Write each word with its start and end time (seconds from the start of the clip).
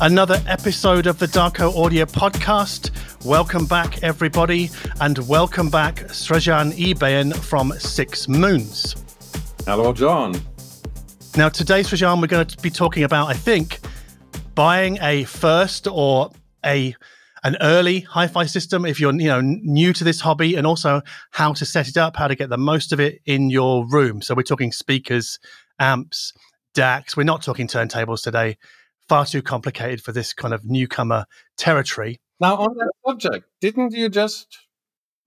another 0.00 0.40
episode 0.46 1.06
of 1.06 1.18
the 1.18 1.26
Darko 1.26 1.76
Audio 1.76 2.04
Podcast. 2.04 2.90
Welcome 3.24 3.66
back, 3.66 4.02
everybody, 4.02 4.70
and 5.00 5.18
welcome 5.28 5.70
back, 5.70 5.96
Srajan 5.96 6.72
Ebaen 6.72 7.34
from 7.34 7.72
Six 7.72 8.28
Moons. 8.28 9.04
Hello, 9.66 9.92
John. 9.92 10.34
Now, 11.36 11.48
today, 11.48 11.80
Srajan, 11.80 12.20
we're 12.20 12.28
going 12.28 12.46
to 12.46 12.62
be 12.62 12.70
talking 12.70 13.02
about, 13.02 13.28
I 13.28 13.34
think, 13.34 13.80
buying 14.54 14.98
a 15.02 15.24
first 15.24 15.88
or 15.88 16.30
a 16.64 16.94
an 17.44 17.56
early 17.60 18.00
hi-fi 18.00 18.46
system 18.46 18.84
if 18.84 18.98
you're 18.98 19.14
you 19.14 19.28
know 19.28 19.40
new 19.40 19.92
to 19.92 20.02
this 20.02 20.20
hobby 20.20 20.56
and 20.56 20.66
also 20.66 21.00
how 21.30 21.52
to 21.52 21.64
set 21.64 21.86
it 21.86 21.96
up 21.96 22.16
how 22.16 22.26
to 22.26 22.34
get 22.34 22.50
the 22.50 22.58
most 22.58 22.92
of 22.92 22.98
it 22.98 23.20
in 23.26 23.48
your 23.48 23.86
room 23.86 24.20
so 24.20 24.34
we're 24.34 24.42
talking 24.42 24.72
speakers 24.72 25.38
amps 25.78 26.32
DACs 26.74 27.16
we're 27.16 27.22
not 27.22 27.40
talking 27.40 27.68
turntables 27.68 28.24
today 28.24 28.56
far 29.08 29.26
too 29.26 29.42
complicated 29.42 30.02
for 30.02 30.12
this 30.12 30.32
kind 30.32 30.54
of 30.54 30.64
newcomer 30.64 31.24
territory. 31.56 32.20
Now, 32.40 32.56
on 32.56 32.76
that 32.76 32.92
subject, 33.06 33.46
didn't 33.60 33.92
you 33.92 34.08
just 34.08 34.58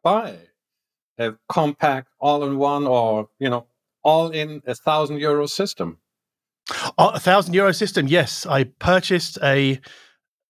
buy 0.04 0.36
a 1.18 1.34
compact 1.50 2.10
all-in-one 2.20 2.88
or 2.88 3.30
you 3.40 3.50
know 3.50 3.68
all-in 4.04 4.62
a 4.66 4.76
thousand 4.76 5.20
euro 5.20 5.46
system? 5.46 5.98
a 6.98 7.20
thousand 7.20 7.54
euro 7.54 7.72
system, 7.72 8.08
yes. 8.08 8.46
I 8.46 8.66
purchased 8.66 9.38
a 9.44 9.80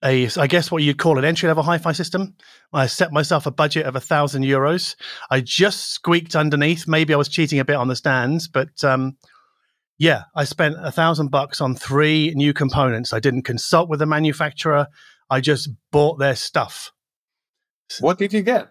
a 0.04 0.30
I 0.38 0.48
guess 0.48 0.72
what 0.72 0.84
you'd 0.84 0.98
call 0.98 1.18
an 1.18 1.26
entry 1.26 1.48
level 1.48 1.64
hi-fi 1.64 1.92
system. 1.92 2.36
I 2.74 2.88
set 2.88 3.12
myself 3.12 3.46
a 3.46 3.52
budget 3.52 3.86
of 3.86 3.96
a 3.96 4.00
thousand 4.00 4.44
euros. 4.44 4.96
I 5.30 5.42
just 5.42 5.92
squeaked 5.92 6.36
underneath. 6.36 6.88
Maybe 6.88 7.14
I 7.14 7.18
was 7.18 7.30
cheating 7.30 7.60
a 7.60 7.66
bit 7.66 7.76
on 7.76 7.88
the 7.88 7.96
stands, 7.96 8.48
but 8.48 8.84
um, 8.84 9.18
yeah, 10.02 10.24
I 10.34 10.46
spent 10.46 10.78
a 10.80 10.92
thousand 10.92 11.30
bucks 11.30 11.62
on 11.62 11.76
three 11.76 12.34
new 12.36 12.54
components. 12.54 13.14
I 13.14 13.20
didn't 13.20 13.44
consult 13.44 13.88
with 13.88 14.00
the 14.00 14.08
manufacturer. 14.08 14.88
I 15.30 15.42
just 15.42 15.70
bought 15.92 16.18
their 16.18 16.36
stuff. 16.36 16.92
What 18.00 18.18
did 18.18 18.34
you 18.34 18.42
get? 18.42 18.70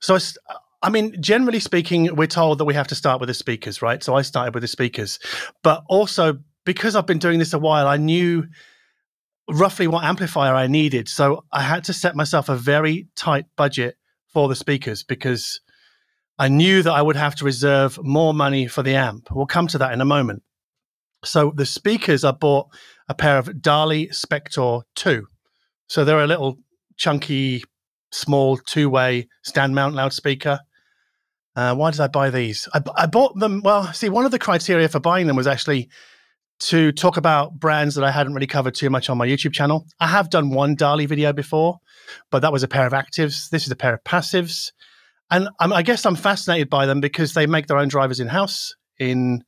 So, 0.00 0.16
I, 0.16 0.56
I 0.82 0.90
mean, 0.90 1.14
generally 1.22 1.60
speaking, 1.60 2.16
we're 2.16 2.26
told 2.26 2.58
that 2.58 2.64
we 2.64 2.74
have 2.74 2.88
to 2.88 2.96
start 2.96 3.20
with 3.20 3.28
the 3.28 3.34
speakers, 3.34 3.82
right? 3.82 4.02
So 4.02 4.16
I 4.16 4.22
started 4.22 4.52
with 4.52 4.62
the 4.62 4.68
speakers, 4.68 5.20
but 5.62 5.84
also 5.88 6.38
because 6.64 6.96
I've 6.96 7.06
been 7.06 7.20
doing 7.20 7.38
this 7.38 7.52
a 7.52 7.58
while, 7.60 7.86
I 7.86 7.96
knew 7.96 8.48
roughly 9.48 9.86
what 9.86 10.02
amplifier 10.02 10.54
I 10.54 10.66
needed. 10.66 11.08
So 11.08 11.44
I 11.52 11.62
had 11.62 11.84
to 11.84 11.92
set 11.92 12.16
myself 12.16 12.48
a 12.48 12.56
very 12.56 13.06
tight 13.14 13.46
budget 13.54 13.96
for 14.32 14.48
the 14.48 14.56
speakers 14.56 15.04
because 15.04 15.60
I 16.38 16.48
knew 16.48 16.82
that 16.82 16.92
I 16.92 17.02
would 17.02 17.16
have 17.16 17.34
to 17.36 17.44
reserve 17.44 17.98
more 18.02 18.34
money 18.34 18.66
for 18.66 18.82
the 18.82 18.94
amp. 18.94 19.28
We'll 19.30 19.46
come 19.46 19.66
to 19.68 19.78
that 19.78 19.92
in 19.92 20.00
a 20.00 20.04
moment. 20.04 20.42
So 21.24 21.52
the 21.54 21.66
speakers, 21.66 22.24
I 22.24 22.32
bought 22.32 22.68
a 23.08 23.14
pair 23.14 23.38
of 23.38 23.46
Dali 23.46 24.08
Spektor 24.10 24.82
2. 24.96 25.26
So 25.88 26.04
they're 26.04 26.22
a 26.22 26.26
little 26.26 26.58
chunky, 26.96 27.62
small 28.10 28.56
two 28.56 28.88
way 28.88 29.28
stand 29.42 29.74
mount 29.74 29.94
loudspeaker. 29.94 30.60
Uh, 31.54 31.74
why 31.74 31.90
did 31.90 32.00
I 32.00 32.06
buy 32.06 32.30
these? 32.30 32.66
I, 32.72 32.80
I 32.96 33.06
bought 33.06 33.38
them. 33.38 33.60
Well, 33.62 33.92
see, 33.92 34.08
one 34.08 34.24
of 34.24 34.30
the 34.30 34.38
criteria 34.38 34.88
for 34.88 35.00
buying 35.00 35.26
them 35.26 35.36
was 35.36 35.46
actually 35.46 35.90
to 36.60 36.92
talk 36.92 37.16
about 37.16 37.58
brands 37.58 37.94
that 37.96 38.04
I 38.04 38.10
hadn't 38.10 38.34
really 38.34 38.46
covered 38.46 38.74
too 38.74 38.88
much 38.88 39.10
on 39.10 39.18
my 39.18 39.26
YouTube 39.26 39.52
channel. 39.52 39.86
I 40.00 40.06
have 40.06 40.30
done 40.30 40.50
one 40.50 40.76
Dali 40.76 41.06
video 41.06 41.32
before, 41.32 41.78
but 42.30 42.40
that 42.40 42.52
was 42.52 42.62
a 42.62 42.68
pair 42.68 42.86
of 42.86 42.92
actives. 42.92 43.50
This 43.50 43.66
is 43.66 43.70
a 43.70 43.76
pair 43.76 43.92
of 43.92 44.02
passives 44.04 44.72
and 45.32 45.48
I'm, 45.58 45.72
i 45.72 45.82
guess 45.82 46.06
I'm 46.06 46.14
fascinated 46.14 46.70
by 46.70 46.86
them 46.86 47.00
because 47.00 47.32
they 47.34 47.46
make 47.46 47.66
their 47.66 47.78
own 47.78 47.88
drivers 47.88 48.20
in 48.20 48.28
house. 48.28 48.76
In 48.98 49.42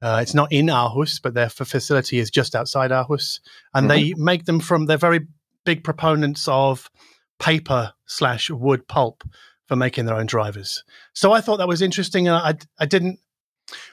uh, 0.00 0.18
it's 0.20 0.34
not 0.34 0.50
in 0.50 0.66
Aarhus, 0.66 1.20
but 1.22 1.34
their 1.34 1.48
facility 1.48 2.18
is 2.18 2.30
just 2.30 2.56
outside 2.56 2.90
Aarhus, 2.90 3.38
and 3.72 3.88
mm-hmm. 3.88 3.88
they 3.88 4.14
make 4.16 4.46
them 4.46 4.58
from. 4.58 4.86
They're 4.86 4.96
very 4.96 5.26
big 5.64 5.84
proponents 5.84 6.48
of 6.48 6.90
paper 7.38 7.92
slash 8.06 8.50
wood 8.50 8.88
pulp 8.88 9.22
for 9.68 9.76
making 9.76 10.06
their 10.06 10.16
own 10.16 10.26
drivers. 10.26 10.82
So 11.12 11.30
I 11.30 11.40
thought 11.40 11.58
that 11.58 11.68
was 11.68 11.82
interesting, 11.82 12.26
and 12.26 12.36
I 12.36 12.54
I 12.80 12.86
didn't. 12.86 13.20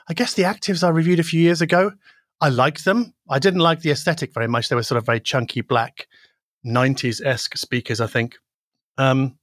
I 0.07 0.13
guess 0.13 0.33
the 0.33 0.43
actives 0.43 0.83
I 0.83 0.89
reviewed 0.89 1.19
a 1.19 1.23
few 1.23 1.41
years 1.41 1.61
ago, 1.61 1.91
I 2.41 2.49
liked 2.49 2.85
them. 2.85 3.13
I 3.29 3.37
didn't 3.37 3.59
like 3.59 3.81
the 3.81 3.91
aesthetic 3.91 4.33
very 4.33 4.47
much. 4.47 4.69
They 4.69 4.75
were 4.75 4.83
sort 4.83 4.97
of 4.97 5.05
very 5.05 5.19
chunky 5.19 5.61
black, 5.61 6.07
90s 6.65 7.23
esque 7.23 7.57
speakers. 7.57 8.01
I 8.01 8.07
think. 8.07 8.37
Um, 8.97 9.37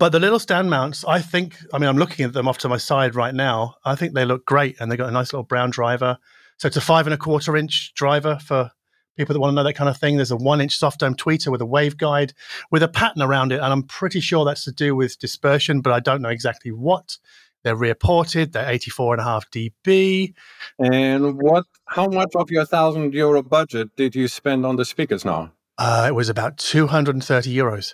but 0.00 0.12
the 0.12 0.18
little 0.18 0.38
stand 0.38 0.70
mounts, 0.70 1.04
I 1.04 1.20
think, 1.20 1.58
I 1.74 1.78
mean, 1.78 1.86
I'm 1.86 1.98
looking 1.98 2.24
at 2.24 2.32
them 2.32 2.48
off 2.48 2.56
to 2.58 2.70
my 2.70 2.78
side 2.78 3.14
right 3.14 3.34
now. 3.34 3.74
I 3.84 3.94
think 3.94 4.14
they 4.14 4.24
look 4.24 4.46
great 4.46 4.80
and 4.80 4.90
they've 4.90 4.98
got 4.98 5.10
a 5.10 5.12
nice 5.12 5.30
little 5.30 5.44
brown 5.44 5.68
driver. 5.68 6.16
So 6.56 6.68
it's 6.68 6.78
a 6.78 6.80
five 6.80 7.06
and 7.06 7.12
a 7.12 7.18
quarter 7.18 7.54
inch 7.54 7.92
driver 7.92 8.38
for 8.38 8.70
people 9.18 9.34
that 9.34 9.40
want 9.40 9.52
to 9.52 9.56
know 9.56 9.62
that 9.62 9.74
kind 9.74 9.90
of 9.90 9.98
thing. 9.98 10.16
There's 10.16 10.30
a 10.30 10.36
one 10.36 10.62
inch 10.62 10.78
soft 10.78 11.00
dome 11.00 11.16
tweeter 11.16 11.52
with 11.52 11.60
a 11.60 11.66
waveguide 11.66 12.32
with 12.70 12.82
a 12.82 12.88
pattern 12.88 13.20
around 13.20 13.52
it. 13.52 13.56
And 13.56 13.66
I'm 13.66 13.82
pretty 13.82 14.20
sure 14.20 14.46
that's 14.46 14.64
to 14.64 14.72
do 14.72 14.96
with 14.96 15.18
dispersion, 15.18 15.82
but 15.82 15.92
I 15.92 16.00
don't 16.00 16.22
know 16.22 16.30
exactly 16.30 16.72
what. 16.72 17.18
They're 17.62 17.76
rear 17.76 17.94
ported, 17.94 18.54
they're 18.54 18.70
84 18.70 19.14
and 19.14 19.20
a 19.20 19.24
half 19.24 19.50
dB. 19.50 20.32
And 20.78 21.42
what, 21.42 21.66
how 21.84 22.06
much 22.06 22.30
of 22.34 22.50
your 22.50 22.64
thousand 22.64 23.12
euro 23.12 23.42
budget 23.42 23.94
did 23.96 24.14
you 24.14 24.28
spend 24.28 24.64
on 24.64 24.76
the 24.76 24.86
speakers 24.86 25.26
now? 25.26 25.52
Uh, 25.76 26.06
it 26.08 26.14
was 26.14 26.30
about 26.30 26.56
230 26.56 27.54
euros. 27.54 27.92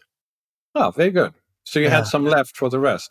Oh, 0.76 0.92
very 0.92 1.10
good. 1.10 1.34
So 1.66 1.78
you 1.80 1.86
yeah. 1.86 1.96
had 1.96 2.06
some 2.06 2.24
left 2.24 2.56
for 2.56 2.70
the 2.70 2.80
rest. 2.80 3.10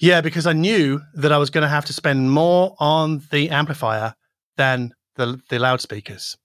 Yeah, 0.00 0.20
because 0.20 0.46
I 0.46 0.52
knew 0.52 1.00
that 1.14 1.32
I 1.32 1.38
was 1.38 1.50
going 1.50 1.62
to 1.62 1.68
have 1.68 1.86
to 1.86 1.92
spend 1.92 2.30
more 2.30 2.76
on 2.78 3.22
the 3.30 3.50
amplifier 3.50 4.14
than 4.56 4.92
the 5.14 5.40
the 5.48 5.58
loudspeakers, 5.58 6.36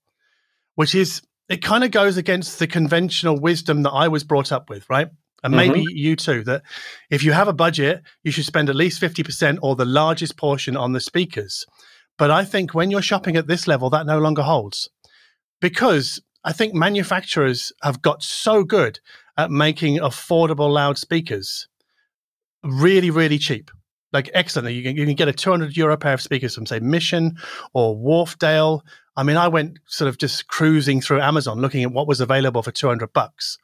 which 0.76 0.94
is 0.94 1.20
it 1.48 1.62
kind 1.62 1.84
of 1.84 1.90
goes 1.90 2.16
against 2.16 2.58
the 2.58 2.66
conventional 2.66 3.38
wisdom 3.38 3.82
that 3.82 3.90
I 3.90 4.08
was 4.08 4.24
brought 4.24 4.52
up 4.52 4.70
with, 4.70 4.88
right? 4.88 5.08
And 5.44 5.54
maybe 5.54 5.80
mm-hmm. 5.80 5.96
you 5.96 6.16
too, 6.16 6.44
that 6.44 6.62
if 7.10 7.24
you 7.24 7.32
have 7.32 7.48
a 7.48 7.52
budget, 7.52 8.02
you 8.22 8.30
should 8.30 8.44
spend 8.44 8.70
at 8.70 8.76
least 8.76 9.02
50% 9.02 9.58
or 9.60 9.74
the 9.74 9.84
largest 9.84 10.36
portion 10.36 10.76
on 10.76 10.92
the 10.92 11.00
speakers. 11.00 11.66
But 12.16 12.30
I 12.30 12.44
think 12.44 12.74
when 12.74 12.92
you're 12.92 13.02
shopping 13.02 13.36
at 13.36 13.48
this 13.48 13.66
level, 13.66 13.90
that 13.90 14.06
no 14.06 14.20
longer 14.20 14.42
holds 14.42 14.88
because 15.60 16.20
I 16.44 16.52
think 16.52 16.74
manufacturers 16.74 17.72
have 17.82 18.02
got 18.02 18.22
so 18.22 18.64
good 18.64 19.00
at 19.36 19.50
making 19.50 19.98
affordable 19.98 20.70
loudspeakers 20.70 21.68
really, 22.62 23.10
really 23.10 23.38
cheap. 23.38 23.70
Like 24.12 24.30
excellent. 24.34 24.74
You 24.74 24.82
can, 24.82 24.96
you 24.96 25.06
can 25.06 25.14
get 25.14 25.28
a 25.28 25.32
200 25.32 25.76
euro 25.76 25.96
pair 25.96 26.14
of 26.14 26.20
speakers 26.20 26.54
from, 26.54 26.66
say, 26.66 26.80
Mission 26.80 27.36
or 27.72 27.96
Wharfedale. 27.96 28.82
I 29.16 29.22
mean, 29.22 29.36
I 29.36 29.48
went 29.48 29.78
sort 29.86 30.08
of 30.08 30.18
just 30.18 30.48
cruising 30.48 31.00
through 31.00 31.20
Amazon 31.20 31.60
looking 31.60 31.82
at 31.82 31.92
what 31.92 32.06
was 32.06 32.20
available 32.20 32.62
for 32.62 32.70
200 32.70 33.12
bucks. 33.12 33.58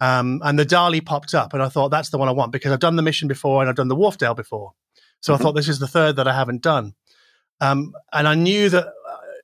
Um, 0.00 0.40
and 0.42 0.58
the 0.58 0.66
Dali 0.66 1.04
popped 1.04 1.34
up, 1.34 1.52
and 1.52 1.62
I 1.62 1.68
thought 1.68 1.90
that's 1.90 2.10
the 2.10 2.18
one 2.18 2.28
I 2.28 2.32
want 2.32 2.50
because 2.50 2.72
I've 2.72 2.80
done 2.80 2.96
the 2.96 3.02
Mission 3.02 3.28
before 3.28 3.60
and 3.60 3.70
I've 3.70 3.76
done 3.76 3.88
the 3.88 3.96
Wharfedale 3.96 4.34
before. 4.34 4.72
So 5.20 5.32
mm-hmm. 5.32 5.40
I 5.40 5.42
thought 5.42 5.52
this 5.52 5.68
is 5.68 5.78
the 5.78 5.86
third 5.86 6.16
that 6.16 6.26
I 6.26 6.34
haven't 6.34 6.62
done. 6.62 6.94
Um, 7.60 7.92
and 8.12 8.26
I 8.26 8.34
knew 8.34 8.68
that, 8.70 8.88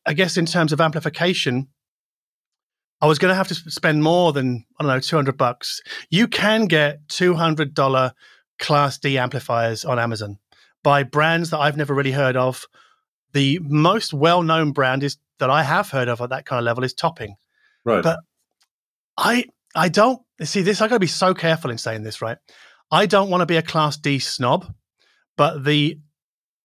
I 0.05 0.15
guess, 0.15 0.37
in 0.37 0.47
terms 0.47 0.73
of 0.73 0.81
amplification, 0.81 1.69
I 3.01 3.07
was 3.07 3.19
going 3.19 3.31
to 3.31 3.37
have 3.37 3.49
to 3.49 3.55
spend 3.55 4.03
more 4.03 4.33
than 4.33 4.65
I 4.79 4.83
don't 4.83 4.93
know 4.93 5.01
two 5.01 5.17
hundred 5.17 5.39
bucks. 5.39 5.81
You 6.11 6.27
can 6.27 6.67
get 6.67 7.09
two 7.09 7.35
hundred 7.35 7.75
dollar 7.75 8.13
Class 8.59 8.99
D 8.99 9.19
amplifiers 9.19 9.85
on 9.85 9.99
Amazon 9.99 10.39
by 10.83 11.03
brands 11.03 11.51
that 11.51 11.59
I've 11.59 11.77
never 11.77 11.95
really 11.95 12.13
heard 12.13 12.37
of. 12.37 12.65
The 13.33 13.61
most 13.63 14.13
well 14.13 14.43
known 14.43 14.73
brand 14.73 15.03
is 15.03 15.17
that 15.39 15.51
I 15.51 15.63
have 15.63 15.91
heard 15.91 16.09
of 16.09 16.21
at 16.21 16.31
that 16.31 16.45
kind 16.45 16.59
of 16.59 16.65
level 16.65 16.83
is 16.83 16.95
Topping. 16.95 17.37
Right. 17.85 18.03
But 18.03 18.19
I 19.17 19.45
I 19.77 19.89
don't 19.89 20.21
see 20.43 20.63
this. 20.63 20.81
I 20.81 20.89
got 20.89 20.97
to 20.97 21.01
be 21.01 21.07
so 21.07 21.35
careful 21.35 21.71
in 21.71 21.79
saying 21.79 22.03
this. 22.03 22.21
Right. 22.21 22.39
I 22.91 23.07
don't 23.07 23.31
want 23.31 23.43
to 23.43 23.47
be 23.47 23.57
a 23.57 23.63
Class 23.63 23.97
D 23.97 24.19
snob, 24.19 24.75
but 25.37 25.65
the 25.65 26.01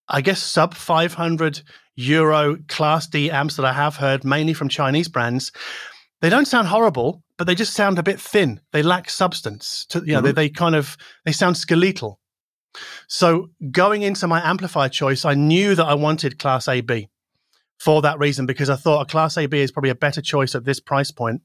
I 0.08 0.20
guess 0.20 0.42
sub 0.42 0.74
five 0.74 1.14
hundred 1.14 1.62
euro 1.94 2.56
Class 2.66 3.06
D 3.06 3.30
amps 3.30 3.56
that 3.56 3.64
I 3.64 3.72
have 3.72 3.96
heard 3.96 4.24
mainly 4.24 4.54
from 4.54 4.68
Chinese 4.68 5.08
brands 5.08 5.52
they 6.24 6.30
don't 6.30 6.48
sound 6.48 6.68
horrible, 6.68 7.22
but 7.36 7.46
they 7.46 7.54
just 7.54 7.74
sound 7.74 7.98
a 7.98 8.02
bit 8.02 8.18
thin. 8.18 8.58
They 8.72 8.82
lack 8.82 9.10
substance. 9.10 9.84
To, 9.90 9.98
you 9.98 10.14
know, 10.14 10.20
mm-hmm. 10.20 10.26
they, 10.28 10.32
they 10.32 10.48
kind 10.48 10.74
of 10.74 10.96
they 11.26 11.32
sound 11.32 11.58
skeletal. 11.58 12.18
So 13.08 13.50
going 13.70 14.00
into 14.00 14.26
my 14.26 14.40
amplifier 14.40 14.88
choice, 14.88 15.26
I 15.26 15.34
knew 15.34 15.74
that 15.74 15.84
I 15.84 15.92
wanted 15.92 16.38
Class 16.38 16.66
AB 16.66 17.10
for 17.78 18.00
that 18.00 18.18
reason 18.18 18.46
because 18.46 18.70
I 18.70 18.76
thought 18.76 19.02
a 19.02 19.04
Class 19.04 19.36
AB 19.36 19.60
is 19.60 19.70
probably 19.70 19.90
a 19.90 19.94
better 19.94 20.22
choice 20.22 20.54
at 20.54 20.64
this 20.64 20.80
price 20.80 21.10
point. 21.10 21.42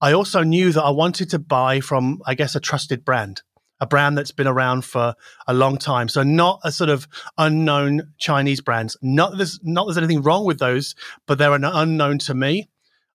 I 0.00 0.12
also 0.12 0.44
knew 0.44 0.70
that 0.70 0.84
I 0.84 0.90
wanted 0.90 1.28
to 1.30 1.40
buy 1.40 1.80
from, 1.80 2.20
I 2.24 2.36
guess, 2.36 2.54
a 2.54 2.60
trusted 2.60 3.04
brand, 3.04 3.42
a 3.80 3.88
brand 3.88 4.16
that's 4.16 4.30
been 4.30 4.46
around 4.46 4.84
for 4.84 5.16
a 5.48 5.52
long 5.52 5.78
time. 5.78 6.08
So 6.08 6.22
not 6.22 6.60
a 6.62 6.70
sort 6.70 6.90
of 6.90 7.08
unknown 7.38 8.12
Chinese 8.18 8.60
brands. 8.60 8.96
Not 9.02 9.36
there's 9.36 9.58
not 9.64 9.86
there's 9.86 9.98
anything 9.98 10.22
wrong 10.22 10.44
with 10.44 10.60
those, 10.60 10.94
but 11.26 11.38
they're 11.38 11.54
an 11.54 11.64
unknown 11.64 12.18
to 12.20 12.34
me. 12.34 12.68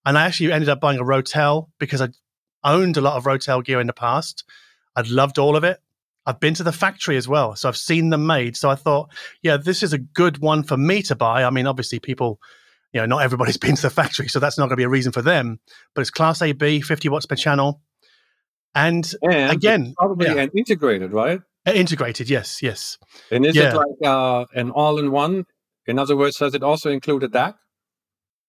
And 0.06 0.18
I 0.18 0.25
actually 0.25 0.51
ended 0.51 0.69
up 0.69 0.81
buying 0.81 1.00
a 1.00 1.03
Rotel 1.03 1.69
because 1.80 2.01
I 2.01 2.09
owned 2.63 2.98
a 2.98 3.01
lot 3.01 3.18
of 3.18 3.24
Rotel 3.25 3.63
gear 3.63 3.80
in 3.80 3.88
the 3.88 3.94
past. 3.94 4.44
I'd 4.95 5.07
loved 5.07 5.38
all 5.38 5.56
of 5.56 5.63
it. 5.63 5.80
I've 6.25 6.39
been 6.39 6.53
to 6.56 6.63
the 6.63 6.71
factory 6.71 7.18
as 7.18 7.27
well, 7.27 7.56
so 7.56 7.68
I've 7.68 7.77
seen 7.77 8.09
them 8.09 8.27
made. 8.27 8.56
So 8.56 8.69
I 8.69 8.75
thought, 8.75 9.09
yeah, 9.42 9.57
this 9.57 9.81
is 9.81 9.94
a 9.94 9.98
good 9.98 10.38
one 10.38 10.63
for 10.63 10.77
me 10.77 11.01
to 11.03 11.15
buy. 11.15 11.44
I 11.44 11.50
mean, 11.50 11.65
obviously, 11.65 12.00
people 12.00 12.39
you 12.94 13.00
know, 13.00 13.06
not 13.06 13.24
everybody's 13.24 13.57
been 13.65 13.75
to 13.75 13.81
the 13.81 13.89
factory, 13.89 14.27
so 14.27 14.39
that's 14.39 14.57
not 14.57 14.65
going 14.65 14.71
to 14.71 14.75
be 14.77 14.83
a 14.83 14.89
reason 14.89 15.12
for 15.12 15.21
them. 15.21 15.59
But 15.95 16.01
it's 16.01 16.09
Class 16.09 16.42
AB, 16.42 16.81
50 16.81 17.09
watts 17.09 17.25
per 17.25 17.36
channel, 17.36 17.81
and, 18.75 19.09
And 19.24 19.51
again, 19.51 19.94
probably 19.98 20.27
yeah. 20.27 20.44
an 20.44 20.51
integrated, 20.56 21.12
right? 21.12 21.39
uh, 21.68 21.71
integrated. 21.71 22.30
Yes, 22.30 22.62
yes. 22.62 22.98
And 23.31 23.45
is 23.45 23.56
Yeah. 23.56 23.74
it 23.74 23.75
like 23.75 23.88
uh, 24.06 24.45
an 24.56 24.71
all-in-one? 24.71 25.45
In 25.88 26.00
other 26.00 26.15
words, 26.15 26.38
does 26.38 26.53
it 26.53 26.63
also 26.63 26.89
include 26.89 27.24
a 27.24 27.27
DAC? 27.27 27.56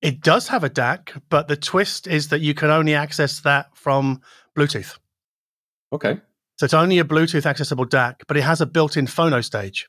It 0.03 0.21
does 0.21 0.49
have 0.49 0.65
a 0.65 0.71
DAC, 0.71 1.23
but 1.31 1.49
the 1.49 1.57
twist 1.57 2.07
is 2.07 2.29
that 2.29 2.41
you 2.41 2.55
can 2.55 2.71
only 2.71 2.95
access 2.95 3.41
that 3.41 3.75
from 3.77 4.21
Bluetooth. 4.57 4.99
Okay. 5.93 6.21
So 6.59 6.65
it's 6.65 6.75
only 6.75 6.99
a 6.99 7.05
Bluetooth 7.05 7.47
accessible 7.47 7.87
DAC, 7.87 8.17
but 8.27 8.37
it 8.37 8.43
has 8.43 8.61
a 8.61 8.67
built-in 8.67 9.07
phono 9.07 9.45
stage. 9.45 9.89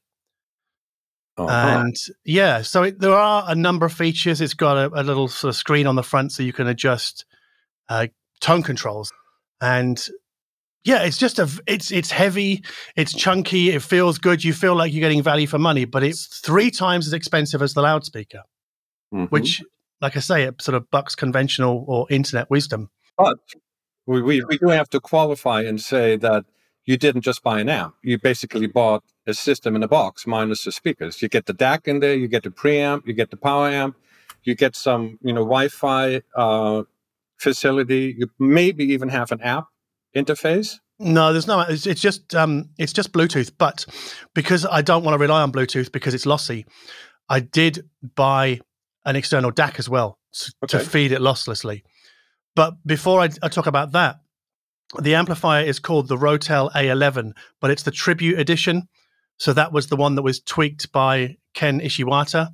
Uh-huh. 1.36 1.50
And 1.50 1.96
yeah, 2.24 2.62
so 2.62 2.84
it, 2.84 3.00
there 3.00 3.14
are 3.14 3.44
a 3.48 3.56
number 3.56 3.88
of 3.88 3.94
features. 3.94 4.40
It's 4.40 4.54
got 4.54 4.78
a, 4.78 5.02
a 5.02 5.02
little 5.02 5.28
sort 5.28 5.50
of 5.50 5.56
screen 5.56 5.88
on 5.88 5.96
the 5.96 6.04
front 6.04 6.32
so 6.32 6.44
you 6.44 6.54
can 6.54 6.68
adjust 6.68 7.26
uh, 7.90 8.08
tone 8.40 8.62
controls. 8.62 9.12
And 9.60 10.00
yeah, 10.84 11.04
it's 11.04 11.18
just 11.18 11.40
a 11.40 11.50
it's 11.66 11.92
it's 11.92 12.12
heavy, 12.12 12.64
it's 12.96 13.14
chunky, 13.14 13.72
it 13.72 13.82
feels 13.82 14.18
good. 14.20 14.44
You 14.44 14.54
feel 14.54 14.76
like 14.76 14.94
you're 14.94 15.02
getting 15.02 15.24
value 15.24 15.48
for 15.48 15.58
money, 15.58 15.86
but 15.86 16.04
it's 16.04 16.28
three 16.40 16.70
times 16.70 17.08
as 17.08 17.14
expensive 17.14 17.62
as 17.62 17.74
the 17.74 17.82
loudspeaker, 17.82 18.44
Mhm. 19.14 19.30
which, 19.30 19.64
like 20.04 20.18
I 20.18 20.20
say, 20.20 20.44
it 20.44 20.62
sort 20.62 20.76
of 20.76 20.92
bucks 20.92 21.16
conventional 21.16 21.86
or 21.88 22.06
internet 22.10 22.50
wisdom. 22.50 22.90
But 23.18 23.38
we, 24.06 24.22
we, 24.22 24.44
we 24.44 24.58
do 24.58 24.68
have 24.68 24.90
to 24.90 25.00
qualify 25.00 25.62
and 25.62 25.80
say 25.82 26.18
that 26.18 26.44
you 26.86 26.98
didn't 26.98 27.22
just 27.22 27.42
buy 27.42 27.62
an 27.62 27.70
amp. 27.70 27.96
You 28.04 28.20
basically 28.20 28.68
bought 28.68 29.04
a 29.26 29.34
system 29.34 29.78
in 29.78 29.82
a 29.82 29.88
box 29.88 30.28
minus 30.28 30.66
the 30.66 30.74
speakers. 30.74 31.22
You 31.22 31.30
get 31.30 31.46
the 31.46 31.54
DAC 31.54 31.88
in 31.88 32.02
there, 32.02 32.14
you 32.14 32.28
get 32.28 32.44
the 32.44 32.50
preamp, 32.50 33.08
you 33.08 33.14
get 33.14 33.32
the 33.32 33.38
power 33.38 33.70
amp, 33.70 33.96
you 34.44 34.56
get 34.56 34.76
some, 34.76 35.18
you 35.22 35.32
know, 35.32 35.42
Wi-Fi 35.42 36.22
uh, 36.36 36.84
facility. 37.38 38.16
You 38.18 38.30
maybe 38.40 38.84
even 38.84 39.08
have 39.08 39.32
an 39.32 39.40
app 39.40 39.68
interface. 40.14 40.80
No, 41.00 41.32
there's 41.32 41.48
no. 41.48 41.62
It's, 41.62 41.88
it's 41.88 42.02
just 42.02 42.36
um, 42.36 42.70
it's 42.78 42.94
just 42.94 43.14
Bluetooth. 43.14 43.52
But 43.58 43.86
because 44.34 44.66
I 44.66 44.82
don't 44.82 45.04
want 45.04 45.16
to 45.16 45.18
rely 45.18 45.42
on 45.42 45.52
Bluetooth 45.52 45.92
because 45.92 46.14
it's 46.14 46.26
lossy, 46.26 46.66
I 47.30 47.40
did 47.40 47.90
buy 48.16 48.60
an 49.06 49.16
external 49.16 49.52
DAC 49.52 49.80
as 49.80 49.90
well 49.90 50.18
to 50.34 50.52
Okay. 50.64 50.80
feed 50.84 51.12
it 51.12 51.20
losslessly. 51.22 51.82
But 52.56 52.76
before 52.86 53.22
I, 53.22 53.30
I 53.42 53.50
talk 53.50 53.68
about 53.68 53.92
that, 53.94 54.18
the 55.00 55.16
amplifier 55.16 55.64
is 55.64 55.80
called 55.80 56.08
the 56.08 56.18
Rotel 56.18 56.72
A11, 56.74 57.32
but 57.60 57.72
it's 57.72 57.84
the 57.84 57.92
Tribute 57.92 58.40
Edition. 58.40 58.84
So 59.38 59.54
that 59.54 59.72
was 59.74 59.88
the 59.88 59.96
one 59.96 60.16
that 60.16 60.22
was 60.22 60.40
tweaked 60.40 60.92
by 60.92 61.38
Ken 61.54 61.80
Ishiwata, 61.80 62.50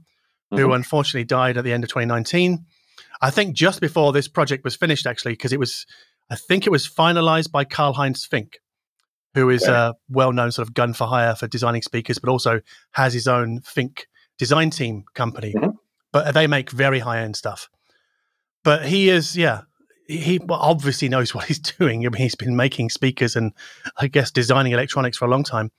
who 0.51 0.67
Mhm. 0.69 0.75
unfortunately 0.75 1.25
died 1.25 1.57
at 1.57 1.63
the 1.63 1.73
end 1.73 1.83
of 1.83 1.89
2019. 1.89 2.65
I 3.21 3.29
think 3.29 3.55
just 3.55 3.81
before 3.81 4.13
this 4.13 4.27
project 4.29 4.63
was 4.63 4.75
finished, 4.77 5.05
actually, 5.05 5.33
because 5.33 5.51
it 5.51 5.59
was, 5.59 5.85
I 6.29 6.35
think 6.35 6.65
it 6.65 6.69
was 6.69 6.87
finalized 6.87 7.51
by 7.51 7.65
Karl 7.65 7.93
Heinz 7.93 8.25
Fink, 8.25 8.59
who 9.35 9.49
is 9.49 9.67
a 9.67 9.95
well 10.07 10.31
known 10.31 10.51
sort 10.53 10.67
of 10.67 10.73
gun 10.73 10.93
for 10.93 11.07
hire 11.07 11.35
for 11.35 11.47
designing 11.47 11.81
speakers, 11.81 12.17
but 12.19 12.29
also 12.29 12.61
has 12.91 13.13
his 13.13 13.27
own 13.27 13.59
Fink 13.61 14.07
design 14.37 14.69
team 14.69 15.03
company. 15.13 15.53
Mhm. 15.53 15.73
But 16.11 16.33
they 16.33 16.47
make 16.47 16.71
very 16.71 16.99
high 16.99 17.19
end 17.19 17.35
stuff. 17.35 17.69
But 18.63 18.85
he 18.85 19.09
is, 19.09 19.37
yeah, 19.37 19.61
he 20.07 20.39
obviously 20.49 21.07
knows 21.07 21.33
what 21.33 21.45
he's 21.47 21.59
doing. 21.59 22.05
I 22.05 22.09
mean, 22.09 22.21
he's 22.21 22.35
been 22.35 22.55
making 22.55 22.89
speakers 22.89 23.35
and 23.35 23.53
I 23.97 24.07
guess 24.07 24.31
designing 24.31 24.71
electronics 24.71 25.17
for 25.17 25.25
a 25.25 25.29
long 25.29 25.43
time. 25.43 25.71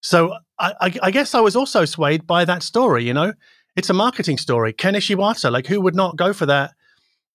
So 0.00 0.34
I, 0.58 0.74
I, 0.80 0.94
I 1.04 1.10
guess 1.10 1.34
I 1.34 1.40
was 1.40 1.56
also 1.56 1.84
swayed 1.84 2.26
by 2.26 2.44
that 2.44 2.62
story. 2.62 3.04
You 3.04 3.14
know, 3.14 3.32
it's 3.76 3.90
a 3.90 3.94
marketing 3.94 4.38
story. 4.38 4.72
Ken 4.72 4.94
Ishiwata, 4.94 5.50
like 5.50 5.66
who 5.66 5.80
would 5.80 5.94
not 5.94 6.16
go 6.16 6.32
for 6.32 6.46
that? 6.46 6.72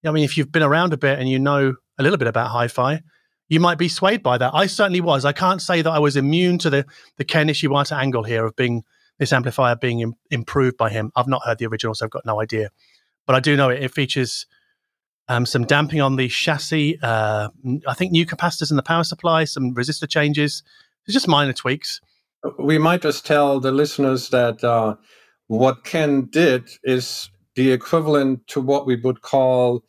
I 0.05 0.11
mean, 0.11 0.23
if 0.23 0.37
you've 0.37 0.51
been 0.51 0.63
around 0.63 0.93
a 0.93 0.97
bit 0.97 1.19
and 1.19 1.27
you 1.27 1.39
know 1.39 1.75
a 1.97 2.03
little 2.03 2.17
bit 2.17 2.27
about 2.27 2.49
hi-fi, 2.49 3.01
you 3.49 3.59
might 3.59 3.77
be 3.77 3.87
swayed 3.87 4.21
by 4.21 4.37
that. 4.37 4.53
I 4.53 4.67
certainly 4.67 5.01
was. 5.01 5.25
I 5.25 5.31
can't 5.31 5.61
say 5.61 5.81
that 5.81 5.89
I 5.89 5.99
was 5.99 6.15
immune 6.15 6.57
to 6.59 6.69
the 6.69 6.85
the 7.17 7.23
Ken 7.23 7.47
Ishiwata 7.47 7.97
angle 7.97 8.23
here 8.23 8.45
of 8.45 8.55
being 8.55 8.83
this 9.19 9.33
amplifier 9.33 9.75
being 9.75 9.99
Im- 10.01 10.15
improved 10.31 10.77
by 10.77 10.89
him. 10.89 11.11
I've 11.15 11.27
not 11.27 11.41
heard 11.45 11.57
the 11.57 11.65
original, 11.67 11.95
so 11.95 12.05
I've 12.05 12.11
got 12.11 12.25
no 12.25 12.41
idea. 12.41 12.69
But 13.25 13.35
I 13.35 13.39
do 13.39 13.55
know 13.55 13.69
it. 13.69 13.83
It 13.83 13.91
features 13.91 14.45
um, 15.27 15.45
some 15.45 15.65
damping 15.65 16.01
on 16.01 16.15
the 16.15 16.27
chassis. 16.29 16.97
Uh, 17.01 17.49
I 17.87 17.93
think 17.93 18.11
new 18.11 18.25
capacitors 18.25 18.71
in 18.71 18.77
the 18.77 18.83
power 18.83 19.03
supply, 19.03 19.43
some 19.45 19.73
resistor 19.73 20.07
changes. 20.09 20.63
It's 21.05 21.13
just 21.13 21.27
minor 21.27 21.53
tweaks. 21.53 21.99
we 22.59 22.77
might 22.77 23.01
just 23.01 23.25
tell 23.25 23.59
the 23.59 23.71
listeners 23.71 24.29
that 24.29 24.63
uh, 24.63 24.95
what 25.47 25.83
Ken 25.83 26.25
did 26.25 26.69
is 26.83 27.29
the 27.55 27.71
equivalent 27.71 28.45
to 28.47 28.61
what 28.61 28.85
we 28.85 28.95
would 28.95 29.21
call 29.21 29.83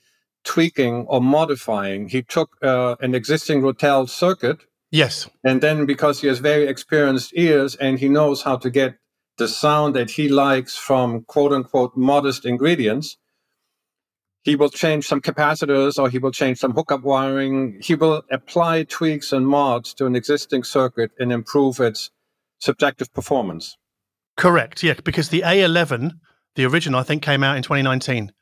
tweaking 0.45 1.05
or 1.09 1.21
modifying. 1.21 2.09
He 2.09 2.23
took 2.23 2.57
uh, 2.63 2.97
an 3.01 3.15
existing 3.15 3.61
Rotel 3.61 4.09
circuit, 4.09 4.59
Yes. 4.91 5.29
and 5.45 5.61
then 5.61 5.85
because 5.85 6.21
he 6.23 6.29
has 6.29 6.39
very 6.39 6.67
experienced 6.67 7.33
ears 7.37 7.77
and 7.77 7.99
he 7.99 8.09
knows 8.09 8.43
how 8.43 8.57
to 8.57 8.71
get 8.71 8.95
the 9.39 9.49
sound 9.49 9.95
that 9.97 10.11
he 10.11 10.29
likes 10.29 10.77
from 10.77 11.23
quote 11.25 11.53
unquote 11.53 11.97
modest 11.97 12.45
ingredients, 12.45 13.17
he 14.43 14.57
will 14.57 14.71
change 14.71 15.07
some 15.07 15.21
capacitors 15.21 15.99
or 15.99 16.09
he 16.09 16.19
will 16.19 16.31
change 16.33 16.59
some 16.59 16.73
hookup 16.73 17.03
wiring. 17.03 17.79
He 17.83 17.95
will 17.95 18.23
apply 18.31 18.85
tweaks 18.85 19.33
and 19.33 19.47
mods 19.47 19.95
to 19.95 20.07
an 20.07 20.17
existing 20.17 20.65
circuit 20.65 21.11
and 21.19 21.33
improve 21.33 21.81
its 21.81 22.11
subjective 22.59 23.13
performance. 23.13 23.77
Correct. 24.37 24.83
Yeah, 24.83 24.95
because 25.05 25.31
the 25.31 25.43
A11, 25.43 26.13
the 26.55 26.65
original, 26.65 27.01
I 27.01 27.03
think 27.03 27.23
came 27.23 27.43
out 27.43 27.57
in 27.57 27.63
2019, 27.63 28.33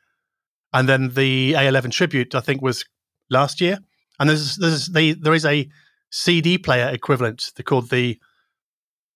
and 0.72 0.88
then 0.88 1.14
the 1.14 1.54
A11 1.54 1.90
tribute, 1.90 2.34
I 2.34 2.40
think, 2.40 2.60
was 2.60 2.84
last 3.31 3.60
year. 3.60 3.78
And 4.19 4.28
there's 4.28 4.56
there's 4.56 4.87
the 4.87 5.14
there 5.14 5.34
is 5.34 5.44
a 5.44 5.69
CD 6.10 6.58
player 6.58 6.88
equivalent. 6.88 7.52
Called 7.64 7.90
the 7.90 8.19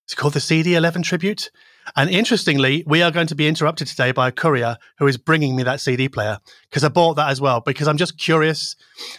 it's 0.05 0.15
called 0.15 0.33
the 0.33 0.39
CD11 0.39 1.03
tribute. 1.03 1.51
And 1.95 2.09
interestingly, 2.09 2.83
we 2.85 3.01
are 3.01 3.11
going 3.11 3.27
to 3.27 3.35
be 3.35 3.47
interrupted 3.47 3.87
today 3.87 4.11
by 4.11 4.27
a 4.27 4.31
courier 4.31 4.77
who 4.99 5.07
is 5.07 5.17
bringing 5.17 5.55
me 5.55 5.63
that 5.63 5.81
CD 5.81 6.07
player 6.07 6.39
because 6.69 6.83
I 6.83 6.89
bought 6.89 7.15
that 7.15 7.29
as 7.29 7.41
well 7.41 7.59
because 7.59 7.87
I'm 7.87 7.97
just 7.97 8.17
curious. 8.17 8.75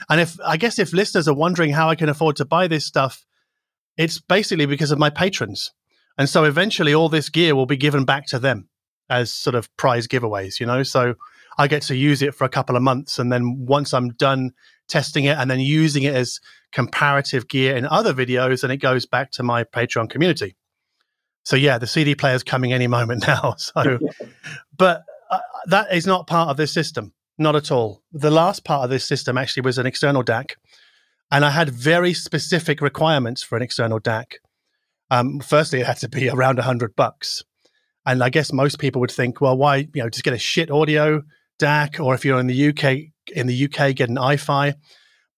And 0.09 0.21
if 0.21 0.39
I 0.45 0.57
guess 0.57 0.79
if 0.79 0.93
listeners 0.93 1.29
are 1.29 1.35
wondering 1.35 1.73
how 1.73 1.89
I 1.89 1.95
can 1.95 2.09
afford 2.09 2.37
to 2.37 2.45
buy 2.45 2.69
this 2.69 2.87
stuff, 2.87 3.27
it's 3.97 4.21
basically 4.21 4.67
because 4.67 4.91
of 4.91 4.99
my 4.99 5.11
patrons. 5.11 5.73
And 6.17 6.29
so 6.29 6.45
eventually 6.45 6.95
all 6.95 7.09
this 7.09 7.29
gear 7.29 7.55
will 7.55 7.67
be 7.67 7.77
given 7.77 8.05
back 8.05 8.27
to 8.29 8.39
them 8.39 8.69
as 9.11 9.33
sort 9.33 9.55
of 9.55 9.75
prize 9.77 10.07
giveaways, 10.07 10.61
you 10.61 10.67
know? 10.67 10.83
So 10.83 11.15
I 11.59 11.69
get 11.69 11.83
to 11.83 11.97
use 11.97 12.23
it 12.23 12.35
for 12.35 12.45
a 12.45 12.49
couple 12.49 12.77
of 12.77 12.83
months. 12.83 13.19
And 13.19 13.33
then 13.33 13.67
once 13.67 13.93
I'm 13.93 14.11
done 14.11 14.53
testing 14.89 15.25
it 15.25 15.37
and 15.37 15.51
then 15.51 15.61
using 15.61 16.03
it 16.03 16.15
as 16.15 16.41
comparative 16.73 17.49
gear 17.49 17.77
in 17.77 17.87
other 17.87 18.15
videos, 18.15 18.63
then 18.63 18.71
it 18.71 18.79
goes 18.79 19.07
back 19.07 19.31
to 19.33 19.43
my 19.43 19.65
Patreon 19.65 20.09
community. 20.09 20.57
So 21.45 21.57
yeah, 21.57 21.79
the 21.79 21.87
CD 21.87 22.15
player 22.15 22.35
is 22.35 22.43
coming 22.43 22.73
any 22.73 22.87
moment 22.87 23.27
now. 23.27 23.55
So, 23.57 23.99
but 24.77 25.05
uh, 25.31 25.39
that 25.67 25.93
is 25.93 26.07
not 26.07 26.27
part 26.27 26.49
of 26.49 26.57
this 26.57 26.73
system, 26.73 27.13
not 27.39 27.57
at 27.57 27.71
all. 27.71 28.03
The 28.13 28.31
last 28.31 28.65
part 28.65 28.85
of 28.85 28.91
this 28.91 29.07
system 29.07 29.37
actually 29.37 29.63
was 29.63 29.79
an 29.79 29.87
external 29.87 30.23
DAC, 30.23 30.53
and 31.31 31.45
I 31.45 31.51
had 31.51 31.71
very 31.71 32.15
specific 32.15 32.81
requirements 32.81 33.43
for 33.43 33.57
an 33.57 33.63
external 33.63 34.01
DAC. 34.01 34.35
Um, 35.11 35.41
firstly, 35.41 35.81
it 35.81 35.87
had 35.87 35.99
to 35.99 36.09
be 36.09 36.29
around 36.31 36.59
hundred 36.59 36.95
bucks, 36.97 37.43
and 38.07 38.23
I 38.23 38.31
guess 38.31 38.53
most 38.53 38.79
people 38.79 39.01
would 39.01 39.11
think, 39.11 39.41
well, 39.41 39.57
why 39.57 39.89
you 39.95 40.03
know 40.03 40.09
just 40.09 40.25
get 40.25 40.35
a 40.35 40.37
Schiit 40.37 40.71
Audio 40.71 41.23
DAC, 41.59 42.05
or 42.05 42.15
if 42.15 42.25
you're 42.25 42.41
in 42.41 42.47
the 42.47 42.69
UK, 42.69 43.13
in 43.35 43.47
the 43.47 43.65
UK, 43.65 43.95
get 43.95 44.09
an 44.09 44.17
iFi. 44.17 44.75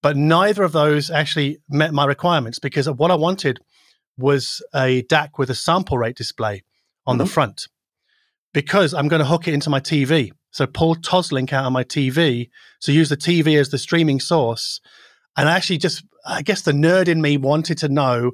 But 0.03 0.19
neither 0.19 0.65
of 0.65 0.73
those 0.73 1.11
actually 1.11 1.61
met 1.71 1.95
my 1.95 2.05
requirements 2.05 2.59
because 2.59 2.91
what 2.91 3.11
I 3.11 3.15
wanted 3.15 3.59
was 4.17 4.63
a 4.75 5.03
DAC 5.05 5.39
with 5.39 5.51
a 5.51 5.55
sample 5.55 5.99
rate 5.99 6.17
display 6.17 6.63
on 7.07 7.19
the 7.19 7.25
Mhm. 7.25 7.29
front 7.31 7.69
because 8.53 8.95
I'm 8.95 9.09
going 9.09 9.21
to 9.21 9.27
hook 9.27 9.49
it 9.49 9.55
into 9.55 9.71
my 9.71 9.81
TV. 9.81 10.33
So 10.51 10.67
pull 10.67 10.95
Toslink 10.95 11.53
out 11.53 11.67
of 11.67 11.73
my 11.73 11.83
TV. 11.83 12.51
So 12.79 12.93
use 12.93 13.09
the 13.09 13.17
TV 13.17 13.57
as 13.59 13.71
the 13.71 13.79
streaming 13.79 14.21
source. 14.21 14.81
And 15.37 15.49
I 15.49 15.57
actually 15.57 15.79
just, 15.79 16.05
I 16.25 16.43
guess 16.43 16.63
the 16.63 16.73
nerd 16.73 17.09
in 17.09 17.21
me 17.21 17.37
wanted 17.37 17.79
to 17.79 17.89
know 17.89 18.33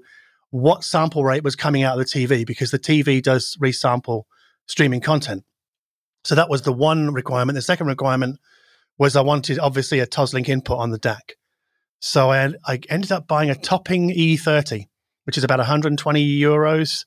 what 0.51 0.85
sample 0.85 1.25
rate 1.25 1.45
was 1.45 1.57
coming 1.57 1.83
out 1.83 1.99
of 1.99 2.05
the 2.07 2.13
TV 2.27 2.45
because 2.45 2.71
the 2.71 2.79
TV 2.79 3.23
does 3.23 3.57
resample 3.63 4.25
streaming 4.67 5.01
content. 5.01 5.45
So 6.25 6.35
that 6.35 6.51
was 6.51 6.63
the 6.63 6.73
one 6.73 7.13
requirement. 7.15 7.57
The 7.57 7.63
second 7.63 7.87
requirement 7.87 8.39
was 8.99 9.17
I 9.17 9.23
wanted 9.23 9.59
obviously 9.59 10.01
a 10.01 10.07
Toslink 10.07 10.49
input 10.49 10.79
on 10.79 10.91
the 10.91 10.99
DAC. 10.99 11.37
So 12.01 12.31
I, 12.31 12.53
I 12.67 12.81
ended 12.91 13.13
up 13.13 13.27
buying 13.27 13.49
a 13.49 13.55
Topping 13.55 14.11
E30, 14.11 14.89
which 15.31 15.39
is 15.39 15.45
about 15.45 15.61
120 15.61 16.41
euros. 16.41 17.05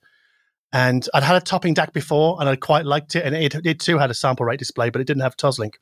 And 0.72 1.06
I'd 1.14 1.24
had 1.24 1.36
a 1.36 1.42
topping 1.42 1.76
DAC 1.76 1.92
before 1.92 2.38
and 2.40 2.48
I 2.48 2.56
quite 2.56 2.86
liked 2.86 3.18
it. 3.18 3.26
And 3.26 3.36
it, 3.36 3.54
it 3.66 3.82
too 3.82 3.98
had 3.98 4.12
a 4.12 4.14
sample 4.14 4.46
rate 4.46 4.60
display, 4.60 4.90
but 4.90 5.02
it 5.02 5.08
didn't 5.08 5.24
have 5.24 5.36
Toslink 5.36 5.74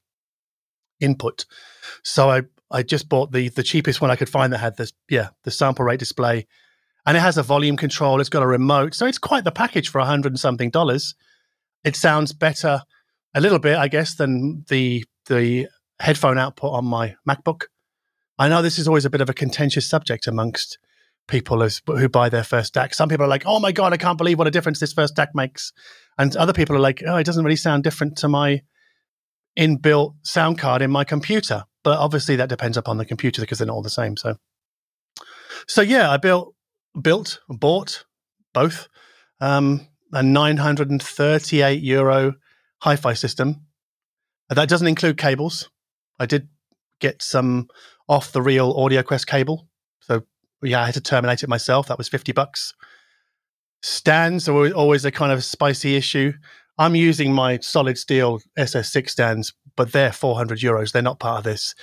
input. 1.00 1.46
So 2.04 2.32
I, 2.32 2.42
I 2.72 2.82
just 2.82 3.08
bought 3.08 3.32
the 3.32 3.50
the 3.50 3.62
cheapest 3.62 4.02
one 4.02 4.10
I 4.10 4.16
could 4.16 4.28
find 4.28 4.52
that 4.52 4.58
had 4.58 4.76
this, 4.76 4.92
yeah, 5.08 5.30
the 5.44 5.52
sample 5.52 5.86
rate 5.86 6.00
display. 6.00 6.48
And 7.06 7.16
it 7.16 7.20
has 7.20 7.38
a 7.38 7.44
volume 7.44 7.78
control, 7.78 8.20
it's 8.20 8.28
got 8.28 8.42
a 8.42 8.48
remote. 8.48 8.96
So 8.96 9.06
it's 9.06 9.20
quite 9.20 9.44
the 9.44 9.52
package 9.52 9.90
for 9.90 10.02
hundred 10.02 10.32
and 10.32 10.40
something 10.40 10.72
dollars. 10.72 11.14
It 11.84 11.96
sounds 11.96 12.34
better 12.34 12.82
a 13.36 13.42
little 13.42 13.60
bit, 13.60 13.78
I 13.78 13.88
guess, 13.88 14.16
than 14.16 14.66
the 14.68 15.06
the 15.28 15.68
headphone 16.00 16.40
output 16.40 16.74
on 16.74 16.86
my 16.86 17.14
MacBook. 17.30 17.66
I 18.40 18.50
know 18.50 18.64
this 18.64 18.80
is 18.80 18.88
always 18.88 19.06
a 19.06 19.12
bit 19.12 19.22
of 19.22 19.30
a 19.30 19.36
contentious 19.36 19.88
subject 19.88 20.26
amongst 20.26 20.80
people 21.28 21.64
as, 21.64 21.82
who 21.86 22.10
buy 22.10 22.30
their 22.30 22.44
first 22.44 22.74
DAC. 22.74 22.94
Some 22.94 23.10
people 23.10 23.26
are 23.26 23.30
like, 23.30 23.44
"Oh 23.46 23.60
my 23.60 23.72
god, 23.72 23.94
I 23.94 23.98
can't 23.98 24.18
believe 24.18 24.38
what 24.38 24.48
a 24.48 24.52
difference 24.52 24.80
this 24.80 24.94
first 24.94 25.16
DAC 25.16 25.30
makes," 25.34 25.72
and 26.18 26.36
other 26.36 26.54
people 26.54 26.76
are 26.76 26.80
like, 26.80 27.02
"Oh, 27.06 27.18
it 27.18 27.26
doesn't 27.26 27.44
really 27.44 27.56
sound 27.56 27.84
different 27.84 28.18
to 28.20 28.28
my 28.28 28.62
inbuilt 29.58 30.16
sound 30.24 30.58
card 30.58 30.82
in 30.82 30.92
my 30.92 31.04
computer." 31.04 31.66
But 31.84 31.98
obviously, 31.98 32.36
that 32.36 32.50
depends 32.50 32.78
upon 32.78 32.98
the 32.98 33.06
computer 33.06 33.42
because 33.42 33.58
they're 33.58 33.68
not 33.68 33.74
all 33.74 33.82
the 33.82 33.90
same. 33.90 34.18
So, 34.18 34.36
so 35.68 35.82
yeah, 35.82 36.12
I 36.12 36.18
built, 36.18 36.54
built, 37.02 37.40
bought 37.50 38.06
both 38.54 38.88
um, 39.40 39.88
a 40.14 40.22
938 40.22 41.82
euro 41.82 42.36
hi-fi 42.82 43.14
system. 43.14 43.66
That 44.50 44.70
doesn't 44.70 44.88
include 44.88 45.18
cables. 45.18 45.70
I 46.20 46.26
did 46.26 46.50
get 47.00 47.22
some 47.22 47.68
off 48.08 48.32
the 48.32 48.42
reel 48.42 48.74
AudioQuest 48.76 49.26
cable. 49.26 49.68
Yeah, 50.64 50.82
I 50.82 50.86
had 50.86 50.94
to 50.96 51.02
terminate 51.02 51.44
it 51.44 51.50
myself. 51.50 51.88
That 51.88 51.98
was 51.98 52.10
50 52.10 52.32
bucks. 52.32 52.74
Stands 53.82 54.48
are 54.48 54.72
always 54.74 55.06
a 55.06 55.12
kind 55.12 55.32
of 55.32 55.44
spicy 55.44 55.96
issue. 55.96 56.34
I'm 56.78 56.96
using 56.96 57.34
my 57.34 57.60
solid 57.60 57.98
steel 57.98 58.40
SS6 58.58 59.10
stands, 59.10 59.54
but 59.76 59.92
they're 59.92 60.12
400 60.12 60.60
euros. 60.60 60.92
They're 60.92 61.02
not 61.02 61.20
part 61.20 61.40
of 61.40 61.44
this. 61.44 61.74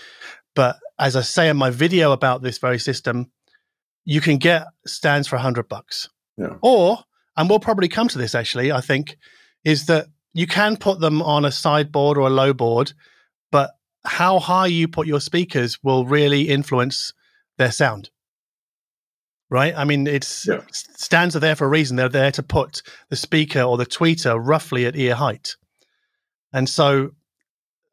But 0.54 0.76
as 0.98 1.16
I 1.16 1.22
say 1.22 1.48
in 1.48 1.56
my 1.56 1.70
video 1.70 2.12
about 2.12 2.42
this 2.42 2.58
very 2.58 2.78
system, 2.78 3.30
you 4.04 4.20
can 4.20 4.38
get 4.38 4.66
stands 4.86 5.28
for 5.28 5.36
100 5.36 5.68
bucks. 5.68 6.08
Yeah. 6.36 6.54
Or, 6.62 6.98
and 7.36 7.48
we'll 7.48 7.60
probably 7.60 7.88
come 7.88 8.08
to 8.08 8.18
this 8.18 8.34
actually, 8.34 8.72
I 8.72 8.80
think, 8.80 9.16
is 9.64 9.86
that 9.86 10.06
you 10.34 10.46
can 10.46 10.76
put 10.76 11.00
them 11.00 11.20
on 11.22 11.44
a 11.44 11.52
sideboard 11.52 12.16
or 12.16 12.26
a 12.26 12.30
low 12.30 12.52
board, 12.52 12.92
but 13.50 13.70
how 14.04 14.38
high 14.38 14.66
you 14.66 14.88
put 14.88 15.06
your 15.06 15.20
speakers 15.20 15.78
will 15.82 16.06
really 16.06 16.48
influence 16.48 17.12
their 17.58 17.72
sound. 17.72 18.10
Right? 19.50 19.74
I 19.76 19.84
mean, 19.84 20.06
it's 20.06 20.46
Yeah. 20.46 20.60
stands 20.70 21.34
are 21.34 21.40
there 21.40 21.56
for 21.56 21.64
a 21.64 21.68
reason. 21.68 21.96
They're 21.96 22.08
there 22.10 22.32
to 22.32 22.42
put 22.42 22.82
the 23.08 23.16
speaker 23.16 23.62
or 23.62 23.78
the 23.78 23.86
tweeter 23.86 24.38
roughly 24.38 24.84
at 24.84 24.94
ear 24.96 25.14
height. 25.14 25.56
And 26.52 26.68
so, 26.68 27.12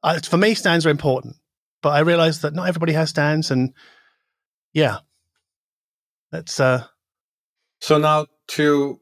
uh, 0.03 0.19
for 0.19 0.37
me, 0.37 0.53
stands 0.53 0.85
are 0.85 0.89
important. 0.89 1.37
But 1.81 1.89
I 1.91 1.99
realize 1.99 2.41
that 2.41 2.53
not 2.53 2.67
everybody 2.67 2.93
has 2.93 3.09
stands, 3.11 3.51
and 3.51 3.73
yeah, 4.73 4.99
that's 6.31 6.59
uh, 6.59 6.85
So 7.79 7.97
now 7.97 8.25
to 8.47 8.99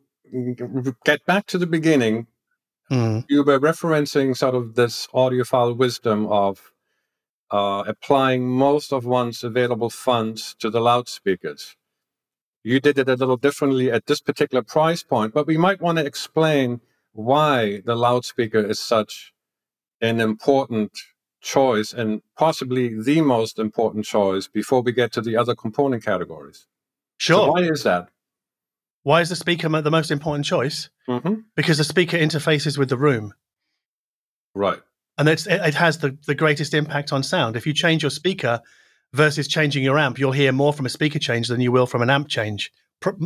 get 1.05 1.25
back 1.25 1.45
to 1.47 1.57
the 1.57 1.67
beginning, 1.67 2.27
mm, 2.91 3.25
you 3.29 3.43
were 3.43 3.59
referencing 3.59 4.35
sort 4.35 4.55
of 4.55 4.75
this 4.75 5.07
audiophile 5.13 5.77
wisdom 5.77 6.27
of 6.27 6.73
uh, 7.51 7.83
applying 7.87 8.47
most 8.49 8.91
of 8.91 9.05
one's 9.05 9.43
available 9.43 9.89
funds 9.89 10.55
to 10.59 10.69
the 10.69 10.81
loudspeakers. 10.81 11.75
You 12.63 12.79
did 12.79 12.97
it 12.97 13.09
a 13.09 13.15
little 13.15 13.37
differently 13.37 13.91
at 13.91 14.05
this 14.05 14.21
particular 14.21 14.63
price 14.63 15.03
point, 15.03 15.33
but 15.33 15.45
we 15.45 15.57
might 15.57 15.81
want 15.81 15.97
to 15.97 16.05
explain 16.05 16.79
why 17.11 17.81
the 17.85 17.95
loudspeaker 17.95 18.59
is 18.59 18.79
such 18.79 19.33
an 20.01 20.19
important 20.21 20.91
choice 21.41 21.91
and 21.93 22.21
possibly 22.37 22.99
the 22.99 23.21
most 23.21 23.59
important 23.59 24.05
choice 24.05 24.47
before 24.47 24.81
we 24.81 24.93
get 24.93 25.11
to 25.11 25.21
the 25.21 25.35
other 25.35 25.55
component 25.55 26.03
categories. 26.03 26.65
So 27.19 27.35
sure. 27.35 27.51
why 27.51 27.59
is 27.61 27.83
that? 27.83 28.09
Why 29.03 29.19
is 29.19 29.27
the 29.27 29.35
speaker 29.35 29.67
the 29.67 29.91
most 29.91 30.09
important 30.09 30.45
choice? 30.45 30.89
hmm 31.05 31.41
Because 31.55 31.77
the 31.77 31.83
speaker 31.83 32.17
interfaces 32.17 32.77
with 32.77 32.87
the 32.89 32.97
room. 32.97 33.33
Right. 34.55 34.79
and 35.17 35.27
it's, 35.27 35.47
it, 35.47 35.61
it 35.61 35.73
has 35.73 35.97
the, 35.97 36.17
the 36.27 36.35
greatest 36.35 36.73
impact 36.73 37.11
on 37.11 37.23
sound. 37.23 37.57
If 37.57 37.67
you 37.67 37.73
change 37.73 38.03
your 38.03 38.11
speaker 38.11 38.61
versus 39.13 39.47
changing 39.47 39.83
your 39.83 39.97
amp, 39.99 40.19
you'll 40.19 40.31
hear 40.31 40.51
more 40.51 40.73
from 40.73 40.85
a 40.85 40.89
speaker 40.89 41.19
change 41.19 41.47
than 41.47 41.61
you 41.61 41.71
will 41.71 41.85
from 41.87 42.01
an 42.01 42.09
amp 42.09 42.27
change. 42.27 42.71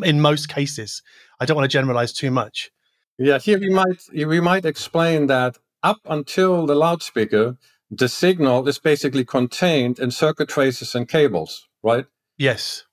In 0.03 0.21
most 0.21 0.49
cases, 0.49 1.01
I 1.39 1.45
don't 1.45 1.55
want 1.55 1.69
to 1.69 1.77
generalize 1.77 2.13
too 2.13 2.31
much. 2.31 2.71
Yeah, 3.17 3.39
here 3.39 3.59
we 3.59 3.69
might 3.69 4.01
we 4.13 4.39
might 4.41 4.65
explain 4.65 5.27
that 5.27 5.57
up 5.83 5.99
until 6.05 6.65
the 6.65 6.75
loudspeaker, 6.75 7.57
the 7.89 8.09
signal 8.09 8.67
is 8.67 8.79
basically 8.79 9.25
contained 9.25 9.99
in 9.99 10.11
circuit 10.11 10.49
traces 10.49 10.95
and 10.95 11.07
cables, 11.07 11.67
right? 11.83 12.05
Yes, 12.37 12.83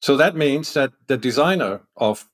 So 0.00 0.16
that 0.16 0.36
means 0.36 0.74
that 0.74 0.92
the 1.06 1.16
designer 1.16 1.82
of 1.96 2.28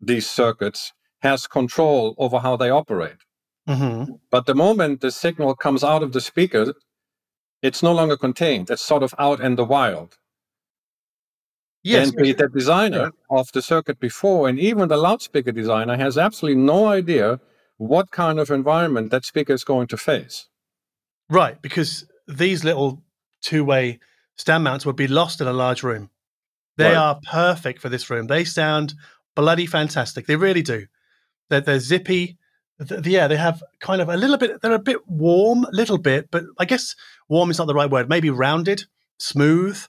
these 0.00 0.28
circuits 0.28 0.92
has 1.22 1.46
control 1.46 2.14
over 2.18 2.38
how 2.40 2.56
they 2.56 2.70
operate. 2.70 3.18
hmm 3.66 4.04
But 4.30 4.46
the 4.46 4.54
moment 4.54 5.00
the 5.00 5.10
signal 5.10 5.54
comes 5.54 5.84
out 5.84 6.02
of 6.02 6.12
the 6.12 6.20
speaker, 6.20 6.74
it's 7.62 7.82
no 7.82 7.92
longer 7.92 8.16
contained. 8.16 8.70
It's 8.70 8.82
sort 8.82 9.02
of 9.02 9.14
out 9.18 9.40
in 9.40 9.56
the 9.56 9.64
wild. 9.64 10.16
yes, 11.82 12.08
and 12.10 12.18
the, 12.18 12.32
the 12.32 12.48
designer 12.48 13.10
of 13.30 13.50
the 13.52 13.62
circuit 13.62 13.98
before, 14.00 14.48
and 14.48 14.58
even 14.58 14.88
the 14.88 14.96
loudspeaker 14.96 15.52
designer, 15.52 15.96
has 15.96 16.18
absolutely 16.18 16.60
no 16.62 16.86
idea 16.88 17.40
what 17.78 18.10
kind 18.10 18.38
of 18.38 18.50
environment 18.50 19.10
that 19.10 19.24
speaker 19.24 19.52
is 19.54 19.64
going 19.64 19.86
to 19.88 19.96
face. 19.96 20.48
right. 21.28 21.60
Because 21.62 22.06
these 22.28 22.62
little 22.64 23.02
two-way 23.42 23.98
stand 24.36 24.62
mounts 24.64 24.84
would 24.86 24.96
be 24.96 25.08
lost 25.08 25.40
in 25.40 25.46
a 25.48 25.52
large 25.52 25.82
room. 25.82 26.10
They 26.76 26.84
Right. 26.92 26.96
are 26.96 27.20
perfect 27.30 27.80
for 27.80 27.88
this 27.88 28.08
room. 28.10 28.26
They 28.26 28.44
sound 28.44 28.94
bloody 29.34 29.66
fantastic. 29.66 30.26
They 30.26 30.36
really 30.36 30.62
do. 30.62 30.86
They're, 31.48 31.60
they're 31.60 31.80
zippy. 31.80 32.36
Yeah, 33.04 33.26
they 33.28 33.36
have 33.36 33.62
kind 33.80 34.00
of 34.00 34.08
a 34.08 34.16
little 34.16 34.38
bit. 34.38 34.60
They're 34.62 34.72
a 34.72 34.78
bit 34.78 35.06
warm, 35.08 35.64
a 35.64 35.70
little 35.72 35.98
bit, 35.98 36.30
but 36.30 36.44
I 36.58 36.64
guess 36.64 36.94
warm 37.30 37.50
is 37.50 37.58
not 37.58 37.66
the 37.66 37.74
right 37.74 37.90
word. 37.90 38.08
Maybe 38.08 38.28
rounded, 38.28 38.84
smooth. 39.18 39.82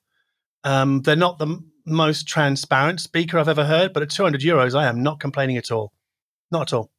Um, 0.64 1.02
they're 1.02 1.16
not 1.16 1.40
the 1.40 1.48
m- 1.48 1.72
most 1.86 2.28
transparent 2.28 3.02
speaker 3.02 3.38
I've 3.38 3.50
ever 3.50 3.66
heard, 3.66 3.92
but 3.92 4.04
at 4.04 4.12
200 4.12 4.40
euros, 4.42 4.80
I 4.80 4.88
am 4.88 5.04
not 5.04 5.20
complaining 5.20 5.58
at 5.58 5.72
all. 5.72 5.92
Not 6.52 6.72
at 6.72 6.74
all. 6.74 6.92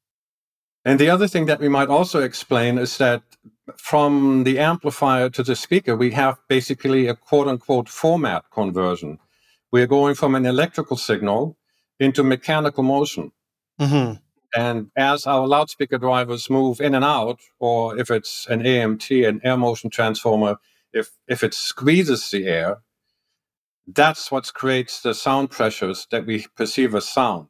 And 0.85 0.99
the 0.99 1.09
other 1.09 1.29
thing 1.29 1.47
that 1.47 1.61
we 1.61 1.69
might 1.69 1.89
also 1.89 2.21
explain 2.21 2.77
is 2.77 2.99
that 2.99 3.23
from 3.77 4.43
the 4.43 4.59
amplifier 4.59 5.31
to 5.31 5.43
the 5.45 5.55
speaker, 5.55 5.97
we 5.97 6.11
have 6.11 6.39
basically 6.49 7.07
a 7.07 7.15
quote 7.15 7.47
unquote 7.47 7.89
format 7.89 8.45
conversion. 8.51 9.19
We're 9.71 9.87
going 9.87 10.17
from 10.17 10.35
an 10.35 10.45
electrical 10.45 10.97
signal 10.97 11.57
into 12.01 12.25
mechanical 12.25 12.83
motion. 12.83 13.31
hmm 13.79 14.15
And 14.57 14.91
as 14.97 15.27
our 15.27 15.47
loudspeaker 15.47 15.99
drivers 15.99 16.51
move 16.51 16.81
in 16.81 16.95
and 16.95 17.05
out, 17.05 17.41
or 17.61 17.99
if 17.99 18.11
it's 18.11 18.47
an 18.49 18.63
AMT, 18.63 19.29
an 19.29 19.41
air 19.45 19.57
motion 19.57 19.91
transformer, 19.91 20.57
if, 20.93 21.11
if 21.29 21.45
it 21.45 21.55
squeezes 21.55 22.31
the 22.31 22.47
air, 22.49 22.79
that's 23.87 24.31
what 24.33 24.53
creates 24.55 25.03
the 25.03 25.15
sound 25.15 25.51
pressures 25.51 26.07
that 26.11 26.27
we 26.27 26.47
perceive 26.57 26.95
as 26.95 27.09
sound. 27.09 27.49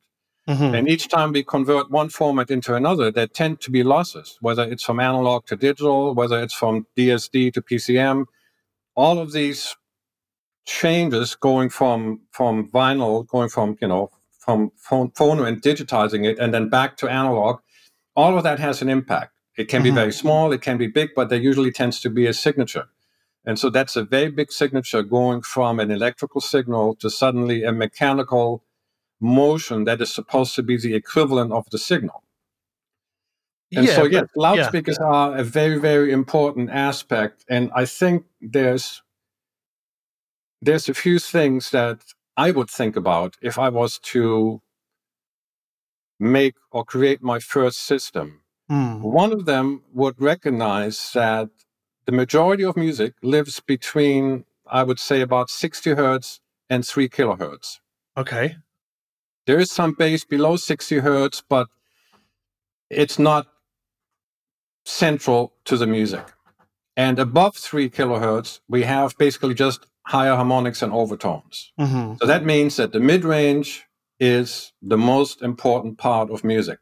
hmm 0.49 0.75
And 0.75 0.89
each 0.89 1.09
time 1.09 1.33
we 1.33 1.45
convert 1.45 1.91
one 1.91 2.11
format 2.11 2.51
into 2.51 2.75
another, 2.75 3.11
there 3.13 3.29
tend 3.29 3.61
to 3.63 3.71
be 3.71 3.83
losses, 3.85 4.39
whether 4.41 4.65
it's 4.65 4.85
from 4.85 5.01
analog 5.01 5.47
to 5.47 5.57
digital, 5.57 6.15
whether 6.15 6.43
it's 6.43 6.55
from 6.55 6.87
DSD 6.97 7.53
to 7.55 7.63
PCM. 7.63 8.27
All 8.97 9.19
of 9.19 9.33
these 9.33 9.77
changes 10.67 11.35
going 11.37 11.71
from 11.71 12.21
from 12.33 12.71
vinyl, 12.71 13.27
going 13.29 13.49
from 13.49 13.77
you 13.81 13.89
know 13.89 14.11
from 14.45 14.73
phone, 14.77 15.11
phono 15.19 15.47
and 15.47 15.63
digitizing 15.63 16.23
it, 16.31 16.39
and 16.39 16.53
then 16.55 16.69
back 16.69 16.97
to 16.99 17.09
analog, 17.09 17.61
all 18.17 18.37
of 18.37 18.43
that 18.43 18.59
has 18.59 18.83
an 18.83 18.89
impact. 18.89 19.33
It 19.57 19.69
can 19.69 19.83
be 19.83 19.91
Mhm. 19.91 19.95
very 20.03 20.13
small, 20.13 20.53
it 20.53 20.63
can 20.63 20.79
be 20.79 20.89
big, 21.01 21.11
but 21.15 21.29
there 21.29 21.41
usually 21.51 21.73
tends 21.73 22.01
to 22.01 22.11
be 22.11 22.27
a 22.27 22.35
signature. 22.35 22.89
And 23.45 23.59
so 23.59 23.71
that's 23.71 23.97
a 23.97 24.05
very 24.05 24.31
big 24.31 24.51
signature 24.53 25.03
going 25.03 25.43
from 25.43 25.79
an 25.81 25.91
electrical 25.91 26.41
signal 26.41 26.95
to 26.97 27.09
suddenly 27.11 27.63
a 27.65 27.73
mechanical 27.73 28.65
motion 29.21 29.85
that 29.85 30.01
is 30.01 30.13
supposed 30.13 30.55
to 30.57 30.63
be 30.63 30.77
the 30.77 30.95
equivalent 30.95 31.53
of 31.53 31.65
the 31.71 31.79
signal. 31.79 32.25
And 33.75 33.87
so, 33.89 34.03
but- 34.03 34.13
yes, 34.13 34.29
loudspeakers 34.37 34.99
are 34.99 35.37
a 35.37 35.45
very, 35.45 35.79
very 35.79 36.11
important 36.13 36.71
aspect. 36.71 37.45
And 37.49 37.71
I 37.75 37.85
think 37.87 38.25
there's 38.41 39.03
there's 40.65 40.89
a 40.89 40.95
few 40.95 41.19
things 41.19 41.71
that 41.73 41.99
I 42.37 42.51
would 42.51 42.71
think 42.71 42.97
about 42.97 43.37
if 43.43 43.59
I 43.59 43.69
was 43.69 43.99
to 44.15 44.63
make 46.19 46.55
or 46.71 46.85
create 46.85 47.23
my 47.23 47.39
first 47.39 47.79
system. 47.81 48.41
Mm, 48.71 49.01
One 49.03 49.33
of 49.33 49.45
them 49.45 49.83
would 49.93 50.21
recognize 50.21 51.13
that 51.13 51.51
the 52.07 52.13
majority 52.13 52.65
of 52.65 52.77
music 52.77 53.15
lives 53.23 53.61
between, 53.61 54.45
I 54.67 54.83
would 54.83 54.99
say, 54.99 55.21
about 55.21 55.51
60 55.51 55.91
hertz 55.95 56.41
and 56.71 56.87
3 56.87 57.09
kilohertz. 57.09 57.81
okay. 58.17 58.57
There 59.45 59.59
is 59.59 59.73
some 59.73 59.93
bass 59.99 60.25
below 60.25 60.55
60 60.57 61.01
hertz, 61.01 61.43
but 61.49 61.67
it's 62.89 63.19
not 63.19 63.49
central 64.85 65.53
to 65.65 65.77
the 65.77 65.87
music. 65.87 66.25
And 66.97 67.19
above 67.19 67.57
3 67.57 67.91
kilohertz, 67.91 68.61
we 68.69 68.85
have 68.85 69.19
basically 69.19 69.55
just 69.55 69.87
higher 70.07 70.37
harmonics 70.37 70.83
and 70.83 70.93
overtones. 70.93 71.73
hmm 71.79 72.15
So 72.21 72.27
that 72.27 72.45
means 72.45 72.77
that 72.77 72.93
the 72.93 73.01
mid 73.01 73.25
range 73.25 73.85
is 74.21 74.73
the 74.83 74.99
most 74.99 75.43
important 75.43 75.99
part 75.99 76.31
of 76.31 76.45
music. 76.45 76.79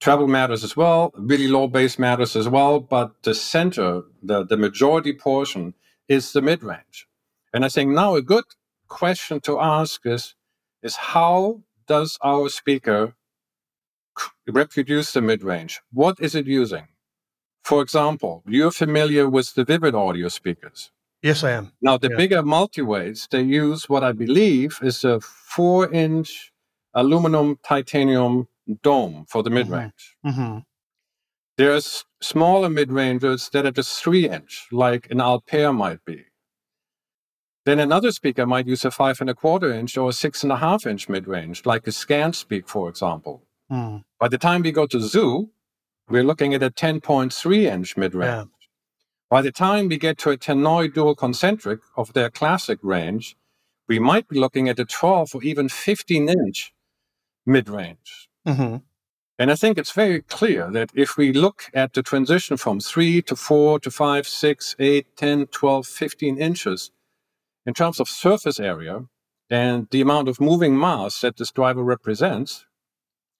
treble 0.00 0.28
matters 0.28 0.64
as 0.64 0.76
well, 0.76 1.12
really 1.16 1.48
low 1.48 1.66
bass 1.68 1.98
matters 1.98 2.36
as 2.36 2.48
well, 2.48 2.80
but 2.80 3.22
the 3.24 3.34
center, 3.34 4.02
the, 4.22 4.44
the 4.44 4.56
majority 4.56 5.12
portion, 5.12 5.74
is 6.08 6.32
the 6.32 6.42
mid 6.42 6.62
range. 6.62 7.06
And 7.54 7.64
I 7.64 7.68
think 7.68 7.90
now 7.92 8.14
a 8.16 8.22
good 8.22 8.44
question 8.88 9.40
to 9.42 9.60
ask 9.60 10.06
is, 10.06 10.34
is 10.82 10.96
how 10.96 11.62
does 11.88 12.18
our 12.22 12.48
speaker 12.48 13.14
reproduce 14.46 15.12
the 15.12 15.20
mid 15.22 15.42
range? 15.42 15.80
What 15.92 16.16
is 16.20 16.34
it 16.34 16.46
using? 16.46 16.88
For 17.64 17.82
example, 17.82 18.42
you're 18.46 18.70
familiar 18.72 19.28
with 19.28 19.54
the 19.54 19.64
Vivid 19.64 19.94
audio 19.94 20.28
speakers. 20.28 20.90
Yes, 21.22 21.42
I 21.42 21.50
am. 21.52 21.72
Now, 21.80 21.98
the 21.98 22.10
Yeah. 22.10 22.16
bigger 22.16 22.42
multiweights, 22.42 23.28
they 23.28 23.42
use 23.42 23.88
what 23.88 24.04
I 24.04 24.12
believe 24.12 24.78
is 24.82 25.04
a 25.04 25.20
four 25.20 25.92
inch 25.92 26.52
aluminum 26.94 27.58
titanium 27.64 28.48
dome 28.82 29.24
for 29.28 29.42
the 29.42 29.50
mid 29.50 29.68
range. 29.68 30.16
hmm 30.22 30.58
There's 31.56 32.04
smaller 32.20 32.68
mid 32.70 32.92
rangers 32.92 33.48
that 33.50 33.66
are 33.66 33.72
just 33.72 34.00
three 34.02 34.28
inch, 34.28 34.68
like 34.70 35.10
an 35.10 35.20
Alpair 35.20 35.72
might 35.72 36.04
be. 36.04 36.24
Then 37.64 37.80
another 37.80 38.12
speaker 38.12 38.46
might 38.46 38.66
use 38.68 38.84
a 38.84 38.90
five 38.92 39.20
and 39.20 39.28
a 39.28 39.34
quarter 39.34 39.72
inch 39.72 39.98
or 39.98 40.08
a 40.10 40.12
six 40.12 40.42
and 40.44 40.52
a 40.52 40.56
half 40.56 40.86
inch 40.86 41.08
mid 41.08 41.26
range, 41.26 41.66
like 41.66 41.86
a 41.88 41.90
Scanspeak, 41.90 42.68
for 42.68 42.88
example. 42.88 43.42
Mm. 43.70 44.04
By 44.20 44.28
the 44.28 44.38
time 44.38 44.62
we 44.62 44.70
go 44.72 44.86
to 44.86 45.00
Zu, 45.00 45.50
we're 46.08 46.22
looking 46.24 46.54
at 46.54 46.62
a 46.62 46.70
10.3 46.70 47.64
inch 47.66 47.96
mid 47.96 48.14
range. 48.14 48.30
Yeah. 48.30 48.44
By 49.30 49.42
the 49.42 49.52
time 49.52 49.88
we 49.88 49.98
get 49.98 50.16
to 50.18 50.30
a 50.30 50.38
Tannoy 50.38 50.92
dual 50.92 51.14
concentric 51.14 51.80
of 51.96 52.14
their 52.14 52.30
classic 52.30 52.78
range, 52.82 53.36
we 53.86 53.98
might 53.98 54.26
be 54.26 54.38
looking 54.38 54.68
at 54.68 54.78
a 54.78 54.86
12 54.86 55.34
or 55.34 55.42
even 55.42 55.68
15 55.68 56.28
inch 56.28 56.72
mid 57.44 57.68
range. 57.68 58.28
hmm 58.46 58.76
And 59.38 59.50
I 59.50 59.54
think 59.54 59.76
it's 59.76 59.92
very 59.92 60.22
clear 60.22 60.70
that 60.70 60.90
if 60.94 61.16
we 61.18 61.32
look 61.32 61.64
at 61.74 61.92
the 61.92 62.02
transition 62.02 62.56
from 62.56 62.80
3 62.80 63.22
to 63.22 63.36
4 63.36 63.80
to 63.80 63.90
5, 63.90 64.26
6, 64.26 64.76
8, 64.78 65.06
10, 65.16 65.46
12, 65.46 65.86
15 65.86 66.38
inches 66.38 66.90
in 67.66 67.74
terms 67.74 68.00
of 68.00 68.08
surface 68.08 68.58
area 68.58 69.04
and 69.50 69.88
the 69.90 70.00
amount 70.00 70.28
of 70.28 70.40
moving 70.40 70.78
mass 70.78 71.20
that 71.20 71.36
this 71.36 71.50
driver 71.50 71.82
represents, 71.82 72.64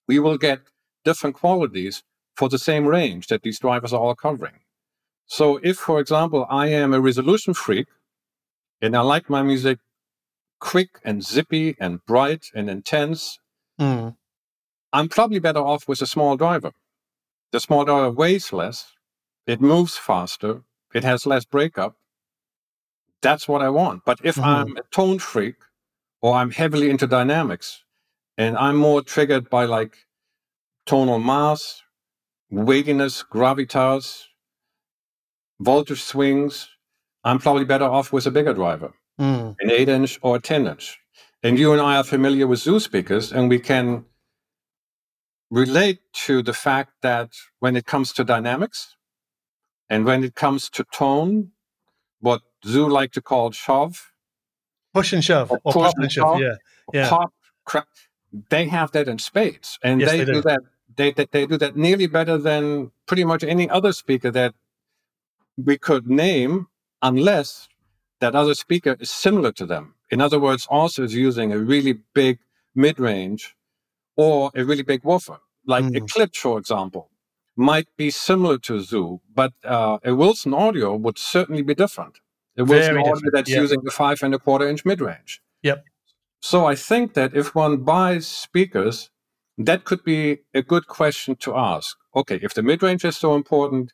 we 0.07 0.19
will 0.19 0.39
get 0.39 0.61
different 1.05 1.35
qualities 1.37 2.03
for 2.37 2.49
the 2.51 2.59
same 2.59 2.87
range 2.87 3.29
that 3.29 3.43
these 3.43 3.59
drivers 3.59 3.93
are 3.93 4.01
all 4.01 4.15
covering. 4.15 4.61
So, 5.29 5.61
if, 5.63 5.77
for 5.79 6.01
example, 6.01 6.47
I 6.51 6.69
am 6.69 6.95
a 6.95 7.01
resolution 7.01 7.55
freak 7.55 7.87
and 8.83 8.97
I 8.97 9.03
like 9.03 9.31
my 9.31 9.43
music 9.43 9.79
quick 10.61 10.91
and 11.05 11.23
zippy 11.25 11.77
and 11.81 12.05
bright 12.07 12.47
and 12.55 12.71
intense, 12.71 13.39
Mm. 13.81 14.17
I'm 14.93 15.09
probably 15.09 15.39
better 15.39 15.61
off 15.61 15.87
with 15.87 16.03
a 16.03 16.07
small 16.07 16.37
driver. 16.37 16.73
The 17.53 17.61
small 17.61 17.85
driver 17.85 18.11
weighs 18.11 18.53
less, 18.53 18.95
it 19.47 19.61
moves 19.61 19.97
faster, 19.97 20.63
it 20.95 21.05
has 21.05 21.27
less 21.27 21.45
breakup. 21.45 21.97
That's 23.23 23.47
what 23.49 23.63
I 23.63 23.69
want. 23.71 24.05
But 24.05 24.21
if 24.25 24.37
Mhm. 24.37 24.45
I'm 24.45 24.77
a 24.77 24.83
tone 24.91 25.19
freak 25.19 25.57
or 26.23 26.35
I'm 26.37 26.51
heavily 26.53 26.91
into 26.91 27.07
dynamics 27.07 27.85
and 28.39 28.57
I'm 28.57 28.77
more 28.77 29.03
triggered 29.03 29.51
by 29.51 29.67
like 29.67 30.07
tonal 30.87 31.19
mass, 31.21 31.83
weightiness, 32.51 33.23
gravitas, 33.25 34.28
voltage 35.61 36.03
swings, 36.03 36.69
I'm 37.25 37.39
probably 37.39 37.65
better 37.65 37.85
off 37.85 38.13
with 38.13 38.27
a 38.27 38.31
bigger 38.31 38.55
driver 38.55 38.93
Mm. 39.21 39.57
an 39.59 39.71
8 39.71 39.89
inch 39.89 40.19
or 40.23 40.37
a 40.37 40.41
10 40.41 40.67
inch. 40.69 40.99
And 41.43 41.59
you 41.59 41.73
and 41.73 41.81
I 41.81 41.97
are 41.97 42.05
familiar 42.05 42.47
with 42.47 42.61
Zu 42.61 42.79
speakers, 42.81 43.33
and 43.33 43.49
we 43.49 43.59
can 43.59 44.05
relate 45.51 46.01
to 46.27 46.43
the 46.43 46.53
fact 46.53 46.93
that 47.03 47.31
when 47.59 47.75
it 47.77 47.87
comes 47.87 48.13
to 48.13 48.25
dynamics 48.25 48.97
and 49.91 50.05
when 50.05 50.23
it 50.25 50.35
comes 50.35 50.69
to 50.71 50.85
tone, 50.93 51.51
what 52.21 52.43
Zu 52.67 52.89
like 52.89 53.13
to 53.13 53.21
call 53.23 53.51
shove, 53.53 54.13
Push 54.95 55.13
and 55.13 55.25
shove, 55.25 55.51
Or 55.51 55.61
or 55.65 55.73
push 55.73 55.83
pop 55.83 55.95
and 55.97 56.05
and 56.05 56.13
shove. 56.13 56.39
shove. 56.39 56.41
Yeah. 56.41 56.55
Yeah. 56.93 57.09
pop, 57.09 57.33
crack, 57.65 57.87
they 58.51 58.67
have 58.69 58.91
that 58.93 59.07
in 59.09 59.19
spades. 59.19 59.79
And 59.83 60.01
Yes, 60.01 60.11
they, 60.11 60.19
they 60.19 60.25
do 60.25 60.33
do. 60.35 60.43
that. 60.43 60.61
They, 60.97 61.11
they, 61.13 61.27
they 61.31 61.47
do 61.47 61.57
that 61.59 61.77
nearly 61.77 62.07
better 62.07 62.39
than 62.39 62.91
pretty 63.07 63.25
much 63.25 63.43
any 63.45 63.69
other 63.69 63.93
speaker 63.93 64.31
that 64.33 64.55
we 65.63 65.79
could 65.79 66.09
name, 66.09 66.69
unless 67.03 67.69
that 68.21 68.35
other 68.35 68.55
speaker 68.55 68.97
is 69.01 69.11
similar 69.11 69.53
to 69.53 69.67
them. 69.67 69.95
In 70.11 70.21
other 70.21 70.39
words, 70.41 70.67
also 70.71 71.05
is 71.05 71.15
using 71.15 71.53
a 71.53 71.59
really 71.59 72.01
big 72.15 72.39
mid 72.75 72.99
range 72.99 73.57
or 74.17 74.51
a 74.55 74.65
really 74.65 74.83
big 74.83 75.05
woofer. 75.05 75.39
Like 75.67 75.85
Mm. 75.85 76.09
Klipsch, 76.09 76.39
for 76.39 76.59
example, 76.59 77.11
might 77.57 77.89
be 77.97 78.11
similar 78.11 78.59
to 78.59 78.81
Zu, 78.81 79.21
but 79.35 79.53
uh, 79.65 79.99
a 80.05 80.15
Wilson 80.15 80.55
Audio 80.55 80.97
would 80.97 81.19
certainly 81.19 81.63
be 81.63 81.75
different. 81.75 82.21
A 82.57 82.65
Wilson 82.65 82.95
Very 82.95 83.01
Audio 83.01 83.15
different, 83.15 83.35
that's 83.35 83.51
yeah. 83.51 83.61
using 83.61 83.81
a 83.87 83.91
five 83.91 84.23
and 84.23 84.35
a 84.35 84.39
quarter 84.39 84.67
inch 84.69 84.85
mid 84.85 85.01
range. 85.01 85.41
Yep. 85.63 85.85
So 86.41 86.67
I 86.67 86.75
think 86.75 87.15
that 87.15 87.35
if 87.35 87.55
one 87.55 87.79
buys 87.79 88.27
speakers, 88.27 89.11
that 89.59 89.85
could 89.85 90.05
be 90.05 90.39
a 90.55 90.63
good 90.63 90.87
question 90.87 91.35
to 91.37 91.57
ask. 91.57 91.97
Okay, 92.15 92.39
if 92.43 92.55
the 92.55 92.63
mid 92.63 92.83
range 92.83 93.05
is 93.05 93.17
so 93.17 93.35
important, 93.35 93.93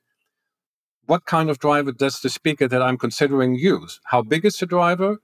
what 1.07 1.25
kind 1.25 1.51
of 1.51 1.59
driver 1.59 1.93
does 1.93 2.21
the 2.21 2.31
speaker 2.31 2.67
that 2.69 2.83
I'm 2.83 2.97
considering 2.99 3.55
use? 3.55 4.01
How 4.05 4.23
big 4.23 4.45
is 4.45 4.57
the 4.59 4.67
driver? 4.67 5.21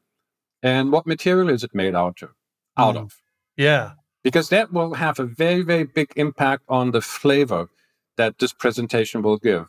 And 0.62 0.92
what 0.92 1.06
material 1.06 1.48
is 1.48 1.64
it 1.64 1.74
made 1.74 1.94
out 1.94 2.22
of? 2.22 2.30
Out 2.76 2.94
Mm. 2.96 3.02
of? 3.04 3.16
Yeah. 3.56 3.92
Because 4.22 4.50
that 4.50 4.72
will 4.72 4.94
have 4.94 5.18
a 5.18 5.24
very, 5.24 5.62
very 5.62 5.84
big 5.84 6.12
impact 6.16 6.64
on 6.68 6.90
the 6.90 7.00
flavor 7.00 7.68
that 8.16 8.38
this 8.38 8.52
presentation 8.52 9.22
will 9.22 9.38
give. 9.38 9.66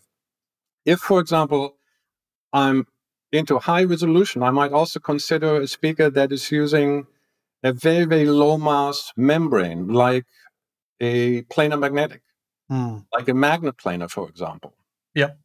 If, 0.86 1.00
for 1.00 1.20
example, 1.22 1.78
I'm 2.52 2.88
into 3.32 3.60
high 3.60 3.86
resolution, 3.86 4.44
I 4.44 4.52
might 4.52 4.74
also 4.74 5.00
consider 5.00 5.62
a 5.62 5.68
speaker 5.68 6.10
that 6.10 6.34
is 6.34 6.52
using 6.52 7.08
a 7.64 7.72
very, 7.72 8.04
very 8.06 8.26
low 8.26 8.58
mass 8.58 9.14
membrane, 9.16 9.88
like 9.88 10.26
a 11.00 11.44
planar 11.44 11.80
magnetic, 11.80 12.22
Mm. 12.70 13.06
like 13.14 13.28
a 13.30 13.34
Magnepan, 13.34 14.10
for 14.10 14.28
example. 14.30 14.74
Yep. 15.16 15.38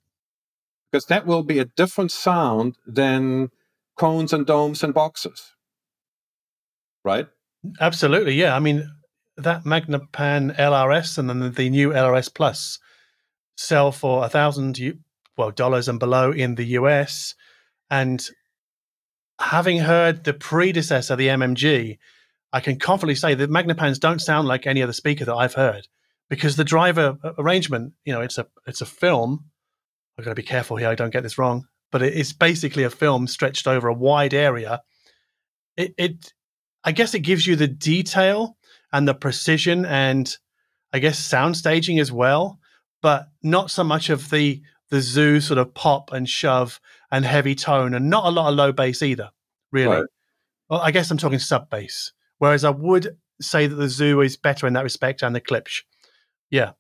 Because 0.97 1.09
that 1.09 1.27
will 1.27 1.43
be 1.43 1.59
a 1.59 1.67
different 1.67 2.11
sound 2.11 2.79
than 2.87 3.51
cones 3.99 4.33
and 4.33 4.47
domes 4.47 4.83
and 4.83 4.95
boxes. 4.95 5.53
Right? 7.05 7.27
Absolutely. 7.79 8.33
Yeah. 8.33 8.57
I 8.57 8.61
mean, 8.61 8.91
that 9.37 9.65
Magnepan 9.65 10.57
LRS 10.57 11.19
and 11.19 11.29
then 11.29 11.53
the, 11.53 11.69
new 11.69 11.91
LRS 11.91 12.33
Plus 12.35 12.79
sell 13.59 13.93
for 13.93 14.25
a 14.25 14.31
thousand 14.31 14.81
well 15.37 15.51
dollars 15.51 15.87
and 15.87 16.01
below 16.01 16.33
in 16.33 16.55
the 16.55 16.65
US. 16.79 17.35
And 17.91 18.27
having 19.39 19.81
heard 19.81 20.25
the 20.25 20.33
predecessor, 20.33 21.15
the 21.15 21.29
MMG, 21.29 21.99
I 22.55 22.61
can 22.61 22.79
confidently 22.79 23.17
say 23.17 23.35
that 23.35 23.51
Magnepans 23.51 24.01
don't 24.01 24.23
sound 24.23 24.49
like 24.49 24.67
any 24.67 24.83
other 24.83 24.95
speaker 24.95 25.27
that 25.27 25.35
I've 25.35 25.53
heard 25.53 25.89
because 26.31 26.57
the 26.57 26.65
driver 26.65 27.19
arrangement, 27.37 27.93
you 28.07 28.15
know, 28.15 28.23
it's 28.23 28.39
a 28.39 28.47
it's 28.67 28.81
a 28.81 28.87
film. 28.87 29.51
I've 30.19 30.25
got 30.25 30.31
to 30.33 30.35
be 30.37 30.43
careful 30.43 30.77
here; 30.77 30.89
I 30.89 30.95
don't 30.95 31.13
get 31.13 31.23
this 31.23 31.39
wrong. 31.39 31.67
But 31.93 32.03
it's 32.03 32.33
basically 32.33 32.83
a 32.83 32.91
film 32.91 33.27
stretched 33.27 33.67
over 33.67 33.89
a 33.89 33.95
wide 33.95 34.35
area. 34.35 34.83
It, 35.77 35.95
it, 35.97 36.33
I 36.85 36.93
guess, 36.93 37.15
it 37.15 37.21
gives 37.21 37.47
you 37.47 37.55
the 37.55 37.69
detail 37.69 38.57
and 38.93 39.07
the 39.07 39.15
precision, 39.15 39.85
and 39.85 40.37
I 40.93 40.99
guess 40.99 41.19
sound 41.19 41.57
staging 41.57 41.99
as 41.99 42.11
well, 42.11 42.59
but 43.03 43.29
not 43.43 43.71
so 43.71 43.85
much 43.85 44.11
of 44.11 44.31
the 44.31 44.63
the 44.91 45.01
Zu 45.01 45.41
sort 45.41 45.59
of 45.59 45.75
pop 45.75 46.13
and 46.13 46.29
shove 46.29 46.81
and 47.11 47.25
heavy 47.25 47.55
tone, 47.55 47.95
and 47.95 48.11
not 48.11 48.25
a 48.27 48.31
lot 48.31 48.49
of 48.49 48.55
low 48.57 48.73
bass 48.73 49.03
either. 49.03 49.31
Really, 49.73 49.97
Right. 49.97 50.05
well, 50.71 50.81
I 50.81 50.91
guess 50.91 51.11
I'm 51.11 51.19
talking 51.19 51.39
sub 51.39 51.71
bass. 51.71 52.13
Whereas 52.39 52.65
I 52.65 52.71
would 52.71 53.17
say 53.41 53.67
that 53.67 53.75
the 53.75 53.89
Zu 53.89 54.21
is 54.23 54.37
better 54.37 54.67
in 54.67 54.73
that 54.75 54.85
respect, 54.85 55.23
and 55.23 55.35
the 55.35 55.41
Klipsch. 55.41 55.83
Yeah. 56.51 56.73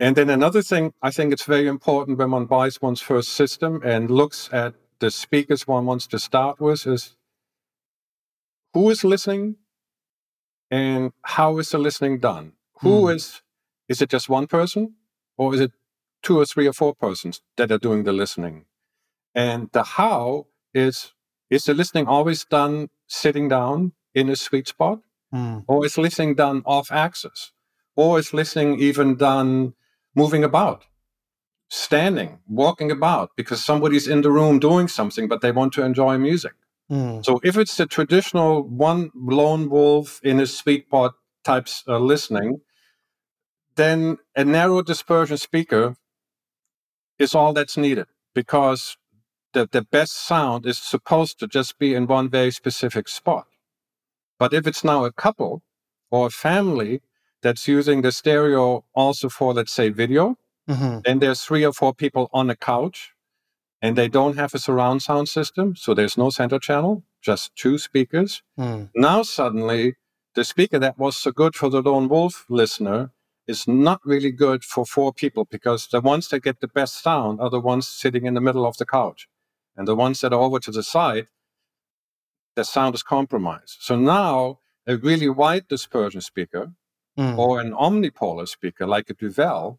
And 0.00 0.16
then 0.16 0.30
another 0.30 0.62
thing, 0.62 0.92
I 1.02 1.10
think 1.10 1.32
it's 1.32 1.44
very 1.44 1.66
important 1.66 2.18
when 2.18 2.30
one 2.30 2.46
buys 2.46 2.80
one's 2.82 3.00
first 3.00 3.30
system 3.30 3.80
and 3.84 4.10
looks 4.10 4.48
at 4.52 4.74
the 5.00 5.10
speakers 5.10 5.66
one 5.66 5.86
wants 5.86 6.06
to 6.08 6.18
start 6.18 6.60
with 6.60 6.86
is 6.86 7.16
who 8.74 8.90
is 8.90 9.04
listening 9.04 9.56
and 10.70 11.12
how 11.22 11.58
is 11.58 11.70
the 11.70 11.78
listening 11.78 12.18
done? 12.20 12.52
Who 12.80 13.06
Hmm. 13.08 13.16
is? 13.16 13.42
is 13.88 14.02
it 14.02 14.10
just 14.10 14.28
one 14.28 14.46
person 14.46 14.94
or 15.38 15.54
is 15.54 15.60
it 15.60 15.72
two 16.22 16.38
or 16.40 16.46
three 16.46 16.66
or 16.68 16.74
four 16.74 16.94
persons 16.94 17.40
that 17.56 17.72
are 17.72 17.78
doing 17.78 18.04
the 18.04 18.12
listening? 18.12 18.66
And 19.34 19.70
the 19.72 19.84
how 19.84 20.46
is 20.74 21.14
is 21.50 21.64
the 21.64 21.74
listening 21.74 22.06
always 22.06 22.44
done 22.44 22.88
sitting 23.08 23.48
down 23.48 23.92
in 24.14 24.28
a 24.30 24.36
sweet 24.36 24.68
spot? 24.68 25.00
Mm. 25.34 25.64
or 25.68 25.84
is 25.86 25.98
listening 25.98 26.34
done 26.36 26.62
off 26.66 26.90
axis, 26.92 27.52
or 27.96 28.18
is 28.18 28.32
listening 28.34 28.80
even 28.80 29.16
done 29.16 29.74
moving 30.22 30.44
about, 30.44 30.80
standing, 31.68 32.30
walking 32.62 32.90
about, 32.98 33.30
because 33.36 33.60
somebody's 33.70 34.06
in 34.14 34.20
the 34.22 34.32
room 34.38 34.58
doing 34.58 34.88
something, 34.88 35.28
but 35.28 35.40
they 35.40 35.52
want 35.52 35.72
to 35.74 35.82
enjoy 35.90 36.18
music. 36.18 36.54
Mm. 36.90 37.24
So 37.24 37.40
if 37.50 37.56
it's 37.56 37.76
the 37.76 37.86
traditional 37.86 38.52
one 38.62 39.10
lone 39.14 39.64
wolf 39.74 40.20
in 40.22 40.40
a 40.40 40.46
sweet 40.46 40.86
spot 40.86 41.12
types 41.44 41.84
uh, 41.86 41.98
listening, 42.12 42.60
then 43.76 44.18
a 44.34 44.44
narrow 44.44 44.82
dispersion 44.82 45.36
speaker 45.36 45.84
is 47.18 47.34
all 47.34 47.52
that's 47.52 47.76
needed 47.76 48.06
because 48.34 48.96
the, 49.52 49.68
the 49.70 49.82
best 49.82 50.12
sound 50.12 50.66
is 50.66 50.78
supposed 50.78 51.38
to 51.40 51.46
just 51.46 51.78
be 51.78 51.94
in 51.94 52.06
one 52.06 52.28
very 52.28 52.50
specific 52.50 53.08
spot. 53.08 53.46
But 54.38 54.52
if 54.52 54.66
it's 54.66 54.84
now 54.84 55.04
a 55.04 55.12
couple 55.12 55.62
or 56.10 56.26
a 56.26 56.30
family 56.30 57.02
that's 57.42 57.68
using 57.68 58.02
the 58.02 58.12
stereo 58.12 58.84
also 58.94 59.28
for, 59.28 59.54
let's 59.54 59.72
say, 59.72 59.88
video, 59.90 60.36
Mhm. 60.68 61.02
then 61.04 61.18
there's 61.18 61.42
three 61.42 61.64
or 61.64 61.72
four 61.72 61.94
people 61.94 62.28
on 62.32 62.50
a 62.50 62.56
couch 62.56 63.14
and 63.80 63.96
they 63.96 64.08
don't 64.08 64.36
have 64.36 64.54
a 64.54 64.58
surround 64.58 65.02
sound 65.02 65.28
system. 65.28 65.76
So 65.76 65.94
there's 65.94 66.18
no 66.18 66.30
center 66.30 66.58
channel, 66.58 67.04
just 67.22 67.54
two 67.54 67.78
speakers. 67.78 68.42
Mm. 68.58 68.90
Now, 68.94 69.22
suddenly, 69.22 69.96
the 70.34 70.44
speaker 70.44 70.78
that 70.78 70.98
was 70.98 71.16
so 71.16 71.30
good 71.30 71.54
for 71.54 71.68
the 71.70 71.80
lone 71.82 72.08
wolf 72.08 72.44
listener 72.48 73.12
is 73.46 73.66
not 73.66 74.00
really 74.04 74.30
good 74.30 74.62
for 74.64 74.84
four 74.84 75.12
people 75.12 75.44
because 75.44 75.86
the 75.88 76.00
ones 76.00 76.28
that 76.28 76.42
get 76.42 76.60
the 76.60 76.68
best 76.68 77.02
sound 77.02 77.40
are 77.40 77.50
the 77.50 77.60
ones 77.60 77.86
sitting 77.86 78.26
in 78.26 78.34
the 78.34 78.40
middle 78.40 78.66
of 78.66 78.76
the 78.76 78.84
couch. 78.84 79.28
And 79.76 79.86
the 79.86 79.94
ones 79.96 80.20
that 80.20 80.32
are 80.32 80.40
over 80.40 80.58
to 80.58 80.72
the 80.72 80.82
side, 80.82 81.28
the 82.56 82.64
sound 82.64 82.94
is 82.94 83.02
compromised. 83.02 83.78
So 83.80 83.96
now, 83.96 84.58
a 84.86 84.96
really 84.96 85.28
wide 85.28 85.68
dispersion 85.68 86.20
speaker 86.20 86.72
Mm. 87.18 87.36
or 87.36 87.60
an 87.60 87.72
omnipolar 87.72 88.46
speaker 88.46 88.86
like 88.86 89.10
a 89.10 89.14
Duevel, 89.14 89.78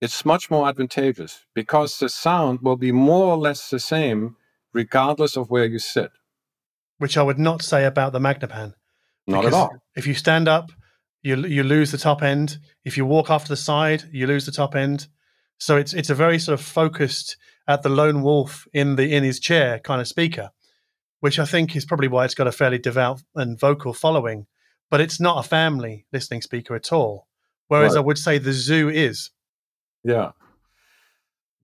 it's 0.00 0.24
much 0.24 0.50
more 0.50 0.68
advantageous 0.68 1.46
because 1.54 1.98
the 1.98 2.08
sound 2.08 2.60
will 2.60 2.76
be 2.76 2.92
more 2.92 3.26
or 3.32 3.38
less 3.38 3.70
the 3.70 3.80
same 3.80 4.36
regardless 4.72 5.36
of 5.36 5.50
where 5.50 5.64
you 5.64 5.78
sit. 5.78 6.10
Which 6.98 7.16
I 7.16 7.22
would 7.22 7.38
not 7.38 7.62
say 7.62 7.84
about 7.84 8.12
the 8.12 8.18
Magnepan. 8.18 8.74
Not 9.26 9.44
at 9.44 9.52
all. 9.52 9.70
If 9.96 10.06
you 10.06 10.14
stand 10.14 10.48
up, 10.48 10.70
you 11.22 11.36
you 11.46 11.62
lose 11.62 11.92
the 11.92 11.98
top 11.98 12.22
end. 12.22 12.58
If 12.84 12.96
you 12.96 13.06
walk 13.06 13.30
off 13.30 13.44
to 13.44 13.50
the 13.50 13.56
side, 13.56 14.04
you 14.12 14.26
lose 14.26 14.46
the 14.46 14.52
top 14.52 14.74
end. 14.74 15.08
So 15.58 15.76
it's 15.76 15.92
it's 15.92 16.10
a 16.10 16.14
very 16.14 16.38
sort 16.38 16.58
of 16.58 16.64
focused 16.64 17.36
at 17.66 17.82
the 17.82 17.88
lone 17.88 18.22
wolf 18.22 18.66
in 18.72 18.96
the 18.96 19.14
in 19.14 19.24
his 19.24 19.40
chair 19.40 19.78
kind 19.78 20.00
of 20.00 20.08
speaker, 20.08 20.50
which 21.20 21.38
I 21.38 21.44
think 21.44 21.74
is 21.76 21.84
probably 21.84 22.08
why 22.08 22.24
it's 22.24 22.34
got 22.34 22.46
a 22.46 22.52
fairly 22.52 22.78
devout 22.78 23.22
and 23.34 23.58
vocal 23.58 23.92
following. 23.92 24.46
But 24.90 25.00
it's 25.00 25.20
not 25.20 25.44
a 25.44 25.48
family 25.48 26.06
listening 26.12 26.42
speaker 26.42 26.74
at 26.74 26.92
all. 26.92 27.26
Whereas 27.68 27.94
Right. 27.94 28.00
I 28.00 28.04
would 28.04 28.18
say 28.18 28.38
the 28.38 28.52
Zu 28.52 28.88
is. 28.88 29.30
Yeah. 30.04 30.32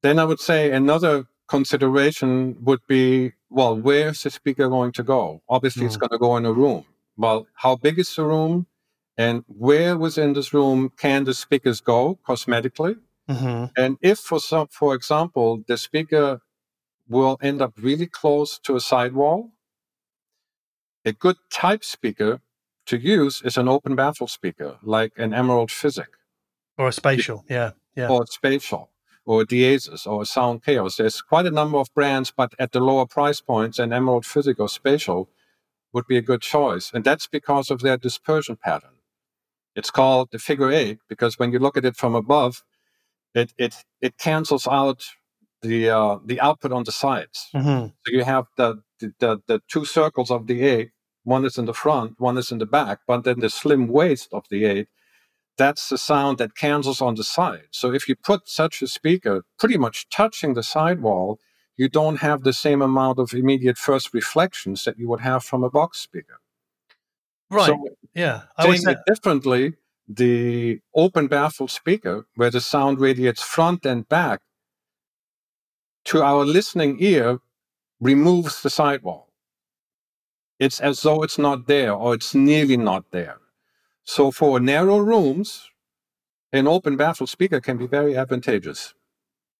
Then 0.03 0.19
I 0.19 0.25
would 0.25 0.41
say 0.41 0.71
another 0.71 1.27
consideration 1.49 2.57
would 2.65 2.81
be 2.87 3.33
well, 3.51 3.77
where's 3.77 4.23
the 4.25 4.31
speaker 4.31 4.69
going 4.69 4.91
to 4.93 5.03
go? 5.05 5.41
Obviously, 5.49 5.87
it's 5.87 5.97
Mm. 5.97 6.01
going 6.01 6.11
to 6.11 6.19
go 6.19 6.37
in 6.37 6.45
a 6.45 6.53
room. 6.53 6.85
Well, 7.17 7.47
how 7.55 7.77
big 7.77 7.99
is 8.01 8.13
the 8.15 8.25
room? 8.25 8.67
And 9.17 9.45
where 9.47 9.97
within 9.97 10.33
this 10.33 10.53
room 10.53 10.91
can 10.97 11.23
the 11.25 11.35
speakers 11.35 11.81
go 11.81 12.19
cosmetically? 12.27 12.97
hmm 13.29 13.67
And 13.77 13.97
if, 14.03 14.19
for 14.19 14.41
some, 14.41 14.67
for 14.69 14.95
example, 14.95 15.63
the 15.69 15.77
speaker 15.79 16.41
will 17.09 17.39
end 17.41 17.63
up 17.63 17.75
really 17.77 18.07
close 18.09 18.59
to 18.61 18.75
a 18.77 18.81
sidewall, 18.81 19.53
a 21.05 21.13
good 21.13 21.37
type 21.51 21.85
speaker 21.85 22.41
to 22.87 22.97
use 22.99 23.43
is 23.45 23.57
an 23.57 23.69
open 23.69 23.95
baffle 23.97 24.29
speaker, 24.29 24.79
like 24.83 25.13
an 25.17 25.33
Emerald 25.35 25.71
Physic 25.71 26.09
Or 26.79 26.89
a 26.89 26.93
spatial. 26.93 27.45
Yeah. 27.49 27.73
Yeah. 27.97 28.09
or 28.09 28.23
a 28.25 28.27
Spatial 28.27 28.91
or 29.25 29.43
a 29.43 29.45
or 30.07 30.23
a 30.23 30.27
SoundKaos. 30.27 30.97
There's 30.97 31.23
quite 31.23 31.47
a 31.47 31.51
number 31.51 31.79
of 31.79 31.89
brands, 31.95 32.33
but 32.37 32.53
at 32.59 32.73
the 32.73 32.81
lower 32.81 33.07
price 33.07 33.41
points, 33.41 33.79
an 33.79 33.93
Emerald 33.93 34.27
Physic 34.27 34.59
or 34.61 34.69
Spatial 34.69 35.29
would 35.93 36.07
be 36.07 36.17
a 36.17 36.23
good 36.23 36.43
choice. 36.43 36.91
And 36.93 37.05
that's 37.05 37.27
because 37.29 37.71
of 37.71 37.81
their 37.81 37.97
dispersion 37.97 38.57
pattern. 38.57 38.97
It's 39.77 39.91
called 39.91 40.29
the 40.31 40.39
figure 40.39 40.71
eight 40.71 40.99
because 41.09 41.39
when 41.39 41.53
you 41.53 41.59
look 41.59 41.77
at 41.77 41.85
it 41.85 41.97
from 41.97 42.15
above, 42.15 42.65
it 43.35 43.53
it 43.59 43.75
it 44.01 44.19
cancels 44.19 44.67
out 44.69 45.05
the 45.63 45.91
uh, 45.91 46.19
the 46.25 46.41
output 46.41 46.73
on 46.73 46.85
the 46.85 46.93
sides. 46.93 47.49
hmm 47.53 47.87
So 48.05 48.09
you 48.13 48.25
have 48.25 48.47
the 48.57 48.83
the 49.01 49.41
the 49.47 49.61
two 49.69 49.85
circles 49.85 50.31
of 50.31 50.47
the 50.47 50.63
eight. 50.63 50.91
One 51.25 51.45
is 51.45 51.59
in 51.59 51.65
the 51.65 51.75
front, 51.75 52.21
one 52.21 52.39
is 52.39 52.53
in 52.53 52.59
the 52.59 52.67
back, 52.67 53.01
but 53.07 53.25
then 53.25 53.41
the 53.41 53.51
slim 53.51 53.89
waist 53.89 54.29
of 54.33 54.45
the 54.51 54.65
eight, 54.65 54.89
that's 55.57 55.89
the 55.89 55.99
sound 55.99 56.39
that 56.39 56.57
cancels 56.57 57.01
on 57.01 57.15
the 57.15 57.25
side. 57.25 57.69
So 57.71 57.93
if 57.93 58.09
you 58.09 58.17
put 58.17 58.49
such 58.49 58.83
a 58.83 58.87
speaker 58.87 59.45
pretty 59.59 59.79
much 59.79 60.09
touching 60.11 60.55
the 60.55 60.63
sidewall, 60.63 61.39
you 61.77 61.89
don't 61.89 62.17
have 62.17 62.43
the 62.43 62.53
same 62.53 62.83
amount 62.83 63.19
of 63.19 63.33
immediate 63.33 63.79
first 63.79 64.13
reflections 64.13 64.85
that 64.85 64.99
you 64.99 65.09
would 65.09 65.21
have 65.21 65.43
from 65.45 65.65
a 65.65 65.71
box 65.71 65.99
speaker. 65.99 66.41
Right. 67.51 67.67
So 67.67 67.89
yeah. 68.15 68.43
I 68.57 68.67
would 68.67 68.79
saying 68.79 68.85
say, 68.85 68.93
it 68.93 68.99
differently, 69.07 69.75
the 70.09 70.81
open 70.95 71.27
baffled 71.29 71.71
speaker, 71.71 72.27
where 72.37 72.51
the 72.51 72.61
sound 72.61 73.01
radiates 73.01 73.43
front 73.43 73.87
and 73.87 74.09
back, 74.09 74.41
to 76.07 76.23
our 76.23 76.45
listening 76.45 76.97
ear, 77.01 77.39
removes 78.01 78.63
the 78.63 78.71
sidewall. 78.71 79.24
It's 80.59 80.81
as 80.81 81.03
though 81.03 81.23
it's 81.23 81.39
not 81.39 81.67
there 81.67 81.93
or 81.93 82.15
it's 82.15 82.35
nearly 82.35 82.77
not 82.77 83.11
there. 83.11 83.39
So 84.05 84.31
for 84.31 84.61
narrow 84.61 84.99
rooms, 84.99 85.71
an 86.53 86.69
open 86.69 86.97
baffled 86.97 87.31
speaker 87.31 87.61
can 87.61 87.77
be 87.77 87.87
very 87.87 88.17
advantageous. 88.17 88.95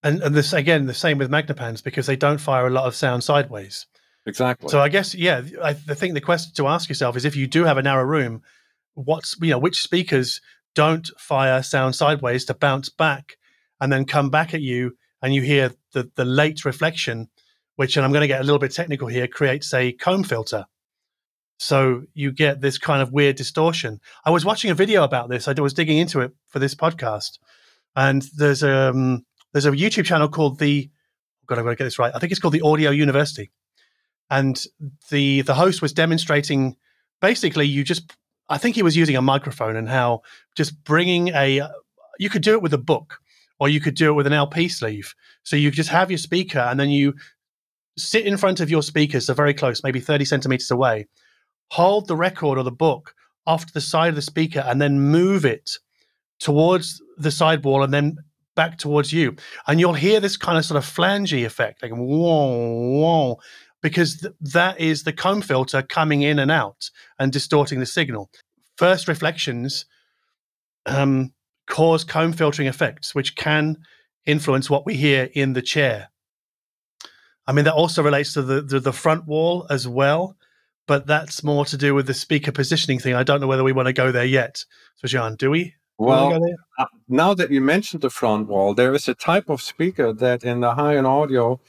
and, 0.05 0.23
and 0.23 0.35
this 0.35 0.53
again, 0.53 0.87
the 0.87 0.95
same 0.95 1.19
with 1.19 1.31
Magnepans 1.31 1.83
because 1.83 2.07
they 2.07 2.15
don't 2.15 2.39
fire 2.41 2.67
a 2.67 2.71
lot 2.71 2.87
of 2.87 2.95
sound 2.95 3.25
sideways. 3.25 3.87
Exactly. 4.27 4.69
So 4.69 4.81
I 4.81 4.89
guess 4.89 5.15
yeah, 5.15 5.43
I, 5.63 5.71
I 5.71 5.95
think 5.95 6.15
the 6.15 6.21
question 6.21 6.53
to 6.57 6.69
ask 6.69 6.89
yourself 6.89 7.17
is 7.17 7.25
if 7.25 7.37
you 7.37 7.47
do 7.47 7.65
have 7.65 7.79
a 7.79 7.83
narrow 7.83 8.05
room, 8.05 8.43
what's 8.95 9.37
you 9.41 9.51
know 9.51 9.59
which 9.59 9.83
speakers 9.83 10.41
don't 10.75 11.09
fire 11.19 11.63
sound 11.63 11.95
sideways 11.95 12.45
to 12.45 12.55
bounce 12.55 12.89
back 12.89 13.37
and 13.81 13.93
then 13.93 14.05
come 14.05 14.31
back 14.31 14.55
at 14.55 14.61
you 14.61 14.97
and 15.23 15.35
you 15.35 15.43
hear 15.43 15.73
the 15.93 16.11
the 16.15 16.25
late 16.25 16.65
reflection, 16.65 17.29
which 17.77 17.97
and 17.97 18.05
I'm 18.05 18.13
going 18.13 18.23
to 18.23 18.29
get 18.29 18.41
a 18.41 18.45
little 18.45 18.59
bit 18.59 18.73
technical 18.73 19.09
here, 19.09 19.27
creates 19.27 19.73
a 19.75 19.93
comb 19.93 20.23
filter. 20.23 20.67
So 21.65 22.03
you 22.15 22.31
get 22.31 22.61
this 22.61 22.79
kind 22.79 23.01
of 23.01 23.13
weird 23.13 23.37
distortion. 23.37 24.01
I 24.25 24.31
was 24.31 24.45
watching 24.45 24.71
a 24.71 24.75
video 24.75 25.03
about 25.03 25.29
this. 25.29 25.49
I 25.49 25.55
was 25.55 25.75
digging 25.75 25.99
into 25.99 26.21
it 26.21 26.33
for 26.49 26.59
this 26.59 26.75
podcast, 26.75 27.39
and 27.97 28.23
there's 28.37 28.63
a 28.63 28.91
um, 28.91 29.25
there's 29.53 29.67
a 29.67 29.71
YouTube 29.71 30.05
channel 30.05 30.29
called 30.29 30.59
the. 30.59 30.91
God, 31.47 31.59
I've 31.59 31.65
got 31.65 31.71
to 31.71 31.77
get 31.77 31.85
this 31.85 31.99
right. 31.99 32.13
I 32.15 32.19
think 32.19 32.33
it's 32.33 32.41
called 32.41 32.55
the 32.55 32.63
Audio 32.63 32.91
University 32.91 33.51
and 34.31 34.65
the 35.11 35.43
the 35.43 35.55
host 35.55 35.83
was 35.83 35.93
demonstrating 35.93 36.77
basically 37.21 37.67
you 37.67 37.85
just 37.85 38.17
i 38.49 38.59
think 38.59 38.75
he 38.75 38.83
was 38.83 38.97
using 38.97 39.17
a 39.17 39.23
microphone 39.23 39.77
and 39.77 39.89
how 39.89 40.23
just 40.57 40.83
bringing 40.85 41.29
a 41.29 41.61
you 42.19 42.31
could 42.31 42.43
do 42.43 42.53
it 42.53 42.63
with 42.63 42.75
a 42.75 42.79
book 42.79 43.19
or 43.61 43.69
you 43.69 43.81
could 43.81 43.95
do 43.95 44.09
it 44.09 44.15
with 44.15 44.27
an 44.27 44.33
lp 44.33 44.69
sleeve 44.69 45.15
so 45.43 45.57
you 45.57 45.71
just 45.71 45.91
have 45.91 46.11
your 46.11 46.19
speaker 46.19 46.59
and 46.59 46.79
then 46.81 46.91
you 46.91 47.15
sit 47.97 48.27
in 48.27 48.37
front 48.37 48.61
of 48.61 48.71
your 48.71 48.83
speakers 48.83 49.27
so 49.27 49.35
very 49.35 49.55
close 49.55 49.83
maybe 49.83 50.01
30 50.01 50.25
centimeters 50.25 50.71
away 50.71 51.07
hold 51.71 52.07
the 52.09 52.17
record 52.17 52.59
or 52.59 52.65
the 52.65 52.71
book 52.73 53.15
off 53.47 53.67
to 53.67 53.73
the 53.73 53.81
side 53.81 54.09
of 54.09 54.15
the 54.15 54.23
speaker 54.23 54.65
and 54.67 54.81
then 54.81 55.01
move 55.01 55.45
it 55.45 55.71
towards 56.41 57.03
the 57.19 57.31
side 57.31 57.65
wall 57.65 57.83
and 57.83 57.93
then 57.93 58.17
back 58.57 58.79
towards 58.79 59.13
you 59.13 59.35
and 59.67 59.81
you'll 59.81 59.95
hear 59.95 60.21
this 60.21 60.37
kind 60.37 60.57
of 60.57 60.65
sort 60.65 60.79
of 60.79 60.85
flangey 60.85 61.45
effect 61.45 61.83
like 61.83 61.91
whoa 61.91 63.01
whoa 63.01 63.39
because 63.85 64.17
th- 64.17 64.33
that 64.41 64.81
is 64.81 65.03
the 65.03 65.13
comb 65.13 65.43
filter 65.43 65.83
coming 65.83 66.23
in 66.23 66.39
and 66.39 66.51
out 66.51 66.89
and 67.19 67.31
distorting 67.31 67.81
the 67.81 67.87
signal. 67.87 68.31
First 68.79 69.09
reflections 69.09 69.85
um, 70.87 71.35
cause 71.67 72.03
comb 72.03 72.33
filtering 72.33 72.67
effects, 72.67 73.15
which 73.15 73.37
can 73.37 73.77
influence 74.25 74.71
what 74.71 74.87
we 74.87 74.95
hear 74.95 75.29
in 75.35 75.53
the 75.53 75.61
chair. 75.61 76.09
I 77.47 77.53
mean, 77.53 77.67
that 77.67 77.75
also 77.75 78.03
relates 78.03 78.33
to 78.33 78.43
the, 78.43 78.63
the, 78.63 78.81
the 78.81 78.93
front 78.93 79.27
wall 79.27 79.67
as 79.69 79.87
well, 79.87 80.35
but 80.87 81.07
that's 81.07 81.43
more 81.43 81.65
to 81.67 81.77
do 81.77 81.95
with 81.95 82.07
the 82.07 82.15
speaker 82.15 82.53
positioning 82.53 82.99
thing. 82.99 83.15
I 83.15 83.23
don't 83.23 83.41
know 83.41 83.47
whether 83.47 83.65
we 83.65 83.73
want 83.73 83.87
to 83.87 83.93
go 83.93 84.13
there 84.13 84.25
yet. 84.25 84.65
So, 84.97 85.09
Jean, 85.09 85.37
do 85.37 85.51
we? 85.51 85.75
well, 85.99 86.27
Wanna 86.29 86.39
go 86.39 86.47
there? 86.47 86.57
uh, 86.79 86.87
now 87.09 87.35
that 87.35 87.51
you 87.51 87.61
mentioned 87.61 88.03
the 88.03 88.11
front 88.11 88.49
wall, 88.49 88.75
there 88.75 88.95
is 88.95 89.09
a 89.09 89.15
type 89.15 89.49
of 89.49 89.63
speaker 89.63 90.13
that 90.13 90.45
in 90.45 90.61
the 90.61 90.75
high-end 90.75 91.07
audio 91.07 91.61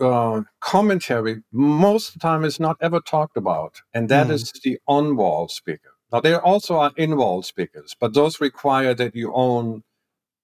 uh, 0.00 0.42
commentary 0.60 1.42
most 1.52 2.08
of 2.08 2.14
the 2.14 2.20
time 2.20 2.44
is 2.44 2.60
not 2.60 2.76
ever 2.80 3.00
talked 3.00 3.36
about, 3.36 3.80
and 3.94 4.08
that 4.08 4.26
Hmm. 4.26 4.32
is 4.32 4.52
the 4.64 4.78
on-wall 4.86 5.48
speaker. 5.48 5.90
Now 6.12 6.20
there 6.20 6.42
also 6.42 6.76
are 6.76 6.92
in-wall 6.96 7.42
speakers, 7.42 7.96
but 7.98 8.14
those 8.14 8.40
require 8.40 8.94
that 8.94 9.14
you 9.16 9.32
own 9.34 9.82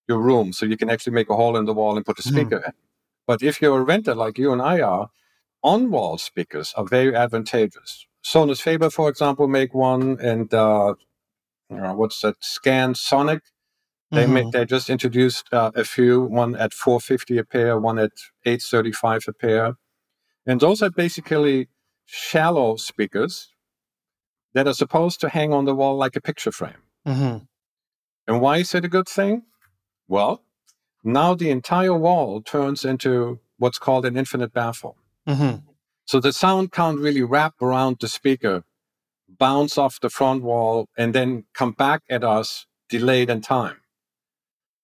your 0.08 0.18
room, 0.18 0.52
so 0.52 0.64
you 0.66 0.76
can 0.76 0.90
actually 0.90 1.12
make 1.12 1.28
a 1.30 1.36
hole 1.36 1.56
in 1.56 1.66
the 1.66 1.74
wall 1.74 1.96
and 1.96 2.06
put 2.06 2.18
a 2.18 2.22
Hmm. 2.22 2.30
speaker 2.30 2.56
in. 2.66 2.72
But 3.26 3.42
if 3.42 3.60
you're 3.60 3.78
a 3.78 3.82
renter 3.82 4.14
like 4.14 4.38
you 4.38 4.52
and 4.52 4.62
I 4.62 4.80
are, 4.80 5.10
on-wall 5.62 6.18
speakers 6.18 6.74
are 6.76 6.84
very 6.84 7.14
advantageous. 7.16 8.06
Sonus 8.24 8.60
Faber, 8.60 8.90
for 8.90 9.08
example, 9.08 9.48
make 9.48 9.74
one, 9.74 10.18
and 10.20 10.52
uh, 10.54 10.94
what's 11.68 12.20
that? 12.22 12.36
Scan 12.40 12.94
Sonic 12.94 13.42
they 14.12 14.24
Mhm. 14.24 14.32
make, 14.32 14.50
they 14.52 14.64
just 14.64 14.88
introduced 14.90 15.52
uh, 15.52 15.70
a 15.74 15.84
few, 15.84 16.22
one 16.22 16.56
at 16.56 16.72
450 16.72 17.38
a 17.38 17.44
pair, 17.44 17.78
one 17.78 17.98
at 17.98 18.12
835 18.46 19.24
a 19.28 19.32
pair. 19.32 19.76
And 20.46 20.60
those 20.60 20.82
are 20.82 20.90
basically 20.90 21.68
shallow 22.06 22.76
speakers 22.76 23.52
that 24.54 24.66
are 24.66 24.74
supposed 24.74 25.20
to 25.20 25.28
hang 25.28 25.52
on 25.52 25.66
the 25.66 25.74
wall 25.74 25.96
like 25.96 26.16
a 26.16 26.20
picture 26.22 26.52
frame. 26.52 26.82
Mhm. 27.06 27.48
And 28.26 28.40
why 28.40 28.58
is 28.58 28.74
it 28.74 28.84
a 28.84 28.88
good 28.88 29.08
thing? 29.08 29.44
Well, 30.08 30.44
now 31.04 31.34
the 31.34 31.50
entire 31.50 31.94
wall 31.94 32.42
turns 32.42 32.84
into 32.84 33.40
what's 33.58 33.78
called 33.78 34.06
an 34.06 34.16
infinite 34.16 34.52
baffle. 34.52 34.96
Mm-hmm. 35.28 35.56
So 36.06 36.20
the 36.20 36.32
sound 36.32 36.72
can't 36.72 36.98
really 36.98 37.22
wrap 37.22 37.60
around 37.60 37.98
the 38.00 38.08
speaker, 38.08 38.64
bounce 39.28 39.76
off 39.76 40.00
the 40.00 40.08
front 40.08 40.42
wall, 40.42 40.88
and 40.96 41.14
then 41.14 41.44
come 41.52 41.72
back 41.72 42.02
at 42.08 42.24
us 42.24 42.66
delayed 42.88 43.28
in 43.28 43.42
time. 43.42 43.76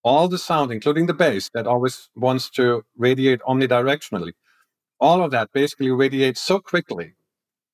All 0.03 0.29
the 0.29 0.37
sound, 0.37 0.71
including 0.71 1.07
the 1.07 1.15
bass 1.15 1.49
that 1.55 1.67
always 1.67 2.11
wants 2.15 2.51
to 2.51 2.85
radiate 2.97 3.41
omnidirectionally, 3.41 4.33
all 5.01 5.25
of 5.25 5.31
that 5.31 5.51
basically 5.53 5.91
radiates 5.91 6.43
so 6.43 6.61
quickly 6.61 7.15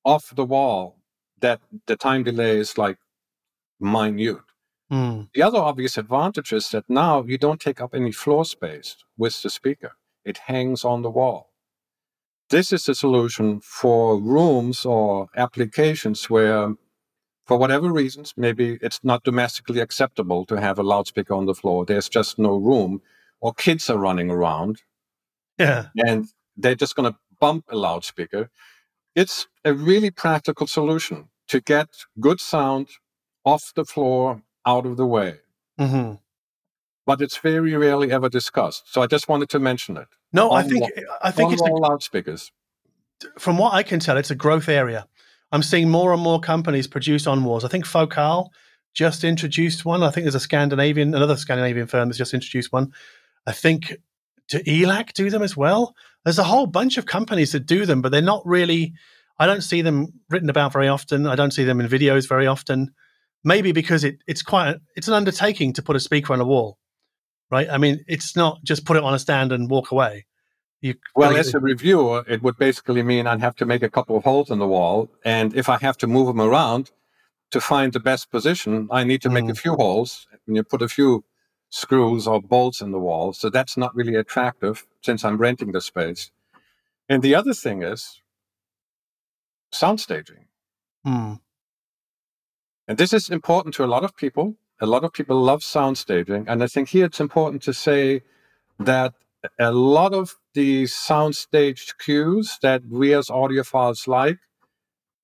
off 0.05 0.33
the 0.33 0.45
wall 0.45 0.97
that 1.41 1.59
the 1.87 1.97
time 1.97 2.23
delay 2.23 2.57
is 2.57 2.77
like 2.77 2.97
minute. 3.81 4.37
Mm. 4.91 5.29
The 5.33 5.41
other 5.41 5.59
obvious 5.59 5.97
advantage 5.97 6.53
is 6.53 6.69
that 6.69 6.89
now 6.89 7.23
you 7.23 7.37
don't 7.37 7.59
take 7.59 7.81
up 7.81 7.93
any 7.93 8.11
floor 8.11 8.45
space 8.45 8.97
with 9.17 9.41
the 9.41 9.49
speaker, 9.49 9.93
it 10.23 10.37
hangs 10.37 10.85
on 10.85 11.01
the 11.01 11.09
wall. 11.09 11.50
This 12.51 12.73
is 12.73 12.89
a 12.89 12.95
solution 12.95 13.61
for 13.61 14.19
rooms 14.19 14.85
or 14.85 15.29
applications 15.37 16.29
where, 16.29 16.73
for 17.45 17.57
whatever 17.57 17.91
reasons, 17.93 18.33
maybe 18.35 18.77
it's 18.81 18.99
not 19.03 19.23
domestically 19.23 19.79
acceptable 19.79 20.45
to 20.47 20.59
have 20.59 20.77
a 20.77 20.83
loudspeaker 20.83 21.33
on 21.33 21.45
the 21.45 21.55
floor. 21.55 21.85
There's 21.85 22.09
just 22.09 22.37
no 22.37 22.57
room, 22.57 23.01
or 23.39 23.53
kids 23.53 23.89
are 23.89 23.97
running 23.97 24.29
around 24.29 24.81
Yeah. 25.57 25.87
and 25.95 26.27
they're 26.57 26.75
just 26.75 26.95
going 26.97 27.11
to 27.11 27.17
bump 27.39 27.65
a 27.69 27.77
loudspeaker. 27.77 28.49
It's 29.15 29.47
a 29.63 29.73
really 29.73 30.11
practical 30.11 30.67
solution 30.67 31.29
to 31.47 31.61
get 31.61 31.87
good 32.19 32.41
sound 32.41 32.89
off 33.45 33.71
the 33.75 33.85
floor, 33.85 34.43
out 34.65 34.85
of 34.85 34.97
the 34.97 35.07
way. 35.07 35.39
Mm-hmm. 35.79 36.15
But 37.11 37.21
it's 37.21 37.35
very 37.35 37.75
rarely 37.75 38.09
ever 38.09 38.29
discussed. 38.29 38.83
So 38.93 39.01
I 39.01 39.07
just 39.07 39.27
wanted 39.27 39.49
to 39.49 39.59
mention 39.59 39.97
it. 39.97 40.07
No, 40.31 40.51
I 40.51 40.63
On 40.63 40.69
think 40.69 40.89
I 41.21 41.31
think 41.31 41.51
it's 41.51 41.61
a, 41.61 41.65
loudspeakers. 41.65 42.53
from 43.37 43.57
what 43.57 43.73
I 43.73 43.83
can 43.83 43.99
tell, 43.99 44.15
it's 44.15 44.31
a 44.31 44.35
growth 44.35 44.69
area. 44.69 45.07
I'm 45.51 45.61
seeing 45.61 45.89
more 45.89 46.13
and 46.13 46.21
more 46.21 46.39
companies 46.39 46.87
produce 46.87 47.27
on 47.27 47.43
walls. 47.43 47.65
I 47.65 47.67
think 47.67 47.85
Focal 47.85 48.53
just 48.93 49.25
introduced 49.25 49.83
one. 49.83 50.03
I 50.03 50.09
think 50.09 50.23
there's 50.23 50.35
a 50.35 50.39
Scandinavian, 50.39 51.13
another 51.13 51.35
Scandinavian 51.35 51.85
firm 51.85 52.07
that's 52.07 52.17
just 52.17 52.33
introduced 52.33 52.71
one. 52.71 52.93
I 53.45 53.51
think 53.51 53.97
do 54.47 54.59
ELAC 54.59 55.11
do 55.13 55.29
them 55.29 55.41
as 55.41 55.57
well? 55.57 55.93
There's 56.23 56.39
a 56.39 56.43
whole 56.43 56.65
bunch 56.65 56.97
of 56.97 57.05
companies 57.05 57.51
that 57.51 57.65
do 57.65 57.85
them, 57.85 58.01
but 58.01 58.13
they're 58.13 58.21
not 58.21 58.45
really. 58.45 58.93
I 59.37 59.47
don't 59.47 59.61
see 59.61 59.81
them 59.81 60.13
written 60.29 60.49
about 60.49 60.71
very 60.71 60.87
often. 60.87 61.27
I 61.27 61.35
don't 61.35 61.51
see 61.51 61.65
them 61.65 61.81
in 61.81 61.87
videos 61.87 62.29
very 62.29 62.47
often. 62.47 62.93
Maybe 63.43 63.73
because 63.73 64.03
it, 64.03 64.19
it's 64.27 64.43
quite 64.43 64.77
it's 64.95 65.09
an 65.09 65.13
undertaking 65.13 65.73
to 65.73 65.81
put 65.81 65.97
a 65.97 65.99
speaker 65.99 66.31
on 66.31 66.39
a 66.39 66.45
wall, 66.45 66.77
right? 67.51 67.69
I 67.69 67.77
mean, 67.77 68.03
it's 68.07 68.35
not 68.35 68.63
just 68.63 68.85
put 68.85 68.97
it 68.97 69.03
on 69.03 69.13
a 69.13 69.19
stand 69.19 69.51
and 69.51 69.69
walk 69.69 69.91
away. 69.91 70.25
You 70.81 70.95
Well, 71.15 71.37
as 71.37 71.53
a 71.53 71.59
reviewer, 71.59 72.25
it 72.27 72.41
would 72.41 72.57
basically 72.57 73.03
mean 73.03 73.27
I'd 73.27 73.41
have 73.41 73.55
to 73.57 73.65
make 73.65 73.83
a 73.83 73.89
couple 73.89 74.17
of 74.17 74.23
holes 74.23 74.49
in 74.49 74.57
the 74.57 74.67
wall. 74.67 75.09
And 75.23 75.55
if 75.55 75.69
I 75.69 75.77
have 75.77 75.97
to 75.97 76.07
move 76.07 76.27
them 76.27 76.41
around 76.41 76.91
to 77.51 77.61
find 77.61 77.93
the 77.93 77.99
best 77.99 78.31
position, 78.31 78.87
I 78.91 79.03
need 79.03 79.21
to 79.21 79.29
make 79.29 79.45
a 79.45 79.53
Mm. 79.53 79.57
few 79.59 79.75
holes 79.75 80.27
and 80.47 80.55
you 80.55 80.63
put 80.63 80.81
a 80.81 80.87
few 80.87 81.23
screws 81.69 82.25
or 82.27 82.41
bolts 82.41 82.81
in 82.81 82.91
the 82.91 82.99
wall. 82.99 83.33
So 83.33 83.49
that's 83.49 83.77
not 83.77 83.95
really 83.95 84.15
attractive 84.15 84.87
since 85.03 85.23
I'm 85.23 85.37
renting 85.37 85.71
the 85.71 85.81
space. 85.81 86.31
And 87.07 87.21
the 87.21 87.35
other 87.35 87.53
thing 87.53 87.83
is 87.83 88.21
sound 89.71 89.99
staging. 90.01 90.47
Hmm. 91.03 91.35
And 92.87 92.97
this 92.97 93.13
is 93.13 93.29
important 93.29 93.75
to 93.75 93.83
a 93.83 93.87
lot 93.93 94.03
of 94.03 94.15
people. 94.15 94.55
A 94.81 94.87
lot 94.87 95.03
of 95.03 95.13
people 95.13 95.39
love 95.39 95.63
sound 95.63 95.97
staging. 95.97 96.45
And 96.47 96.63
I 96.63 96.67
think 96.67 96.89
here 96.89 97.05
it's 97.05 97.19
important 97.19 97.61
to 97.63 97.73
say 97.73 98.23
that 98.79 99.13
a 99.59 99.71
lot 99.71 100.13
of 100.13 100.35
the 100.53 100.87
sound 100.87 101.35
staged 101.35 101.99
cues 101.99 102.57
that 102.61 102.81
we 102.89 103.13
as 103.13 103.27
audiophiles 103.27 104.07
like, 104.07 104.39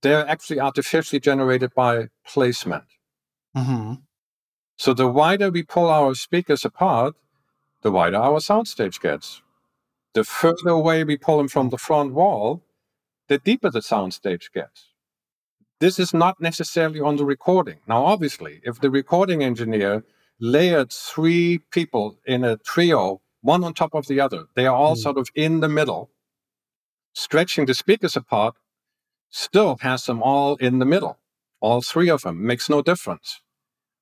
they're 0.02 0.28
actually 0.28 0.60
artificially 0.60 1.20
generated 1.20 1.72
by 1.76 2.08
placement. 2.26 2.86
hmm 3.56 3.94
So 4.78 4.94
the 4.94 5.08
wider 5.08 5.50
we 5.50 5.64
pull 5.64 5.90
our 5.90 6.14
speakers 6.16 6.64
apart, 6.64 7.16
the 7.82 7.92
wider 7.92 8.18
our 8.18 8.40
soundstage 8.40 9.02
gets. 9.02 9.42
The 10.14 10.24
further 10.24 10.70
away 10.70 11.04
we 11.04 11.18
pull 11.18 11.38
them 11.38 11.48
from 11.48 11.70
the 11.70 11.78
front 11.78 12.14
wall, 12.14 12.64
the 13.28 13.40
deeper 13.40 13.70
the 13.70 13.80
soundstage 13.80 14.52
gets. 14.54 14.88
This 15.80 16.00
is 16.00 16.14
not 16.14 16.42
necessarily 16.42 17.00
on 17.00 17.18
the 17.18 17.26
recording. 17.26 17.78
Now, 17.88 18.04
obviously, 18.06 18.62
if 18.64 18.80
the 18.80 18.90
recording 18.90 19.44
engineer 19.44 20.04
layered 20.40 20.92
three 20.92 21.60
people 21.72 22.18
in 22.26 22.44
a 22.44 22.58
trio, 22.58 23.22
one 23.42 23.64
on 23.64 23.74
top 23.74 23.94
of 23.94 24.08
the 24.08 24.20
other, 24.20 24.46
they 24.56 24.66
are 24.66 24.76
all 24.76 24.96
Mm. 24.96 25.00
sort 25.04 25.18
of 25.18 25.30
in 25.36 25.60
the 25.60 25.70
middle, 25.70 26.10
stretching 27.14 27.66
the 27.68 27.76
speakers 27.76 28.16
apart 28.16 28.56
still 29.30 29.78
has 29.82 30.06
them 30.06 30.24
all 30.24 30.56
in 30.56 30.80
the 30.80 30.86
middle. 30.86 31.20
All 31.60 31.82
three 31.82 32.10
of 32.10 32.24
them 32.24 32.44
makes 32.46 32.70
no 32.70 32.82
difference. 32.82 33.42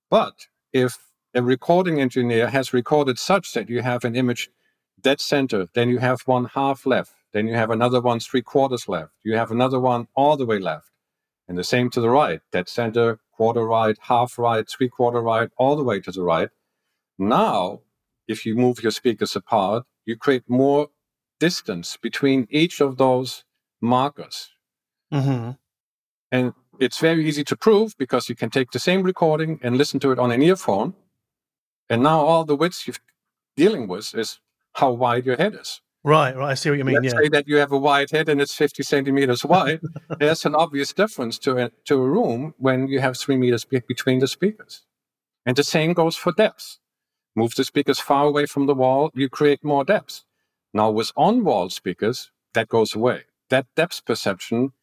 But 0.10 0.48
if 0.72 1.12
a 1.34 1.42
recording 1.44 2.00
engineer 2.00 2.50
has 2.50 2.74
recorded 2.74 3.20
such 3.20 3.52
that 3.54 3.70
you 3.70 3.82
have 3.82 4.06
an 4.06 4.16
image 4.16 4.50
dead 5.02 5.20
center, 5.20 5.68
then 5.74 5.90
you 5.90 6.00
have 6.00 6.22
one 6.26 6.46
half 6.46 6.86
left, 6.86 7.14
then 7.34 7.48
you 7.48 7.56
have 7.56 7.70
another 7.70 8.00
one 8.00 8.20
three 8.22 8.42
quarters 8.42 8.88
left, 8.88 9.12
you 9.24 9.36
have 9.36 9.52
another 9.52 9.80
one 9.80 10.08
all 10.16 10.38
the 10.38 10.46
way 10.46 10.58
left, 10.60 10.90
and 11.47 11.58
the 11.58 11.63
same 11.63 11.89
to 11.91 12.01
the 12.01 12.10
right, 12.10 12.41
dead 12.51 12.69
center, 12.69 13.19
quarter 13.34 13.65
right, 13.65 13.97
half 14.01 14.39
right, 14.39 14.67
three 14.69 14.89
quarter 14.89 15.21
right, 15.21 15.49
all 15.58 15.75
the 15.75 15.84
way 15.84 15.99
to 16.01 16.12
the 16.12 16.23
right. 16.23 16.49
Now, 17.17 17.81
if 18.27 18.45
you 18.45 18.55
move 18.55 18.84
your 18.84 18.91
speakers 18.91 19.36
apart, 19.36 19.86
you 20.05 20.17
create 20.17 20.43
more 20.49 20.89
distance 21.39 21.97
between 21.97 22.47
each 22.49 22.81
of 22.81 22.97
those 22.97 23.45
markers. 23.81 24.51
hmm 25.12 25.51
And 26.31 26.53
it's 26.79 26.99
very 26.99 27.27
easy 27.27 27.43
to 27.45 27.55
prove 27.58 27.97
because 27.97 28.29
you 28.29 28.36
can 28.36 28.49
take 28.49 28.71
the 28.71 28.79
same 28.79 29.03
recording 29.03 29.60
and 29.63 29.77
listen 29.77 29.99
to 30.01 30.12
it 30.12 30.19
on 30.19 30.31
an 30.31 30.41
earphone. 30.41 30.95
And 31.89 32.03
now 32.03 32.21
all 32.21 32.45
the 32.45 32.55
width 32.55 32.88
you're 32.88 32.97
dealing 33.58 33.88
with 33.88 34.15
is 34.15 34.39
how 34.73 34.91
wide 34.91 35.25
your 35.25 35.38
head 35.38 35.55
is. 35.60 35.81
Right, 36.06 36.38
right. 36.38 36.52
I 36.52 36.54
see 36.54 36.70
what 36.70 36.78
you 36.78 36.86
mean. 36.86 36.96
Let's 37.02 37.13
Yeah. 37.13 37.20
say 37.22 37.30
that 37.30 37.48
you 37.48 37.58
have 37.58 37.72
a 37.72 37.80
wide 37.80 38.12
head 38.12 38.30
and 38.30 38.39
it's 38.39 38.54
50 38.54 38.84
centimeters 38.84 39.44
wide. 39.44 39.82
There's 40.20 40.46
an 40.46 40.54
obvious 40.54 40.94
difference 40.94 41.39
to 41.39 41.58
a, 41.58 41.72
to 41.86 41.96
a 41.96 42.08
room 42.08 42.54
when 42.60 42.88
you 42.88 43.00
have 43.00 43.18
three 43.18 43.38
meters 43.38 43.65
be- 43.65 43.82
between 43.88 44.20
the 44.20 44.28
speakers. 44.28 44.86
And 45.48 45.58
the 45.58 45.63
same 45.63 45.94
goes 45.94 46.15
for 46.15 46.32
depth. 46.32 46.78
Move 47.36 47.56
the 47.56 47.63
speakers 47.63 48.00
far 48.00 48.26
away 48.28 48.46
from 48.46 48.68
the 48.68 48.76
wall, 48.76 49.10
you 49.15 49.30
create 49.30 49.63
more 49.63 49.84
depth. 49.84 50.24
Now, 50.76 50.91
with 50.91 51.12
on 51.18 51.44
wall 51.44 51.70
speakers, 51.72 52.32
that 52.54 52.70
goes 52.70 52.96
away. 52.96 53.24
That 53.50 53.65
depth 53.76 54.06
perception, 54.06 54.74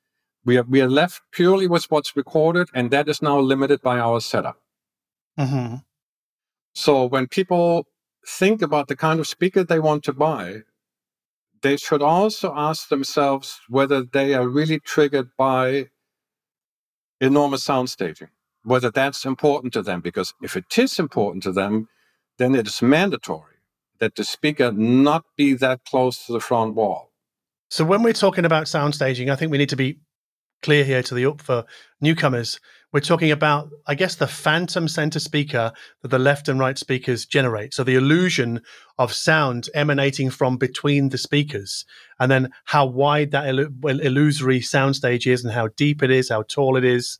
we 0.44 0.58
are, 0.58 0.64
we 0.64 0.80
are 0.82 0.90
left 0.90 1.22
purely 1.30 1.68
with 1.68 1.90
what's 1.90 2.16
recorded, 2.16 2.68
and 2.74 2.90
that 2.90 3.08
is 3.08 3.22
now 3.22 3.38
limited 3.38 3.80
by 3.80 4.00
our 4.00 4.20
setup. 4.20 4.58
hmm 5.38 5.76
So 6.74 7.06
when 7.06 7.28
people 7.28 7.86
think 8.26 8.60
about 8.60 8.88
the 8.88 8.96
kind 8.96 9.20
of 9.20 9.28
speaker 9.28 9.62
they 9.64 9.78
want 9.78 10.04
to 10.04 10.12
buy, 10.12 10.62
they 11.62 11.76
should 11.76 12.02
also 12.02 12.52
ask 12.54 12.88
themselves 12.88 13.60
whether 13.68 14.02
they 14.02 14.34
are 14.34 14.48
really 14.48 14.80
triggered 14.80 15.30
by 15.36 15.86
enormous 17.20 17.62
sound 17.62 17.88
staging, 17.88 18.28
whether 18.64 18.90
that's 18.90 19.24
important 19.24 19.72
to 19.72 19.82
them. 19.82 20.00
Because 20.00 20.34
if 20.42 20.56
it 20.56 20.76
is 20.76 20.98
important 20.98 21.42
to 21.44 21.52
them, 21.52 21.88
then 22.38 22.54
it 22.54 22.66
is 22.66 22.82
mandatory 22.82 23.56
that 24.00 24.16
the 24.16 24.24
speaker 24.24 24.72
not 24.72 25.24
be 25.36 25.54
that 25.54 25.84
close 25.84 26.26
to 26.26 26.32
the 26.32 26.40
front 26.40 26.74
wall. 26.74 27.12
So 27.70 27.84
when 27.84 28.02
we're 28.02 28.12
talking 28.12 28.44
about 28.44 28.68
sound 28.68 28.94
staging, 28.94 29.30
I 29.30 29.36
think 29.36 29.52
we 29.52 29.58
need 29.58 29.68
to 29.70 29.76
be 29.76 29.98
clear 30.62 30.84
here 30.84 31.02
to 31.02 31.14
the 31.14 31.26
up 31.26 31.40
for 31.40 31.64
newcomers. 32.00 32.58
We're 32.92 33.00
talking 33.00 33.30
about, 33.30 33.70
I 33.86 33.94
guess, 33.94 34.16
the 34.16 34.26
phantom 34.26 34.86
center 34.86 35.18
speaker 35.18 35.72
that 36.02 36.08
the 36.08 36.18
left 36.18 36.48
and 36.48 36.60
right 36.60 36.76
speakers 36.76 37.24
generate. 37.24 37.72
So 37.72 37.84
the 37.84 37.94
illusion 37.94 38.60
of 38.98 39.14
sound 39.14 39.68
emanating 39.74 40.28
from 40.28 40.58
between 40.58 41.08
the 41.08 41.16
speakers, 41.16 41.86
and 42.20 42.30
then 42.30 42.50
how 42.66 42.84
wide 42.86 43.30
that 43.30 43.44
illu- 43.44 43.74
well, 43.80 43.98
illusory 43.98 44.60
soundstage 44.60 45.26
is, 45.30 45.42
and 45.42 45.54
how 45.54 45.68
deep 45.76 46.02
it 46.02 46.10
is, 46.10 46.28
how 46.28 46.42
tall 46.42 46.76
it 46.76 46.84
is. 46.84 47.18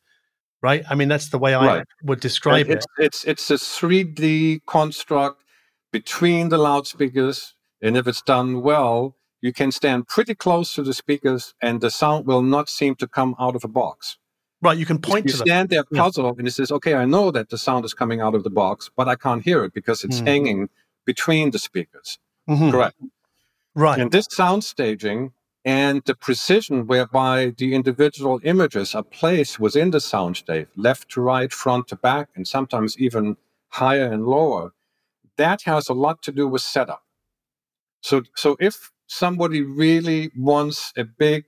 Right? 0.62 0.84
I 0.88 0.94
mean, 0.94 1.08
that's 1.08 1.30
the 1.30 1.38
way 1.38 1.54
I 1.54 1.66
Right. 1.66 1.86
would 2.04 2.20
describe 2.20 2.66
And 2.66 2.74
it. 2.74 2.86
it's, 2.98 3.24
it's 3.24 3.48
it's 3.48 3.50
a 3.50 3.54
3D 3.54 4.60
construct 4.66 5.42
between 5.90 6.50
the 6.50 6.58
loudspeakers, 6.58 7.54
and 7.80 7.96
if 7.96 8.06
it's 8.06 8.22
done 8.22 8.62
well, 8.62 9.16
you 9.42 9.52
can 9.52 9.70
stand 9.72 10.08
pretty 10.08 10.34
close 10.34 10.72
to 10.74 10.82
the 10.82 10.94
speakers, 10.94 11.54
and 11.60 11.80
the 11.80 11.90
sound 11.90 12.26
will 12.26 12.42
not 12.42 12.68
seem 12.70 12.94
to 12.96 13.06
come 13.06 13.34
out 13.38 13.54
of 13.56 13.64
a 13.64 13.68
box. 13.68 14.18
Right? 14.62 14.78
You 14.78 14.86
can 14.86 14.98
point 15.00 15.26
you 15.26 15.32
to 15.32 15.38
them. 15.38 15.46
stand 15.48 15.68
there 15.70 15.84
Yeah. 15.90 16.02
puzzled, 16.02 16.38
and 16.38 16.48
it 16.48 16.52
says, 16.52 16.70
"Okay, 16.72 16.94
I 16.94 17.04
know 17.04 17.30
that 17.32 17.50
the 17.50 17.58
sound 17.58 17.84
is 17.84 17.92
coming 17.92 18.20
out 18.20 18.34
of 18.34 18.44
the 18.44 18.50
box, 18.50 18.90
but 18.96 19.08
I 19.08 19.16
can't 19.16 19.42
hear 19.42 19.64
it 19.64 19.74
because 19.74 20.04
it's 20.04 20.20
Hmm. 20.20 20.26
hanging 20.26 20.68
between 21.04 21.50
the 21.50 21.58
speakers." 21.58 22.18
Mhm. 22.48 22.70
Correct. 22.70 22.96
Right. 23.74 24.00
And 24.00 24.12
this 24.12 24.26
sound 24.30 24.64
staging 24.64 25.32
and 25.64 26.02
the 26.04 26.14
precision 26.14 26.86
whereby 26.86 27.54
the 27.58 27.74
individual 27.74 28.40
images 28.44 28.94
are 28.94 29.02
placed 29.02 29.58
within 29.60 29.90
the 29.90 29.98
soundstage, 29.98 30.68
left 30.76 31.08
to 31.10 31.20
right, 31.20 31.52
front 31.52 31.88
to 31.88 31.96
back, 31.96 32.28
and 32.36 32.46
sometimes 32.46 32.98
even 32.98 33.36
higher 33.70 34.06
and 34.12 34.26
lower, 34.26 34.72
that 35.36 35.62
has 35.62 35.88
a 35.88 35.94
lot 35.94 36.22
to 36.22 36.32
do 36.32 36.46
with 36.48 36.62
setup. 36.62 37.02
So, 38.02 38.22
so 38.36 38.56
if 38.60 38.90
somebody 39.06 39.62
really 39.62 40.30
wants 40.36 40.92
a 40.96 41.04
big, 41.04 41.44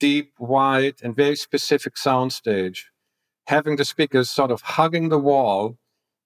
deep, 0.00 0.32
wide, 0.38 0.96
and 1.02 1.16
very 1.16 1.36
specific 1.36 1.94
soundstage, 1.94 2.80
having 3.46 3.76
the 3.76 3.84
speakers 3.84 4.30
sort 4.30 4.50
of 4.50 4.60
hugging 4.62 5.08
the 5.08 5.18
wall 5.18 5.78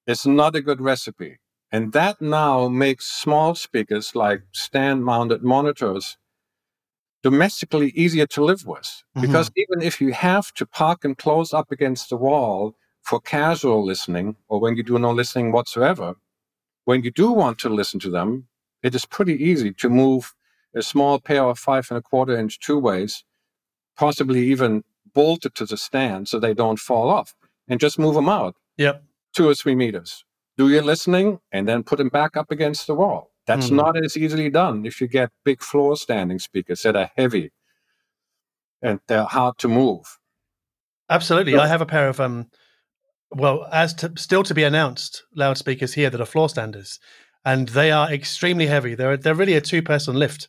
is 0.07 0.27
not 0.27 0.57
a 0.57 0.61
good 0.61 0.81
recipe. 0.81 1.39
And 1.71 1.93
that 1.93 2.21
now 2.21 2.69
makes 2.69 3.07
small 3.07 3.55
speakers 3.55 4.15
like 4.15 4.43
stand 4.53 5.05
mounted 5.05 5.43
monitors 5.43 6.17
domestically 7.23 7.91
easier 7.91 8.27
to 8.27 8.45
live 8.45 8.67
with. 8.67 8.81
Mm-hmm. 8.87 9.21
Because 9.21 9.51
even 9.57 9.83
if 9.83 10.01
you 10.01 10.13
have 10.13 10.53
to 10.55 10.67
park 10.67 11.05
and 11.05 11.17
close 11.17 11.53
up 11.53 11.71
against 11.71 12.09
the 12.09 12.17
wall 12.17 12.75
for 13.03 13.21
casual 13.21 13.85
listening 13.85 14.37
or 14.49 14.61
when 14.61 14.77
you 14.77 14.83
do 14.83 14.99
no 14.99 15.13
listening 15.13 15.53
whatsoever, 15.53 16.15
when 16.85 17.03
you 17.03 17.11
do 17.11 17.33
want 17.33 17.59
to 17.59 17.69
listen 17.69 18.01
to 18.01 18.11
them, 18.11 18.49
it 18.83 18.95
is 18.95 19.05
pretty 19.05 19.35
easy 19.35 19.73
to 19.73 19.91
move 19.91 20.35
a 20.79 20.83
small 20.83 21.19
pair 21.21 21.45
of 21.45 21.59
five 21.59 21.87
and 21.91 21.99
a 21.99 22.03
quarter 22.03 22.37
inch 22.37 22.59
two 22.59 22.79
ways, 22.79 23.25
possibly 23.97 24.45
even 24.47 24.85
bolted 25.15 25.55
to 25.57 25.67
the 25.67 25.77
stand 25.77 26.29
so 26.29 26.39
they 26.39 26.55
don't 26.55 26.79
fall 26.79 27.11
off, 27.11 27.35
and 27.69 27.81
just 27.81 27.99
move 27.99 28.15
them 28.15 28.29
out. 28.29 28.55
Yep. 28.77 29.03
Two 29.35 29.49
or 29.49 29.55
three 29.55 29.75
meters. 29.75 30.25
Do 30.57 30.69
your 30.69 30.83
listening 30.83 31.41
and 31.53 31.69
then 31.69 31.83
put 31.83 31.99
them 31.99 32.09
back 32.09 32.37
up 32.37 32.51
against 32.51 32.87
the 32.87 32.95
wall. 32.95 33.31
That's 33.47 33.71
mm. 33.71 33.77
not 33.77 34.03
as 34.03 34.17
easily 34.17 34.51
done 34.51 34.85
if 34.85 35.01
you 35.01 35.09
get 35.09 35.31
big 35.45 35.63
floor 35.63 35.97
standing 35.97 36.39
speakers 36.39 36.83
that 36.83 36.97
are 36.97 37.11
heavy 37.17 37.53
and 38.83 39.01
they're 39.09 39.25
hard 39.25 39.59
to 39.59 39.69
move. 39.69 40.19
Absolutely. 41.09 41.53
So, 41.53 41.61
I 41.61 41.67
have 41.67 41.81
a 41.81 41.87
pair 41.87 42.09
of 42.09 42.21
um 42.21 42.51
well, 43.31 43.67
as 43.73 43.95
to, 43.95 44.13
still 44.17 44.43
to 44.45 44.55
be 44.55 44.65
announced 44.65 45.25
loudspeakers 45.35 45.95
here 45.95 46.11
that 46.11 46.21
are 46.21 46.27
floor 46.27 46.49
standers 46.49 46.99
and 47.45 47.69
they 47.71 47.91
are 47.91 48.13
extremely 48.13 48.67
heavy. 48.67 48.95
They're 48.95 49.17
they're 49.17 49.35
really 49.35 49.55
a 49.55 49.61
two 49.61 49.83
person 49.83 50.17
lift, 50.17 50.49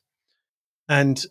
and 0.89 1.23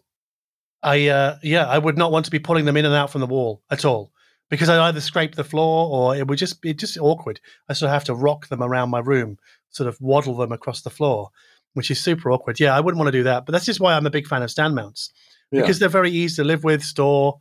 I 0.82 1.08
uh, 1.08 1.38
yeah 1.42 1.66
I 1.66 1.76
would 1.76 1.98
not 1.98 2.12
want 2.12 2.24
to 2.24 2.30
be 2.30 2.38
pulling 2.38 2.64
them 2.64 2.76
in 2.76 2.86
and 2.86 2.94
out 2.94 3.10
from 3.10 3.20
the 3.20 3.26
wall 3.26 3.62
at 3.70 3.84
all 3.84 4.12
because 4.48 4.68
I 4.70 4.88
either 4.88 5.00
scrape 5.00 5.34
the 5.34 5.44
floor 5.44 5.88
or 5.90 6.16
it 6.16 6.26
would 6.26 6.38
just 6.38 6.62
be 6.62 6.72
just 6.72 6.96
awkward. 6.98 7.40
I 7.68 7.74
sort 7.74 7.88
of 7.88 7.92
have 7.92 8.04
to 8.04 8.14
rock 8.14 8.48
them 8.48 8.62
around 8.62 8.88
my 8.88 9.00
room, 9.00 9.38
sort 9.68 9.88
of 9.88 10.00
waddle 10.00 10.36
them 10.36 10.52
across 10.52 10.80
the 10.80 10.90
floor, 10.90 11.28
which 11.74 11.90
is 11.90 12.02
super 12.02 12.30
awkward. 12.30 12.58
Yeah, 12.58 12.74
I 12.74 12.80
wouldn't 12.80 12.98
want 12.98 13.08
to 13.08 13.18
do 13.18 13.24
that, 13.24 13.44
but 13.44 13.52
that's 13.52 13.66
just 13.66 13.80
why 13.80 13.94
I'm 13.94 14.06
a 14.06 14.10
big 14.10 14.26
fan 14.26 14.42
of 14.42 14.50
stand 14.50 14.74
mounts 14.74 15.12
yeah. 15.50 15.60
because 15.60 15.78
they're 15.78 15.88
very 15.88 16.10
easy 16.10 16.36
to 16.36 16.44
live 16.44 16.64
with, 16.64 16.82
store, 16.82 17.38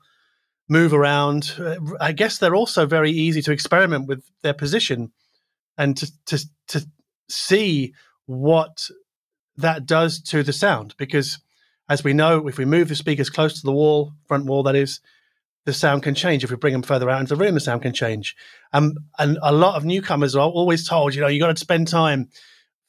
move 0.70 0.94
around. 0.94 1.54
I 2.00 2.12
guess 2.12 2.38
they're 2.38 2.56
also 2.56 2.86
very 2.86 3.12
easy 3.12 3.42
to 3.44 3.52
experiment 3.52 4.08
with 4.08 4.24
their 4.44 4.54
position 4.54 5.12
and 5.78 5.96
to 5.98 6.12
to 6.26 6.46
to 6.70 6.88
see 7.30 7.94
what 8.26 8.90
that 9.58 9.86
does 9.86 10.22
to 10.22 10.44
the 10.44 10.54
sound 10.54 10.96
because 10.98 11.40
as 11.90 12.04
we 12.04 12.14
know 12.14 12.48
if 12.48 12.58
we 12.58 12.66
move 12.66 12.90
the 12.90 12.96
speakers 12.96 13.30
close 13.30 13.60
to 13.60 13.66
the 13.66 13.72
wall 13.72 14.14
front 14.28 14.46
wall 14.46 14.64
that 14.64 14.76
is 14.76 15.00
the 15.68 15.74
sound 15.74 16.02
can 16.02 16.16
change 16.16 16.46
if 16.46 16.50
we 16.50 16.56
bring 16.56 16.72
them 16.72 16.82
further 16.82 17.10
out 17.10 17.20
into 17.20 17.36
the 17.36 17.44
room 17.44 17.54
the 17.54 17.60
sound 17.60 17.82
can 17.82 17.94
change. 17.94 18.36
Um, 18.72 18.94
and 19.20 19.38
a 19.42 19.52
lot 19.52 19.76
of 19.76 19.84
newcomers 19.84 20.34
are 20.34 20.48
always 20.48 20.88
told 20.88 21.14
you 21.14 21.22
know 21.22 21.28
you 21.28 21.40
got 21.40 21.54
to 21.54 21.60
spend 21.60 21.90
time 21.90 22.30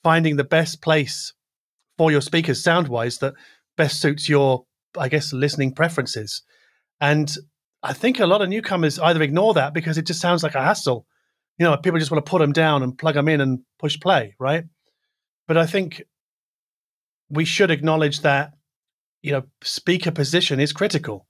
finding 0.05 0.37
the 0.37 0.45
best 0.45 0.81
place 0.81 1.33
for 1.99 2.13
your 2.13 2.21
speakers 2.21 2.63
sound 2.63 2.87
wise 2.87 3.19
that 3.19 3.35
best 3.77 4.01
suits 4.01 4.29
your 4.29 4.65
i 4.97 5.09
guess 5.09 5.33
listening 5.33 5.75
preferences. 5.75 6.43
And 7.01 7.33
i 7.83 7.93
think 7.93 8.21
a 8.21 8.27
lot 8.27 8.43
of 8.43 8.49
newcomers 8.49 8.99
either 9.01 9.23
ignore 9.23 9.55
that 9.55 9.75
because 9.75 9.99
it 9.99 10.07
just 10.07 10.21
sounds 10.21 10.43
like 10.43 10.55
a 10.55 10.63
hassle. 10.63 11.05
You 11.59 11.65
know 11.65 11.77
people 11.77 11.99
just 11.99 12.13
want 12.13 12.25
to 12.25 12.31
put 12.31 12.39
them 12.39 12.53
down 12.53 12.85
and 12.85 12.97
plug 12.97 13.15
them 13.15 13.29
in 13.29 13.41
and 13.41 13.61
push 13.81 13.99
play 13.99 14.37
right? 14.39 14.65
But 15.49 15.57
I 15.57 15.67
think 15.67 16.03
we 17.29 17.45
should 17.45 17.73
acknowledge 17.73 18.21
that 18.21 18.53
you 19.23 19.33
know 19.33 19.43
speaker 19.63 20.11
position 20.11 20.61
is 20.61 20.73
critical. 20.73 21.27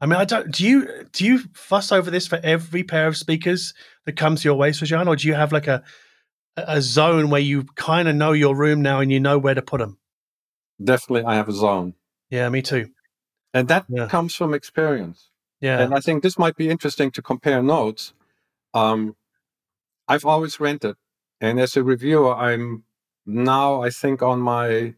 I 0.00 0.06
mean, 0.06 0.18
I 0.18 0.24
don't. 0.24 0.50
Do 0.50 0.66
you 0.66 1.04
do 1.12 1.24
you 1.24 1.40
fuss 1.54 1.92
over 1.92 2.10
this 2.10 2.26
for 2.26 2.40
every 2.42 2.82
pair 2.82 3.06
of 3.06 3.16
speakers 3.16 3.72
that 4.04 4.16
comes 4.16 4.44
your 4.44 4.54
way, 4.54 4.70
Srajan, 4.70 5.06
or 5.06 5.16
do 5.16 5.28
you 5.28 5.34
have 5.34 5.52
like 5.52 5.68
a 5.68 5.82
a 6.56 6.82
zone 6.82 7.30
where 7.30 7.40
you 7.40 7.64
kind 7.76 8.08
of 8.08 8.16
know 8.16 8.32
your 8.32 8.56
room 8.56 8.82
now 8.82 9.00
and 9.00 9.12
you 9.12 9.20
know 9.20 9.38
where 9.38 9.54
to 9.54 9.62
put 9.62 9.78
them? 9.78 9.98
Definitely, 10.82 11.24
I 11.24 11.36
have 11.36 11.48
a 11.48 11.52
zone. 11.52 11.94
Yeah, 12.30 12.48
me 12.48 12.62
too. 12.62 12.90
And 13.54 13.68
that 13.68 13.86
yeah. 13.88 14.08
comes 14.08 14.34
from 14.34 14.54
experience. 14.54 15.30
Yeah. 15.60 15.80
And 15.80 15.94
I 15.94 16.00
think 16.00 16.22
this 16.22 16.38
might 16.38 16.56
be 16.56 16.68
interesting 16.68 17.10
to 17.12 17.22
compare 17.22 17.62
notes. 17.62 18.14
Um, 18.74 19.14
I've 20.08 20.24
always 20.24 20.58
rented, 20.58 20.96
and 21.40 21.60
as 21.60 21.76
a 21.76 21.84
reviewer, 21.84 22.34
I'm 22.34 22.84
now 23.24 23.82
I 23.82 23.90
think 23.90 24.22
on 24.22 24.40
my 24.40 24.94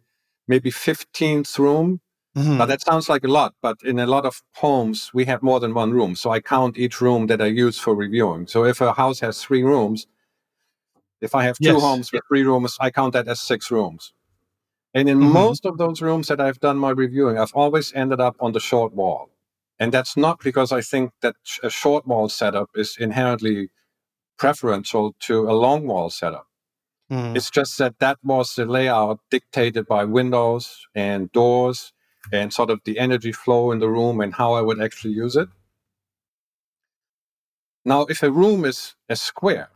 maybe 0.49 0.71
15th 0.71 1.59
room. 1.59 2.01
Mm-hmm. 2.37 2.59
Now 2.59 2.67
that 2.67 2.83
sounds 2.83 3.09
like 3.09 3.25
a 3.25 3.29
lot, 3.29 3.55
but 3.63 3.77
in 3.85 4.01
a 4.01 4.07
lot 4.07 4.27
of 4.27 4.43
homes 4.55 5.13
we 5.15 5.25
have 5.27 5.43
more 5.43 5.61
than 5.61 5.73
one 5.73 5.93
room. 5.93 6.17
So 6.17 6.31
I 6.31 6.41
count 6.41 6.77
each 6.77 7.01
room 7.01 7.29
that 7.29 7.41
I 7.41 7.47
use 7.47 7.79
for 7.79 7.95
reviewing. 7.95 8.49
So 8.49 8.65
if 8.65 8.81
a 8.81 8.93
house 8.93 9.21
has 9.21 9.43
three 9.43 9.63
rooms, 9.63 10.09
if 11.21 11.35
I 11.35 11.45
have 11.45 11.57
two 11.57 11.75
yes. 11.75 11.81
homes 11.81 12.13
with 12.13 12.23
three 12.29 12.43
rooms, 12.43 12.77
I 12.81 12.91
count 12.91 13.13
that 13.13 13.29
as 13.29 13.41
six 13.41 13.71
rooms. 13.71 14.13
And 14.95 15.09
in 15.09 15.19
mm-hmm. 15.19 15.33
most 15.33 15.65
of 15.65 15.79
those 15.79 16.03
rooms 16.03 16.29
that 16.29 16.41
I've 16.41 16.61
done 16.61 16.77
my 16.77 16.91
reviewing, 16.91 17.39
I've 17.39 17.55
always 17.55 17.93
ended 17.95 18.21
up 18.21 18.37
on 18.41 18.53
the 18.53 18.61
short 18.61 18.95
wall. 18.95 19.31
And 19.79 19.93
that's 19.93 20.17
not 20.17 20.41
because 20.41 20.71
I 20.71 20.83
think 20.83 21.13
that 21.23 21.37
a 21.63 21.71
short 21.71 22.07
wall 22.07 22.29
setup 22.29 22.71
is 22.75 22.97
inherently 22.99 23.71
preferential 24.39 25.15
to 25.21 25.49
a 25.49 25.53
long 25.53 25.87
wall 25.87 26.11
setup. 26.11 26.47
Mm. 27.11 27.37
It's 27.37 27.51
just 27.51 27.79
that 27.79 27.99
that 28.01 28.19
was 28.23 28.55
the 28.55 28.67
layout 28.67 29.21
dictated 29.31 29.87
by 29.87 30.05
windows 30.05 30.87
and 30.95 31.31
doors 31.33 31.94
and 32.33 32.53
sort 32.53 32.71
of 32.71 32.81
the 32.85 32.99
energy 32.99 33.33
flow 33.33 33.73
in 33.73 33.79
the 33.79 33.89
room 33.89 34.21
and 34.21 34.35
how 34.35 34.53
I 34.55 34.61
would 34.61 34.81
actually 34.81 35.15
use 35.15 35.37
it. 35.37 35.49
Now, 37.85 38.03
if 38.03 38.23
a 38.23 38.31
room 38.31 38.65
is 38.65 38.95
a 39.09 39.17
square 39.17 39.71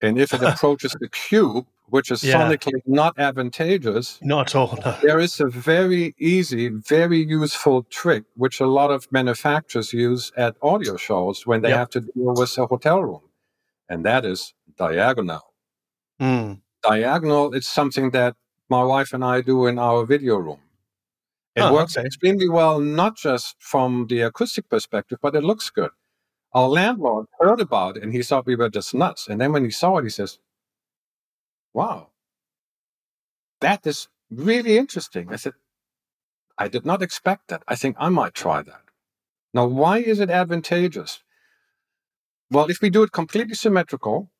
and 0.00 0.18
if 0.18 0.32
it 0.32 0.42
approaches 0.50 0.94
the 1.00 1.08
cube, 1.08 1.66
which 1.86 2.10
is 2.10 2.24
yeah. 2.24 2.40
sonically 2.40 2.80
not 2.86 3.18
advantageous, 3.18 4.18
not 4.22 4.48
at 4.48 4.54
all. 4.54 4.78
No. 4.84 4.96
There 5.02 5.18
is 5.18 5.40
a 5.40 5.48
very 5.48 6.14
easy, 6.18 6.68
very 6.68 7.18
useful 7.18 7.82
trick 7.84 8.24
which 8.34 8.60
a 8.60 8.66
lot 8.66 8.90
of 8.90 9.10
manufacturers 9.12 9.92
use 9.92 10.32
at 10.36 10.56
audio 10.62 10.96
shows 10.96 11.46
when 11.46 11.60
they 11.60 11.68
yep. 11.68 11.78
have 11.78 11.90
to 11.90 12.00
deal 12.00 12.34
with 12.34 12.56
a 12.56 12.66
hotel 12.66 13.02
room, 13.02 13.20
and 13.90 14.06
that 14.06 14.24
is 14.24 14.54
diagonal. 14.78 15.52
Mm. 16.20 16.60
Diagonal 16.82 17.52
is 17.52 17.66
something 17.66 18.10
that 18.10 18.36
my 18.70 18.82
wife 18.82 19.12
and 19.12 19.24
I 19.24 19.42
do 19.42 19.66
in 19.66 19.78
our 19.78 20.06
video 20.06 20.36
room. 20.36 20.60
It 21.54 21.60
oh, 21.60 21.72
works 21.72 21.96
okay. 21.96 22.06
extremely 22.06 22.48
well, 22.48 22.80
not 22.80 23.16
just 23.16 23.56
from 23.58 24.06
the 24.08 24.22
acoustic 24.22 24.68
perspective, 24.68 25.18
but 25.20 25.34
it 25.34 25.44
looks 25.44 25.70
good. 25.70 25.90
Our 26.54 26.68
landlord 26.68 27.26
heard 27.38 27.60
about 27.60 27.96
it 27.96 28.02
and 28.02 28.12
he 28.12 28.22
thought 28.22 28.46
we 28.46 28.56
were 28.56 28.70
just 28.70 28.94
nuts. 28.94 29.28
And 29.28 29.40
then 29.40 29.52
when 29.52 29.64
he 29.64 29.70
saw 29.70 29.98
it, 29.98 30.04
he 30.04 30.10
says, 30.10 30.38
Wow, 31.74 32.08
that 33.60 33.86
is 33.86 34.08
really 34.30 34.76
interesting. 34.76 35.32
I 35.32 35.36
said, 35.36 35.54
I 36.58 36.68
did 36.68 36.84
not 36.84 37.02
expect 37.02 37.48
that. 37.48 37.62
I 37.66 37.74
think 37.76 37.96
I 37.98 38.08
might 38.08 38.34
try 38.34 38.62
that. 38.62 38.82
Now, 39.54 39.66
why 39.66 39.98
is 39.98 40.20
it 40.20 40.30
advantageous? 40.30 41.22
Well, 42.50 42.70
if 42.70 42.82
we 42.82 42.90
do 42.90 43.02
it 43.02 43.12
completely 43.12 43.54
symmetrical, 43.54 44.30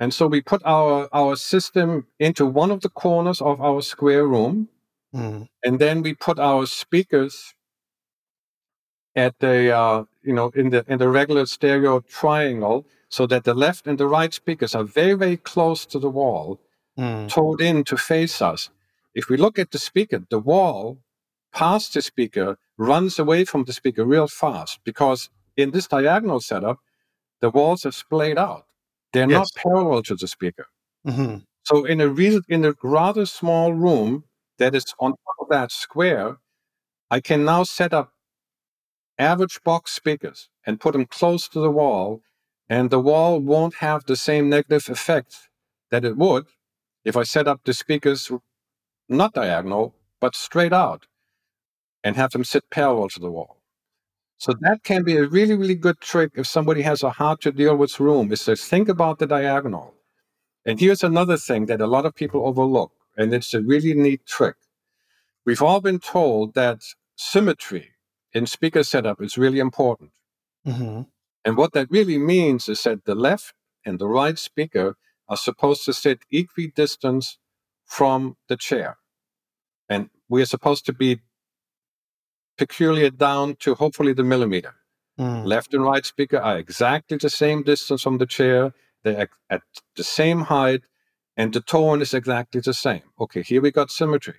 and 0.00 0.12
so 0.12 0.26
we 0.26 0.40
put 0.40 0.62
our, 0.64 1.08
our 1.12 1.36
system 1.36 2.06
into 2.18 2.46
one 2.46 2.70
of 2.70 2.80
the 2.80 2.88
corners 2.88 3.40
of 3.40 3.60
our 3.60 3.82
square 3.82 4.26
room. 4.26 4.68
Mm. 5.14 5.48
And 5.64 5.78
then 5.78 6.02
we 6.02 6.14
put 6.14 6.38
our 6.38 6.66
speakers 6.66 7.54
at 9.14 9.38
the 9.40 9.76
uh, 9.76 10.04
you 10.22 10.32
know 10.32 10.50
in 10.54 10.70
the 10.70 10.84
in 10.88 10.98
the 10.98 11.08
regular 11.08 11.46
stereo 11.46 12.00
triangle 12.00 12.86
so 13.08 13.26
that 13.26 13.44
the 13.44 13.52
left 13.52 13.86
and 13.86 13.98
the 13.98 14.06
right 14.06 14.32
speakers 14.32 14.74
are 14.74 14.84
very 14.84 15.12
very 15.12 15.36
close 15.36 15.84
to 15.84 15.98
the 15.98 16.08
wall 16.08 16.58
mm. 16.98 17.28
towed 17.28 17.60
in 17.60 17.84
to 17.84 17.96
face 17.98 18.40
us 18.40 18.70
if 19.14 19.28
we 19.28 19.36
look 19.36 19.58
at 19.58 19.70
the 19.70 19.78
speaker 19.78 20.24
the 20.30 20.38
wall 20.38 20.96
past 21.52 21.92
the 21.92 22.00
speaker 22.00 22.56
runs 22.78 23.18
away 23.18 23.44
from 23.44 23.64
the 23.64 23.72
speaker 23.74 24.02
real 24.02 24.26
fast 24.26 24.80
because 24.82 25.28
in 25.58 25.72
this 25.72 25.86
diagonal 25.86 26.40
setup 26.40 26.78
the 27.42 27.50
walls 27.50 27.84
are 27.84 27.92
splayed 27.92 28.38
out 28.38 28.64
they're 29.12 29.30
yes. 29.30 29.50
not 29.54 29.62
parallel 29.62 30.02
to 30.04 30.14
the 30.14 30.26
speaker. 30.26 30.66
Mm-hmm. 31.06 31.38
So 31.64 31.84
in 31.84 32.00
a 32.00 32.08
re- 32.08 32.40
in 32.48 32.64
a 32.64 32.74
rather 32.82 33.26
small 33.26 33.72
room 33.72 34.24
that 34.62 34.74
is 34.74 34.94
on 35.00 35.10
top 35.10 35.38
of 35.40 35.48
that 35.50 35.72
square, 35.72 36.36
I 37.10 37.20
can 37.20 37.44
now 37.44 37.64
set 37.64 37.92
up 37.92 38.12
average 39.18 39.60
box 39.64 39.92
speakers 39.92 40.48
and 40.66 40.80
put 40.80 40.92
them 40.92 41.06
close 41.06 41.48
to 41.48 41.60
the 41.60 41.70
wall, 41.70 42.22
and 42.68 42.88
the 42.88 43.00
wall 43.00 43.40
won't 43.40 43.74
have 43.76 44.04
the 44.04 44.16
same 44.16 44.48
negative 44.48 44.88
effect 44.88 45.48
that 45.90 46.04
it 46.04 46.16
would 46.16 46.46
if 47.04 47.16
I 47.16 47.24
set 47.24 47.48
up 47.48 47.60
the 47.64 47.74
speakers 47.74 48.30
not 49.08 49.34
diagonal 49.34 49.94
but 50.20 50.36
straight 50.36 50.72
out 50.72 51.06
and 52.04 52.14
have 52.16 52.30
them 52.30 52.44
sit 52.44 52.64
parallel 52.70 53.08
to 53.10 53.20
the 53.20 53.30
wall. 53.30 53.58
So 54.38 54.54
that 54.60 54.82
can 54.84 55.02
be 55.02 55.16
a 55.16 55.26
really, 55.26 55.56
really 55.56 55.74
good 55.74 56.00
trick 56.00 56.32
if 56.34 56.46
somebody 56.46 56.82
has 56.82 57.02
a 57.02 57.10
hard 57.10 57.40
to 57.42 57.52
deal 57.52 57.76
with 57.76 58.00
room, 58.00 58.32
is 58.32 58.44
to 58.44 58.56
think 58.56 58.88
about 58.88 59.18
the 59.18 59.26
diagonal. 59.26 59.94
And 60.64 60.80
here's 60.80 61.02
another 61.02 61.36
thing 61.36 61.66
that 61.66 61.80
a 61.80 61.86
lot 61.86 62.06
of 62.06 62.14
people 62.14 62.46
overlook, 62.46 62.92
and 63.16 63.32
it's 63.34 63.54
a 63.54 63.62
really 63.62 63.94
neat 63.94 64.26
trick. 64.26 64.56
We've 65.44 65.62
all 65.62 65.80
been 65.80 65.98
told 65.98 66.54
that 66.54 66.80
symmetry 67.16 67.90
in 68.32 68.46
speaker 68.46 68.82
setup 68.82 69.20
is 69.20 69.36
really 69.36 69.58
important. 69.58 70.12
Mm-hmm. 70.66 71.02
And 71.44 71.56
what 71.56 71.72
that 71.72 71.90
really 71.90 72.18
means 72.18 72.68
is 72.68 72.82
that 72.82 73.04
the 73.04 73.14
left 73.14 73.54
and 73.84 73.98
the 73.98 74.06
right 74.06 74.38
speaker 74.38 74.96
are 75.28 75.36
supposed 75.36 75.84
to 75.84 75.92
sit 75.92 76.20
equidistant 76.30 77.36
from 77.84 78.36
the 78.48 78.56
chair. 78.56 78.98
And 79.88 80.10
we 80.28 80.40
are 80.42 80.46
supposed 80.46 80.86
to 80.86 80.92
be 80.92 81.20
peculiar 82.56 83.10
down 83.10 83.56
to 83.56 83.74
hopefully 83.74 84.12
the 84.12 84.22
millimeter. 84.22 84.74
Mm. 85.18 85.44
Left 85.44 85.74
and 85.74 85.84
right 85.84 86.06
speaker 86.06 86.38
are 86.38 86.58
exactly 86.58 87.16
the 87.16 87.30
same 87.30 87.62
distance 87.62 88.02
from 88.02 88.18
the 88.18 88.26
chair. 88.26 88.72
They're 89.02 89.28
at 89.50 89.62
the 89.96 90.04
same 90.04 90.42
height, 90.42 90.82
and 91.36 91.52
the 91.52 91.60
tone 91.60 92.02
is 92.02 92.14
exactly 92.14 92.60
the 92.60 92.74
same. 92.74 93.02
Okay, 93.20 93.42
here 93.42 93.62
we 93.62 93.70
got 93.70 93.90
symmetry. 93.90 94.36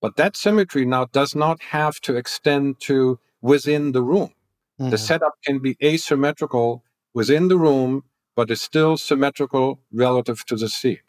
But 0.00 0.16
that 0.16 0.36
symmetry 0.36 0.84
now 0.84 1.06
does 1.06 1.34
not 1.34 1.60
have 1.62 2.00
to 2.02 2.16
extend 2.16 2.80
to 2.80 3.18
within 3.42 3.92
the 3.92 4.02
room. 4.02 4.32
Mm. 4.80 4.90
The 4.90 4.98
setup 4.98 5.34
can 5.44 5.58
be 5.58 5.76
asymmetrical 5.82 6.82
within 7.12 7.48
the 7.48 7.58
room, 7.58 8.04
but 8.34 8.50
is 8.50 8.62
still 8.62 8.96
symmetrical 8.96 9.80
relative 9.92 10.44
to 10.46 10.56
the 10.56 10.68
seat. 10.68 11.02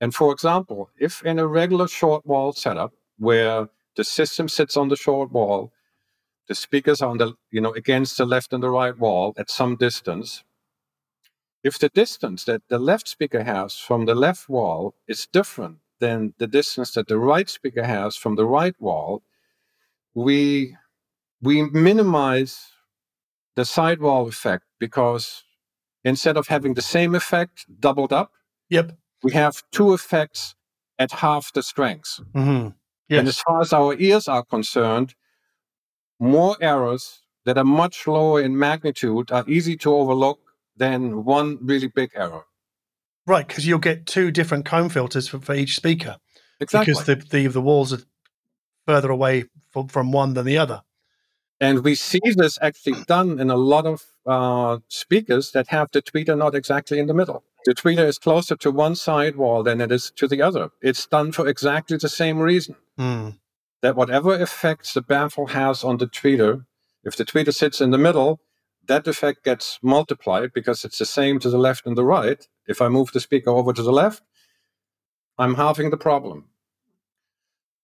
And 0.00 0.12
for 0.12 0.32
example, 0.32 0.90
if 0.98 1.22
in 1.22 1.38
a 1.38 1.46
regular 1.46 1.86
short 1.86 2.26
wall 2.26 2.52
setup 2.52 2.92
where 3.18 3.68
the 3.94 4.02
system 4.04 4.48
sits 4.48 4.76
on 4.76 4.88
the 4.88 4.96
short 4.96 5.30
wall, 5.30 5.72
the 6.48 6.56
speakers 6.56 7.00
are 7.00 7.10
on 7.10 7.18
the 7.18 7.34
you 7.52 7.60
know 7.60 7.72
against 7.72 8.18
the 8.18 8.26
left 8.26 8.52
and 8.52 8.62
the 8.62 8.70
right 8.70 8.98
wall 8.98 9.32
at 9.38 9.48
some 9.48 9.76
distance. 9.76 10.42
If 11.64 11.78
the 11.78 11.88
distance 11.88 12.44
that 12.44 12.62
the 12.68 12.78
left 12.78 13.08
speaker 13.08 13.44
has 13.44 13.76
from 13.78 14.06
the 14.06 14.14
left 14.14 14.48
wall 14.48 14.94
is 15.06 15.26
different 15.32 15.78
than 16.00 16.34
the 16.38 16.46
distance 16.48 16.92
that 16.92 17.06
the 17.08 17.18
right 17.18 17.48
speaker 17.48 17.84
has 17.84 18.16
from 18.16 18.34
the 18.36 18.44
right 18.46 18.74
wall, 18.80 19.22
we 20.14 20.76
we 21.40 21.62
minimize 21.70 22.58
the 23.56 23.64
sidewall 23.64 24.28
effect 24.28 24.64
because 24.78 25.44
instead 26.04 26.36
of 26.36 26.48
having 26.48 26.74
the 26.74 26.82
same 26.82 27.14
effect 27.14 27.66
doubled 27.80 28.12
up, 28.12 28.32
Yep. 28.70 28.92
we 29.22 29.32
have 29.32 29.62
two 29.70 29.92
effects 29.94 30.54
at 30.98 31.12
half 31.12 31.52
the 31.52 31.62
strength. 31.62 32.20
Mm-hmm. 32.34 32.68
And 33.10 33.28
as 33.28 33.38
far 33.40 33.60
as 33.60 33.72
our 33.72 33.94
ears 33.98 34.26
are 34.26 34.42
concerned, 34.44 35.14
more 36.18 36.56
errors 36.60 37.20
that 37.44 37.58
are 37.58 37.64
much 37.64 38.06
lower 38.06 38.40
in 38.40 38.58
magnitude 38.58 39.30
are 39.30 39.44
easy 39.48 39.76
to 39.78 39.94
overlook 39.94 40.40
than 40.76 41.24
one 41.24 41.58
really 41.62 41.88
big 41.88 42.10
error. 42.14 42.44
Right, 43.26 43.46
because 43.46 43.66
you'll 43.66 43.78
get 43.78 44.06
two 44.06 44.30
different 44.30 44.64
comb 44.64 44.88
filters 44.88 45.28
for, 45.28 45.38
for 45.40 45.54
each 45.54 45.76
speaker 45.76 46.16
Exactly. 46.60 46.92
because 46.92 47.06
the, 47.06 47.14
the 47.16 47.46
the 47.48 47.60
walls 47.60 47.92
are 47.92 48.02
further 48.86 49.10
away 49.10 49.44
from, 49.70 49.88
from 49.88 50.10
one 50.12 50.34
than 50.34 50.44
the 50.46 50.58
other. 50.58 50.82
and 51.60 51.84
we 51.84 51.94
see 51.94 52.18
this 52.36 52.58
actually 52.60 52.96
done 53.06 53.38
in 53.38 53.48
a 53.50 53.56
lot 53.56 53.86
of 53.86 54.02
uh, 54.26 54.78
speakers 54.88 55.52
that 55.52 55.68
have 55.68 55.88
the 55.92 56.02
tweeter 56.02 56.36
not 56.36 56.54
exactly 56.54 56.98
in 56.98 57.06
the 57.06 57.14
middle. 57.14 57.44
The 57.64 57.74
tweeter 57.74 58.04
is 58.06 58.18
closer 58.18 58.56
to 58.56 58.70
one 58.72 58.96
side 58.96 59.36
wall 59.36 59.62
than 59.62 59.80
it 59.80 59.92
is 59.92 60.10
to 60.16 60.26
the 60.26 60.42
other. 60.42 60.70
It's 60.80 61.06
done 61.06 61.30
for 61.30 61.46
exactly 61.46 61.96
the 61.96 62.08
same 62.08 62.38
reason. 62.40 62.74
Mm. 62.98 63.38
that 63.82 63.96
whatever 63.96 64.34
effects 64.40 64.92
the 64.94 65.02
baffle 65.02 65.46
has 65.48 65.82
on 65.84 65.96
the 65.98 66.06
tweeter, 66.06 66.66
if 67.04 67.16
the 67.16 67.24
tweeter 67.24 67.52
sits 67.54 67.80
in 67.80 67.90
the 67.90 67.98
middle, 67.98 68.40
that 68.86 69.06
effect 69.06 69.44
gets 69.44 69.78
multiplied 69.82 70.52
because 70.52 70.84
it's 70.84 70.98
the 70.98 71.06
same 71.06 71.38
to 71.40 71.50
the 71.50 71.58
left 71.58 71.86
and 71.86 71.96
the 71.96 72.04
right. 72.04 72.46
If 72.66 72.80
I 72.82 72.88
move 72.88 73.12
the 73.12 73.20
speaker 73.20 73.50
over 73.50 73.72
to 73.72 73.82
the 73.82 73.92
left, 73.92 74.22
I'm 75.38 75.54
halving 75.54 75.90
the 75.90 75.96
problem. 75.96 76.46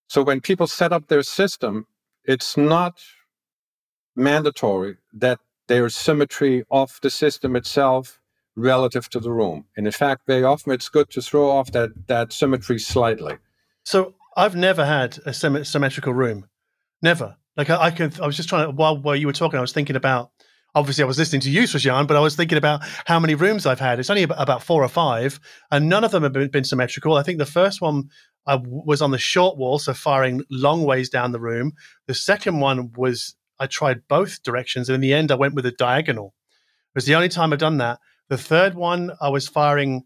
So 0.08 0.22
when 0.22 0.40
people 0.40 0.66
set 0.66 0.92
up 0.92 1.08
their 1.08 1.22
system, 1.22 1.86
it's 2.24 2.56
not 2.56 3.00
mandatory 4.16 4.96
that 5.12 5.38
there's 5.68 5.94
symmetry 5.94 6.64
of 6.70 6.98
the 7.02 7.10
system 7.10 7.56
itself 7.56 8.20
relative 8.56 9.08
to 9.10 9.20
the 9.20 9.30
room. 9.30 9.66
And 9.76 9.86
in 9.86 9.92
fact, 9.92 10.26
very 10.26 10.44
often 10.44 10.72
it's 10.72 10.88
good 10.88 11.10
to 11.10 11.22
throw 11.22 11.50
off 11.50 11.70
that, 11.72 11.90
that 12.08 12.32
symmetry 12.32 12.78
slightly. 12.78 13.36
So 13.84 14.14
I've 14.36 14.56
never 14.56 14.84
had 14.84 15.18
a 15.24 15.32
symmetrical 15.32 16.12
room, 16.12 16.48
never. 17.02 17.36
Like 17.56 17.70
I, 17.70 17.86
I 17.86 17.90
can, 17.90 18.12
I 18.20 18.26
was 18.26 18.36
just 18.36 18.48
trying 18.48 18.66
to 18.66 18.70
while 18.70 18.96
while 18.96 19.16
you 19.16 19.26
were 19.26 19.32
talking, 19.32 19.58
I 19.58 19.60
was 19.60 19.72
thinking 19.72 19.96
about. 19.96 20.30
Obviously, 20.74 21.02
I 21.02 21.06
was 21.06 21.18
listening 21.18 21.40
to 21.42 21.50
you, 21.50 21.62
Srajan, 21.62 22.06
but 22.06 22.16
I 22.16 22.20
was 22.20 22.36
thinking 22.36 22.58
about 22.58 22.80
how 23.06 23.18
many 23.18 23.34
rooms 23.34 23.66
I've 23.66 23.80
had. 23.80 23.98
It's 23.98 24.10
only 24.10 24.22
about, 24.22 24.62
four 24.62 24.84
or 24.84 24.88
five, 24.88 25.40
and 25.70 25.88
none 25.88 26.04
of 26.04 26.10
them 26.10 26.22
have 26.22 26.32
been, 26.32 26.50
been 26.50 26.64
symmetrical. 26.64 27.14
I 27.14 27.22
think 27.22 27.38
the 27.38 27.46
first 27.46 27.80
one 27.80 28.10
I 28.46 28.52
w- 28.52 28.82
was 28.84 29.02
on 29.02 29.10
the 29.10 29.18
short 29.18 29.56
wall, 29.56 29.78
so 29.78 29.94
firing 29.94 30.42
long 30.50 30.84
ways 30.84 31.08
down 31.08 31.32
the 31.32 31.40
room. 31.40 31.72
The 32.06 32.14
second 32.14 32.60
one 32.60 32.92
was 32.96 33.34
I 33.58 33.66
tried 33.66 34.06
both 34.08 34.42
directions, 34.42 34.88
and 34.88 34.94
in 34.94 35.00
the 35.00 35.14
end, 35.14 35.32
I 35.32 35.36
went 35.36 35.54
with 35.54 35.66
a 35.66 35.72
diagonal. 35.72 36.34
It 36.94 36.98
was 36.98 37.06
the 37.06 37.14
only 37.14 37.28
time 37.28 37.52
I've 37.52 37.58
done 37.58 37.78
that. 37.78 37.98
The 38.28 38.38
third 38.38 38.74
one, 38.74 39.12
I 39.20 39.30
was 39.30 39.48
firing 39.48 40.04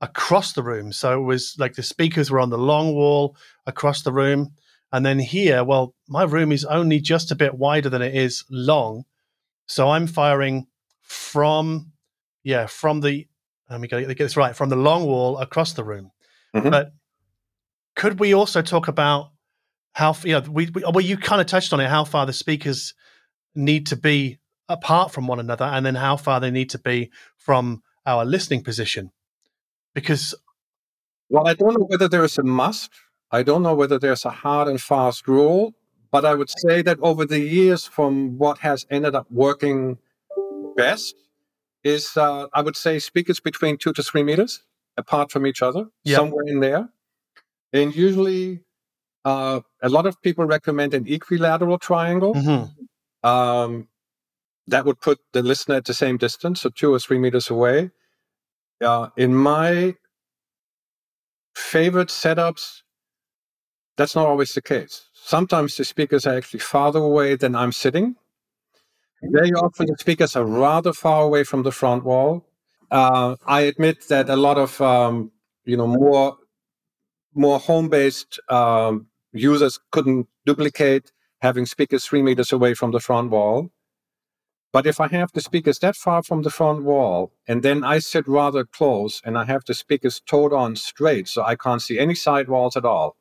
across 0.00 0.52
the 0.52 0.62
room. 0.62 0.92
So 0.92 1.20
it 1.20 1.24
was 1.24 1.56
like 1.58 1.74
the 1.74 1.82
speakers 1.82 2.30
were 2.30 2.40
on 2.40 2.50
the 2.50 2.58
long 2.58 2.94
wall 2.94 3.36
across 3.66 4.02
the 4.02 4.12
room. 4.12 4.52
And 4.92 5.06
then 5.06 5.18
here, 5.18 5.62
well, 5.62 5.94
my 6.08 6.24
room 6.24 6.52
is 6.52 6.64
only 6.64 7.00
just 7.00 7.30
a 7.30 7.36
bit 7.36 7.54
wider 7.54 7.88
than 7.88 8.02
it 8.02 8.14
is 8.14 8.44
long. 8.50 9.04
So 9.70 9.88
I'm 9.88 10.08
firing 10.08 10.66
from, 11.00 11.92
yeah, 12.42 12.66
from 12.66 13.00
the, 13.00 13.28
let 13.70 13.80
me 13.80 13.86
get 13.86 14.18
this 14.18 14.36
right, 14.36 14.56
from 14.56 14.68
the 14.68 14.74
long 14.74 15.04
wall 15.04 15.38
across 15.38 15.74
the 15.74 15.84
room. 15.84 16.10
Mhm. 16.52 16.72
But 16.72 16.92
could 17.94 18.18
we 18.18 18.34
also 18.34 18.62
talk 18.62 18.88
about 18.88 19.30
how, 19.92 20.16
you 20.24 20.32
know, 20.32 20.40
we, 20.50 20.68
we, 20.74 20.82
well, 20.82 21.00
you 21.00 21.16
kind 21.16 21.40
of 21.40 21.46
touched 21.46 21.72
on 21.72 21.78
it, 21.78 21.88
how 21.88 22.02
far 22.02 22.26
the 22.26 22.32
speakers 22.32 22.94
need 23.54 23.86
to 23.86 23.96
be 23.96 24.38
apart 24.68 25.12
from 25.12 25.28
one 25.28 25.38
another 25.38 25.66
and 25.66 25.86
then 25.86 25.94
how 25.94 26.16
far 26.16 26.40
they 26.40 26.50
need 26.50 26.70
to 26.70 26.78
be 26.80 27.08
from 27.36 27.80
our 28.06 28.24
listening 28.24 28.64
position 28.64 29.12
because 29.94 30.34
Well, 31.28 31.46
I 31.46 31.54
don't 31.54 31.74
know 31.74 31.86
whether 31.86 32.08
there 32.08 32.24
is 32.24 32.38
a 32.38 32.42
must. 32.42 32.90
I 33.30 33.44
don't 33.44 33.62
know 33.62 33.74
whether 33.74 34.00
there's 34.00 34.24
a 34.24 34.30
hard 34.30 34.66
and 34.66 34.80
fast 34.80 35.28
rule, 35.28 35.74
but 36.12 36.24
I 36.24 36.34
would 36.34 36.50
say 36.50 36.82
that 36.82 36.98
over 37.00 37.24
the 37.24 37.38
years, 37.40 37.84
from 37.84 38.36
what 38.38 38.58
has 38.58 38.86
ended 38.90 39.14
up 39.14 39.26
working 39.30 39.98
best, 40.76 41.14
is 41.84 42.16
uh, 42.16 42.46
I 42.52 42.62
would 42.62 42.76
say 42.76 42.98
speakers 42.98 43.40
between 43.40 43.76
two 43.78 43.92
to 43.94 44.02
three 44.02 44.22
meters 44.22 44.62
apart 44.96 45.30
from 45.30 45.46
each 45.46 45.62
other, 45.62 45.86
Yeah. 46.04 46.16
somewhere 46.16 46.44
in 46.46 46.60
there. 46.60 46.88
And 47.72 47.94
usually, 47.94 48.64
uh, 49.24 49.60
a 49.82 49.88
lot 49.88 50.06
of 50.06 50.20
people 50.20 50.44
recommend 50.44 50.92
an 50.94 51.06
equilateral 51.06 51.78
triangle. 51.78 52.34
Mhm. 52.34 52.74
Um, 53.22 53.88
that 54.66 54.84
would 54.84 55.00
put 55.00 55.20
the 55.32 55.42
listener 55.42 55.76
at 55.76 55.84
the 55.84 55.94
same 55.94 56.16
distance, 56.16 56.60
so 56.62 56.70
two 56.70 56.92
or 56.92 56.98
three 56.98 57.18
meters 57.18 57.50
away. 57.50 57.90
Uh, 58.80 59.10
in 59.16 59.34
my 59.34 59.96
favorite 61.54 62.08
setups, 62.08 62.82
that's 63.96 64.14
not 64.14 64.26
always 64.26 64.52
the 64.52 64.62
case. 64.62 65.09
Sometimes 65.22 65.76
the 65.76 65.84
speakers 65.84 66.26
are 66.26 66.36
actually 66.36 66.60
farther 66.60 66.98
away 66.98 67.36
than 67.36 67.54
I'm 67.54 67.72
sitting. 67.72 68.16
Very 69.22 69.52
often 69.52 69.86
the 69.86 69.96
speakers 69.98 70.34
are 70.34 70.44
rather 70.44 70.92
far 70.92 71.22
away 71.22 71.44
from 71.44 71.62
the 71.62 71.70
front 71.70 72.04
wall. 72.04 72.46
Uh, 72.90 73.36
I 73.46 73.60
admit 73.62 74.08
that 74.08 74.28
a 74.28 74.36
lot 74.36 74.58
of 74.58 74.80
um, 74.80 75.30
you 75.64 75.76
know 75.76 75.86
more 75.86 76.38
more 77.34 77.58
home-based 77.60 78.40
um, 78.48 79.06
users 79.32 79.78
couldn't 79.92 80.26
duplicate 80.46 81.12
having 81.42 81.64
speakers 81.64 82.04
three 82.04 82.22
meters 82.22 82.50
away 82.50 82.74
from 82.74 82.90
the 82.90 82.98
front 83.00 83.30
wall. 83.30 83.70
But 84.72 84.86
if 84.86 85.00
I 85.00 85.08
have 85.08 85.30
the 85.32 85.40
speakers 85.40 85.78
that 85.80 85.96
far 85.96 86.22
from 86.22 86.42
the 86.42 86.50
front 86.50 86.82
wall, 86.82 87.32
and 87.46 87.62
then 87.62 87.84
I 87.84 87.98
sit 87.98 88.26
rather 88.26 88.64
close 88.64 89.20
and 89.24 89.36
I 89.36 89.44
have 89.44 89.64
the 89.64 89.74
speakers 89.74 90.20
towed 90.20 90.52
on 90.52 90.76
straight, 90.76 91.28
so 91.28 91.42
I 91.42 91.56
can't 91.56 91.82
see 91.82 91.98
any 91.98 92.14
side 92.14 92.48
walls 92.48 92.76
at 92.76 92.84
all, 92.84 93.16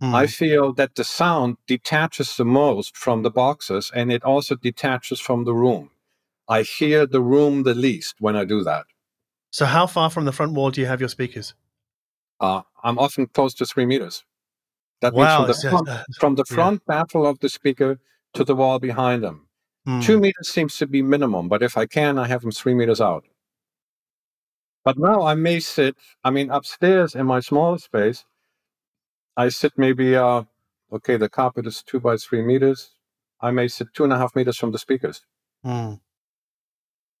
Hmm. 0.00 0.14
I 0.14 0.26
feel 0.26 0.72
that 0.74 0.94
the 0.94 1.04
sound 1.04 1.58
detaches 1.66 2.36
the 2.36 2.44
most 2.44 2.96
from 2.96 3.22
the 3.22 3.30
boxes 3.30 3.90
and 3.94 4.10
it 4.10 4.24
also 4.24 4.56
detaches 4.56 5.20
from 5.20 5.44
the 5.44 5.52
room. 5.54 5.90
I 6.48 6.62
hear 6.62 7.06
the 7.06 7.20
room 7.20 7.62
the 7.64 7.74
least 7.74 8.16
when 8.18 8.34
I 8.36 8.44
do 8.44 8.64
that. 8.64 8.86
so 9.50 9.66
how 9.66 9.86
far 9.86 10.10
from 10.10 10.24
the 10.24 10.32
front 10.32 10.52
wall 10.54 10.70
do 10.70 10.80
you 10.80 10.86
have 10.86 11.00
your 11.00 11.08
speakers 11.08 11.54
Uh, 12.40 12.62
I'm 12.82 12.98
often 12.98 13.26
close 13.26 13.54
to 13.54 13.66
three 13.66 13.86
meters. 13.86 14.24
That 15.02 15.12
wow 15.14 15.46
means 15.46 15.62
from 15.62 15.70
the, 15.70 15.70
front, 15.70 15.88
uh, 15.88 16.04
from 16.18 16.34
the 16.36 16.44
yeah. 16.50 16.76
baffle 16.86 17.26
of 17.26 17.38
the 17.40 17.48
speaker 17.48 17.98
to 18.34 18.44
the 18.44 18.54
wall 18.54 18.78
behind 18.78 19.22
them. 19.22 19.48
hmm. 19.86 20.00
Two 20.00 20.18
meters 20.20 20.48
seems 20.48 20.76
to 20.78 20.86
be 20.86 21.02
minimum, 21.02 21.48
but 21.48 21.62
if 21.62 21.76
I 21.76 21.86
can, 21.86 22.18
I 22.18 22.26
have 22.28 22.42
them 22.42 22.52
three 22.52 22.74
meters 22.74 23.00
out. 23.00 23.24
But 24.84 24.98
now 24.98 25.22
I 25.22 25.34
may 25.34 25.60
sit, 25.60 25.96
I 26.24 26.30
mean, 26.30 26.50
upstairs 26.50 27.14
in 27.14 27.26
my 27.26 27.40
smaller 27.40 27.78
space, 27.78 28.24
I 29.36 29.48
sit 29.48 29.72
maybe, 29.76 30.16
uh, 30.16 30.44
okay, 30.92 31.16
the 31.16 31.28
carpet 31.28 31.66
is 31.66 31.82
two 31.82 32.00
by 32.00 32.16
three 32.16 32.42
meters. 32.42 32.90
I 33.40 33.50
may 33.50 33.68
sit 33.68 33.88
two 33.94 34.04
and 34.04 34.12
a 34.12 34.18
half 34.18 34.36
meters 34.36 34.58
from 34.58 34.72
the 34.72 34.78
speakers. 34.78 35.24
Mm. 35.64 36.00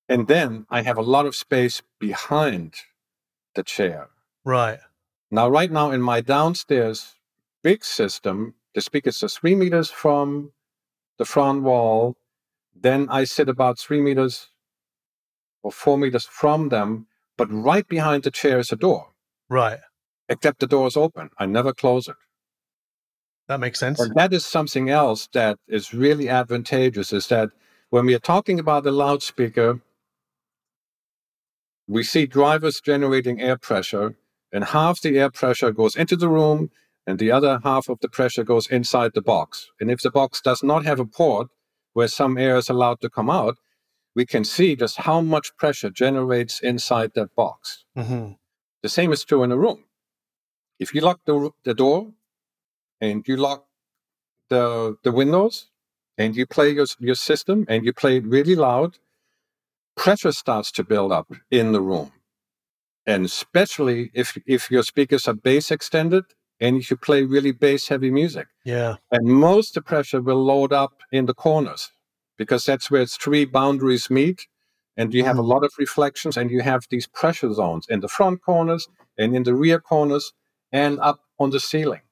And 0.08 0.26
then 0.26 0.66
I 0.70 0.82
have 0.82 0.98
a 0.98 1.02
lot 1.02 1.26
of 1.26 1.36
space 1.36 1.82
behind 1.98 2.74
the 3.54 3.62
chair. 3.62 4.08
Right. 4.44 4.80
Now, 5.30 5.48
right 5.48 5.70
now 5.70 5.90
in 5.92 6.02
my 6.02 6.20
downstairs 6.20 7.14
big 7.62 7.84
system, 7.84 8.54
the 8.74 8.80
speakers 8.80 9.22
are 9.22 9.28
three 9.28 9.54
meters 9.54 9.90
from 9.90 10.52
the 11.18 11.24
front 11.24 11.62
wall. 11.62 12.16
Then 12.74 13.08
I 13.08 13.24
sit 13.24 13.48
about 13.48 13.78
three 13.78 14.00
meters 14.00 14.48
or 15.62 15.70
four 15.70 15.98
meters 15.98 16.26
from 16.26 16.70
them, 16.70 17.06
but 17.36 17.50
right 17.50 17.86
behind 17.86 18.22
the 18.22 18.30
chair 18.30 18.58
is 18.58 18.72
a 18.72 18.76
door. 18.76 19.10
Right. 19.48 19.80
Except 20.30 20.60
the 20.60 20.66
door 20.66 20.86
is 20.86 20.96
open. 20.96 21.28
I 21.38 21.46
never 21.46 21.74
close 21.74 22.08
it. 22.08 22.16
That 23.48 23.58
makes 23.58 23.80
sense. 23.80 24.00
That 24.14 24.32
is 24.32 24.46
something 24.46 24.88
else 24.88 25.28
that 25.32 25.58
is 25.66 25.92
really 25.92 26.28
advantageous 26.28 27.12
is 27.12 27.26
that 27.26 27.50
when 27.90 28.06
we 28.06 28.14
are 28.14 28.20
talking 28.20 28.60
about 28.60 28.84
the 28.84 28.92
loudspeaker, 28.92 29.80
we 31.88 32.04
see 32.04 32.26
drivers 32.26 32.80
generating 32.80 33.40
air 33.40 33.58
pressure, 33.58 34.14
and 34.52 34.62
half 34.62 35.00
the 35.00 35.18
air 35.18 35.30
pressure 35.30 35.72
goes 35.72 35.96
into 35.96 36.14
the 36.14 36.28
room, 36.28 36.70
and 37.04 37.18
the 37.18 37.32
other 37.32 37.58
half 37.64 37.88
of 37.88 37.98
the 38.00 38.08
pressure 38.08 38.44
goes 38.44 38.68
inside 38.68 39.10
the 39.14 39.22
box. 39.22 39.68
And 39.80 39.90
if 39.90 40.00
the 40.00 40.12
box 40.12 40.40
does 40.40 40.62
not 40.62 40.84
have 40.84 41.00
a 41.00 41.04
port 41.04 41.48
where 41.92 42.06
some 42.06 42.38
air 42.38 42.56
is 42.56 42.68
allowed 42.68 43.00
to 43.00 43.10
come 43.10 43.28
out, 43.28 43.56
we 44.14 44.24
can 44.24 44.44
see 44.44 44.76
just 44.76 44.98
how 44.98 45.20
much 45.20 45.56
pressure 45.56 45.90
generates 45.90 46.60
inside 46.60 47.10
that 47.16 47.34
box. 47.34 47.84
Mm-hmm. 47.98 48.34
The 48.84 48.88
same 48.88 49.12
is 49.12 49.24
true 49.24 49.42
in 49.42 49.50
a 49.50 49.56
room. 49.56 49.82
If 50.80 50.94
you 50.94 51.02
lock 51.02 51.20
the, 51.26 51.50
the 51.64 51.74
door 51.74 52.12
and 53.00 53.26
you 53.28 53.36
lock 53.36 53.66
the, 54.48 54.96
the 55.04 55.12
windows 55.12 55.68
and 56.18 56.34
you 56.34 56.46
play 56.46 56.70
your, 56.70 56.86
your 56.98 57.14
system 57.14 57.66
and 57.68 57.84
you 57.84 57.92
play 57.92 58.16
it 58.16 58.26
really 58.26 58.56
loud, 58.56 58.98
pressure 59.96 60.32
starts 60.32 60.72
to 60.72 60.82
build 60.82 61.12
up 61.12 61.28
in 61.50 61.72
the 61.72 61.82
room. 61.82 62.12
And 63.06 63.26
especially 63.26 64.10
if, 64.14 64.38
if 64.46 64.70
your 64.70 64.82
speakers 64.82 65.28
are 65.28 65.34
bass 65.34 65.70
extended 65.70 66.24
and 66.60 66.76
if 66.76 66.90
you 66.90 66.96
play 66.96 67.24
really 67.24 67.52
bass 67.52 67.88
heavy 67.88 68.10
music. 68.10 68.48
Yeah. 68.64 68.96
And 69.10 69.26
most 69.26 69.76
of 69.76 69.84
the 69.84 69.88
pressure 69.88 70.22
will 70.22 70.42
load 70.42 70.72
up 70.72 71.02
in 71.12 71.26
the 71.26 71.34
corners 71.34 71.92
because 72.38 72.64
that's 72.64 72.90
where 72.90 73.02
its 73.02 73.16
three 73.16 73.44
boundaries 73.44 74.08
meet. 74.10 74.46
And 74.96 75.14
you 75.14 75.24
have 75.24 75.38
a 75.38 75.42
Mhm. 75.42 75.48
lot 75.48 75.64
of 75.64 75.72
reflections 75.78 76.36
and 76.36 76.50
you 76.50 76.60
have 76.62 76.86
these 76.90 77.06
pressure 77.06 77.52
zones 77.52 77.86
in 77.88 78.00
the 78.00 78.08
front 78.08 78.42
corners 78.42 78.88
and 79.18 79.36
in 79.36 79.42
the 79.44 79.54
rear 79.54 79.80
corners 79.80 80.32
and 80.72 80.98
up 81.00 81.20
on 81.38 81.50
the 81.50 81.60
ceiling. 81.60 82.02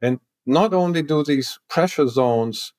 And 0.00 0.20
not 0.46 0.72
only 0.74 1.02
do 1.02 1.24
these 1.24 1.58
pressure 1.68 2.08
zones 2.08 2.72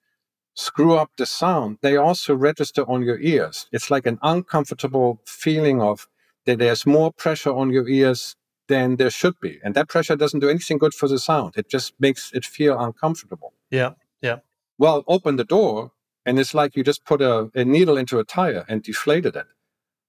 screw 0.56 0.96
up 0.96 1.12
the 1.18 1.26
sound, 1.26 1.78
they 1.82 1.96
also 1.96 2.36
register 2.36 2.84
on 2.90 3.04
your 3.04 3.20
ears. 3.20 3.68
It's 3.72 3.90
like 3.90 4.06
an 4.06 4.20
uncomfortable 4.22 5.22
feeling 5.26 5.82
of 5.82 6.08
that 6.46 6.60
there's 6.60 6.86
more 6.86 7.12
pressure 7.12 7.54
on 7.54 7.70
your 7.70 7.88
ears 7.88 8.36
than 8.68 8.96
there 8.98 9.10
should 9.10 9.40
be. 9.42 9.60
And 9.64 9.74
that 9.76 9.90
pressure 9.90 10.16
doesn't 10.16 10.40
do 10.40 10.50
anything 10.50 10.78
good 10.78 10.94
for 10.94 11.08
the 11.08 11.20
sound. 11.20 11.54
It 11.58 11.70
just 11.70 11.94
makes 12.00 12.32
it 12.34 12.46
feel 12.46 12.80
uncomfortable. 12.80 13.54
Yeah. 13.70 13.92
Yeah. 14.22 14.40
Well, 14.78 15.04
open 15.08 15.36
the 15.36 15.44
door, 15.44 15.92
and 16.26 16.40
it's 16.40 16.54
like 16.54 16.76
you 16.76 16.84
just 16.84 17.04
put 17.06 17.22
a, 17.22 17.50
a 17.54 17.66
needle 17.66 17.98
into 17.98 18.20
a 18.20 18.24
tire 18.24 18.66
and 18.70 18.82
deflated 18.82 19.36
it. 19.36 19.48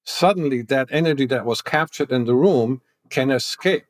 Suddenly, 0.05 0.63
that 0.63 0.89
energy 0.91 1.27
that 1.27 1.45
was 1.45 1.63
captured 1.63 2.13
in 2.13 2.25
the 2.25 2.35
room 2.35 2.83
can 3.11 3.31
escape. 3.31 3.85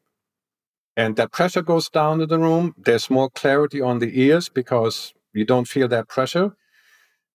And 1.00 1.16
that 1.16 1.32
pressure 1.32 1.62
goes 1.62 1.88
down 1.88 2.20
in 2.20 2.28
the 2.28 2.38
room. 2.38 2.74
There's 2.76 3.08
more 3.08 3.30
clarity 3.30 3.80
on 3.80 4.00
the 4.00 4.10
ears 4.24 4.46
because 4.60 5.14
you 5.32 5.44
don't 5.52 5.68
feel 5.74 5.88
that 5.88 6.08
pressure. 6.08 6.48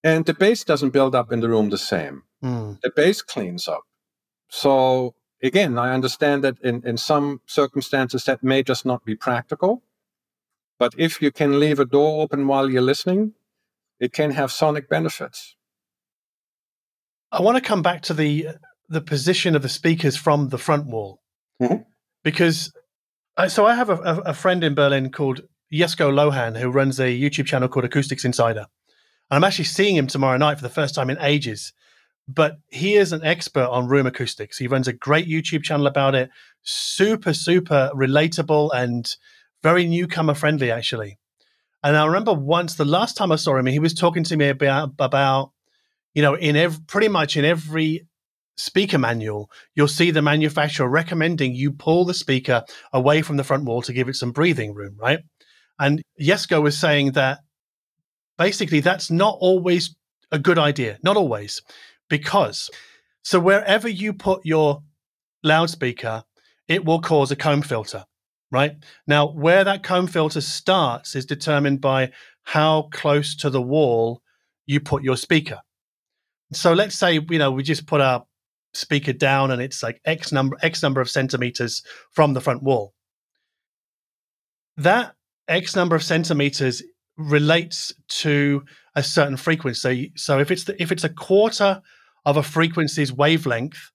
And 0.04 0.26
the 0.26 0.36
bass 0.36 0.64
doesn't 0.64 0.92
build 0.98 1.16
up 1.16 1.32
in 1.34 1.40
the 1.40 1.50
room 1.50 1.70
the 1.72 1.80
same. 1.94 2.16
Mm. 2.44 2.80
The 2.82 2.92
bass 2.96 3.24
cleans 3.24 3.68
up. 3.68 3.84
So, 4.50 4.70
again, 5.42 5.80
I 5.80 5.96
understand 5.98 6.44
that 6.44 6.58
in, 6.70 6.86
in 6.86 6.98
some 6.98 7.42
circumstances 7.48 8.26
that 8.26 8.44
may 8.44 8.62
just 8.62 8.86
not 8.86 9.04
be 9.04 9.16
practical. 9.16 9.82
But 10.78 10.94
if 10.98 11.20
you 11.24 11.32
can 11.32 11.60
leave 11.60 11.80
a 11.80 11.86
door 11.86 12.22
open 12.22 12.46
while 12.48 12.70
you're 12.70 12.90
listening, 12.94 13.34
it 14.00 14.14
can 14.14 14.32
have 14.32 14.52
sonic 14.52 14.88
benefits. 14.90 15.56
I 17.32 17.42
want 17.42 17.58
to 17.58 17.68
come 17.70 17.82
back 17.82 18.02
to 18.04 18.14
the 18.14 18.32
the 18.88 19.02
position 19.02 19.56
of 19.56 19.64
the 19.64 19.70
speakers 19.80 20.16
from 20.16 20.50
the 20.50 20.60
front 20.60 20.86
wall 20.86 21.20
Mhm. 21.60 21.86
because 22.24 22.72
I, 23.38 23.48
so 23.48 23.66
I 23.66 23.76
have 23.76 23.90
a, 23.90 23.98
a, 24.26 24.34
friend 24.34 24.64
in 24.64 24.76
Berlin 24.76 25.12
called 25.12 25.42
Jesco 25.74 26.12
Lohan 26.12 26.58
who 26.58 26.70
runs 26.70 27.00
a 27.00 27.08
YouTube 27.08 27.46
channel 27.46 27.68
called 27.68 27.86
Acoustics 27.86 28.24
Insider, 28.24 28.68
and 29.30 29.38
I'm 29.38 29.44
actually 29.44 29.66
seeing 29.66 29.96
him 29.96 30.08
tomorrow 30.08 30.38
night 30.38 30.56
for 30.56 30.64
the 30.64 30.70
first 30.70 30.96
time 30.96 31.10
in 31.10 31.18
ages. 31.20 31.74
But 32.28 32.58
he 32.70 32.96
is 32.96 33.12
an 33.14 33.24
expert 33.24 33.68
on 33.68 33.88
room 33.88 34.08
acoustics. 34.08 34.58
He 34.58 34.68
runs 34.68 34.88
a 34.88 34.94
great 34.94 35.28
YouTube 35.28 35.64
channel 35.64 35.86
about 35.86 36.16
it, 36.16 36.30
super 36.64 37.34
super 37.34 37.92
relatable 37.94 38.72
and 38.74 39.16
very 39.62 39.86
newcomer 39.86 40.34
friendly 40.34 40.72
actually. 40.72 41.20
And 41.84 41.96
I 41.96 42.06
remember 42.06 42.34
once 42.34 42.76
the 42.76 42.86
last 42.86 43.16
time 43.16 43.32
I 43.32 43.36
saw 43.36 43.58
him, 43.58 43.68
he 43.68 43.80
was 43.80 43.94
talking 43.94 44.24
to 44.24 44.38
me 44.38 44.50
about 44.50 44.94
about 44.98 45.52
you 46.16 46.22
know, 46.22 46.34
in 46.34 46.56
every, 46.56 46.82
pretty 46.88 47.10
much 47.10 47.38
in 47.38 47.46
every 47.46 48.08
speaker 48.58 48.98
manual, 48.98 49.50
you'll 49.76 49.88
see 49.88 50.12
the 50.12 50.22
manufacturer 50.22 50.88
recommending 50.88 51.54
you 51.54 51.72
pull 51.72 52.06
the 52.06 52.14
speaker 52.14 52.64
away 52.94 53.22
from 53.22 53.38
the 53.38 53.44
front 53.44 53.66
wall 53.66 53.82
to 53.82 53.94
give 53.94 54.10
it 54.10 54.16
some 54.16 54.32
breathing 54.32 54.74
room, 54.74 54.96
right? 54.98 55.20
And 55.80 56.02
Jesco 56.22 56.62
was 56.62 56.78
saying 56.78 57.14
that 57.14 57.40
basically 58.38 58.80
that's 58.80 59.12
not 59.12 59.38
always 59.40 59.96
a 60.32 60.40
good 60.40 60.58
idea, 60.58 60.98
not 61.04 61.18
always, 61.18 61.62
because 62.10 62.70
so 63.24 63.40
wherever 63.40 63.88
you 63.88 64.14
put 64.14 64.46
your 64.46 64.84
loudspeaker, 65.44 66.24
it 66.68 66.86
will 66.86 67.02
cause 67.02 67.32
a 67.32 67.36
comb 67.36 67.62
filter, 67.62 68.06
right? 68.52 68.74
Now, 69.08 69.32
where 69.32 69.64
that 69.64 69.84
comb 69.84 70.08
filter 70.08 70.42
starts 70.42 71.16
is 71.16 71.26
determined 71.26 71.82
by 71.82 72.12
how 72.44 72.84
close 72.92 73.36
to 73.38 73.50
the 73.50 73.62
wall 73.62 74.22
you 74.66 74.80
put 74.80 75.04
your 75.04 75.18
speaker. 75.18 75.60
So 76.54 76.74
let's 76.74 76.96
say 76.96 77.14
you 77.14 77.40
know 77.40 77.52
we 77.52 77.64
just 77.64 77.88
put 77.88 78.02
our 78.02 78.26
speaker 78.76 79.14
down 79.14 79.52
and 79.52 79.62
it's 79.62 79.82
like 79.82 80.02
x 80.06 80.32
number 80.32 80.58
x 80.62 80.84
number 80.84 81.02
of 81.02 81.10
centimeters 81.10 81.84
from 82.12 82.34
the 82.34 82.42
front 82.42 82.64
wall. 82.64 82.94
That 84.78 85.16
x 85.48 85.76
number 85.76 85.96
of 85.96 86.04
centimeters 86.04 86.84
relates 87.18 87.94
to 88.08 88.64
a 88.96 89.04
certain 89.04 89.38
frequency. 89.38 90.12
So 90.16 90.40
if 90.40 90.52
it's 90.52 90.66
the, 90.66 90.82
if 90.82 90.92
it's 90.92 91.04
a 91.04 91.10
quarter 91.10 91.82
of 92.26 92.38
a 92.38 92.44
frequency's 92.44 93.14
wavelength, 93.14 93.92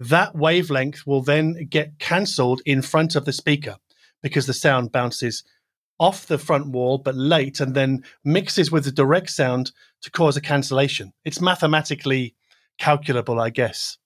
that 0.00 0.34
wavelength 0.34 1.06
will 1.06 1.22
then 1.22 1.66
get 1.68 1.98
cancelled 1.98 2.62
in 2.64 2.82
front 2.82 3.14
of 3.14 3.24
the 3.24 3.32
speaker 3.32 3.76
because 4.22 4.46
the 4.46 4.54
sound 4.54 4.92
bounces 4.92 5.44
off 5.98 6.26
the 6.26 6.38
front 6.38 6.68
wall 6.68 6.98
but 6.98 7.14
late 7.14 7.60
and 7.60 7.74
then 7.74 8.02
mixes 8.24 8.72
with 8.72 8.84
the 8.84 8.92
direct 8.92 9.30
sound 9.30 9.72
to 10.00 10.10
cause 10.10 10.36
a 10.36 10.40
cancellation. 10.40 11.12
It's 11.24 11.40
mathematically 11.40 12.34
calculable, 12.78 13.40
I 13.40 13.50
guess. 13.50 13.98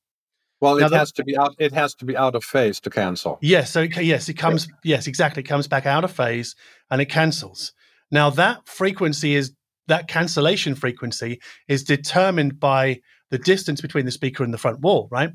Well, 0.60 0.78
Now 0.78 0.86
it 0.86 0.90
that- 0.90 0.98
has 0.98 1.12
to 1.12 1.24
be 1.24 1.36
out. 1.36 1.54
It 1.58 1.72
has 1.72 1.94
to 1.96 2.04
be 2.04 2.16
out 2.16 2.34
of 2.34 2.42
phase 2.44 2.80
to 2.80 2.90
cancel. 2.90 3.38
Yes, 3.42 3.70
so 3.72 3.82
it, 3.82 3.96
yes, 3.98 4.28
it 4.28 4.34
comes 4.34 4.68
yes, 4.84 5.06
exactly. 5.06 5.42
It 5.42 5.46
comes 5.46 5.68
back 5.68 5.86
out 5.86 6.04
of 6.04 6.10
phase 6.12 6.54
and 6.90 7.00
it 7.00 7.06
cancels. 7.06 7.72
Now 8.10 8.30
that 8.30 8.66
frequency 8.68 9.34
is 9.34 9.52
that 9.88 10.08
cancellation 10.08 10.74
frequency 10.74 11.40
is 11.68 11.84
determined 11.84 12.58
by 12.58 13.00
the 13.30 13.38
distance 13.38 13.80
between 13.80 14.04
the 14.06 14.10
speaker 14.12 14.42
and 14.44 14.52
the 14.54 14.58
front 14.58 14.80
wall, 14.80 15.08
right? 15.10 15.30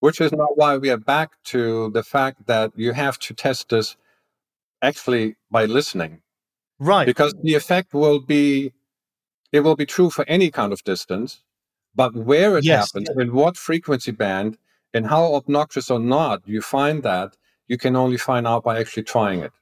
Which 0.00 0.20
is 0.20 0.32
now 0.32 0.48
why 0.54 0.76
we 0.76 0.90
are 0.90 0.98
back 0.98 1.30
to 1.44 1.90
the 1.90 2.02
fact 2.02 2.46
that 2.46 2.72
you 2.76 2.92
have 2.92 3.18
to 3.20 3.34
test 3.34 3.70
this 3.70 3.96
actually 4.82 5.36
by 5.50 5.64
listening, 5.64 6.20
Right. 6.78 7.06
because 7.06 7.34
the 7.42 7.54
effect 7.54 7.94
will 7.94 8.20
be, 8.20 8.72
it 9.52 9.60
will 9.60 9.76
be 9.76 9.86
true 9.86 10.10
for 10.10 10.24
any 10.28 10.50
kind 10.50 10.72
of 10.72 10.84
distance, 10.84 11.42
but 11.96 12.14
where 12.14 12.58
it 12.58 12.64
Yes, 12.64 12.92
happens, 12.92 13.10
in 13.16 13.32
what 13.32 13.56
frequency 13.56 14.12
band, 14.12 14.58
and 14.94 15.06
how 15.06 15.34
obnoxious 15.34 15.90
or 15.90 16.00
not 16.00 16.42
you 16.46 16.62
find 16.62 17.02
that, 17.02 17.36
you 17.68 17.78
can 17.78 17.96
only 17.96 18.18
find 18.18 18.46
out 18.46 18.64
by 18.64 18.78
actually 18.80 19.04
trying 19.04 19.40
it. 19.40 19.52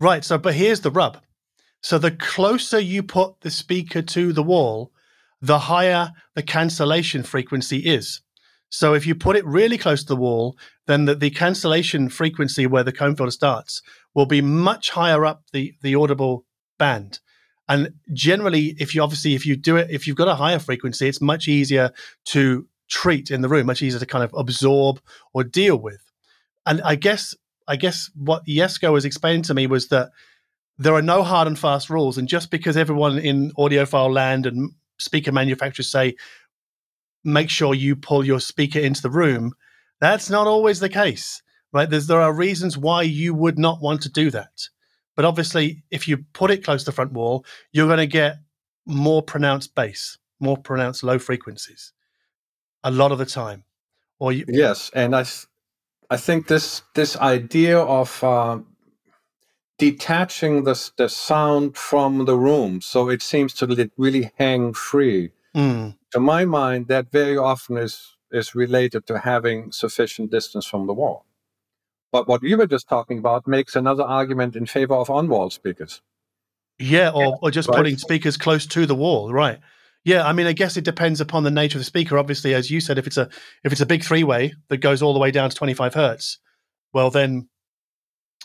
Right. 0.00 0.24
So, 0.24 0.38
but 0.38 0.54
here's 0.54 0.80
the 0.80 0.90
rub. 0.90 1.22
So, 1.82 1.98
the 1.98 2.10
closer 2.10 2.80
you 2.80 3.02
put 3.02 3.40
the 3.42 3.50
speaker 3.50 4.02
to 4.02 4.32
the 4.32 4.42
wall, 4.42 4.92
the 5.40 5.60
higher 5.60 6.12
the 6.34 6.42
cancellation 6.42 7.22
frequency 7.22 7.78
is. 7.78 8.22
So, 8.70 8.94
if 8.94 9.06
you 9.06 9.14
put 9.14 9.36
it 9.36 9.46
really 9.46 9.78
close 9.78 10.02
to 10.02 10.08
the 10.08 10.16
wall, 10.16 10.56
then 10.86 11.04
the, 11.04 11.14
the 11.14 11.30
cancellation 11.30 12.08
frequency 12.08 12.66
where 12.66 12.84
the 12.84 12.92
comb 12.92 13.16
filter 13.16 13.30
starts 13.30 13.82
will 14.14 14.26
be 14.26 14.40
much 14.40 14.90
higher 14.90 15.24
up 15.24 15.44
the, 15.52 15.74
the 15.82 15.94
audible 15.94 16.46
band. 16.78 17.20
And 17.68 17.94
generally, 18.12 18.76
if 18.78 18.94
you 18.94 19.02
obviously, 19.02 19.34
if 19.34 19.46
you 19.46 19.56
do 19.56 19.76
it, 19.76 19.90
if 19.90 20.06
you've 20.06 20.16
got 20.16 20.28
a 20.28 20.34
higher 20.34 20.58
frequency, 20.58 21.08
it's 21.08 21.20
much 21.20 21.48
easier 21.48 21.92
to 22.26 22.66
treat 22.88 23.30
in 23.30 23.40
the 23.40 23.48
room, 23.48 23.66
much 23.66 23.82
easier 23.82 23.98
to 24.00 24.06
kind 24.06 24.24
of 24.24 24.34
absorb 24.34 25.00
or 25.32 25.44
deal 25.44 25.76
with. 25.76 26.02
And 26.66 26.82
I 26.82 26.96
guess, 26.96 27.34
I 27.66 27.76
guess 27.76 28.10
what 28.14 28.46
Jesco 28.46 28.92
was 28.92 29.04
explaining 29.04 29.42
to 29.44 29.54
me 29.54 29.66
was 29.66 29.88
that 29.88 30.10
there 30.76 30.94
are 30.94 31.02
no 31.02 31.22
hard 31.22 31.46
and 31.48 31.58
fast 31.58 31.88
rules. 31.88 32.18
And 32.18 32.28
just 32.28 32.50
because 32.50 32.76
everyone 32.76 33.18
in 33.18 33.52
audiophile 33.52 34.12
land 34.12 34.44
and 34.46 34.72
speaker 34.98 35.32
manufacturers 35.32 35.90
say, 35.90 36.16
make 37.24 37.48
sure 37.48 37.74
you 37.74 37.96
pull 37.96 38.24
your 38.24 38.40
speaker 38.40 38.78
into 38.78 39.00
the 39.00 39.10
room, 39.10 39.52
that's 40.00 40.28
not 40.28 40.46
always 40.46 40.80
the 40.80 40.88
case, 40.88 41.42
right? 41.72 41.88
There's, 41.88 42.06
there 42.06 42.20
are 42.20 42.32
reasons 42.32 42.76
why 42.76 43.02
you 43.02 43.32
would 43.34 43.58
not 43.58 43.80
want 43.80 44.02
to 44.02 44.10
do 44.10 44.30
that. 44.32 44.68
But 45.16 45.24
obviously, 45.24 45.84
if 45.90 46.08
you 46.08 46.18
put 46.32 46.50
it 46.50 46.64
close 46.64 46.82
to 46.82 46.86
the 46.86 46.94
front 46.94 47.12
wall, 47.12 47.44
you're 47.72 47.86
going 47.86 47.98
to 47.98 48.06
get 48.06 48.38
more 48.86 49.22
pronounced 49.22 49.74
bass, 49.74 50.18
more 50.40 50.56
pronounced 50.56 51.02
low 51.02 51.18
frequencies 51.18 51.92
a 52.84 52.90
lot 52.90 53.10
of 53.10 53.18
the 53.18 53.26
time. 53.26 53.64
Or 54.20 54.30
you, 54.30 54.44
yes, 54.46 54.90
and 54.94 55.16
I, 55.16 55.24
I 56.10 56.16
think 56.16 56.46
this 56.46 56.82
this 56.94 57.16
idea 57.16 57.78
of 57.78 58.22
uh, 58.22 58.60
detaching 59.78 60.64
the 60.64 60.90
the 60.96 61.08
sound 61.08 61.76
from 61.76 62.26
the 62.26 62.36
room, 62.36 62.80
so 62.80 63.08
it 63.08 63.22
seems 63.22 63.54
to 63.54 63.90
really 63.96 64.30
hang 64.38 64.72
free. 64.74 65.30
Mm. 65.56 65.96
To 66.12 66.20
my 66.20 66.44
mind, 66.44 66.86
that 66.88 67.10
very 67.10 67.36
often 67.36 67.76
is 67.76 68.16
is 68.30 68.54
related 68.54 69.06
to 69.06 69.18
having 69.18 69.72
sufficient 69.72 70.30
distance 70.30 70.66
from 70.66 70.86
the 70.86 70.94
wall. 70.94 71.23
But 72.14 72.28
what 72.28 72.44
you 72.44 72.56
were 72.56 72.68
just 72.68 72.88
talking 72.88 73.18
about 73.18 73.48
makes 73.48 73.74
another 73.74 74.04
argument 74.04 74.54
in 74.54 74.66
favor 74.66 74.94
of 74.94 75.10
on-wall 75.10 75.50
speakers. 75.50 76.00
Yeah, 76.78 77.10
or, 77.10 77.40
or 77.42 77.50
just 77.50 77.68
right. 77.68 77.76
putting 77.76 77.96
speakers 77.96 78.36
close 78.36 78.66
to 78.66 78.86
the 78.86 78.94
wall, 78.94 79.32
right? 79.32 79.58
Yeah, 80.04 80.24
I 80.24 80.32
mean, 80.32 80.46
I 80.46 80.52
guess 80.52 80.76
it 80.76 80.84
depends 80.84 81.20
upon 81.20 81.42
the 81.42 81.50
nature 81.50 81.76
of 81.76 81.80
the 81.80 81.84
speaker. 81.84 82.16
Obviously, 82.16 82.54
as 82.54 82.70
you 82.70 82.78
said, 82.78 82.98
if 82.98 83.08
it's 83.08 83.16
a 83.16 83.28
if 83.64 83.72
it's 83.72 83.80
a 83.80 83.86
big 83.86 84.04
three 84.04 84.22
way 84.22 84.54
that 84.68 84.76
goes 84.76 85.02
all 85.02 85.12
the 85.12 85.18
way 85.18 85.32
down 85.32 85.50
to 85.50 85.56
twenty 85.56 85.74
five 85.74 85.94
hertz, 85.94 86.38
well, 86.92 87.10
then 87.10 87.48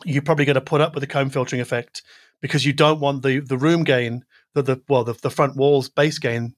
you're 0.04 0.24
probably 0.24 0.46
going 0.46 0.56
to 0.56 0.62
put 0.62 0.82
up 0.82 0.96
with 0.96 1.02
the 1.02 1.08
comb 1.08 1.30
filtering 1.30 1.62
effect 1.62 2.02
because 2.42 2.66
you 2.66 2.74
don't 2.74 3.00
want 3.00 3.22
the 3.22 3.38
the 3.40 3.58
room 3.58 3.84
gain, 3.84 4.24
the 4.56 4.64
the 4.64 4.82
well, 4.90 5.04
the, 5.04 5.14
the 5.14 5.30
front 5.30 5.56
walls 5.56 5.90
bass 5.90 6.18
gain, 6.18 6.56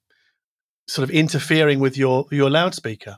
sort 0.87 1.03
of 1.03 1.13
interfering 1.13 1.81
with 1.81 1.97
your 1.97 2.25
your 2.31 2.49
loudspeaker. 2.49 3.17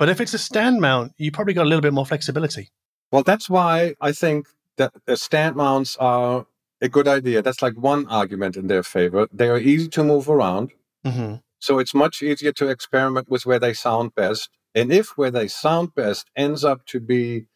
But 0.00 0.08
if 0.08 0.20
it's 0.20 0.34
a 0.34 0.38
stand 0.38 0.80
mount, 0.80 1.12
you 1.16 1.30
probably 1.30 1.54
got 1.54 1.66
a 1.66 1.68
little 1.68 1.80
bit 1.80 1.92
more 1.92 2.06
flexibility. 2.06 2.72
Well, 3.10 3.22
that's 3.22 3.50
why 3.50 3.94
I 4.00 4.12
think 4.12 4.46
that 4.76 4.92
the 5.06 5.16
stand 5.16 5.56
mounts 5.56 5.96
are 5.96 6.46
a 6.80 6.88
good 6.88 7.08
idea. 7.08 7.42
That's 7.42 7.62
like 7.62 7.74
one 7.74 8.06
argument 8.06 8.56
in 8.56 8.68
their 8.68 8.82
favor. 8.82 9.28
They 9.32 9.48
are 9.48 9.58
easy 9.58 9.88
to 9.88 10.04
move 10.04 10.28
around. 10.28 10.72
Mm-hmm. 11.04 11.36
So 11.58 11.78
it's 11.78 11.94
much 11.94 12.22
easier 12.22 12.52
to 12.52 12.68
experiment 12.68 13.28
with 13.28 13.44
where 13.44 13.58
they 13.58 13.74
sound 13.74 14.14
best. 14.14 14.48
And 14.74 14.92
if 14.92 15.18
where 15.18 15.30
they 15.30 15.48
sound 15.48 15.94
best 15.94 16.30
ends 16.36 16.64
up 16.64 16.86
to 16.86 17.00
be 17.00 17.46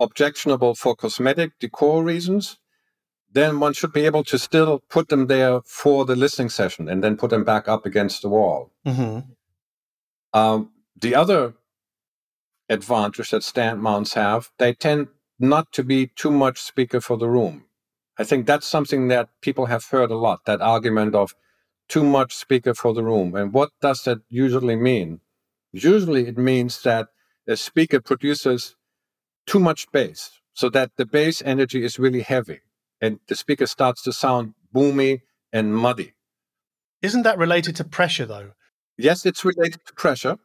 objectionable 0.00 0.74
for 0.74 0.96
cosmetic 0.96 1.52
decor 1.60 2.02
reasons, 2.02 2.58
then 3.30 3.60
one 3.60 3.72
should 3.72 3.92
be 3.92 4.04
able 4.04 4.24
to 4.24 4.38
still 4.38 4.80
put 4.90 5.08
them 5.08 5.26
there 5.26 5.60
for 5.64 6.04
the 6.04 6.16
listening 6.16 6.48
session 6.48 6.88
and 6.88 7.02
then 7.02 7.16
put 7.16 7.30
them 7.30 7.44
back 7.44 7.68
up 7.68 7.86
against 7.86 8.22
the 8.22 8.28
wall. 8.28 8.72
Mm-hmm. 8.86 9.20
Um, 10.38 10.70
the 11.00 11.14
other 11.14 11.54
advantage 12.68 13.30
that 13.30 13.42
stand 13.42 13.82
mounts 13.82 14.14
have, 14.14 14.50
they 14.58 14.72
tend 14.72 15.08
not 15.38 15.72
to 15.72 15.82
be 15.82 16.06
too 16.06 16.30
much 16.30 16.60
speaker 16.60 17.00
for 17.00 17.16
the 17.16 17.28
room. 17.28 17.64
I 18.18 18.24
think 18.24 18.46
that's 18.46 18.66
something 18.66 19.08
that 19.08 19.28
people 19.40 19.66
have 19.66 19.86
heard 19.86 20.10
a 20.10 20.16
lot 20.16 20.44
that 20.44 20.60
argument 20.60 21.14
of 21.14 21.34
too 21.88 22.04
much 22.04 22.34
speaker 22.34 22.74
for 22.74 22.94
the 22.94 23.02
room. 23.02 23.34
And 23.34 23.52
what 23.52 23.70
does 23.80 24.04
that 24.04 24.18
usually 24.28 24.76
mean? 24.76 25.20
Usually 25.72 26.26
it 26.26 26.38
means 26.38 26.82
that 26.82 27.08
a 27.48 27.56
speaker 27.56 28.00
produces 28.00 28.76
too 29.46 29.58
much 29.58 29.90
bass, 29.90 30.40
so 30.52 30.68
that 30.70 30.92
the 30.96 31.06
bass 31.06 31.42
energy 31.44 31.84
is 31.84 31.98
really 31.98 32.20
heavy 32.20 32.60
and 33.00 33.18
the 33.26 33.34
speaker 33.34 33.66
starts 33.66 34.02
to 34.02 34.12
sound 34.12 34.54
boomy 34.74 35.22
and 35.52 35.74
muddy. 35.74 36.12
Isn't 37.02 37.22
that 37.22 37.36
related 37.36 37.74
to 37.76 37.84
pressure 37.84 38.26
though? 38.26 38.52
Yes, 38.96 39.26
it's 39.26 39.44
related 39.44 39.84
to 39.86 39.92
pressure. 39.94 40.38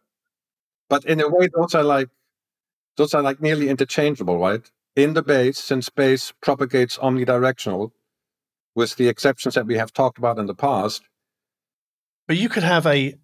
But 0.90 1.06
in 1.06 1.20
a 1.20 1.28
way, 1.28 1.50
those 1.54 1.76
are 1.76 1.84
like 1.84 2.10
those 2.98 3.14
are 3.14 3.22
like 3.22 3.42
nearly 3.42 3.70
interchangeable, 3.70 4.40
right? 4.40 4.70
In 4.96 5.14
the 5.14 5.22
bass, 5.22 5.60
since 5.60 5.90
bass 5.90 6.34
propagates 6.42 6.98
omnidirectional, 6.98 7.92
with 8.76 8.96
the 8.96 9.08
exceptions 9.08 9.56
that 9.56 9.68
we 9.68 9.76
have 9.76 9.94
talked 9.94 10.18
about 10.18 10.40
in 10.40 10.48
the 10.48 10.56
past. 10.56 11.04
But 12.28 12.38
you 12.38 12.50
could 12.50 12.64
have 12.64 12.86
a, 12.86 13.16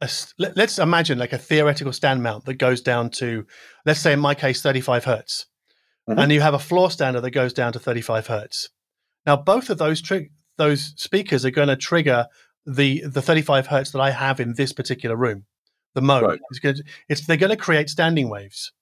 a 0.00 0.08
let's 0.38 0.78
imagine 0.78 1.18
like 1.18 1.32
a 1.32 1.38
theoretical 1.38 1.92
stand 1.92 2.22
mount 2.22 2.44
that 2.46 2.54
goes 2.54 2.80
down 2.80 3.10
to, 3.10 3.46
let's 3.84 4.00
say 4.00 4.12
in 4.12 4.20
my 4.20 4.34
case, 4.34 4.62
35 4.62 5.04
hertz. 5.04 5.46
Mm-hmm. 6.08 6.18
And 6.18 6.32
you 6.32 6.40
have 6.40 6.54
a 6.54 6.58
floor 6.58 6.90
stander 6.90 7.20
that 7.20 7.30
goes 7.30 7.52
down 7.52 7.72
to 7.72 7.78
35 7.78 8.26
hertz. 8.26 8.68
Now, 9.26 9.36
both 9.36 9.70
of 9.70 9.78
those 9.78 10.02
tri- 10.02 10.30
those 10.56 10.92
speakers 10.96 11.44
are 11.44 11.50
going 11.50 11.68
to 11.68 11.76
trigger 11.76 12.26
the 12.66 13.02
the 13.06 13.22
35 13.22 13.66
hertz 13.66 13.90
that 13.90 14.00
I 14.00 14.10
have 14.10 14.38
in 14.40 14.54
this 14.54 14.72
particular 14.72 15.16
room 15.16 15.46
the 15.94 16.02
mode. 16.02 16.24
Right. 16.24 16.40
It's 16.50 16.60
going 16.60 16.76
to, 16.76 16.84
it's 17.08 17.26
they're 17.26 17.36
going 17.36 17.50
to 17.50 17.56
create 17.56 17.88
standing 17.88 18.28
waves, 18.28 18.72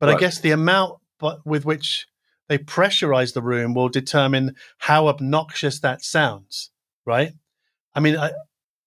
but 0.00 0.08
right. 0.08 0.16
I 0.16 0.20
guess 0.20 0.40
the 0.40 0.50
amount 0.50 0.98
but 1.18 1.44
with 1.44 1.64
which 1.64 2.06
they 2.48 2.58
pressurize 2.58 3.34
the 3.34 3.42
room 3.42 3.74
will 3.74 3.88
determine 3.88 4.54
how 4.78 5.08
obnoxious 5.08 5.80
that 5.80 6.02
sounds. 6.02 6.70
Right? 7.04 7.32
I 7.94 8.00
mean, 8.00 8.16
I, 8.16 8.32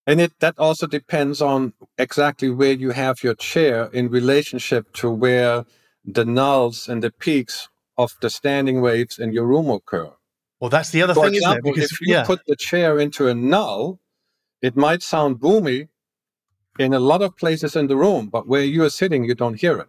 and 0.08 0.22
it 0.22 0.34
that 0.40 0.58
also 0.58 0.88
depends 0.88 1.42
on 1.42 1.74
exactly 1.98 2.50
where 2.50 2.74
you 2.74 2.92
have 2.92 3.24
your 3.24 3.36
chair 3.36 3.86
in 3.94 4.10
relationship 4.10 4.94
to 4.94 5.10
where 5.10 5.66
the 6.04 6.24
nulls 6.24 6.90
and 6.90 7.04
the 7.04 7.12
peaks 7.12 7.70
of 7.98 8.16
the 8.22 8.30
standing 8.30 8.82
waves 8.82 9.20
in 9.20 9.32
your 9.32 9.46
room 9.46 9.70
occur. 9.70 10.12
Well, 10.60 10.70
that's 10.70 10.92
the 10.92 11.02
other 11.02 11.14
For 11.14 11.26
thing, 11.26 11.36
example, 11.36 11.74
because, 11.74 11.92
if 11.92 12.02
you 12.02 12.14
yeah. 12.14 12.24
put 12.24 12.42
the 12.48 12.56
chair 12.56 13.00
into 13.00 13.28
a 13.28 13.34
null, 13.34 14.00
it 14.62 14.76
might 14.76 15.02
sound 15.02 15.40
boomy, 15.40 15.90
in 16.82 16.94
a 16.94 17.00
lot 17.00 17.22
of 17.22 17.38
places 17.38 17.76
in 17.76 17.88
the 17.88 17.96
room, 17.96 18.28
but 18.28 18.48
where 18.48 18.64
you 18.64 18.84
are 18.84 18.90
sitting, 18.90 19.24
you 19.24 19.36
don't 19.36 19.60
hear 19.60 19.78
it 19.80 19.88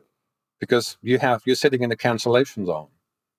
because 0.60 0.98
you 1.02 1.18
have 1.18 1.42
you're 1.44 1.56
sitting 1.56 1.82
in 1.82 1.90
the 1.90 1.96
cancellation 1.96 2.66
zone. 2.66 2.88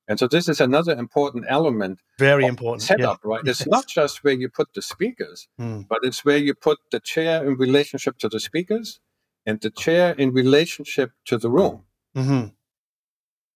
And 0.08 0.20
so 0.20 0.28
this 0.28 0.50
is 0.50 0.60
another 0.60 0.94
important 0.94 1.46
element. 1.48 2.00
Very 2.20 2.46
important 2.46 2.82
setup, 2.82 3.20
yeah. 3.24 3.30
right? 3.32 3.42
It's 3.46 3.62
yes. 3.62 3.68
not 3.68 3.88
just 3.88 4.24
where 4.24 4.34
you 4.34 4.50
put 4.50 4.74
the 4.74 4.82
speakers, 4.82 5.48
mm. 5.60 5.88
but 5.88 6.00
it's 6.04 6.26
where 6.26 6.38
you 6.38 6.54
put 6.54 6.80
the 6.92 7.00
chair 7.00 7.46
in 7.48 7.56
relationship 7.56 8.18
to 8.20 8.28
the 8.28 8.40
speakers 8.40 9.00
and 9.46 9.62
the 9.62 9.70
chair 9.70 10.14
in 10.18 10.34
relationship 10.34 11.12
to 11.26 11.38
the 11.38 11.50
room. 11.50 11.84
Mm-hmm. 12.18 12.48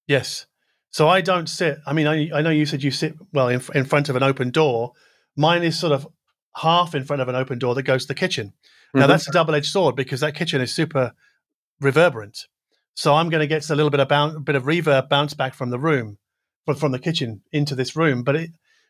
Yes. 0.08 0.45
So 0.91 1.10
I 1.10 1.20
don't 1.22 1.50
sit. 1.50 1.80
I 1.86 1.91
mean, 1.91 2.08
I, 2.08 2.30
I 2.34 2.41
know 2.41 2.50
you 2.50 2.66
said 2.66 2.84
you 2.84 2.91
sit 2.91 3.16
well 3.34 3.50
in, 3.50 3.62
in 3.76 3.84
front 3.84 4.08
of 4.08 4.16
an 4.16 4.24
open 4.24 4.52
door. 4.52 4.93
Mine 5.36 5.64
is 5.64 5.78
sort 5.78 5.91
of 5.91 6.08
half 6.56 6.95
in 6.95 7.04
front 7.04 7.22
of 7.22 7.28
an 7.28 7.36
open 7.36 7.60
door 7.60 7.76
that 7.76 7.84
goes 7.84 8.04
to 8.04 8.08
the 8.08 8.16
kitchen. 8.16 8.54
Now 8.98 9.04
mm-hmm. 9.04 9.12
that's 9.12 9.28
a 9.28 9.32
double-edged 9.32 9.70
sword 9.70 9.95
because 9.95 10.22
that 10.22 10.34
kitchen 10.34 10.60
is 10.60 10.74
super 10.74 11.14
reverberant. 11.80 12.48
So 12.95 13.14
I'm 13.14 13.30
going 13.30 13.41
to 13.41 13.48
get 13.48 13.70
a 13.70 13.76
little 13.76 13.91
bit 13.91 14.00
of 14.00 14.08
bounce, 14.08 14.39
bit 14.43 14.56
of 14.56 14.64
reverb 14.64 15.08
bounce 15.08 15.36
back 15.36 15.54
from 15.54 15.70
the 15.70 15.78
room, 15.78 16.18
from, 16.66 16.78
from 16.78 16.91
the 16.91 17.00
kitchen 17.00 17.41
into 17.52 17.76
this 17.76 17.95
room. 17.95 18.24
But 18.24 18.36
it, 18.36 18.50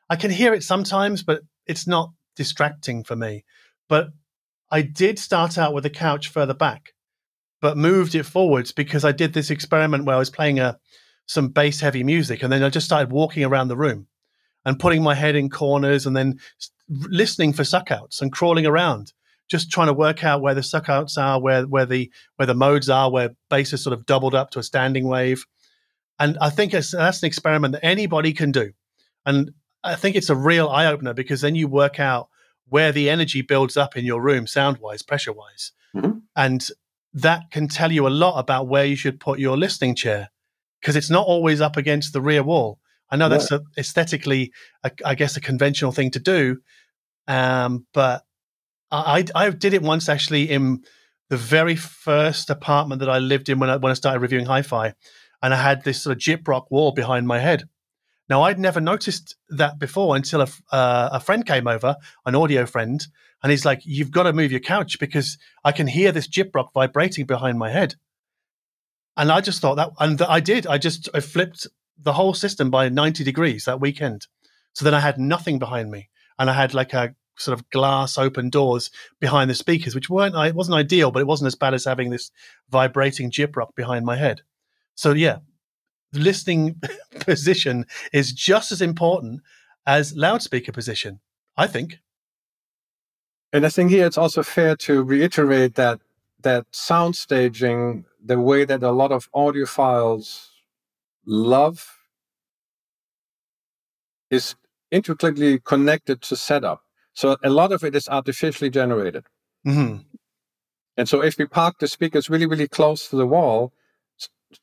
I 0.09 0.15
can 0.15 0.31
hear 0.31 0.53
it 0.53 0.63
sometimes, 0.63 1.23
but 1.23 1.41
it's 1.65 1.87
not 1.87 2.11
distracting 2.37 3.03
for 3.03 3.17
me. 3.17 3.43
But 3.89 4.07
I 4.71 4.81
did 4.81 5.19
start 5.19 5.57
out 5.57 5.73
with 5.73 5.85
a 5.85 5.89
couch 5.89 6.29
further 6.29 6.53
back, 6.53 6.93
but 7.59 7.75
moved 7.75 8.15
it 8.15 8.23
forwards 8.23 8.71
because 8.71 9.03
I 9.03 9.11
did 9.11 9.33
this 9.33 9.49
experiment 9.49 10.05
where 10.05 10.15
I 10.15 10.19
was 10.19 10.29
playing 10.29 10.59
a 10.59 10.77
some 11.25 11.49
bass 11.49 11.81
heavy 11.81 12.05
music, 12.05 12.41
and 12.41 12.53
then 12.53 12.63
I 12.63 12.69
just 12.69 12.85
started 12.85 13.11
walking 13.11 13.43
around 13.43 13.67
the 13.67 13.75
room 13.75 14.07
and 14.63 14.79
putting 14.79 15.03
my 15.03 15.15
head 15.15 15.35
in 15.35 15.49
corners, 15.49 16.05
and 16.05 16.15
then 16.15 16.39
listening 16.89 17.51
for 17.51 17.63
suckouts 17.63 18.21
and 18.21 18.31
crawling 18.31 18.65
around 18.65 19.11
just 19.49 19.71
trying 19.71 19.87
to 19.87 19.93
work 19.93 20.23
out 20.23 20.41
where 20.41 20.53
the 20.53 20.61
suckouts 20.61 21.17
are, 21.17 21.39
where 21.39 21.63
where 21.63 21.85
the 21.85 22.11
where 22.35 22.45
the 22.45 22.53
modes 22.53 22.89
are, 22.89 23.11
where 23.11 23.35
bass 23.49 23.73
is 23.73 23.83
sort 23.83 23.93
of 23.93 24.05
doubled 24.05 24.35
up 24.35 24.51
to 24.51 24.59
a 24.59 24.63
standing 24.63 25.07
wave. 25.07 25.45
And 26.19 26.37
I 26.41 26.49
think 26.49 26.71
that's 26.71 26.93
an 26.93 27.27
experiment 27.27 27.73
that 27.73 27.85
anybody 27.85 28.33
can 28.33 28.51
do. 28.51 28.71
And 29.25 29.51
I 29.83 29.95
think 29.95 30.15
it's 30.15 30.29
a 30.29 30.35
real 30.35 30.67
eye 30.67 30.87
opener 30.87 31.13
because 31.13 31.41
then 31.41 31.55
you 31.55 31.67
work 31.67 31.99
out 31.99 32.29
where 32.69 32.91
the 32.91 33.09
energy 33.09 33.41
builds 33.41 33.77
up 33.77 33.95
in 33.95 34.05
your 34.05 34.21
room, 34.21 34.47
sound 34.47 34.77
wise, 34.77 35.01
pressure 35.01 35.31
wise. 35.31 35.71
Mm-hmm. 35.95 36.19
And 36.35 36.67
that 37.13 37.51
can 37.51 37.67
tell 37.67 37.91
you 37.91 38.07
a 38.07 38.09
lot 38.09 38.39
about 38.39 38.67
where 38.67 38.85
you 38.85 38.95
should 38.95 39.19
put 39.19 39.39
your 39.39 39.57
listening 39.57 39.95
chair 39.95 40.29
because 40.81 40.95
it's 40.95 41.09
not 41.09 41.25
always 41.25 41.61
up 41.61 41.77
against 41.77 42.13
the 42.13 42.21
rear 42.21 42.43
wall. 42.43 42.79
I 43.09 43.15
know 43.15 43.29
that's 43.29 43.51
a, 43.51 43.61
aesthetically, 43.77 44.51
a, 44.83 44.91
I 45.05 45.15
guess, 45.15 45.37
a 45.37 45.41
conventional 45.41 45.93
thing 45.93 46.11
to 46.11 46.19
do, 46.19 46.57
um, 47.27 47.85
but 47.93 48.23
I 48.91 49.25
I 49.35 49.49
did 49.49 49.73
it 49.73 49.81
once 49.81 50.09
actually 50.09 50.49
in 50.49 50.83
the 51.29 51.37
very 51.37 51.75
first 51.75 52.49
apartment 52.49 52.99
that 52.99 53.09
I 53.09 53.19
lived 53.19 53.49
in 53.49 53.59
when 53.59 53.69
I 53.69 53.77
when 53.77 53.91
I 53.91 53.95
started 53.95 54.19
reviewing 54.19 54.45
hi-fi, 54.45 54.93
and 55.41 55.53
I 55.53 55.61
had 55.61 55.83
this 55.83 56.01
sort 56.01 56.15
of 56.15 56.21
gyprock 56.21 56.65
wall 56.71 56.91
behind 56.91 57.27
my 57.27 57.39
head. 57.39 57.67
Now 58.29 58.43
I'd 58.43 58.59
never 58.59 58.81
noticed 58.81 59.35
that 59.49 59.79
before 59.79 60.15
until 60.15 60.41
a 60.41 60.47
uh, 60.71 61.09
a 61.13 61.19
friend 61.19 61.45
came 61.45 61.67
over, 61.67 61.95
an 62.25 62.35
audio 62.35 62.65
friend, 62.65 63.05
and 63.43 63.51
he's 63.51 63.65
like, 63.65 63.81
"You've 63.83 64.11
got 64.11 64.23
to 64.23 64.33
move 64.33 64.51
your 64.51 64.59
couch 64.59 64.99
because 64.99 65.37
I 65.63 65.71
can 65.71 65.87
hear 65.87 66.11
this 66.11 66.27
gyprock 66.27 66.73
vibrating 66.73 67.25
behind 67.25 67.59
my 67.59 67.69
head." 67.69 67.95
And 69.15 69.31
I 69.31 69.41
just 69.41 69.61
thought 69.61 69.75
that, 69.75 69.91
and 69.99 70.21
I 70.21 70.39
did. 70.39 70.67
I 70.67 70.77
just 70.77 71.09
I 71.13 71.19
flipped 71.19 71.67
the 71.97 72.13
whole 72.13 72.33
system 72.33 72.69
by 72.69 72.89
ninety 72.89 73.23
degrees 73.23 73.65
that 73.65 73.81
weekend. 73.81 74.27
So 74.73 74.85
then 74.85 74.93
I 74.93 74.99
had 74.99 75.17
nothing 75.17 75.59
behind 75.59 75.89
me, 75.89 76.09
and 76.37 76.49
I 76.49 76.53
had 76.53 76.73
like 76.73 76.93
a 76.93 77.15
sort 77.37 77.57
of 77.57 77.69
glass 77.69 78.17
open 78.17 78.49
doors 78.49 78.91
behind 79.19 79.49
the 79.49 79.55
speakers, 79.55 79.95
which 79.95 80.09
weren't 80.09 80.35
it 80.35 80.55
wasn't 80.55 80.77
ideal, 80.77 81.11
but 81.11 81.19
it 81.19 81.27
wasn't 81.27 81.47
as 81.47 81.55
bad 81.55 81.73
as 81.73 81.85
having 81.85 82.09
this 82.09 82.31
vibrating 82.69 83.31
gyprock 83.31 83.75
behind 83.75 84.05
my 84.05 84.15
head. 84.15 84.41
So 84.95 85.13
yeah, 85.13 85.37
the 86.11 86.19
listening 86.19 86.81
position 87.19 87.85
is 88.13 88.33
just 88.33 88.71
as 88.71 88.81
important 88.81 89.41
as 89.85 90.15
loudspeaker 90.15 90.71
position, 90.71 91.19
I 91.55 91.67
think. 91.67 91.99
And 93.53 93.65
I 93.65 93.69
think 93.69 93.91
here 93.91 94.05
it's 94.05 94.17
also 94.17 94.43
fair 94.43 94.75
to 94.77 95.03
reiterate 95.03 95.75
that 95.75 96.01
that 96.41 96.65
sound 96.71 97.15
staging, 97.15 98.05
the 98.23 98.39
way 98.39 98.63
that 98.65 98.83
a 98.83 98.91
lot 98.91 99.11
of 99.11 99.31
audiophiles 99.31 100.49
love, 101.25 101.97
is 104.29 104.55
intricately 104.91 105.59
connected 105.59 106.21
to 106.21 106.35
setup. 106.35 106.83
So 107.17 107.35
a 107.43 107.49
lot 107.49 107.71
of 107.71 107.83
it 107.83 107.95
is 107.95 108.07
artificially 108.07 108.69
generated. 108.69 109.25
Mm-hmm. 109.65 110.03
And 110.97 111.09
so 111.09 111.23
if 111.23 111.39
we 111.39 111.47
park 111.47 111.79
the 111.79 111.87
speakers 111.87 112.29
really, 112.29 112.45
really 112.45 112.67
close 112.67 113.07
to 113.09 113.15
the 113.15 113.25
wall, 113.25 113.73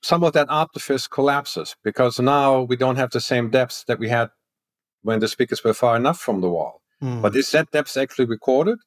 some 0.02 0.22
of 0.22 0.34
that 0.34 0.46
artifice 0.48 1.08
collapses 1.08 1.74
because 1.82 2.20
now 2.20 2.62
we 2.62 2.76
don't 2.76 2.94
have 2.94 3.10
the 3.10 3.20
same 3.20 3.50
depth 3.50 3.86
that 3.88 3.98
we 3.98 4.08
had 4.08 4.30
when 5.02 5.18
the 5.18 5.26
speakers 5.26 5.64
were 5.64 5.74
far 5.74 5.96
enough 5.96 6.20
from 6.20 6.42
the 6.42 6.48
wall. 6.48 6.80
Mm. 7.02 7.22
But 7.22 7.34
is 7.34 7.50
that 7.50 7.72
depth 7.72 7.96
actually 7.96 8.26
recorded? 8.26 8.78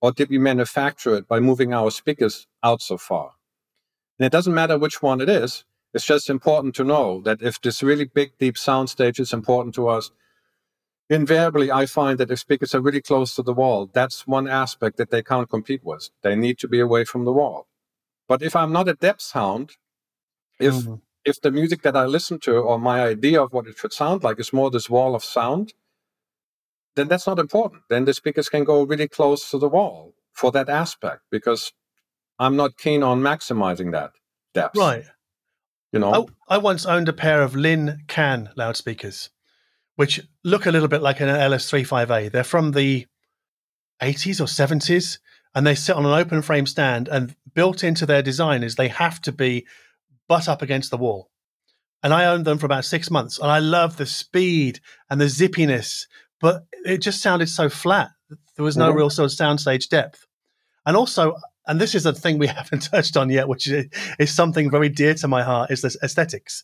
Or 0.00 0.12
did 0.12 0.30
we 0.30 0.38
manufacture 0.38 1.16
it 1.16 1.26
by 1.26 1.40
moving 1.40 1.74
our 1.74 1.90
speakers 1.90 2.46
out 2.62 2.82
so 2.82 2.98
far? 2.98 3.32
And 4.20 4.26
it 4.26 4.30
doesn't 4.30 4.54
matter 4.54 4.78
which 4.78 5.02
one 5.02 5.20
it 5.20 5.28
is. 5.28 5.64
It's 5.92 6.06
just 6.06 6.30
important 6.30 6.76
to 6.76 6.84
know 6.84 7.20
that 7.22 7.42
if 7.42 7.60
this 7.60 7.82
really 7.82 8.04
big, 8.04 8.38
deep 8.38 8.56
sound 8.56 8.90
stage 8.90 9.18
is 9.18 9.32
important 9.32 9.74
to 9.74 9.88
us, 9.88 10.12
invariably 11.10 11.70
I 11.70 11.86
find 11.86 12.18
that 12.18 12.30
if 12.30 12.38
speakers 12.38 12.74
are 12.74 12.80
really 12.80 13.00
close 13.00 13.34
to 13.34 13.42
the 13.42 13.54
wall, 13.54 13.90
that's 13.92 14.26
one 14.26 14.48
aspect 14.48 14.96
that 14.98 15.10
they 15.10 15.22
can't 15.22 15.48
compete 15.48 15.84
with. 15.84 16.10
They 16.22 16.36
need 16.36 16.58
to 16.58 16.68
be 16.68 16.80
away 16.80 17.04
from 17.04 17.24
the 17.24 17.32
wall. 17.32 17.66
But 18.28 18.42
if 18.42 18.54
I'm 18.54 18.72
not 18.72 18.88
a 18.88 18.94
depth 18.94 19.22
sound, 19.22 19.76
if 20.60 20.74
mm-hmm. 20.74 20.94
if 21.24 21.40
the 21.40 21.50
music 21.50 21.82
that 21.82 21.96
I 21.96 22.04
listen 22.04 22.38
to 22.40 22.56
or 22.56 22.78
my 22.78 23.02
idea 23.02 23.42
of 23.42 23.52
what 23.52 23.66
it 23.66 23.78
should 23.78 23.92
sound 23.92 24.22
like 24.22 24.38
is 24.38 24.52
more 24.52 24.70
this 24.70 24.90
wall 24.90 25.14
of 25.14 25.24
sound, 25.24 25.72
then 26.94 27.08
that's 27.08 27.26
not 27.26 27.38
important. 27.38 27.82
Then 27.88 28.04
the 28.04 28.12
speakers 28.12 28.48
can 28.48 28.64
go 28.64 28.82
really 28.82 29.08
close 29.08 29.50
to 29.50 29.58
the 29.58 29.68
wall 29.68 30.14
for 30.32 30.52
that 30.52 30.68
aspect 30.68 31.22
because 31.30 31.72
I'm 32.38 32.56
not 32.56 32.76
keen 32.76 33.02
on 33.02 33.20
maximizing 33.20 33.92
that 33.92 34.12
depth. 34.54 34.76
Right. 34.76 35.04
You 35.92 36.00
know, 36.00 36.28
I, 36.48 36.56
I 36.56 36.58
once 36.58 36.84
owned 36.84 37.08
a 37.08 37.14
pair 37.14 37.40
of 37.40 37.56
Linn 37.56 38.00
Kan 38.08 38.50
loudspeakers, 38.56 39.30
which 39.98 40.20
look 40.44 40.64
a 40.64 40.70
little 40.70 40.86
bit 40.86 41.02
like 41.02 41.18
an 41.18 41.26
LS3/5A. 41.26 42.30
They're 42.30 42.44
from 42.44 42.70
the 42.70 43.08
80s 44.00 44.40
or 44.40 44.44
70s, 44.44 45.18
and 45.56 45.66
they 45.66 45.74
sit 45.74 45.96
on 45.96 46.06
an 46.06 46.12
open 46.12 46.40
frame 46.40 46.66
stand. 46.66 47.08
And 47.08 47.34
built 47.52 47.82
into 47.82 48.06
their 48.06 48.22
design 48.22 48.62
is 48.62 48.76
they 48.76 48.86
have 48.86 49.20
to 49.22 49.32
be 49.32 49.66
butt 50.28 50.48
up 50.48 50.62
against 50.62 50.92
the 50.92 50.98
wall. 50.98 51.30
And 52.00 52.14
I 52.14 52.26
owned 52.26 52.44
them 52.44 52.58
for 52.58 52.66
about 52.66 52.84
six 52.84 53.10
months, 53.10 53.40
and 53.40 53.50
I 53.50 53.58
love 53.58 53.96
the 53.96 54.06
speed 54.06 54.78
and 55.10 55.20
the 55.20 55.24
zippiness, 55.24 56.06
but 56.40 56.62
it 56.84 56.98
just 56.98 57.20
sounded 57.20 57.48
so 57.48 57.68
flat. 57.68 58.10
There 58.54 58.64
was 58.64 58.76
no 58.76 58.90
mm-hmm. 58.90 58.98
real 58.98 59.10
sort 59.10 59.32
of 59.32 59.36
soundstage 59.36 59.88
depth. 59.88 60.24
And 60.86 60.96
also, 60.96 61.34
and 61.66 61.80
this 61.80 61.96
is 61.96 62.06
a 62.06 62.12
thing 62.12 62.38
we 62.38 62.46
haven't 62.60 62.84
touched 62.84 63.16
on 63.16 63.30
yet, 63.30 63.48
which 63.48 63.66
is, 63.66 63.86
is 64.20 64.32
something 64.32 64.70
very 64.70 64.90
dear 64.90 65.14
to 65.14 65.26
my 65.26 65.42
heart, 65.42 65.72
is 65.72 65.82
this 65.82 65.96
aesthetics. 66.04 66.62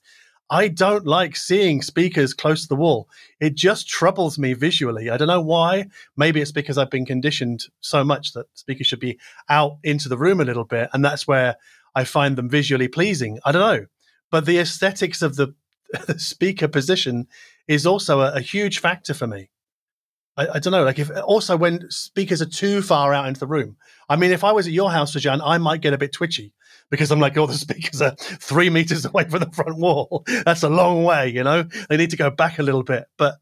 I 0.50 0.68
don't 0.68 1.06
like 1.06 1.36
seeing 1.36 1.80
speakers 1.80 2.34
close 2.34 2.62
to 2.62 2.68
the 2.68 2.76
wall. 2.76 3.08
It 3.40 3.54
just 3.54 3.88
troubles 3.88 4.38
me 4.38 4.52
visually. 4.52 5.08
I 5.08 5.16
don't 5.16 5.28
know 5.28 5.40
why. 5.40 5.86
Maybe 6.16 6.40
it's 6.40 6.52
because 6.52 6.76
I've 6.76 6.90
been 6.90 7.06
conditioned 7.06 7.64
so 7.80 8.04
much 8.04 8.32
that 8.34 8.46
speakers 8.54 8.86
should 8.86 9.00
be 9.00 9.18
out 9.48 9.78
into 9.82 10.08
the 10.08 10.18
room 10.18 10.40
a 10.40 10.44
little 10.44 10.64
bit, 10.64 10.90
and 10.92 11.04
that's 11.04 11.26
where 11.26 11.56
I 11.94 12.04
find 12.04 12.36
them 12.36 12.50
visually 12.50 12.88
pleasing. 12.88 13.38
I 13.44 13.52
don't 13.52 13.62
know, 13.62 13.86
but 14.30 14.44
the 14.46 14.58
aesthetics 14.58 15.22
of 15.22 15.36
the, 15.36 15.54
speaker 16.16 16.66
position 16.66 17.28
is 17.68 17.86
also 17.86 18.20
a, 18.20 18.32
a, 18.32 18.40
huge 18.40 18.80
factor 18.80 19.14
for 19.14 19.28
me. 19.28 19.48
I, 20.36 20.48
I, 20.54 20.58
don't 20.58 20.72
know, 20.72 20.82
like 20.82 20.98
if 20.98 21.08
also 21.24 21.56
when 21.56 21.88
speakers 21.90 22.42
are 22.42 22.46
too 22.46 22.82
far 22.82 23.14
out 23.14 23.28
into 23.28 23.38
the 23.38 23.46
room. 23.46 23.76
I 24.08 24.16
mean, 24.16 24.32
if 24.32 24.42
I 24.42 24.50
was 24.50 24.66
at 24.66 24.72
your 24.72 24.90
house, 24.90 25.12
Jan, 25.12 25.40
I 25.40 25.58
might 25.58 25.82
get 25.82 25.94
a 25.94 25.98
bit 25.98 26.12
twitchy 26.12 26.52
because 26.90 27.10
I'm 27.10 27.20
like, 27.20 27.36
oh, 27.36 27.46
the 27.46 27.54
speakers 27.54 28.00
are 28.02 28.14
three 28.16 28.70
meters 28.70 29.04
away 29.04 29.24
from 29.24 29.40
the 29.40 29.50
front 29.50 29.76
wall. 29.76 30.24
That's 30.44 30.62
a 30.62 30.68
long 30.68 31.04
way, 31.04 31.28
you 31.28 31.42
know. 31.42 31.64
They 31.88 31.96
need 31.96 32.10
to 32.10 32.16
go 32.16 32.30
back 32.30 32.58
a 32.58 32.62
little 32.62 32.82
bit. 32.82 33.04
But 33.16 33.36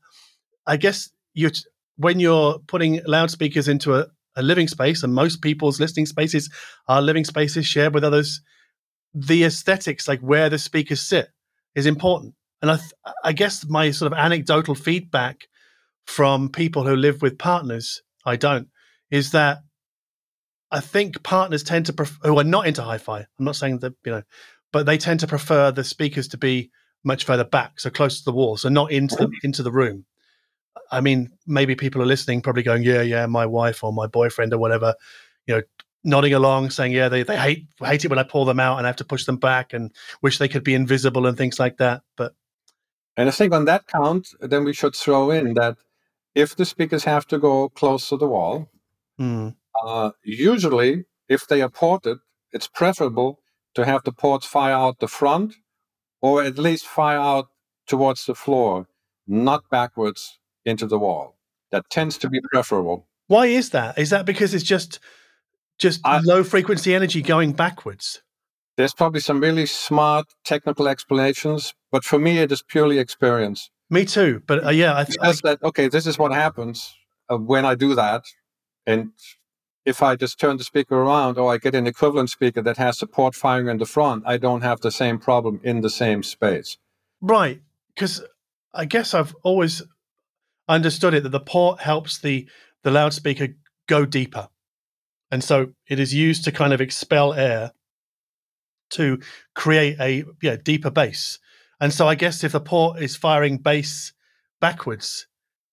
I 0.66 0.76
guess 0.76 1.10
you 1.34 1.50
when 1.96 2.20
you're 2.20 2.58
putting 2.60 3.00
loudspeakers 3.06 3.68
into 3.68 3.94
a, 3.94 4.06
a 4.36 4.42
living 4.42 4.68
space, 4.68 5.02
and 5.02 5.14
most 5.14 5.42
people's 5.42 5.80
listening 5.80 6.06
spaces 6.06 6.50
are 6.88 7.02
living 7.02 7.24
spaces 7.24 7.66
shared 7.66 7.94
with 7.94 8.04
others. 8.04 8.40
The 9.14 9.44
aesthetics, 9.44 10.08
like 10.08 10.20
where 10.20 10.48
the 10.48 10.58
speakers 10.58 11.02
sit, 11.02 11.28
is 11.74 11.86
important. 11.86 12.34
And 12.62 12.70
I, 12.70 12.76
th- 12.76 12.92
I 13.24 13.32
guess 13.32 13.66
my 13.68 13.90
sort 13.90 14.12
of 14.12 14.18
anecdotal 14.18 14.74
feedback 14.74 15.48
from 16.06 16.48
people 16.48 16.86
who 16.86 16.96
live 16.96 17.20
with 17.20 17.38
partners, 17.38 18.02
I 18.24 18.36
don't, 18.36 18.68
is 19.10 19.32
that 19.32 19.58
I 20.72 20.80
think 20.80 21.22
partners 21.22 21.62
tend 21.62 21.86
to 21.86 21.92
prefer, 21.92 22.28
who 22.28 22.38
are 22.38 22.44
not 22.44 22.66
into 22.66 22.82
hi-fi. 22.82 23.18
I'm 23.20 23.44
not 23.44 23.56
saying 23.56 23.80
that 23.80 23.92
you 24.04 24.12
know, 24.12 24.22
but 24.72 24.86
they 24.86 24.96
tend 24.96 25.20
to 25.20 25.26
prefer 25.26 25.70
the 25.70 25.84
speakers 25.84 26.28
to 26.28 26.38
be 26.38 26.70
much 27.04 27.24
further 27.24 27.44
back, 27.44 27.78
so 27.78 27.90
close 27.90 28.18
to 28.18 28.24
the 28.24 28.32
wall, 28.32 28.56
so 28.56 28.68
not 28.68 28.90
into 28.90 29.14
the, 29.16 29.30
into 29.42 29.62
the 29.62 29.70
room. 29.70 30.06
I 30.90 31.00
mean, 31.00 31.30
maybe 31.46 31.74
people 31.74 32.00
are 32.00 32.06
listening, 32.06 32.40
probably 32.40 32.62
going, 32.62 32.82
"Yeah, 32.82 33.02
yeah, 33.02 33.26
my 33.26 33.44
wife 33.44 33.84
or 33.84 33.92
my 33.92 34.06
boyfriend 34.06 34.54
or 34.54 34.58
whatever," 34.58 34.94
you 35.46 35.56
know, 35.56 35.62
nodding 36.04 36.32
along, 36.32 36.70
saying, 36.70 36.92
"Yeah, 36.92 37.10
they 37.10 37.22
they 37.22 37.36
hate 37.36 37.66
hate 37.78 38.04
it 38.04 38.08
when 38.08 38.18
I 38.18 38.22
pull 38.24 38.46
them 38.46 38.60
out 38.60 38.78
and 38.78 38.86
I 38.86 38.88
have 38.88 38.96
to 38.96 39.04
push 39.04 39.26
them 39.26 39.36
back 39.36 39.74
and 39.74 39.92
wish 40.22 40.38
they 40.38 40.48
could 40.48 40.64
be 40.64 40.74
invisible 40.74 41.26
and 41.26 41.36
things 41.36 41.60
like 41.60 41.76
that." 41.78 42.02
But 42.16 42.34
and 43.16 43.28
I 43.28 43.32
think 43.32 43.52
on 43.52 43.66
that 43.66 43.86
count, 43.86 44.28
then 44.40 44.64
we 44.64 44.72
should 44.72 44.96
throw 44.96 45.30
in 45.30 45.52
that 45.54 45.76
if 46.34 46.56
the 46.56 46.64
speakers 46.64 47.04
have 47.04 47.26
to 47.26 47.38
go 47.38 47.68
close 47.68 48.08
to 48.08 48.16
the 48.16 48.26
wall, 48.26 48.70
mm. 49.20 49.54
Uh, 49.84 50.10
usually 50.22 51.04
if 51.28 51.46
they 51.46 51.62
are 51.62 51.68
ported, 51.68 52.18
it's 52.52 52.68
preferable 52.68 53.40
to 53.74 53.84
have 53.84 54.02
the 54.04 54.12
ports 54.12 54.46
fire 54.46 54.74
out 54.74 54.98
the 54.98 55.08
front 55.08 55.54
or 56.20 56.42
at 56.42 56.58
least 56.58 56.86
fire 56.86 57.18
out 57.18 57.48
towards 57.86 58.26
the 58.26 58.34
floor, 58.34 58.86
not 59.26 59.68
backwards 59.70 60.38
into 60.64 60.86
the 60.86 60.98
wall. 60.98 61.36
That 61.70 61.88
tends 61.90 62.18
to 62.18 62.28
be 62.28 62.40
preferable. 62.52 63.08
Why 63.26 63.46
is 63.46 63.70
that? 63.70 63.98
Is 63.98 64.10
that 64.10 64.26
because 64.26 64.54
it's 64.54 64.64
just 64.64 65.00
just 65.78 66.00
I, 66.04 66.20
low 66.20 66.44
frequency 66.44 66.94
energy 66.94 67.22
going 67.22 67.52
backwards? 67.52 68.22
There's 68.76 68.94
probably 68.94 69.20
some 69.20 69.40
really 69.40 69.66
smart 69.66 70.26
technical 70.44 70.86
explanations, 70.88 71.74
but 71.90 72.04
for 72.04 72.18
me, 72.18 72.38
it 72.38 72.52
is 72.52 72.62
purely 72.62 72.98
experience. 72.98 73.70
Me 73.90 74.04
too. 74.04 74.42
But 74.46 74.64
uh, 74.64 74.70
yeah, 74.70 74.96
I, 74.96 75.04
th- 75.04 75.18
I 75.20 75.32
that 75.44 75.58
okay. 75.62 75.88
This 75.88 76.06
is 76.06 76.18
what 76.18 76.32
happens 76.32 76.94
uh, 77.30 77.36
when 77.36 77.64
I 77.64 77.74
do 77.74 77.94
that, 77.94 78.24
and 78.86 79.10
if 79.84 80.02
I 80.02 80.16
just 80.16 80.38
turn 80.38 80.56
the 80.56 80.64
speaker 80.64 80.96
around 80.96 81.38
or 81.38 81.52
I 81.52 81.58
get 81.58 81.74
an 81.74 81.86
equivalent 81.86 82.30
speaker 82.30 82.62
that 82.62 82.76
has 82.76 82.98
support 82.98 83.34
firing 83.34 83.68
in 83.68 83.78
the 83.78 83.86
front, 83.86 84.22
I 84.26 84.36
don't 84.36 84.62
have 84.62 84.80
the 84.80 84.90
same 84.90 85.18
problem 85.18 85.60
in 85.62 85.80
the 85.80 85.90
same 85.90 86.22
space. 86.22 86.78
Right. 87.20 87.60
Because 87.94 88.22
I 88.74 88.84
guess 88.84 89.14
I've 89.14 89.34
always 89.42 89.82
understood 90.68 91.14
it 91.14 91.22
that 91.24 91.30
the 91.30 91.40
port 91.40 91.80
helps 91.80 92.18
the 92.18 92.48
the 92.82 92.90
loudspeaker 92.90 93.48
go 93.86 94.04
deeper, 94.04 94.48
and 95.30 95.44
so 95.44 95.72
it 95.88 96.00
is 96.00 96.14
used 96.14 96.44
to 96.44 96.52
kind 96.52 96.72
of 96.72 96.80
expel 96.80 97.32
air 97.34 97.72
to 98.90 99.20
create 99.54 100.00
a 100.00 100.24
yeah 100.42 100.56
deeper 100.56 100.90
bass. 100.90 101.38
And 101.80 101.92
so 101.92 102.08
I 102.08 102.14
guess 102.14 102.44
if 102.44 102.52
the 102.52 102.60
port 102.60 103.00
is 103.00 103.16
firing 103.16 103.58
bass 103.58 104.12
backwards 104.60 105.26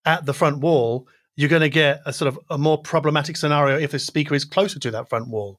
at 0.06 0.26
the 0.26 0.34
front 0.34 0.60
wall, 0.60 1.08
you're 1.40 1.48
going 1.48 1.62
to 1.62 1.70
get 1.70 2.02
a 2.06 2.12
sort 2.12 2.28
of 2.28 2.38
a 2.50 2.58
more 2.58 2.78
problematic 2.78 3.38
scenario 3.38 3.80
if 3.80 3.92
the 3.92 4.00
speaker 4.00 4.36
is 4.36 4.44
closer 4.44 4.78
to 4.78 4.92
that 4.92 5.08
front 5.08 5.30
wall. 5.30 5.58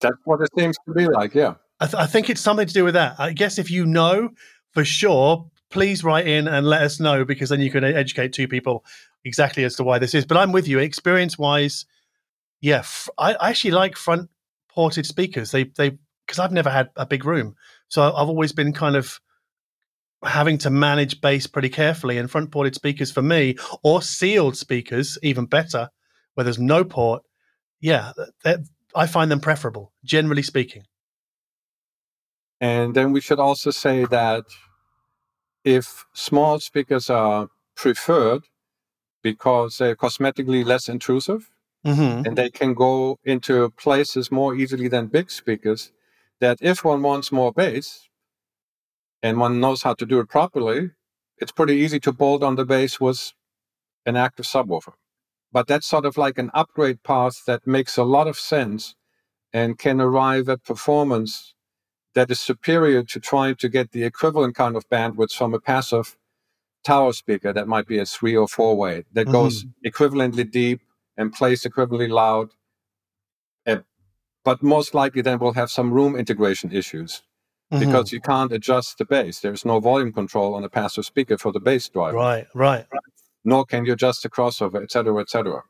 That's 0.00 0.16
what 0.22 0.40
it 0.40 0.48
seems 0.56 0.76
to 0.86 0.94
be 0.94 1.08
like, 1.08 1.34
yeah. 1.34 1.54
I, 1.80 1.86
th- 1.86 2.00
I 2.00 2.06
think 2.06 2.30
it's 2.30 2.40
something 2.40 2.68
to 2.68 2.72
do 2.72 2.84
with 2.84 2.94
that. 2.94 3.16
I 3.18 3.32
guess 3.32 3.58
if 3.58 3.72
you 3.72 3.84
know 3.86 4.28
for 4.72 4.84
sure, 4.84 5.50
please 5.68 6.04
write 6.04 6.28
in 6.28 6.46
and 6.46 6.64
let 6.64 6.82
us 6.82 7.00
know 7.00 7.24
because 7.24 7.48
then 7.48 7.60
you 7.60 7.72
can 7.72 7.82
educate 7.82 8.32
two 8.32 8.46
people 8.46 8.84
exactly 9.24 9.64
as 9.64 9.74
to 9.76 9.82
why 9.82 9.98
this 9.98 10.14
is. 10.14 10.24
But 10.24 10.36
I'm 10.36 10.52
with 10.52 10.68
you. 10.68 10.78
Experience 10.78 11.36
wise, 11.36 11.86
yeah, 12.60 12.84
I 13.18 13.34
actually 13.40 13.72
like 13.72 13.96
front 13.96 14.30
ported 14.68 15.06
speakers. 15.06 15.50
They 15.50 15.64
they 15.64 15.98
because 16.24 16.38
I've 16.38 16.52
never 16.52 16.70
had 16.70 16.90
a 16.94 17.04
big 17.04 17.24
room, 17.24 17.56
so 17.88 18.14
I've 18.14 18.28
always 18.28 18.52
been 18.52 18.72
kind 18.72 18.94
of 18.94 19.20
having 20.24 20.58
to 20.58 20.70
manage 20.70 21.20
bass 21.20 21.46
pretty 21.46 21.68
carefully. 21.68 22.18
And 22.18 22.30
front 22.30 22.50
ported 22.50 22.74
speakers 22.74 23.10
for 23.10 23.22
me, 23.22 23.56
or 23.82 24.02
sealed 24.02 24.56
speakers, 24.56 25.18
even 25.22 25.46
better, 25.46 25.90
where 26.34 26.44
there's 26.44 26.58
no 26.58 26.84
port. 26.84 27.22
Yeah, 27.80 28.12
I 28.94 29.06
find 29.06 29.30
them 29.30 29.40
preferable, 29.40 29.92
generally 30.04 30.42
speaking. 30.42 30.84
And 32.60 32.94
then 32.94 33.12
we 33.12 33.20
should 33.20 33.40
also 33.40 33.70
say 33.70 34.04
that 34.06 34.44
if 35.64 36.04
small 36.12 36.60
speakers 36.60 37.08
are 37.08 37.48
preferred, 37.74 38.42
because 39.22 39.78
they're 39.78 39.96
cosmetically 39.96 40.64
less 40.64 40.88
intrusive 40.88 41.50
Mm-hmm. 41.86 42.26
and 42.26 42.36
they 42.36 42.50
can 42.50 42.74
go 42.74 43.18
into 43.24 43.70
places 43.70 44.30
more 44.30 44.54
easily 44.54 44.86
than 44.86 45.06
big 45.06 45.30
speakers. 45.30 45.92
That 46.38 46.58
if 46.60 46.84
one 46.84 47.02
wants 47.02 47.32
more 47.32 47.52
bass 47.52 48.06
and 49.22 49.38
one 49.38 49.60
knows 49.60 49.82
how 49.82 49.94
to 49.94 50.06
do 50.06 50.20
it 50.20 50.28
properly, 50.28 50.90
it's 51.38 51.52
pretty 51.52 51.74
easy 51.74 52.00
to 52.00 52.12
bolt 52.12 52.42
on 52.42 52.56
the 52.56 52.64
bass 52.64 53.00
with 53.00 53.32
an 54.06 54.16
active 54.16 54.46
subwoofer. 54.46 54.92
But 55.52 55.66
that's 55.66 55.86
sort 55.86 56.06
of 56.06 56.16
like 56.16 56.38
an 56.38 56.50
upgrade 56.54 57.02
path 57.02 57.44
that 57.46 57.66
makes 57.66 57.96
a 57.96 58.04
lot 58.04 58.28
of 58.28 58.38
sense 58.38 58.94
and 59.52 59.78
can 59.78 60.00
arrive 60.00 60.48
at 60.48 60.64
performance 60.64 61.54
that 62.14 62.30
is 62.30 62.40
superior 62.40 63.02
to 63.04 63.20
trying 63.20 63.56
to 63.56 63.68
get 63.68 63.92
the 63.92 64.04
equivalent 64.04 64.54
kind 64.54 64.76
of 64.76 64.88
bandwidth 64.88 65.32
from 65.32 65.54
a 65.54 65.60
passive 65.60 66.16
tower 66.84 67.12
speaker 67.12 67.52
that 67.52 67.68
might 67.68 67.86
be 67.86 67.98
a 67.98 68.06
three 68.06 68.36
or 68.36 68.48
four 68.48 68.76
way 68.76 69.04
that 69.12 69.26
goes 69.26 69.66
equivalently 69.84 70.50
deep 70.50 70.80
and 71.16 71.32
plays 71.32 71.62
equivalently 71.64 72.08
loud. 72.08 72.50
Uh, 73.66 73.78
but 74.44 74.62
most 74.62 74.94
likely 74.94 75.20
then 75.22 75.38
we'll 75.38 75.52
have 75.52 75.70
some 75.70 75.92
room 75.92 76.16
integration 76.16 76.72
issues 76.72 77.22
Mm-hmm. 77.72 77.84
because 77.84 78.10
you 78.10 78.20
can't 78.20 78.50
adjust 78.52 78.98
the 78.98 79.04
bass. 79.04 79.38
There's 79.38 79.64
no 79.64 79.78
volume 79.78 80.12
control 80.12 80.54
on 80.54 80.64
a 80.64 80.68
passive 80.68 81.04
speaker 81.04 81.38
for 81.38 81.52
the 81.52 81.60
bass 81.60 81.88
driver, 81.88 82.16
right, 82.16 82.46
right. 82.52 82.84
nor 83.44 83.64
can 83.64 83.84
you 83.84 83.92
adjust 83.92 84.24
the 84.24 84.28
crossover, 84.28 84.82
etc., 84.82 85.16
etc. 85.18 85.62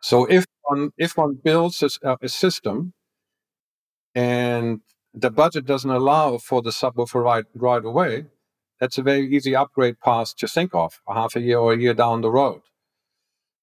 So 0.00 0.24
if 0.24 0.46
one 0.62 0.90
if 0.96 1.18
one 1.18 1.38
builds 1.44 1.82
a 1.82 2.28
system 2.28 2.94
and 4.14 4.80
the 5.12 5.30
budget 5.30 5.66
doesn't 5.66 5.90
allow 5.90 6.38
for 6.38 6.62
the 6.62 6.70
subwoofer 6.70 7.22
right 7.22 7.44
right 7.54 7.84
away, 7.84 8.24
that's 8.80 8.96
a 8.96 9.02
very 9.02 9.26
easy 9.36 9.54
upgrade 9.54 10.00
path 10.00 10.34
to 10.36 10.48
think 10.48 10.74
of 10.74 11.00
a 11.06 11.12
half 11.12 11.36
a 11.36 11.40
year 11.40 11.58
or 11.58 11.74
a 11.74 11.78
year 11.78 11.92
down 11.92 12.22
the 12.22 12.30
road. 12.30 12.62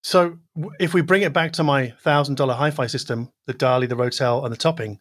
So 0.03 0.37
if 0.79 0.93
we 0.93 1.01
bring 1.01 1.23
it 1.23 1.33
back 1.33 1.51
to 1.53 1.63
my 1.63 1.89
thousand 2.01 2.35
dollar 2.35 2.53
hi-fi 2.53 2.87
system, 2.87 3.31
the 3.47 3.53
Dali, 3.53 3.89
the 3.89 3.95
Rotel, 3.95 4.43
and 4.43 4.53
the 4.53 4.57
Topping, 4.57 4.99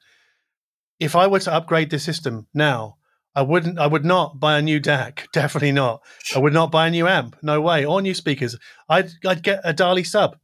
if 1.00 1.16
I 1.16 1.26
were 1.26 1.40
to 1.40 1.52
upgrade 1.52 1.90
this 1.90 2.04
system 2.04 2.46
now, 2.52 2.96
I 3.34 3.42
wouldn't. 3.42 3.78
I 3.78 3.86
would 3.86 4.04
not 4.04 4.40
buy 4.40 4.58
a 4.58 4.62
new 4.62 4.80
DAC. 4.80 5.26
Definitely 5.32 5.72
not. 5.72 6.02
I 6.34 6.38
would 6.38 6.52
not 6.52 6.72
buy 6.72 6.88
a 6.88 6.90
new 6.90 7.06
amp. 7.06 7.36
No 7.42 7.60
way. 7.60 7.84
Or 7.84 8.02
new 8.02 8.14
speakers. 8.14 8.56
I'd 8.88 9.10
I'd 9.24 9.42
get 9.42 9.60
a 9.64 9.72
Dali 9.72 10.06
sub, 10.06 10.36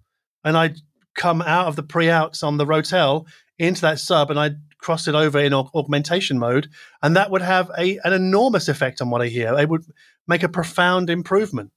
and 0.44 0.56
I'd 0.56 0.78
come 1.16 1.42
out 1.42 1.66
of 1.66 1.76
the 1.76 1.82
pre-outs 1.82 2.42
on 2.42 2.56
the 2.56 2.66
Rotel 2.66 3.26
into 3.58 3.80
that 3.82 3.98
sub, 3.98 4.30
and 4.30 4.38
I'd 4.38 4.56
cross 4.78 5.08
it 5.08 5.14
over 5.14 5.38
in 5.38 5.54
augmentation 5.54 6.38
mode, 6.38 6.68
and 7.02 7.16
that 7.16 7.30
would 7.30 7.42
have 7.42 7.70
a 7.78 7.98
an 8.04 8.12
enormous 8.12 8.68
effect 8.68 9.00
on 9.00 9.10
what 9.10 9.22
I 9.22 9.26
hear. 9.26 9.58
It 9.58 9.68
would 9.68 9.84
make 10.28 10.42
a 10.42 10.48
profound 10.48 11.10
improvement 11.10 11.70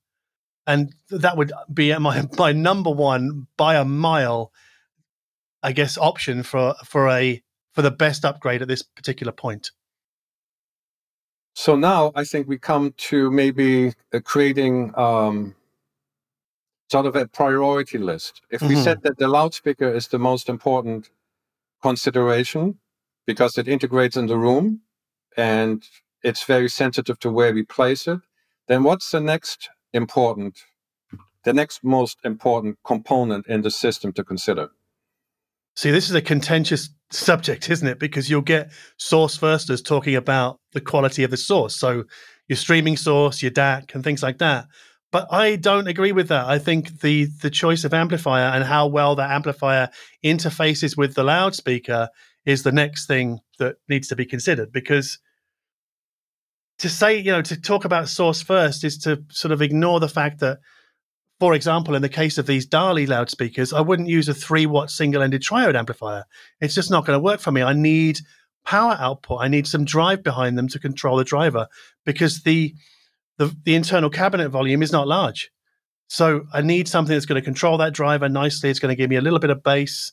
and 0.67 0.93
that 1.09 1.37
would 1.37 1.51
be 1.73 1.97
my 1.99 2.27
my 2.37 2.51
number 2.51 2.91
one 2.91 3.47
by 3.57 3.75
a 3.75 3.85
mile, 3.85 4.51
I 5.63 5.71
guess, 5.71 5.97
option 5.97 6.43
for 6.43 6.75
for 6.85 7.09
a 7.09 7.41
for 7.77 7.83
the 7.83 7.91
best 7.91 8.25
upgrade 8.25 8.63
at 8.63 8.67
this 8.67 8.81
particular 8.81 9.31
point. 9.31 9.69
So 11.53 11.75
now 11.75 12.11
I 12.15 12.23
think 12.23 12.47
we 12.47 12.57
come 12.57 12.95
to 13.09 13.29
maybe 13.29 13.93
uh, 14.11 14.19
creating 14.23 14.97
um, 14.97 15.53
sort 16.89 17.05
of 17.05 17.15
a 17.15 17.27
priority 17.27 17.99
list. 17.99 18.41
If 18.49 18.63
we 18.63 18.73
Mhm. 18.73 18.83
said 18.83 19.03
that 19.03 19.19
the 19.19 19.27
loudspeaker 19.27 19.89
is 19.93 20.07
the 20.07 20.17
most 20.17 20.49
important 20.49 21.11
consideration 21.83 22.79
because 23.27 23.59
it 23.59 23.67
integrates 23.67 24.17
in 24.17 24.25
the 24.25 24.39
room 24.39 24.81
and 25.37 25.87
it's 26.23 26.43
very 26.45 26.69
sensitive 26.69 27.19
to 27.19 27.29
where 27.31 27.53
we 27.53 27.63
place 27.63 28.07
it, 28.07 28.21
then 28.67 28.81
what's 28.83 29.11
the 29.11 29.21
next 29.21 29.69
important, 29.93 30.55
the 31.43 31.53
next 31.53 31.83
most 31.83 32.17
important 32.23 32.79
component 32.83 33.45
in 33.45 33.61
the 33.61 33.71
system 33.71 34.11
to 34.13 34.23
consider? 34.23 34.71
See, 35.77 35.91
this 35.91 36.09
is 36.09 36.15
a 36.15 36.23
contentious 36.23 36.89
subject, 37.11 37.69
isn't 37.69 37.87
it? 37.87 37.99
Because 37.99 38.31
you'll 38.31 38.41
get 38.41 38.71
source 38.97 39.37
firsters 39.37 39.79
talking 39.79 40.15
about 40.15 40.59
the 40.73 40.81
quality 40.81 41.23
of 41.23 41.29
the 41.29 41.37
source. 41.37 41.75
So 41.75 42.05
your 42.47 42.57
streaming 42.57 42.97
source, 42.97 43.43
your 43.43 43.51
DAC, 43.51 43.93
and 43.93 44.03
things 44.03 44.23
like 44.23 44.39
that. 44.39 44.65
But 45.11 45.31
I 45.31 45.55
don't 45.55 45.87
agree 45.87 46.13
with 46.13 46.29
that. 46.29 46.47
I 46.47 46.57
think 46.57 47.01
the 47.01 47.27
the 47.43 47.51
choice 47.51 47.83
of 47.83 47.93
amplifier 47.93 48.45
and 48.45 48.63
how 48.63 48.87
well 48.87 49.15
that 49.17 49.29
amplifier 49.29 49.89
interfaces 50.25 50.97
with 50.97 51.13
the 51.13 51.23
loudspeaker 51.23 52.09
is 52.43 52.63
the 52.63 52.71
next 52.71 53.05
thing 53.05 53.39
that 53.59 53.75
needs 53.87 54.07
to 54.07 54.15
be 54.15 54.25
considered. 54.25 54.71
Because 54.71 55.19
to 56.79 56.89
say, 56.89 57.19
you 57.19 57.31
know, 57.31 57.43
to 57.43 57.61
talk 57.61 57.85
about 57.85 58.09
source 58.09 58.41
first 58.41 58.83
is 58.83 58.97
to 58.99 59.23
sort 59.29 59.51
of 59.51 59.61
ignore 59.61 59.99
the 59.99 60.09
fact 60.09 60.39
that 60.39 60.57
for 61.39 61.53
example, 61.53 61.95
in 61.95 62.01
the 62.01 62.09
case 62.09 62.37
of 62.37 62.47
these 62.47 62.67
Dali 62.67 63.07
loudspeakers, 63.07 63.71
I 63.71 63.81
wouldn't 63.81 64.09
use 64.09 64.27
a 64.27 64.33
three 64.33 64.65
watt 64.65 64.89
single 64.89 65.21
ended 65.21 65.43
triode 65.43 65.75
amplifier. 65.75 66.25
It's 66.61 66.75
just 66.75 66.89
not 66.89 67.05
going 67.05 67.17
to 67.17 67.23
work 67.23 67.39
for 67.39 67.51
me. 67.51 67.61
I 67.61 67.73
need 67.73 68.19
power 68.65 68.97
output. 68.99 69.41
I 69.41 69.47
need 69.47 69.67
some 69.67 69.85
drive 69.85 70.23
behind 70.23 70.57
them 70.57 70.67
to 70.69 70.79
control 70.79 71.17
the 71.17 71.23
driver 71.23 71.67
because 72.05 72.41
the, 72.41 72.73
the, 73.37 73.55
the 73.63 73.75
internal 73.75 74.09
cabinet 74.09 74.49
volume 74.49 74.81
is 74.81 74.91
not 74.91 75.07
large. 75.07 75.51
So 76.07 76.45
I 76.53 76.61
need 76.61 76.87
something 76.87 77.13
that's 77.13 77.25
going 77.25 77.39
to 77.39 77.45
control 77.45 77.77
that 77.77 77.93
driver 77.93 78.29
nicely. 78.29 78.69
It's 78.69 78.79
going 78.79 78.91
to 78.91 78.95
give 78.95 79.09
me 79.09 79.17
a 79.17 79.21
little 79.21 79.39
bit 79.39 79.49
of 79.49 79.63
bass. 79.63 80.11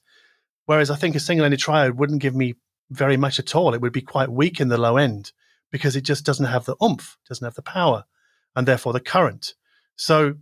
Whereas 0.67 0.91
I 0.91 0.97
think 0.97 1.17
a 1.17 1.21
single 1.21 1.45
ended 1.45 1.61
triode 1.61 1.97
wouldn't 1.97 2.23
give 2.23 2.35
me 2.35 2.55
very 2.91 3.17
much 3.17 3.39
at 3.39 3.55
all. 3.55 3.73
It 3.73 3.81
would 3.81 3.93
be 3.93 4.03
quite 4.03 4.29
weak 4.29 4.61
in 4.61 4.69
the 4.69 4.79
low 4.79 4.99
end 4.99 5.33
because 5.71 5.97
it 5.97 6.03
just 6.03 6.25
doesn't 6.25 6.47
have 6.47 6.65
the 6.65 6.77
oomph, 6.83 7.17
doesn't 7.29 7.45
have 7.45 7.55
the 7.55 7.63
power, 7.63 8.05
and 8.55 8.69
therefore 8.69 8.93
the 8.93 9.01
current. 9.01 9.55
So 9.97 10.35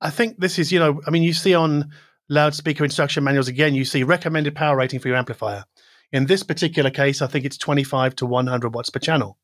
I 0.00 0.10
think 0.10 0.38
this 0.38 0.58
is, 0.58 0.70
you 0.70 0.78
know, 0.78 1.00
I 1.06 1.10
mean, 1.10 1.22
you 1.22 1.32
see 1.32 1.54
on 1.54 1.90
loudspeaker 2.28 2.84
instruction 2.84 3.24
manuals 3.24 3.48
again, 3.48 3.74
you 3.74 3.84
see 3.84 4.02
recommended 4.02 4.54
power 4.54 4.76
rating 4.76 5.00
for 5.00 5.08
your 5.08 5.16
amplifier. 5.16 5.64
In 6.12 6.26
this 6.26 6.42
particular 6.42 6.90
case, 6.90 7.20
I 7.20 7.26
think 7.26 7.44
it's 7.44 7.58
25 7.58 8.16
to 8.16 8.26
100 8.26 8.74
watts 8.74 8.90
per 8.90 8.98
channel, 8.98 9.38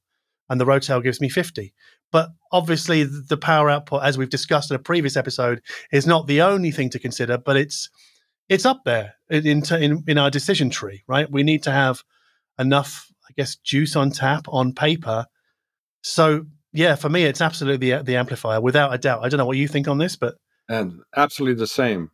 and 0.48 0.60
the 0.60 0.64
Rotel 0.64 1.02
gives 1.02 1.20
me 1.20 1.28
50. 1.28 1.74
But 2.10 2.30
obviously, 2.52 3.02
the 3.04 3.36
power 3.36 3.68
output, 3.68 4.02
as 4.02 4.16
we've 4.16 4.30
discussed 4.30 4.70
in 4.70 4.76
a 4.76 4.78
previous 4.80 5.16
episode, 5.16 5.60
is 5.92 6.06
not 6.06 6.26
the 6.26 6.42
only 6.42 6.70
thing 6.70 6.90
to 6.90 6.98
consider, 6.98 7.36
but 7.36 7.56
it's 7.56 7.90
it's 8.48 8.64
up 8.64 8.82
there 8.84 9.14
in 9.30 9.62
in, 9.72 10.04
in 10.06 10.18
our 10.18 10.30
decision 10.30 10.70
tree, 10.70 11.02
right? 11.06 11.30
We 11.30 11.42
need 11.42 11.62
to 11.64 11.70
have 11.70 12.02
enough, 12.58 13.10
I 13.28 13.32
guess, 13.36 13.56
juice 13.56 13.96
on 13.96 14.10
tap 14.10 14.46
on 14.48 14.72
paper. 14.72 15.26
So 16.02 16.46
yeah, 16.72 16.94
for 16.96 17.08
me, 17.08 17.24
it's 17.24 17.40
absolutely 17.40 17.90
the, 17.90 18.02
the 18.02 18.16
amplifier 18.16 18.60
without 18.60 18.94
a 18.94 18.98
doubt. 18.98 19.24
I 19.24 19.28
don't 19.28 19.38
know 19.38 19.46
what 19.46 19.56
you 19.56 19.68
think 19.68 19.88
on 19.88 19.98
this, 19.98 20.16
but 20.16 20.34
And 20.68 21.02
absolutely 21.16 21.58
the 21.60 21.66
same. 21.66 22.10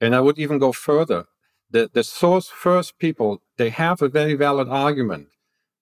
And 0.00 0.14
I 0.14 0.20
would 0.20 0.38
even 0.38 0.58
go 0.58 0.72
further. 0.72 1.26
The, 1.70 1.90
the 1.92 2.04
source 2.04 2.48
first 2.48 2.98
people, 2.98 3.42
they 3.58 3.70
have 3.70 4.02
a 4.02 4.08
very 4.08 4.34
valid 4.34 4.68
argument, 4.68 5.28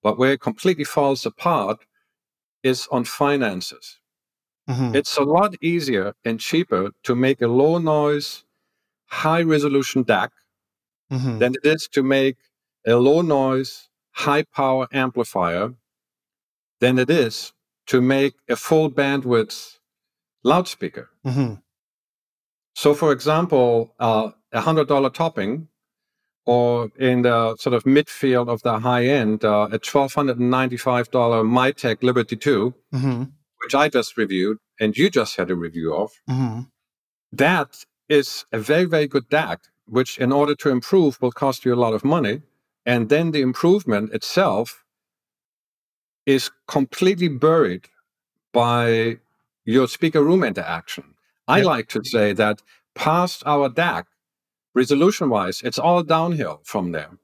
but 0.03 0.19
where 0.19 0.33
it 0.33 0.41
completely 0.41 0.85
falls 0.85 1.27
apart 1.27 1.87
is 2.63 2.89
on 2.91 3.05
finances. 3.05 4.01
mhm, 4.69 4.95
It's 4.95 5.17
a 5.19 5.23
lot 5.25 5.57
easier 5.63 6.15
and 6.25 6.41
cheaper 6.41 6.91
to 7.05 7.15
make 7.15 7.43
a 7.43 7.49
low 7.49 7.79
noise, 7.79 8.45
high 9.07 9.43
resolution 9.43 10.05
DAC 10.05 10.33
mhm. 11.11 11.39
than 11.39 11.55
it 11.55 11.65
is 11.65 11.89
to 11.89 12.03
make 12.03 12.37
a 12.87 12.97
low 12.97 13.23
noise, 13.23 13.89
high 14.13 14.45
power 14.45 14.89
amplifier 14.93 15.75
than 16.81 16.99
it 16.99 17.11
is 17.11 17.53
to 17.87 18.01
make 18.01 18.35
a 18.49 18.57
full 18.57 18.91
bandwidth 18.91 19.79
loudspeaker. 20.45 21.11
Mhm. 21.25 21.63
So, 22.75 22.95
for 22.95 23.13
example, 23.13 23.95
uh, 24.01 24.31
a 24.53 24.61
hundred 24.61 24.89
dollar 24.89 25.11
Topping, 25.11 25.69
or 26.47 26.91
in 26.99 27.23
the 27.23 27.57
sort 27.57 27.75
of 27.75 27.85
midfield 27.85 28.49
of 28.49 28.63
the 28.63 28.79
high 28.81 29.07
end, 29.07 29.45
uh, 29.45 29.69
a 29.73 29.79
twelve 29.79 30.13
hundred 30.15 30.39
and 30.39 30.51
ninety 30.51 30.77
five 30.77 31.11
dollar 31.11 31.43
Mytek 31.45 32.03
Liberty 32.03 32.37
Two, 32.37 32.75
Mhm. 32.93 33.33
which 33.63 33.75
I 33.75 33.89
just 33.89 34.17
reviewed 34.17 34.59
and 34.81 34.97
you 34.97 35.09
just 35.09 35.37
had 35.37 35.51
a 35.51 35.55
review 35.55 35.95
of. 35.95 36.11
Mhm. 36.29 36.71
That 37.33 37.85
is 38.09 38.45
a 38.53 38.59
very 38.59 38.85
very 38.85 39.07
good 39.07 39.29
DAC, 39.31 39.59
which 39.87 40.19
in 40.19 40.33
order 40.33 40.55
to 40.57 40.71
improve 40.71 41.21
will 41.23 41.33
cost 41.33 41.65
you 41.65 41.73
a 41.75 41.83
lot 41.85 41.95
of 41.95 42.05
money, 42.05 42.43
and 42.85 43.09
then 43.09 43.31
the 43.31 43.41
improvement 43.41 44.13
itself 44.13 44.85
is 46.27 46.51
completely 46.67 47.29
buried 47.29 47.89
by 48.53 49.19
your 49.65 49.87
speaker 49.89 50.23
room 50.23 50.43
interaction. 50.43 51.14
I 51.47 51.59
Yep. 51.59 51.67
like 51.67 51.89
to 51.89 52.01
say 52.05 52.33
that 52.33 52.63
past 52.95 53.43
our 53.47 53.69
DAC, 53.69 54.05
resolution 54.75 55.29
wise, 55.31 55.63
it's 55.63 55.79
all 55.79 56.03
downhill 56.03 56.61
from 56.65 56.93
there. 56.93 57.19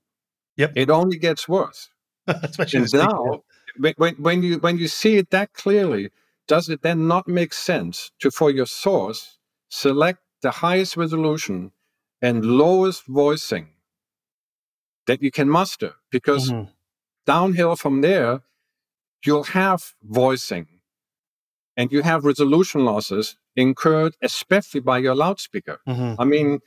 Yep. 0.56 0.72
It 0.76 0.90
only 0.90 1.18
gets 1.18 1.48
worse. 1.48 1.88
Especially 2.26 2.80
And 2.80 2.92
now, 2.92 3.42
when- 3.78 3.94
when, 3.96 4.14
when 4.16 4.42
you 4.42 4.58
when 4.58 4.76
you 4.78 4.88
see 4.88 5.16
it 5.16 5.30
that 5.30 5.52
clearly, 5.54 6.10
does 6.46 6.68
it 6.68 6.82
then 6.82 7.06
not 7.08 7.26
make 7.28 7.54
sense 7.54 8.10
to 8.20 8.30
for 8.30 8.50
your 8.50 8.66
source 8.66 9.38
select 9.68 10.18
the 10.42 10.50
highest 10.50 10.96
resolution 10.96 11.72
and 12.20 12.44
lowest 12.44 13.04
voicing 13.06 13.68
that 15.06 15.22
you 15.22 15.30
can 15.30 15.48
muster? 15.48 15.94
Because 16.10 16.50
Mhm. 16.50 16.68
downhill 17.26 17.76
from 17.76 18.00
there, 18.02 18.42
you'll 19.24 19.44
have 19.62 19.94
voicing 20.02 20.79
and 21.80 21.90
you 21.90 22.02
have 22.02 22.26
resolution 22.26 22.84
losses 22.84 23.38
incurred 23.56 24.14
especially 24.22 24.80
by 24.80 24.98
your 24.98 25.14
loudspeaker. 25.14 25.78
Mm-hmm. 25.88 26.20
I 26.20 26.24
mean, 26.26 26.58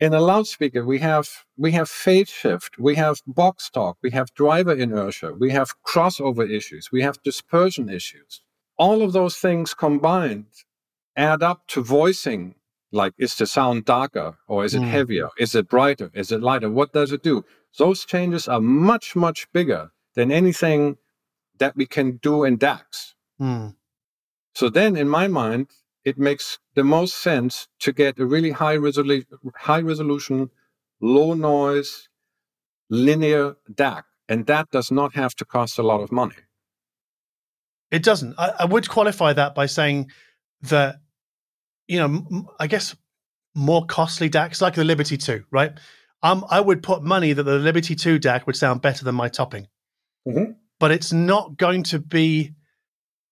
in 0.00 0.14
a 0.14 0.20
loudspeaker, 0.32 0.82
we 0.92 0.98
have 1.00 1.28
we 1.64 1.72
have 1.72 1.88
phase 1.90 2.30
shift, 2.40 2.78
we 2.78 2.94
have 3.04 3.16
box 3.26 3.68
talk, 3.68 3.98
we 4.02 4.10
have 4.12 4.32
driver 4.32 4.74
inertia, 4.84 5.30
we 5.44 5.50
have 5.58 5.68
crossover 5.90 6.44
issues, 6.58 6.84
we 6.90 7.02
have 7.02 7.22
dispersion 7.22 7.86
issues. 8.00 8.32
All 8.78 9.02
of 9.02 9.12
those 9.12 9.36
things 9.36 9.74
combined 9.74 10.52
add 11.16 11.42
up 11.50 11.60
to 11.72 11.82
voicing 11.82 12.54
like 13.00 13.12
is 13.18 13.36
the 13.36 13.46
sound 13.46 13.84
darker 13.84 14.28
or 14.48 14.64
is 14.66 14.74
it 14.74 14.82
Mm. 14.82 14.92
heavier? 14.96 15.28
Is 15.44 15.54
it 15.54 15.68
brighter? 15.68 16.08
Is 16.22 16.32
it 16.32 16.40
lighter? 16.48 16.70
What 16.70 16.90
does 16.98 17.12
it 17.12 17.22
do? 17.30 17.44
Those 17.82 18.06
changes 18.06 18.48
are 18.48 18.62
much, 18.90 19.06
much 19.26 19.40
bigger 19.52 19.82
than 20.16 20.32
anything 20.32 20.80
that 21.60 21.76
we 21.76 21.86
can 21.86 22.08
do 22.28 22.34
in 22.48 22.56
DACs. 22.58 22.98
Mm. 23.40 23.76
So 24.54 24.68
then, 24.68 24.96
in 24.96 25.08
my 25.08 25.28
mind, 25.28 25.68
it 26.04 26.18
makes 26.18 26.58
the 26.74 26.84
most 26.84 27.14
sense 27.16 27.68
to 27.80 27.92
get 27.92 28.18
a 28.18 28.26
really 28.26 28.50
high, 28.50 28.76
resolu- 28.76 29.24
high 29.56 29.80
resolution, 29.80 30.50
low 31.00 31.34
noise, 31.34 32.08
linear 32.90 33.56
DAC. 33.72 34.02
And 34.28 34.46
that 34.46 34.70
does 34.70 34.90
not 34.90 35.14
have 35.14 35.34
to 35.36 35.44
cost 35.44 35.78
a 35.78 35.82
lot 35.82 36.00
of 36.00 36.12
money. 36.12 36.36
It 37.90 38.02
doesn't. 38.02 38.34
I, 38.38 38.52
I 38.60 38.64
would 38.64 38.88
qualify 38.88 39.32
that 39.34 39.54
by 39.54 39.66
saying 39.66 40.10
that, 40.62 40.96
you 41.86 41.98
know, 41.98 42.04
m- 42.04 42.46
I 42.58 42.66
guess 42.66 42.96
more 43.54 43.84
costly 43.84 44.30
DACs 44.30 44.62
like 44.62 44.74
the 44.74 44.84
Liberty 44.84 45.16
2, 45.18 45.44
right? 45.50 45.72
Um, 46.22 46.44
I 46.48 46.60
would 46.60 46.82
put 46.82 47.02
money 47.02 47.32
that 47.32 47.42
the 47.42 47.58
Liberty 47.58 47.94
2 47.94 48.18
DAC 48.18 48.46
would 48.46 48.56
sound 48.56 48.80
better 48.80 49.04
than 49.04 49.14
my 49.14 49.28
topping. 49.28 49.66
Mhm. 50.26 50.56
But 50.78 50.90
it's 50.92 51.12
not 51.12 51.56
going 51.56 51.82
to 51.84 51.98
be, 51.98 52.54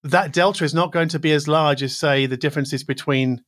that 0.05 0.32
delta 0.32 0.64
is 0.64 0.74
not 0.74 0.92
going 0.92 1.09
to 1.09 1.18
be 1.18 1.32
as 1.32 1.48
large 1.48 1.82
as, 1.82 1.98
say, 1.98 2.26
the 2.26 2.36
differences 2.36 2.84
between 2.84 3.42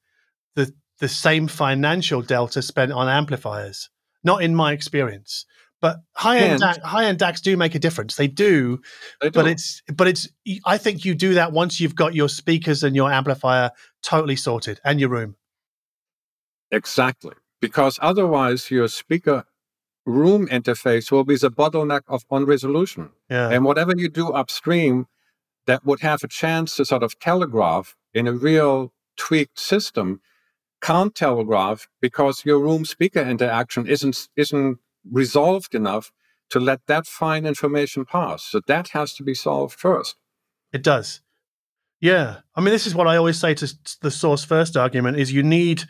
the, 0.55 0.73
the 0.99 1.09
same 1.09 1.49
financial 1.49 2.23
delta 2.23 2.63
spent 2.63 2.93
on 2.93 3.09
amplifiers. 3.09 3.89
Not 4.25 4.43
in 4.43 4.55
my 4.55 4.73
experience. 4.73 5.47
But 5.81 5.97
high 6.15 6.39
end 6.39 6.63
DAC, 6.63 6.81
high 6.83 7.07
end 7.07 7.19
DACs 7.19 7.43
do 7.43 7.57
make 7.57 7.75
a 7.75 7.79
difference. 7.81 8.15
They 8.15 8.29
do, 8.29 8.81
They 9.21 9.31
but 9.31 9.49
it's 9.49 9.83
but 9.93 10.07
it's 10.07 10.29
i 10.65 10.79
think 10.79 11.05
you 11.05 11.13
do 11.13 11.35
that 11.35 11.51
once 11.51 11.81
you've 11.81 11.97
got 11.97 12.15
your 12.15 12.29
speakers 12.29 12.85
and 12.85 12.95
your 12.95 13.11
amplifier 13.11 13.73
totally 14.01 14.37
sorted 14.37 14.81
and 14.85 15.01
your 15.01 15.09
room 15.09 15.35
Exactly. 16.73 17.35
Because 17.61 17.99
otherwise, 18.03 18.71
your 18.71 18.89
speaker 18.89 19.45
room 20.05 20.49
interface 20.49 21.13
will 21.13 21.23
be 21.23 21.37
the 21.37 21.51
bottleneck 21.51 22.01
of 22.09 22.25
on 22.29 22.45
resolution. 22.45 23.11
yeah 23.31 23.51
And 23.51 23.65
whatever 23.65 23.93
you 23.97 24.09
do 24.09 24.31
upstream 24.31 25.07
that 25.67 25.85
would 25.85 26.01
have 26.01 26.23
a 26.25 26.29
chance 26.29 26.77
to 26.77 26.85
sort 26.85 27.03
of 27.03 27.19
telegraph 27.19 27.97
in 28.15 28.27
a 28.27 28.33
real 28.33 28.93
tweaked 29.17 29.59
system 29.59 30.21
can't 30.81 31.15
telegraph 31.15 31.89
because 32.01 32.45
your 32.45 32.59
room 32.59 32.85
speaker 32.85 33.21
interaction 33.21 33.87
isn't 33.87 34.29
isn't 34.37 34.79
resolved 35.11 35.75
enough 35.75 36.13
to 36.51 36.61
let 36.61 36.81
that 36.87 37.07
fine 37.07 37.47
information 37.47 38.05
pass. 38.05 38.43
So 38.45 38.61
that 38.67 38.89
has 38.89 39.15
to 39.15 39.23
be 39.23 39.35
solved 39.35 39.79
first. 39.79 40.17
it 40.73 40.83
does 40.83 41.21
yeah 42.01 42.39
i 42.57 42.61
mean 42.61 42.73
this 42.73 42.87
is 42.87 42.95
what 42.95 43.07
i 43.07 43.17
always 43.17 43.39
say 43.39 43.55
to 43.55 43.67
the 44.01 44.11
source 44.11 44.45
first 44.45 44.77
argument 44.77 45.19
is 45.19 45.33
you 45.33 45.43
need 45.43 45.85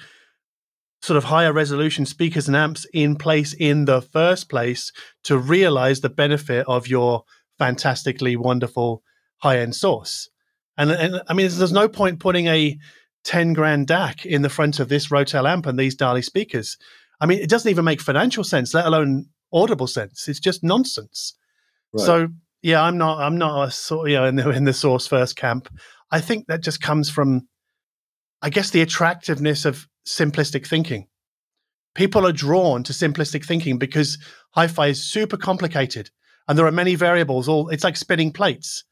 sort 1.01 1.17
of 1.17 1.25
higher 1.25 1.53
resolution 1.53 2.05
speakers 2.07 2.47
and 2.49 2.57
amps 2.57 2.87
in 2.93 3.17
place 3.17 3.55
in 3.59 3.87
the 3.87 4.01
first 4.03 4.49
place 4.49 4.93
to 5.25 5.37
realize 5.39 6.01
the 6.01 6.09
benefit 6.09 6.67
of 6.69 6.87
your 6.87 7.25
fantastically 7.59 8.37
wonderful 8.37 9.03
high 9.43 9.59
end 9.59 9.75
source 9.75 10.31
and, 10.77 10.91
and 10.91 11.21
i 11.29 11.35
mean 11.35 11.49
there's 11.51 11.73
no 11.73 11.89
point 11.89 12.21
putting 12.21 12.47
a 12.47 12.79
10 13.25 13.53
grand 13.53 13.87
DAC 13.87 14.27
in 14.27 14.43
the 14.43 14.49
front 14.49 14.81
of 14.81 14.89
this 14.89 15.09
Rotel 15.09 15.49
amp 15.49 15.67
and 15.67 15.79
these 15.79 15.97
Dali 15.97 16.25
speakers. 16.25 16.77
I 17.21 17.27
mean, 17.27 17.39
it 17.39 17.49
doesn't 17.49 17.71
even 17.71 17.85
make 17.85 18.01
financial 18.01 18.45
sense, 18.45 18.75
let 18.75 18.87
alone 18.87 19.27
audible 19.53 19.87
sense. 19.87 20.29
It's 20.29 20.41
just 20.41 20.65
nonsense. 20.65 21.35
Right. 21.93 22.05
So 22.05 22.29
yeah, 22.63 22.83
I'm 22.83 22.99
not 22.99 23.21
I'm 23.21 23.37
not 23.37 23.69
a 23.69 23.95
you 24.09 24.17
know 24.17 24.25
in 24.25 24.37
the 24.37 24.51
in 24.51 24.65
the 24.65 24.73
source 24.73 25.07
first 25.07 25.37
camp. 25.37 25.69
I 26.11 26.21
think 26.21 26.47
that 26.47 26.63
just 26.63 26.81
comes 26.81 27.11
from 27.11 27.49
I 28.41 28.51
guess 28.51 28.71
the 28.71 28.83
attractiveness 28.83 29.65
of 29.65 29.87
simplistic 30.07 30.67
thinking. 30.67 31.07
People 31.95 32.27
are 32.27 32.33
drawn 32.33 32.83
to 32.85 32.93
simplistic 32.93 33.45
thinking 33.45 33.79
because 33.79 34.19
hi-fi 34.53 34.89
is 34.89 35.03
super 35.03 35.37
complicated 35.37 36.11
and 36.49 36.59
there 36.59 36.67
are 36.67 36.73
many 36.73 36.95
variables 36.95 37.49
all 37.49 37.69
it's 37.69 37.85
like 37.85 37.97
spinning 37.97 38.33
plates. 38.33 38.85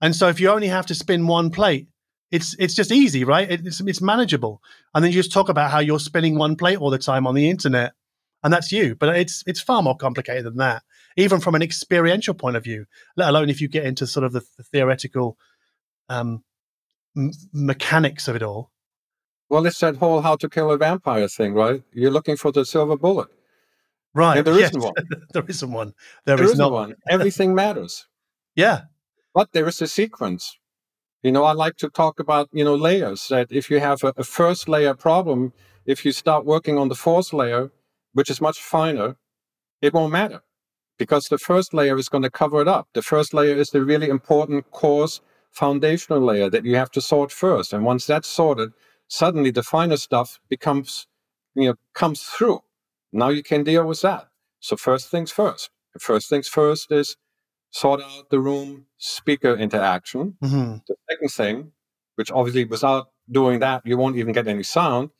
And 0.00 0.14
so 0.14 0.28
if 0.28 0.40
you 0.40 0.50
only 0.50 0.68
have 0.68 0.86
to 0.86 0.94
spin 0.94 1.26
one 1.26 1.50
plate, 1.50 1.88
it's 2.30 2.54
it's 2.58 2.74
just 2.74 2.92
easy, 2.92 3.24
right? 3.24 3.50
It's 3.50 3.80
it's 3.80 4.00
manageable. 4.00 4.60
And 4.94 5.02
then 5.02 5.10
you 5.10 5.18
just 5.18 5.32
talk 5.32 5.48
about 5.48 5.70
how 5.70 5.80
you're 5.80 5.98
spinning 5.98 6.38
one 6.38 6.56
plate 6.56 6.78
all 6.78 6.90
the 6.90 6.98
time 6.98 7.26
on 7.26 7.34
the 7.34 7.48
internet 7.48 7.92
and 8.42 8.52
that's 8.52 8.72
you. 8.72 8.94
But 8.94 9.16
it's 9.16 9.42
it's 9.46 9.60
far 9.60 9.82
more 9.82 9.96
complicated 9.96 10.44
than 10.44 10.56
that, 10.56 10.82
even 11.16 11.40
from 11.40 11.54
an 11.54 11.62
experiential 11.62 12.34
point 12.34 12.56
of 12.56 12.64
view. 12.64 12.86
Let 13.16 13.30
alone 13.30 13.50
if 13.50 13.60
you 13.60 13.68
get 13.68 13.84
into 13.84 14.06
sort 14.06 14.24
of 14.24 14.32
the, 14.32 14.42
the 14.56 14.62
theoretical 14.64 15.36
um, 16.08 16.44
m- 17.16 17.32
mechanics 17.52 18.28
of 18.28 18.36
it 18.36 18.42
all. 18.42 18.70
Well, 19.48 19.66
it's 19.66 19.78
that 19.80 19.96
whole 19.96 20.20
how 20.20 20.36
to 20.36 20.48
kill 20.48 20.70
a 20.70 20.76
vampire 20.76 21.28
thing, 21.28 21.54
right? 21.54 21.82
You're 21.92 22.10
looking 22.10 22.36
for 22.36 22.52
the 22.52 22.64
silver 22.64 22.96
bullet. 22.96 23.28
Right? 24.14 24.38
And 24.38 24.46
there 24.46 24.58
yes. 24.58 24.70
isn't 24.70 24.82
one. 24.82 24.94
there 25.32 25.44
isn't 25.46 25.72
one. 25.72 25.94
There 26.24 26.36
There 26.36 26.44
is 26.44 26.52
isn't 26.52 26.62
not 26.62 26.72
one. 26.72 26.94
Everything 27.08 27.54
matters. 27.54 28.06
Yeah. 28.56 28.80
But 29.38 29.52
there 29.52 29.68
is 29.68 29.80
a 29.80 29.86
sequence. 29.86 30.58
You 31.22 31.30
know, 31.30 31.44
I 31.44 31.52
like 31.52 31.76
to 31.76 31.88
talk 31.88 32.18
about, 32.18 32.48
you 32.50 32.64
know, 32.64 32.74
layers 32.74 33.28
that 33.28 33.46
if 33.52 33.70
you 33.70 33.78
have 33.78 34.02
a, 34.02 34.12
a 34.16 34.24
first 34.24 34.68
layer 34.68 34.94
problem, 34.94 35.52
if 35.86 36.04
you 36.04 36.10
start 36.10 36.44
working 36.44 36.76
on 36.76 36.88
the 36.88 36.96
fourth 36.96 37.32
layer, 37.32 37.70
which 38.14 38.30
is 38.30 38.40
much 38.40 38.58
finer, 38.58 39.14
it 39.80 39.94
won't 39.94 40.10
matter 40.10 40.40
because 40.98 41.26
the 41.26 41.38
first 41.38 41.72
layer 41.72 41.96
is 41.96 42.08
going 42.08 42.24
to 42.24 42.38
cover 42.42 42.60
it 42.60 42.66
up. 42.66 42.88
The 42.94 43.08
first 43.12 43.32
layer 43.32 43.54
is 43.54 43.70
the 43.70 43.84
really 43.84 44.08
important 44.08 44.72
coarse 44.72 45.20
foundational 45.52 46.20
layer 46.20 46.50
that 46.50 46.64
you 46.64 46.74
have 46.74 46.90
to 46.90 47.00
sort 47.00 47.30
first. 47.30 47.72
And 47.72 47.84
once 47.84 48.06
that's 48.06 48.26
sorted, 48.26 48.72
suddenly 49.06 49.52
the 49.52 49.62
finer 49.62 49.98
stuff 49.98 50.40
becomes, 50.48 51.06
you 51.54 51.68
know, 51.68 51.74
comes 51.94 52.24
through. 52.24 52.58
Now 53.12 53.28
you 53.28 53.44
can 53.44 53.62
deal 53.62 53.86
with 53.86 54.02
that. 54.02 54.30
So 54.58 54.74
first 54.74 55.12
things 55.12 55.30
first. 55.30 55.70
First 56.00 56.28
things 56.28 56.48
first 56.48 56.90
is 56.90 57.16
sort 57.78 58.00
out 58.02 58.30
the 58.30 58.40
room 58.40 58.86
speaker 58.96 59.54
interaction. 59.56 60.36
hmm 60.40 60.76
The 60.88 60.96
second 61.10 61.30
thing, 61.40 61.72
which 62.16 62.30
obviously 62.30 62.64
without 62.64 63.06
doing 63.30 63.60
that, 63.60 63.82
you 63.84 63.96
won't 63.96 64.16
even 64.16 64.32
get 64.32 64.48
any 64.48 64.62
sound, 64.62 65.10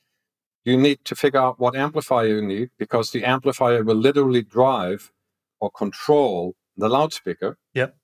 you 0.65 0.77
need 0.77 1.05
to 1.05 1.15
figure 1.15 1.41
out 1.41 1.59
what 1.59 1.77
amplifier 1.77 2.27
you 2.27 2.43
need 2.43 2.71
because 2.79 3.11
the 3.11 3.25
amplifier 3.25 3.83
will 3.85 4.01
literally 4.09 4.43
drive 4.43 5.13
or 5.61 5.71
control 5.71 6.55
the 6.77 6.89
loudspeaker. 6.89 7.57
Yep. 7.75 7.97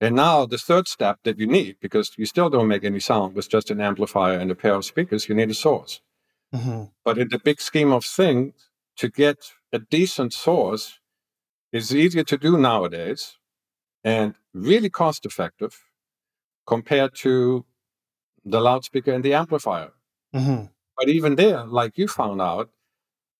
And 0.00 0.16
now 0.16 0.46
the 0.46 0.58
third 0.58 0.88
step 0.88 1.18
that 1.24 1.38
you 1.38 1.46
need, 1.46 1.76
because 1.80 2.10
you 2.18 2.26
still 2.26 2.50
don't 2.50 2.66
make 2.66 2.84
any 2.84 2.98
sound 3.00 3.34
with 3.36 3.48
just 3.48 3.70
an 3.70 3.80
amplifier 3.80 4.36
and 4.38 4.50
a 4.50 4.56
pair 4.56 4.74
of 4.74 4.84
speakers, 4.84 5.28
you 5.28 5.34
need 5.34 5.50
a 5.50 5.54
source. 5.54 6.00
hmm 6.52 6.84
But 7.04 7.18
in 7.18 7.28
the 7.28 7.38
big 7.38 7.60
scheme 7.60 7.92
of 7.92 8.04
things, 8.04 8.54
to 8.96 9.08
get 9.08 9.38
a 9.72 9.78
decent 9.78 10.32
source 10.32 10.98
is 11.72 11.94
easier 11.94 12.24
to 12.24 12.36
do 12.36 12.58
nowadays 12.58 13.38
and 14.04 14.34
really 14.54 14.90
cost 14.90 15.26
effective 15.26 15.80
compared 16.66 17.14
to 17.14 17.64
the 18.44 18.60
loudspeaker 18.60 19.12
and 19.12 19.24
the 19.24 19.34
amplifier. 19.34 19.92
hmm 20.32 20.64
But 20.96 21.08
even 21.08 21.36
there, 21.36 21.64
like 21.64 21.98
you 21.98 22.08
found 22.08 22.40
out, 22.40 22.70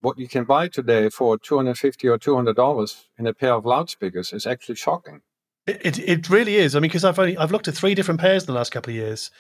what 0.01 0.19
you 0.19 0.29
can 0.29 0.45
buy 0.45 0.69
today 0.69 1.09
for 1.09 1.39
250 1.39 2.09
or 2.09 2.19
200 2.19 2.57
dollars 2.57 3.09
in 3.19 3.27
a 3.27 3.35
pair 3.35 3.55
of 3.55 3.65
loudspeakers 3.65 4.33
is 4.33 4.47
actually 4.47 4.75
shocking. 4.75 5.23
It, 5.67 5.99
it 5.99 6.29
really 6.29 6.57
is. 6.57 6.75
I 6.75 6.81
mean, 6.81 6.89
because 6.89 7.05
I've 7.05 7.19
only 7.19 7.37
I've 7.37 7.53
looked 7.53 7.69
at 7.69 7.75
three 7.75 7.95
different 7.95 8.21
pairs 8.21 8.43
in 8.43 8.47
the 8.49 8.53
last 8.53 8.73
couple 8.73 8.91
of 8.91 8.97
years, 8.97 9.31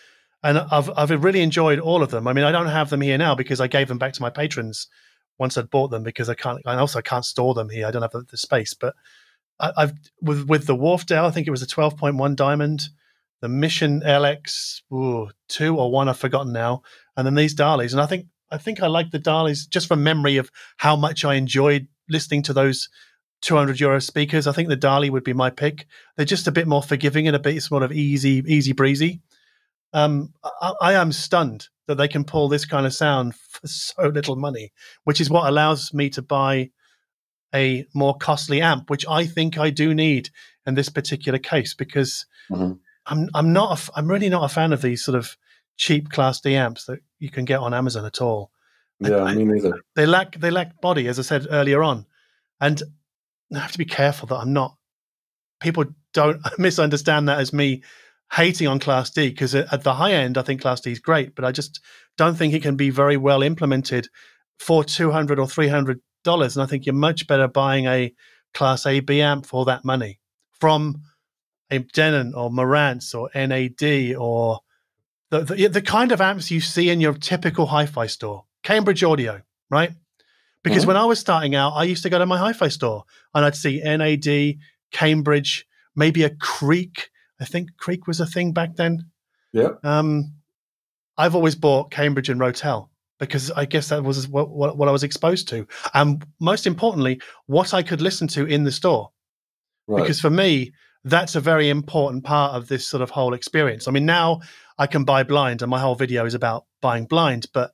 and 0.42 0.58
I've 0.58 0.88
I've 0.96 1.10
really 1.24 1.42
enjoyed 1.42 1.80
all 1.80 2.02
of 2.02 2.10
them. 2.10 2.28
I 2.28 2.32
mean, 2.32 2.44
I 2.44 2.52
don't 2.52 2.68
have 2.68 2.90
them 2.90 3.00
here 3.00 3.18
now 3.18 3.34
because 3.34 3.60
I 3.60 3.66
gave 3.66 3.88
them 3.88 3.98
back 3.98 4.12
to 4.14 4.22
my 4.22 4.30
patrons 4.30 4.86
once 5.38 5.58
I'd 5.58 5.70
bought 5.70 5.90
them 5.90 6.04
because 6.04 6.28
I 6.28 6.34
can't. 6.34 6.60
I 6.64 6.76
also 6.76 7.00
i 7.00 7.02
can't 7.02 7.24
store 7.24 7.54
them 7.54 7.70
here. 7.70 7.86
I 7.86 7.90
don't 7.90 8.02
have 8.02 8.12
the, 8.12 8.22
the 8.30 8.36
space. 8.36 8.72
But 8.72 8.94
I, 9.62 9.72
I've 9.76 9.92
with 10.20 10.46
with 10.48 10.66
the 10.66 10.76
Wharfedale, 10.76 11.24
I 11.24 11.30
think 11.30 11.46
it 11.46 11.52
was 11.52 11.62
a 11.62 11.66
twelve 11.66 11.96
point 11.96 12.16
one 12.16 12.34
diamond, 12.34 12.88
the 13.40 13.48
Mission 13.48 14.02
LX 14.02 14.82
ooh, 14.92 15.30
two 15.48 15.76
or 15.78 15.90
one, 15.90 16.08
I've 16.08 16.18
forgotten 16.18 16.52
now, 16.52 16.82
and 17.16 17.26
then 17.26 17.34
these 17.34 17.54
Dalis. 17.54 17.92
And 17.92 18.00
I 18.00 18.06
think 18.06 18.26
I 18.50 18.58
think 18.58 18.82
I 18.82 18.88
like 18.88 19.10
the 19.10 19.18
Dalis 19.18 19.68
just 19.68 19.88
from 19.88 20.02
memory 20.02 20.36
of 20.36 20.50
how 20.76 20.96
much 20.96 21.24
I 21.24 21.34
enjoyed 21.34 21.88
listening 22.10 22.42
to 22.44 22.52
those 22.52 22.88
200 23.42 23.80
euro 23.80 24.00
speakers. 24.00 24.46
I 24.46 24.52
think 24.52 24.68
the 24.68 24.76
Dali 24.76 25.10
would 25.10 25.24
be 25.24 25.32
my 25.32 25.50
pick. 25.50 25.86
They're 26.16 26.26
just 26.26 26.46
a 26.46 26.52
bit 26.52 26.68
more 26.68 26.82
forgiving 26.82 27.26
and 27.26 27.36
a 27.36 27.40
bit 27.40 27.62
sort 27.62 27.82
of 27.82 27.92
easy, 27.92 28.42
easy 28.46 28.72
breezy. 28.72 29.20
Um, 29.92 30.32
I, 30.44 30.72
I 30.80 30.92
am 30.94 31.12
stunned 31.12 31.68
that 31.86 31.96
they 31.96 32.08
can 32.08 32.24
pull 32.24 32.48
this 32.48 32.64
kind 32.64 32.86
of 32.86 32.94
sound 32.94 33.34
for 33.34 33.66
so 33.66 34.08
little 34.08 34.36
money, 34.36 34.72
which 35.04 35.20
is 35.20 35.28
what 35.28 35.48
allows 35.48 35.92
me 35.92 36.08
to 36.10 36.22
buy 36.22 36.70
a 37.55 37.86
more 37.94 38.16
costly 38.16 38.61
amp, 38.61 38.88
which 38.90 39.07
I 39.09 39.26
think 39.26 39.59
I 39.59 39.70
do 39.70 39.94
need 39.94 40.30
in 40.66 40.74
this 40.74 40.88
particular 40.88 41.38
case 41.38 41.74
because 41.74 42.26
Mhm. 42.50 42.78
I'm 43.07 43.28
I'm 43.34 43.53
not 43.53 43.78
a 43.88 43.92
I'm 43.98 44.09
really 44.09 44.28
not 44.28 44.44
a 44.44 44.55
fan 44.55 44.72
of 44.72 44.80
these 44.82 45.05
sort 45.05 45.16
of 45.16 45.36
cheap 45.76 46.11
Class 46.11 46.40
D 46.40 46.55
amps 46.55 46.84
that 46.86 47.00
you 47.18 47.30
can 47.30 47.44
get 47.44 47.59
on 47.61 47.74
Amazon 47.74 48.05
at 48.07 48.20
all. 48.20 48.50
Yeah, 49.00 49.22
I, 49.24 49.34
me 49.34 49.44
neither. 49.44 49.80
They 49.96 50.07
lack 50.07 50.38
they 50.38 50.50
lack 50.50 50.80
body, 50.80 51.09
as 51.09 51.18
I 51.18 51.22
said 51.22 51.46
earlier 51.50 51.82
on, 51.82 52.07
and 52.61 52.80
I 53.55 53.59
have 53.59 53.72
to 53.72 53.78
be 53.78 53.84
careful 53.84 54.28
that 54.28 54.36
I'm 54.36 54.53
not. 54.53 54.76
People 55.61 55.84
don't 56.14 56.40
misunderstand 56.59 57.28
that 57.28 57.40
as 57.40 57.53
me 57.53 57.82
hating 58.32 58.68
on 58.68 58.78
Class 58.78 59.11
D 59.11 59.28
because 59.30 59.55
at 59.55 59.82
the 59.82 59.94
high 59.94 60.12
end, 60.12 60.38
I 60.38 60.42
think 60.42 60.61
Class 60.61 60.80
D 60.80 60.92
is 60.92 61.00
great, 61.00 61.34
but 61.34 61.44
I 61.44 61.50
just 61.53 61.80
don't 62.16 62.36
think 62.36 62.55
it 62.55 62.62
can 62.62 62.76
be 62.76 62.90
very 62.90 63.16
well 63.16 63.42
implemented 63.42 64.09
for 64.61 64.84
two 64.84 65.11
hundred 65.11 65.38
or 65.40 65.48
three 65.48 65.68
hundred 65.68 66.00
dollars. 66.22 66.56
And 66.56 66.62
I 66.62 66.66
think 66.66 66.86
you're 66.86 66.94
much 66.94 67.26
better 67.26 67.48
buying 67.48 67.86
a 67.86 68.14
Class 68.54 68.86
A 68.86 69.00
B 69.00 69.20
amp 69.20 69.46
for 69.46 69.64
that 69.66 69.84
money 69.84 70.20
from 70.60 71.02
a 71.70 71.78
Denon 71.78 72.34
or 72.34 72.50
Marantz 72.50 73.14
or 73.14 73.30
NAD 73.34 74.14
or 74.16 74.60
the, 75.30 75.40
the, 75.40 75.68
the 75.68 75.82
kind 75.82 76.12
of 76.12 76.20
amps 76.20 76.50
you 76.50 76.60
see 76.60 76.90
in 76.90 77.00
your 77.00 77.14
typical 77.14 77.66
hi-fi 77.66 78.06
store, 78.06 78.44
Cambridge 78.62 79.02
Audio, 79.02 79.40
right? 79.70 79.92
Because 80.62 80.82
mm-hmm. 80.82 80.88
when 80.88 80.96
I 80.98 81.06
was 81.06 81.18
starting 81.18 81.54
out, 81.54 81.70
I 81.70 81.84
used 81.84 82.02
to 82.02 82.10
go 82.10 82.18
to 82.18 82.26
my 82.26 82.36
hi-fi 82.36 82.68
store 82.68 83.04
and 83.34 83.44
I'd 83.44 83.56
see 83.56 83.80
NAD, 83.82 84.58
Cambridge, 84.92 85.66
maybe 85.96 86.22
a 86.24 86.30
Creek. 86.30 87.10
I 87.40 87.46
think 87.46 87.76
Creek 87.78 88.06
was 88.06 88.20
a 88.20 88.26
thing 88.26 88.52
back 88.52 88.76
then. 88.76 89.06
Yeah. 89.52 89.70
Um, 89.82 90.34
I've 91.16 91.34
always 91.34 91.54
bought 91.54 91.90
Cambridge 91.90 92.28
and 92.28 92.40
Rotel 92.40 92.88
because 93.22 93.52
I 93.52 93.66
guess 93.66 93.88
that 93.90 94.02
was 94.02 94.26
what, 94.26 94.50
what, 94.50 94.76
what, 94.76 94.88
I 94.88 94.90
was 94.90 95.04
exposed 95.04 95.46
to, 95.50 95.64
and 95.94 96.26
most 96.40 96.66
importantly, 96.66 97.20
what 97.46 97.72
I 97.72 97.84
could 97.84 98.00
listen 98.00 98.26
to 98.28 98.46
in 98.46 98.64
the 98.64 98.72
store. 98.72 99.10
Right. 99.86 100.02
Because 100.02 100.20
for 100.20 100.28
me, 100.28 100.72
that's 101.04 101.36
a 101.36 101.40
very 101.40 101.68
important 101.68 102.24
part 102.24 102.54
of 102.54 102.66
this 102.66 102.88
sort 102.88 103.00
of 103.00 103.10
whole 103.10 103.32
experience. 103.32 103.86
I 103.86 103.92
mean, 103.92 104.06
now 104.06 104.40
I 104.76 104.88
can 104.88 105.04
buy 105.04 105.22
blind, 105.22 105.62
and 105.62 105.70
my 105.70 105.78
whole 105.78 105.94
video 105.94 106.24
is 106.24 106.34
about 106.34 106.64
buying 106.80 107.04
blind, 107.04 107.46
but 107.54 107.70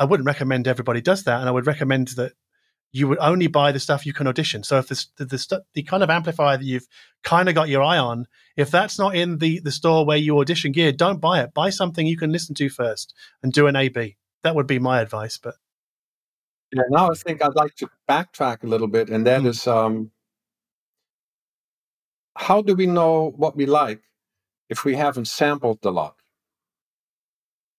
I 0.00 0.04
wouldn't 0.04 0.26
recommend 0.26 0.66
everybody 0.66 1.00
does 1.00 1.22
that, 1.24 1.38
and 1.38 1.48
I 1.48 1.52
would 1.52 1.68
recommend 1.68 2.08
that 2.16 2.32
you 2.90 3.06
would 3.06 3.18
only 3.20 3.46
buy 3.46 3.70
the 3.70 3.78
stuff 3.78 4.04
you 4.04 4.12
can 4.12 4.26
audition. 4.26 4.64
So 4.64 4.78
if 4.78 4.88
the 4.88 5.06
the, 5.16 5.24
the, 5.26 5.64
the 5.74 5.82
kind 5.84 6.02
of 6.02 6.10
amplifier 6.10 6.56
that 6.56 6.66
you've 6.66 6.88
kind 7.22 7.48
of 7.48 7.54
got 7.54 7.68
your 7.68 7.84
eye 7.84 7.98
on, 7.98 8.26
if 8.56 8.72
that's 8.72 8.98
not 8.98 9.14
in 9.14 9.38
the 9.38 9.60
the 9.60 9.70
store 9.70 10.04
where 10.04 10.16
you 10.16 10.40
audition 10.40 10.72
gear, 10.72 10.90
don't 10.90 11.20
buy 11.20 11.40
it. 11.40 11.54
Buy 11.54 11.70
something 11.70 12.04
you 12.04 12.16
can 12.16 12.32
listen 12.32 12.56
to 12.56 12.68
first 12.68 13.14
and 13.44 13.52
do 13.52 13.68
an 13.68 13.76
AB. 13.76 14.16
That 14.42 14.54
would 14.54 14.66
be 14.66 14.78
my 14.78 15.00
advice. 15.00 15.38
But 15.38 15.54
yeah, 16.72 16.84
now 16.90 17.10
I 17.10 17.14
think 17.14 17.42
I'd 17.42 17.54
like 17.54 17.74
to 17.76 17.88
backtrack 18.08 18.64
a 18.64 18.66
little 18.66 18.88
bit, 18.88 19.08
and 19.08 19.26
that 19.26 19.42
mm. 19.42 19.46
is 19.46 19.66
um, 19.66 20.10
how 22.36 22.62
do 22.62 22.74
we 22.74 22.86
know 22.86 23.32
what 23.36 23.56
we 23.56 23.66
like 23.66 24.02
if 24.68 24.84
we 24.84 24.96
haven't 24.96 25.26
sampled 25.26 25.84
a 25.84 25.90
lot? 25.90 26.16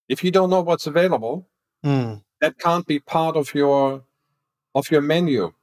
If 0.07 0.23
you 0.23 0.31
don't 0.31 0.49
know 0.49 0.61
what's 0.61 0.87
available, 0.87 1.47
mm. 1.83 2.21
that 2.41 2.59
can't 2.59 2.85
be 2.85 2.99
part 2.99 3.35
of 3.35 3.53
your 3.53 4.03
of 4.75 4.91
your 4.91 5.01
menu 5.01 5.53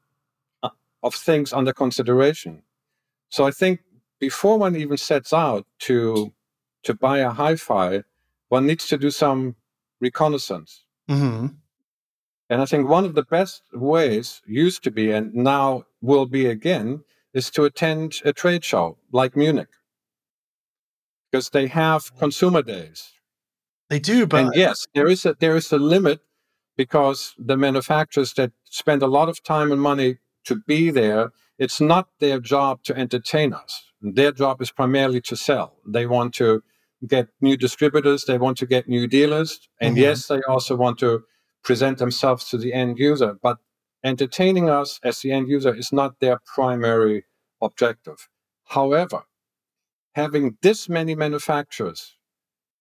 uh, 0.62 0.70
of 1.02 1.14
things 1.14 1.52
under 1.52 1.72
consideration. 1.72 2.62
So 3.28 3.46
I 3.46 3.50
think 3.52 3.80
before 4.18 4.58
one 4.58 4.76
even 4.76 4.96
sets 4.96 5.32
out 5.32 5.66
to 5.80 6.32
to 6.82 6.94
buy 6.94 7.18
a 7.18 7.30
hi-fi, 7.30 8.02
one 8.48 8.66
needs 8.66 8.88
to 8.88 8.98
do 8.98 9.10
some 9.10 9.56
reconnaissance. 10.00 10.84
Mm-hmm. 11.10 11.46
And 12.48 12.60
I 12.60 12.64
think 12.64 12.88
one 12.88 13.04
of 13.04 13.14
the 13.14 13.22
best 13.22 13.62
ways 13.72 14.42
used 14.46 14.82
to 14.84 14.90
be, 14.90 15.10
and 15.10 15.34
now 15.34 15.84
will 16.00 16.26
be 16.26 16.46
again, 16.46 17.04
is 17.32 17.50
to 17.50 17.64
attend 17.64 18.20
a 18.24 18.32
trade 18.32 18.64
show 18.64 18.98
like 19.12 19.36
Munich 19.36 19.68
because 21.30 21.50
they 21.50 21.68
have 21.68 22.16
consumer 22.16 22.62
days. 22.62 23.12
They 23.88 23.98
do, 23.98 24.26
but 24.26 24.44
and 24.44 24.54
yes, 24.54 24.86
there 24.94 25.08
is 25.08 25.24
a 25.26 25.36
there 25.38 25.56
is 25.56 25.72
a 25.72 25.78
limit 25.78 26.20
because 26.76 27.34
the 27.38 27.56
manufacturers 27.56 28.32
that 28.34 28.52
spend 28.64 29.02
a 29.02 29.06
lot 29.06 29.28
of 29.28 29.42
time 29.42 29.72
and 29.72 29.80
money 29.80 30.18
to 30.44 30.56
be 30.66 30.90
there, 30.90 31.32
it's 31.58 31.80
not 31.80 32.08
their 32.20 32.40
job 32.40 32.82
to 32.84 32.96
entertain 32.96 33.52
us. 33.52 33.82
Their 34.00 34.32
job 34.32 34.62
is 34.62 34.70
primarily 34.70 35.20
to 35.22 35.36
sell. 35.36 35.76
They 35.86 36.06
want 36.06 36.34
to 36.34 36.62
get 37.06 37.28
new 37.40 37.56
distributors, 37.56 38.24
they 38.24 38.38
want 38.38 38.58
to 38.58 38.66
get 38.66 38.88
new 38.88 39.06
dealers, 39.06 39.68
and 39.80 39.94
mm-hmm. 39.94 40.02
yes, 40.02 40.26
they 40.26 40.40
also 40.48 40.76
want 40.76 40.98
to 40.98 41.24
present 41.62 41.98
themselves 41.98 42.48
to 42.50 42.58
the 42.58 42.72
end 42.72 42.98
user. 42.98 43.36
But 43.42 43.58
entertaining 44.04 44.70
us 44.70 45.00
as 45.02 45.20
the 45.20 45.32
end 45.32 45.48
user 45.48 45.74
is 45.74 45.92
not 45.92 46.20
their 46.20 46.40
primary 46.54 47.24
objective. 47.60 48.28
However, 48.64 49.22
having 50.14 50.56
this 50.62 50.88
many 50.88 51.14
manufacturers 51.14 52.16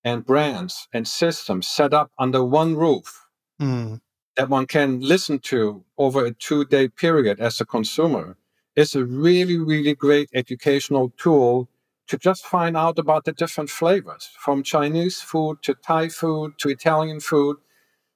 and 0.04 0.26
brands 0.26 0.88
and 0.94 1.08
systems 1.08 1.68
set 1.68 1.94
up 1.94 2.12
under 2.18 2.44
one 2.44 2.76
roof 2.76 3.28
mm. 3.60 4.00
that 4.38 4.50
one 4.50 4.66
can 4.66 5.02
listen 5.02 5.40
to 5.40 5.84
over 5.98 6.26
a 6.26 6.32
two 6.32 6.66
day 6.66 6.88
period 6.88 7.40
as 7.40 7.60
a 7.60 7.66
consumer 7.66 8.38
is 8.76 8.96
a 8.96 9.04
really, 9.04 9.58
really 9.58 9.94
great 9.94 10.30
educational 10.34 11.12
tool 11.18 11.68
to 12.10 12.18
just 12.18 12.46
find 12.46 12.76
out 12.76 13.00
about 13.00 13.24
the 13.24 13.32
different 13.32 13.70
flavors 13.70 14.30
from 14.40 14.64
Chinese 14.64 15.22
food 15.22 15.60
to 15.62 15.76
Thai 15.76 16.10
food 16.10 16.54
to 16.58 16.70
Italian 16.70 17.20
food 17.20 17.58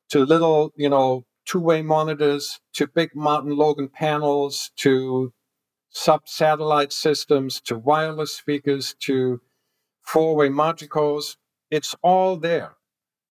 to 0.09 0.25
little, 0.25 0.73
you 0.75 0.89
know, 0.89 1.25
two-way 1.45 1.81
monitors 1.81 2.59
to 2.73 2.87
big 2.87 3.11
Martin 3.15 3.55
Logan 3.55 3.87
panels 3.89 4.71
to 4.77 5.31
sub-satellite 5.91 6.91
systems 6.91 7.61
to 7.61 7.77
wireless 7.77 8.35
speakers 8.35 8.95
to 8.99 9.39
four-way 10.01 10.49
Magicos. 10.49 11.37
It's 11.69 11.95
all 12.01 12.35
there. 12.35 12.75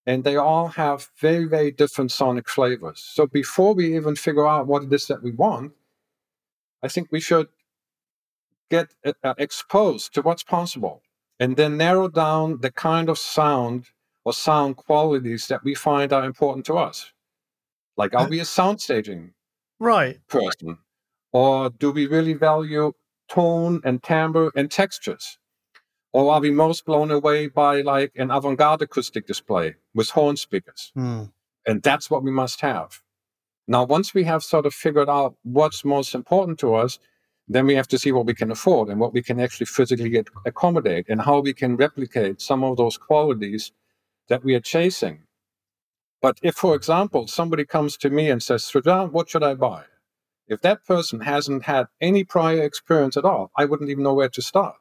And 0.06 0.24
they 0.24 0.36
all 0.36 0.68
have 0.68 1.08
very, 1.20 1.44
very 1.44 1.70
different 1.70 2.12
sonic 2.12 2.48
flavors. 2.48 3.00
So 3.14 3.26
before 3.26 3.74
we 3.74 3.96
even 3.96 4.16
figure 4.16 4.46
out 4.46 4.66
what 4.66 4.84
it 4.84 4.92
is 4.92 5.06
that 5.06 5.22
we 5.22 5.32
want, 5.32 5.72
I 6.82 6.88
think 6.88 7.08
we 7.10 7.20
should 7.20 7.48
get 8.76 8.88
uh, 9.04 9.34
exposed 9.38 10.14
to 10.14 10.22
what's 10.22 10.42
possible 10.42 11.02
and 11.42 11.56
then 11.56 11.76
narrow 11.76 12.08
down 12.08 12.60
the 12.60 12.70
kind 12.70 13.08
of 13.08 13.18
sound 13.18 13.86
or 14.24 14.32
sound 14.32 14.76
qualities 14.76 15.48
that 15.48 15.64
we 15.64 15.74
find 15.74 16.12
are 16.12 16.24
important 16.24 16.64
to 16.66 16.74
us. 16.88 17.12
Like, 17.96 18.14
are 18.14 18.28
we 18.28 18.40
a 18.40 18.44
sound 18.44 18.80
staging 18.80 19.34
right 19.80 20.16
person, 20.28 20.78
or 21.32 21.70
do 21.70 21.90
we 21.90 22.06
really 22.06 22.34
value 22.34 22.92
tone 23.28 23.80
and 23.84 24.02
timbre 24.02 24.50
and 24.54 24.70
textures? 24.70 25.38
Or 26.14 26.32
are 26.32 26.40
we 26.40 26.50
most 26.50 26.84
blown 26.84 27.10
away 27.10 27.48
by 27.48 27.80
like 27.80 28.12
an 28.16 28.30
avant-garde 28.30 28.82
acoustic 28.82 29.26
display 29.26 29.74
with 29.94 30.10
horn 30.10 30.36
speakers? 30.36 30.92
Mm. 30.96 31.32
And 31.66 31.82
that's 31.82 32.10
what 32.10 32.22
we 32.22 32.30
must 32.30 32.60
have. 32.60 33.02
Now, 33.66 33.84
once 33.84 34.14
we 34.14 34.24
have 34.24 34.42
sort 34.42 34.66
of 34.66 34.74
figured 34.74 35.08
out 35.08 35.36
what's 35.42 35.84
most 35.84 36.14
important 36.14 36.58
to 36.60 36.74
us, 36.74 36.98
then 37.48 37.66
we 37.66 37.74
have 37.74 37.88
to 37.88 37.98
see 37.98 38.12
what 38.12 38.26
we 38.26 38.34
can 38.34 38.50
afford 38.50 38.88
and 38.88 39.00
what 39.00 39.12
we 39.12 39.22
can 39.22 39.40
actually 39.40 39.66
physically 39.66 40.08
get, 40.08 40.28
accommodate 40.46 41.06
and 41.08 41.20
how 41.22 41.40
we 41.40 41.52
can 41.52 41.76
replicate 41.76 42.40
some 42.40 42.64
of 42.64 42.76
those 42.76 42.96
qualities 42.96 43.72
that 44.28 44.44
we 44.44 44.54
are 44.54 44.60
chasing. 44.60 45.22
But 46.20 46.38
if, 46.42 46.54
for 46.54 46.74
example, 46.74 47.26
somebody 47.26 47.64
comes 47.64 47.96
to 47.98 48.10
me 48.10 48.30
and 48.30 48.42
says, 48.42 48.62
Srajan, 48.62 49.10
what 49.10 49.28
should 49.28 49.42
I 49.42 49.54
buy? 49.54 49.84
If 50.46 50.60
that 50.60 50.84
person 50.86 51.20
hasn't 51.20 51.64
had 51.64 51.86
any 52.00 52.24
prior 52.24 52.62
experience 52.62 53.16
at 53.16 53.24
all, 53.24 53.50
I 53.56 53.64
wouldn't 53.64 53.90
even 53.90 54.04
know 54.04 54.14
where 54.14 54.28
to 54.28 54.42
start. 54.42 54.76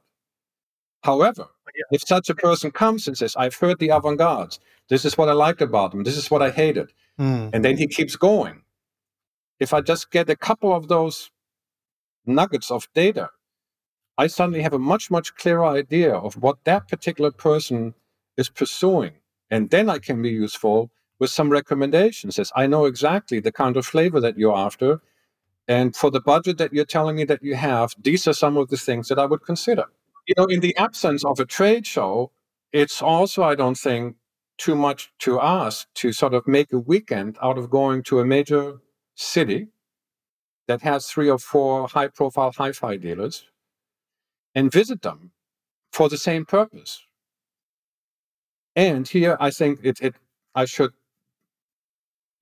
However, 1.04 1.48
yeah. 1.76 1.84
if 1.92 2.02
such 2.02 2.30
a 2.30 2.36
person 2.36 2.70
comes 2.72 3.08
and 3.08 3.18
says, 3.18 3.36
I've 3.36 3.56
heard 3.56 3.80
the 3.80 3.90
avant 3.90 4.20
gardes, 4.20 4.60
this 4.90 5.04
is 5.04 5.18
what 5.18 5.30
I 5.30 5.34
liked 5.34 5.62
about 5.62 5.92
them, 5.92 6.04
this 6.04 6.18
is 6.18 6.30
what 6.30 6.44
I 6.44 6.52
hated, 6.52 6.92
mm. 7.20 7.50
and 7.54 7.66
then 7.66 7.78
he 7.78 7.88
keeps 7.88 8.16
going. 8.16 8.62
If 9.60 9.74
I 9.74 9.82
just 9.82 10.12
get 10.12 10.30
a 10.30 10.36
couple 10.36 10.76
of 10.76 10.90
those 10.90 11.31
nuggets 12.36 12.72
of 12.72 12.88
data, 12.94 13.30
I 14.18 14.28
suddenly 14.28 14.62
have 14.62 14.74
a 14.74 14.80
much, 14.80 15.10
much 15.10 15.36
clearer 15.36 15.66
idea 15.66 16.14
of 16.14 16.36
what 16.36 16.64
that 16.66 16.88
particular 16.88 17.32
person 17.32 17.94
is 18.38 18.50
pursuing. 18.50 19.14
And 19.50 19.70
then 19.70 19.90
I 19.90 20.00
can 20.00 20.22
be 20.22 20.30
useful 20.30 20.92
with 21.20 21.30
some 21.30 21.50
recommendations. 21.50 22.40
I 22.56 22.68
know 22.68 22.86
exactly 22.86 23.40
the 23.40 23.52
kind 23.52 23.78
of 23.78 23.86
flavor 23.86 24.20
that 24.20 24.38
you're 24.38 24.56
after. 24.56 25.02
And 25.68 25.96
for 25.96 26.10
the 26.10 26.22
budget 26.22 26.58
that 26.58 26.74
you're 26.74 26.86
telling 26.86 27.18
me 27.18 27.26
that 27.26 27.44
you 27.44 27.56
have, 27.56 27.94
these 28.02 28.28
are 28.28 28.34
some 28.34 28.58
of 28.58 28.70
the 28.70 28.78
things 28.78 29.08
that 29.08 29.20
I 29.20 29.26
would 29.26 29.44
consider. 29.46 29.86
You 30.28 30.36
know, 30.38 30.46
in 30.46 30.60
the 30.60 30.76
absence 30.78 31.24
of 31.24 31.40
a 31.40 31.46
trade 31.46 31.86
show, 31.86 32.32
it's 32.72 33.02
also, 33.02 33.44
I 33.44 33.56
don't 33.56 33.78
think, 33.78 34.16
too 34.58 34.76
much 34.76 35.12
to 35.20 35.42
ask 35.42 35.88
to 35.96 36.12
sort 36.14 36.34
of 36.34 36.48
make 36.48 36.72
a 36.72 36.80
weekend 36.80 37.38
out 37.42 37.58
of 37.58 37.70
going 37.70 38.04
to 38.04 38.20
a 38.20 38.26
major 38.26 38.80
city 39.16 39.68
that 40.72 40.82
has 40.84 41.08
three 41.08 41.30
or 41.30 41.38
four 41.38 41.90
high 41.90 42.08
profile 42.08 42.54
hi 42.58 42.72
fi 42.72 42.96
dealers 42.96 43.44
and 44.56 44.72
visit 44.72 45.02
them 45.02 45.32
for 45.92 46.08
the 46.08 46.18
same 46.18 46.46
purpose. 46.46 46.94
And 48.74 49.06
here 49.06 49.36
I 49.48 49.50
think 49.52 49.80
it, 49.84 50.02
it 50.02 50.16
I 50.56 50.64
should 50.64 50.94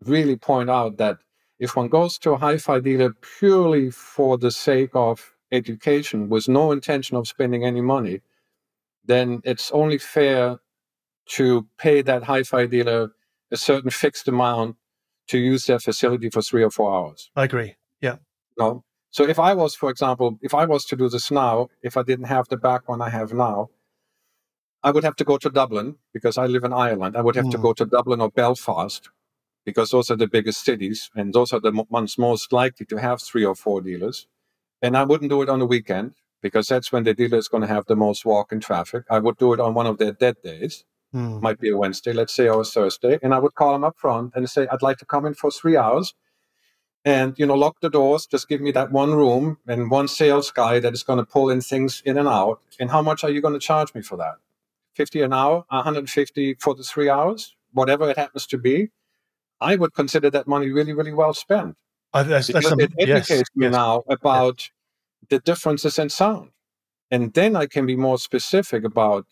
really 0.06 0.35
point 0.35 0.69
out 0.69 0.97
that 0.97 1.18
if 1.57 1.76
one 1.76 1.89
goes 1.89 2.19
to 2.19 2.31
a 2.31 2.38
hi-fi 2.38 2.80
dealer 2.80 3.14
purely 3.39 3.89
for 3.89 4.38
the 4.38 4.51
sake 4.51 4.91
of 4.93 5.34
education 5.51 6.30
with 6.30 6.47
no 6.47 6.72
intention 6.72 7.18
of 7.18 7.27
spending 7.27 7.65
any 7.65 7.81
money, 7.81 8.22
then 9.03 9.41
it's 9.43 9.72
only 9.72 9.97
fair 9.97 10.60
to 11.38 11.68
pay 11.77 12.03
that 12.03 12.23
hi-fi 12.23 12.68
dealer 12.68 13.11
a 13.51 13.57
certain 13.57 13.89
fixed 13.89 14.27
amount 14.27 14.76
to 15.27 15.39
use 15.39 15.65
their 15.65 15.80
facility 15.80 16.30
for 16.30 16.41
three 16.41 16.64
or 16.64 16.69
four 16.69 16.93
hours. 16.95 17.31
I 17.35 17.43
agree. 17.45 17.76
No. 18.60 18.84
So 19.11 19.27
if 19.27 19.40
I 19.40 19.53
was, 19.53 19.73
for 19.76 19.90
example, 19.90 20.38
if 20.41 20.53
I 20.53 20.65
was 20.65 20.86
to 20.86 20.95
do 20.95 21.10
this 21.10 21.31
now, 21.31 21.69
if 21.81 21.98
I 21.98 22.03
didn't 22.03 22.26
have 22.26 22.48
the 22.48 22.57
background 22.57 23.02
I 23.02 23.10
have 23.10 23.34
now, 23.34 23.69
I 24.84 24.91
would 24.91 25.03
have 25.03 25.15
to 25.18 25.23
go 25.23 25.38
to 25.38 25.49
Dublin 25.49 25.95
because 26.14 26.38
I 26.38 26.45
live 26.45 26.64
in 26.64 26.73
Ireland. 26.73 27.18
I 27.18 27.22
would 27.22 27.36
have 27.36 27.45
mm. 27.45 27.52
to 27.52 27.57
hmm. 27.57 27.64
go 27.64 27.73
to 27.73 27.86
Dublin 27.86 28.22
or 28.22 28.30
Belfast 28.30 29.10
because 29.65 29.90
those 29.90 30.10
are 30.10 30.15
the 30.15 30.27
biggest 30.27 30.64
cities 30.64 31.10
and 31.15 31.34
those 31.34 31.52
are 31.52 31.60
the 31.60 31.86
ones 31.90 32.18
most 32.18 32.53
likely 32.53 32.86
to 32.86 32.98
have 32.98 33.22
three 33.22 33.44
or 33.44 33.56
four 33.56 33.81
dealers. 33.81 34.27
And 34.81 34.95
I 34.95 35.03
wouldn't 35.03 35.30
do 35.30 35.41
it 35.41 35.49
on 35.49 35.60
the 35.60 35.65
weekend 35.65 36.14
because 36.41 36.68
that's 36.68 36.91
when 36.91 37.03
the 37.03 37.14
dealer 37.14 37.38
is 37.38 37.49
going 37.49 37.61
to 37.61 37.68
have 37.68 37.86
the 37.86 37.95
most 37.95 38.26
walk 38.26 38.52
in 38.53 38.61
traffic. 38.61 39.03
I 39.10 39.19
would 39.19 39.38
do 39.38 39.53
it 39.53 39.60
on 39.60 39.73
one 39.73 39.88
of 39.88 39.98
their 39.98 40.14
dead 40.14 40.38
days. 40.44 40.86
Mm. 41.14 41.41
Might 41.41 41.60
be 41.60 41.69
a 41.69 41.77
Wednesday, 41.77 42.14
let's 42.14 42.34
say, 42.34 42.48
or 42.48 42.61
a 42.61 42.64
Thursday. 42.65 43.19
And 43.22 43.34
I 43.34 43.40
would 43.40 43.56
call 43.56 43.73
them 43.73 43.84
up 43.84 43.98
front 43.98 44.34
and 44.36 44.49
say, 44.49 44.68
I'd 44.72 44.81
like 44.81 44.98
to 44.99 45.06
come 45.06 45.26
in 45.26 45.34
for 45.34 45.52
three 45.52 45.76
hours 45.76 46.14
and, 47.05 47.38
you 47.38 47.45
know, 47.45 47.55
lock 47.55 47.80
the 47.81 47.89
doors. 47.89 48.26
Just 48.26 48.49
give 48.49 48.61
me 48.61 48.71
that 48.71 48.91
one 48.91 49.13
room 49.13 49.57
and 49.67 49.89
one 49.89 50.07
sales 50.07 50.51
guy 50.51 50.80
that 50.80 50.93
is 50.93 51.03
going 51.03 51.19
to 51.19 51.26
pull 51.26 51.49
in 51.49 51.61
things 51.61 52.01
in 52.05 52.17
and 52.17 52.27
out. 52.27 52.61
And 52.80 52.91
how 52.91 53.01
much 53.01 53.23
are 53.23 53.30
you 53.30 53.41
going 53.41 53.53
to 53.53 53.59
charge 53.59 53.93
me 53.93 54.01
for 54.01 54.17
that? 54.17 54.35
50 54.95 55.21
an 55.21 55.34
hour, 55.34 55.65
150 55.69 56.55
for 56.55 56.76
the 56.76 56.84
three 56.84 57.09
hours, 57.09 57.55
whatever 57.71 58.09
it 58.09 58.17
happens 58.17 58.45
to 58.47 58.57
be. 58.57 58.89
I 59.61 59.76
would 59.76 59.93
consider 59.93 60.30
that 60.31 60.47
money 60.47 60.69
really, 60.69 60.93
really 60.93 61.13
well 61.13 61.34
spent. 61.34 61.77
Uh, 62.13 62.23
that's, 62.23 62.47
that's 62.47 62.67
some, 62.67 62.80
it 62.80 62.91
educates 62.97 63.30
yes, 63.30 63.43
me 63.55 63.65
yes. 63.67 63.73
now 63.73 64.03
about 64.09 64.69
the 65.30 65.39
differences 65.39 65.99
in 65.99 66.09
sound. 66.09 66.49
And 67.11 67.34
then 67.34 67.55
I 67.55 67.65
can 67.65 67.85
be 67.85 67.95
more 67.95 68.17
specific 68.17 68.84
about 68.84 69.26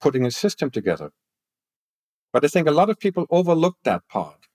putting 0.00 0.24
a 0.24 0.30
system 0.30 0.70
together. 0.70 1.12
But 2.32 2.44
I 2.44 2.48
think 2.48 2.68
a 2.68 2.72
lot 2.72 2.90
of 2.90 2.98
people 2.98 3.26
overlook 3.30 3.76
that 3.84 4.06
part 4.08 4.45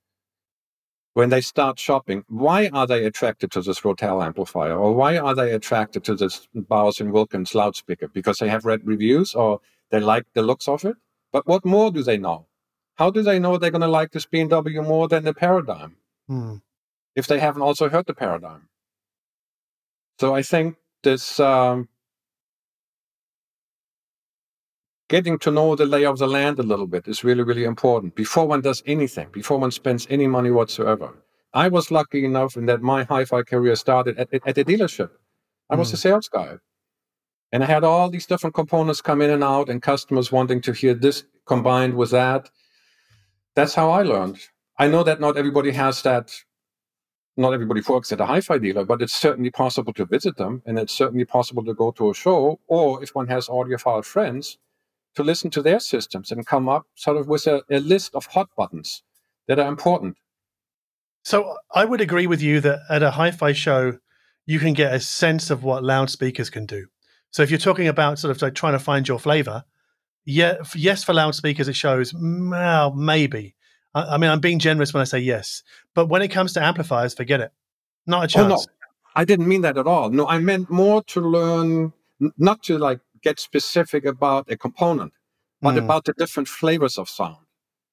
when 1.14 1.30
they 1.30 1.42
start 1.42 1.80
shopping. 1.80 2.24
Why 2.28 2.70
are 2.74 2.88
they 2.88 3.06
attracted 3.06 3.52
to 3.52 3.62
this 3.62 3.82
Rotel 3.82 4.24
amplifier? 4.26 4.78
Or 4.78 4.94
why 4.94 5.18
are 5.18 5.36
they 5.36 5.52
attracted 5.52 6.04
to 6.06 6.16
this 6.16 6.48
Bowers 6.54 7.02
and 7.02 7.12
Wilkins 7.12 7.54
loudspeaker? 7.54 8.08
Because 8.08 8.38
they 8.38 8.50
have 8.50 8.66
read 8.66 8.82
reviews 8.86 9.34
or 9.34 9.60
they 9.90 10.00
like 10.00 10.26
the 10.34 10.42
looks 10.42 10.68
of 10.68 10.86
it? 10.86 10.96
But 11.32 11.48
what 11.48 11.66
more 11.66 11.92
do 11.92 12.04
they 12.04 12.18
know? 12.18 12.48
How 12.96 13.10
do 13.10 13.22
they 13.22 13.40
know 13.40 13.58
they're 13.58 13.72
going 13.72 13.82
to 13.82 13.88
like 13.88 14.12
this 14.12 14.26
B&W 14.26 14.82
more 14.84 15.08
than 15.08 15.24
the 15.24 15.34
Paradigm? 15.34 15.98
Hmm. 16.28 16.56
If 17.16 17.28
they 17.28 17.40
haven't 17.40 17.62
also 17.62 17.90
heard 17.90 18.06
the 18.06 18.14
Paradigm. 18.14 18.70
So 20.20 20.36
I 20.36 20.44
think 20.44 20.76
this 21.04 21.40
um, 21.40 21.90
getting 25.12 25.38
to 25.38 25.52
know 25.52 25.76
the 25.76 25.86
lay 25.86 26.06
of 26.06 26.18
the 26.20 26.26
land 26.26 26.58
a 26.58 26.64
little 26.64 26.88
bit 26.88 27.06
is 27.06 27.22
really, 27.22 27.44
really 27.44 27.66
important 27.66 28.16
before 28.16 28.48
one 28.48 28.62
does 28.62 28.82
anything, 28.86 29.28
before 29.34 29.58
one 29.58 29.70
spends 29.70 30.08
any 30.10 30.26
money 30.26 30.52
whatsoever. 30.52 31.10
I 31.54 31.68
was 31.68 31.92
lucky 31.92 32.24
enough 32.24 32.56
in 32.56 32.66
that 32.68 32.82
my 32.82 33.04
hi 33.04 33.26
fi 33.26 33.42
career 33.44 33.76
started 33.76 34.18
at, 34.18 34.34
at 34.34 34.58
a 34.58 34.64
dealership. 34.64 35.10
I 35.70 35.76
was 35.76 35.90
a 35.90 35.98
hmm. 35.98 36.06
sales 36.06 36.30
guy. 36.30 36.52
And 37.52 37.62
I 37.62 37.68
had 37.68 37.84
all 37.84 38.10
these 38.10 38.26
different 38.26 38.56
components 38.56 39.02
come 39.02 39.22
in 39.22 39.32
and 39.32 39.44
out, 39.44 39.68
and 39.68 39.82
customers 39.82 40.32
wanting 40.32 40.62
to 40.62 40.72
hear 40.72 40.94
this 40.94 41.26
combined 41.46 41.96
with 41.96 42.12
that. 42.12 42.50
That's 43.54 43.76
how 43.76 43.90
I 43.90 44.04
learned. 44.04 44.40
I 44.78 44.88
know 44.88 45.04
that 45.04 45.20
not 45.20 45.36
everybody 45.36 45.72
has 45.72 46.02
that 46.04 46.32
not 47.36 47.54
everybody 47.54 47.82
works 47.82 48.14
at 48.14 48.22
a 48.22 48.26
hi-fi 48.26 48.58
dealer, 48.60 48.86
but 48.86 49.02
it's 49.02 49.18
certainly 49.28 49.52
possible 49.52 49.94
to 49.94 50.06
visit 50.06 50.38
them, 50.38 50.62
and 50.66 50.80
it's 50.80 50.94
certainly 50.94 51.26
possible 51.26 51.66
to 51.66 51.74
go 51.74 51.92
to 51.92 52.12
a 52.12 52.14
show, 52.14 52.60
or 52.68 53.04
if 53.04 53.10
one 53.14 53.28
has 53.28 53.48
audiophile 53.48 54.06
friends, 54.06 54.58
to 55.16 55.24
listen 55.24 55.50
to 55.52 55.62
their 55.62 55.80
systems 55.80 56.32
and 56.32 56.46
come 56.46 56.70
up 56.70 56.86
sort 56.96 57.18
of 57.18 57.28
with 57.28 57.48
a, 57.48 57.62
a 57.70 57.80
list 57.80 58.16
of 58.16 58.26
hot 58.28 58.50
buttons 58.56 59.04
that 59.48 59.60
are 59.60 59.68
important. 59.68 60.18
So 61.24 61.58
I 61.74 61.86
would 61.86 62.02
agree 62.02 62.28
with 62.28 62.42
you 62.42 62.60
that 62.62 62.80
at 62.90 63.04
a 63.04 63.12
hi-fi 63.12 63.54
show, 63.54 64.00
you 64.46 64.60
can 64.60 64.74
get 64.74 64.94
a 64.94 65.00
sense 65.00 65.50
of 65.50 65.64
what 65.64 65.84
loudspeakers 65.84 66.50
can 66.50 66.66
do. 66.66 66.88
So 67.32 67.44
if 67.44 67.50
you're 67.50 67.60
talking 67.60 67.88
about 67.88 68.20
sort 68.20 68.36
of 68.36 68.42
like 68.42 68.56
trying 68.56 68.74
to 68.74 68.80
find 68.80 69.08
your 69.08 69.20
flavor, 69.20 69.64
yeah, 70.26 70.58
yes 70.76 71.04
for 71.04 71.14
loudspeakers 71.14 71.68
it 71.68 71.76
shows. 71.76 72.12
Mm, 72.14 72.52
well, 72.52 72.94
maybe. 72.94 73.56
I, 73.94 74.16
I, 74.16 74.18
mean, 74.18 74.30
I'm 74.30 74.40
being 74.40 74.60
generous 74.60 74.94
when 74.94 75.02
I 75.02 75.06
say 75.06 75.20
yes, 75.20 75.64
but 75.94 76.08
when 76.08 76.22
it 76.22 76.30
comes 76.30 76.54
to 76.54 76.64
amplifiers, 76.64 77.14
forget 77.14 77.40
it. 77.40 77.52
Not 78.08 78.26
a 78.26 78.28
chance. 78.28 78.46
Oh, 78.46 78.56
no. 78.56 78.66
I 79.16 79.26
didn't 79.26 79.48
mean 79.48 79.62
that 79.62 79.78
at 79.78 79.88
all. 79.88 80.10
No, 80.10 80.28
I 80.28 80.40
meant 80.40 80.70
more 80.70 81.04
to 81.04 81.20
learn, 81.20 81.92
not 82.38 82.64
to 82.64 82.78
like 82.78 83.00
get 83.24 83.40
specific 83.40 84.06
about 84.06 84.52
a 84.52 84.58
component, 84.58 85.14
but 85.62 85.76
mm. 85.76 85.84
about 85.84 86.06
the 86.06 86.14
different 86.14 86.48
flavors 86.48 86.98
of 86.98 87.10
sound. 87.10 87.38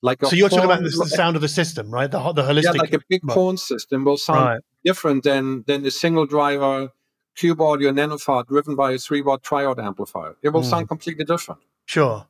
Like 0.00 0.24
so, 0.24 0.36
you're 0.36 0.48
talking 0.48 0.64
about 0.64 0.82
the 0.82 0.90
sound 0.90 1.34
of 1.34 1.42
the 1.42 1.48
system, 1.48 1.90
right? 1.90 2.10
The 2.10 2.20
the 2.32 2.42
holistic. 2.42 2.74
Yeah, 2.74 2.82
like 2.82 2.92
a 2.92 3.00
big 3.08 3.22
horn 3.28 3.56
system 3.56 4.04
will 4.04 4.16
sound 4.16 4.46
right. 4.46 4.60
different 4.84 5.24
than 5.24 5.64
than 5.66 5.84
a 5.84 5.90
single 5.90 6.26
driver 6.26 6.92
Cube 7.38 7.60
Audio 7.60 7.92
Nenuphar 7.92 8.44
driven 8.46 8.74
by 8.74 8.92
a 8.92 8.98
three 8.98 9.22
watt 9.22 9.44
triode 9.44 9.78
amplifier. 9.84 10.34
It 10.42 10.48
will 10.48 10.62
mm. 10.62 10.70
sound 10.70 10.88
completely 10.88 11.24
different. 11.24 11.60
Sure. 11.86 12.26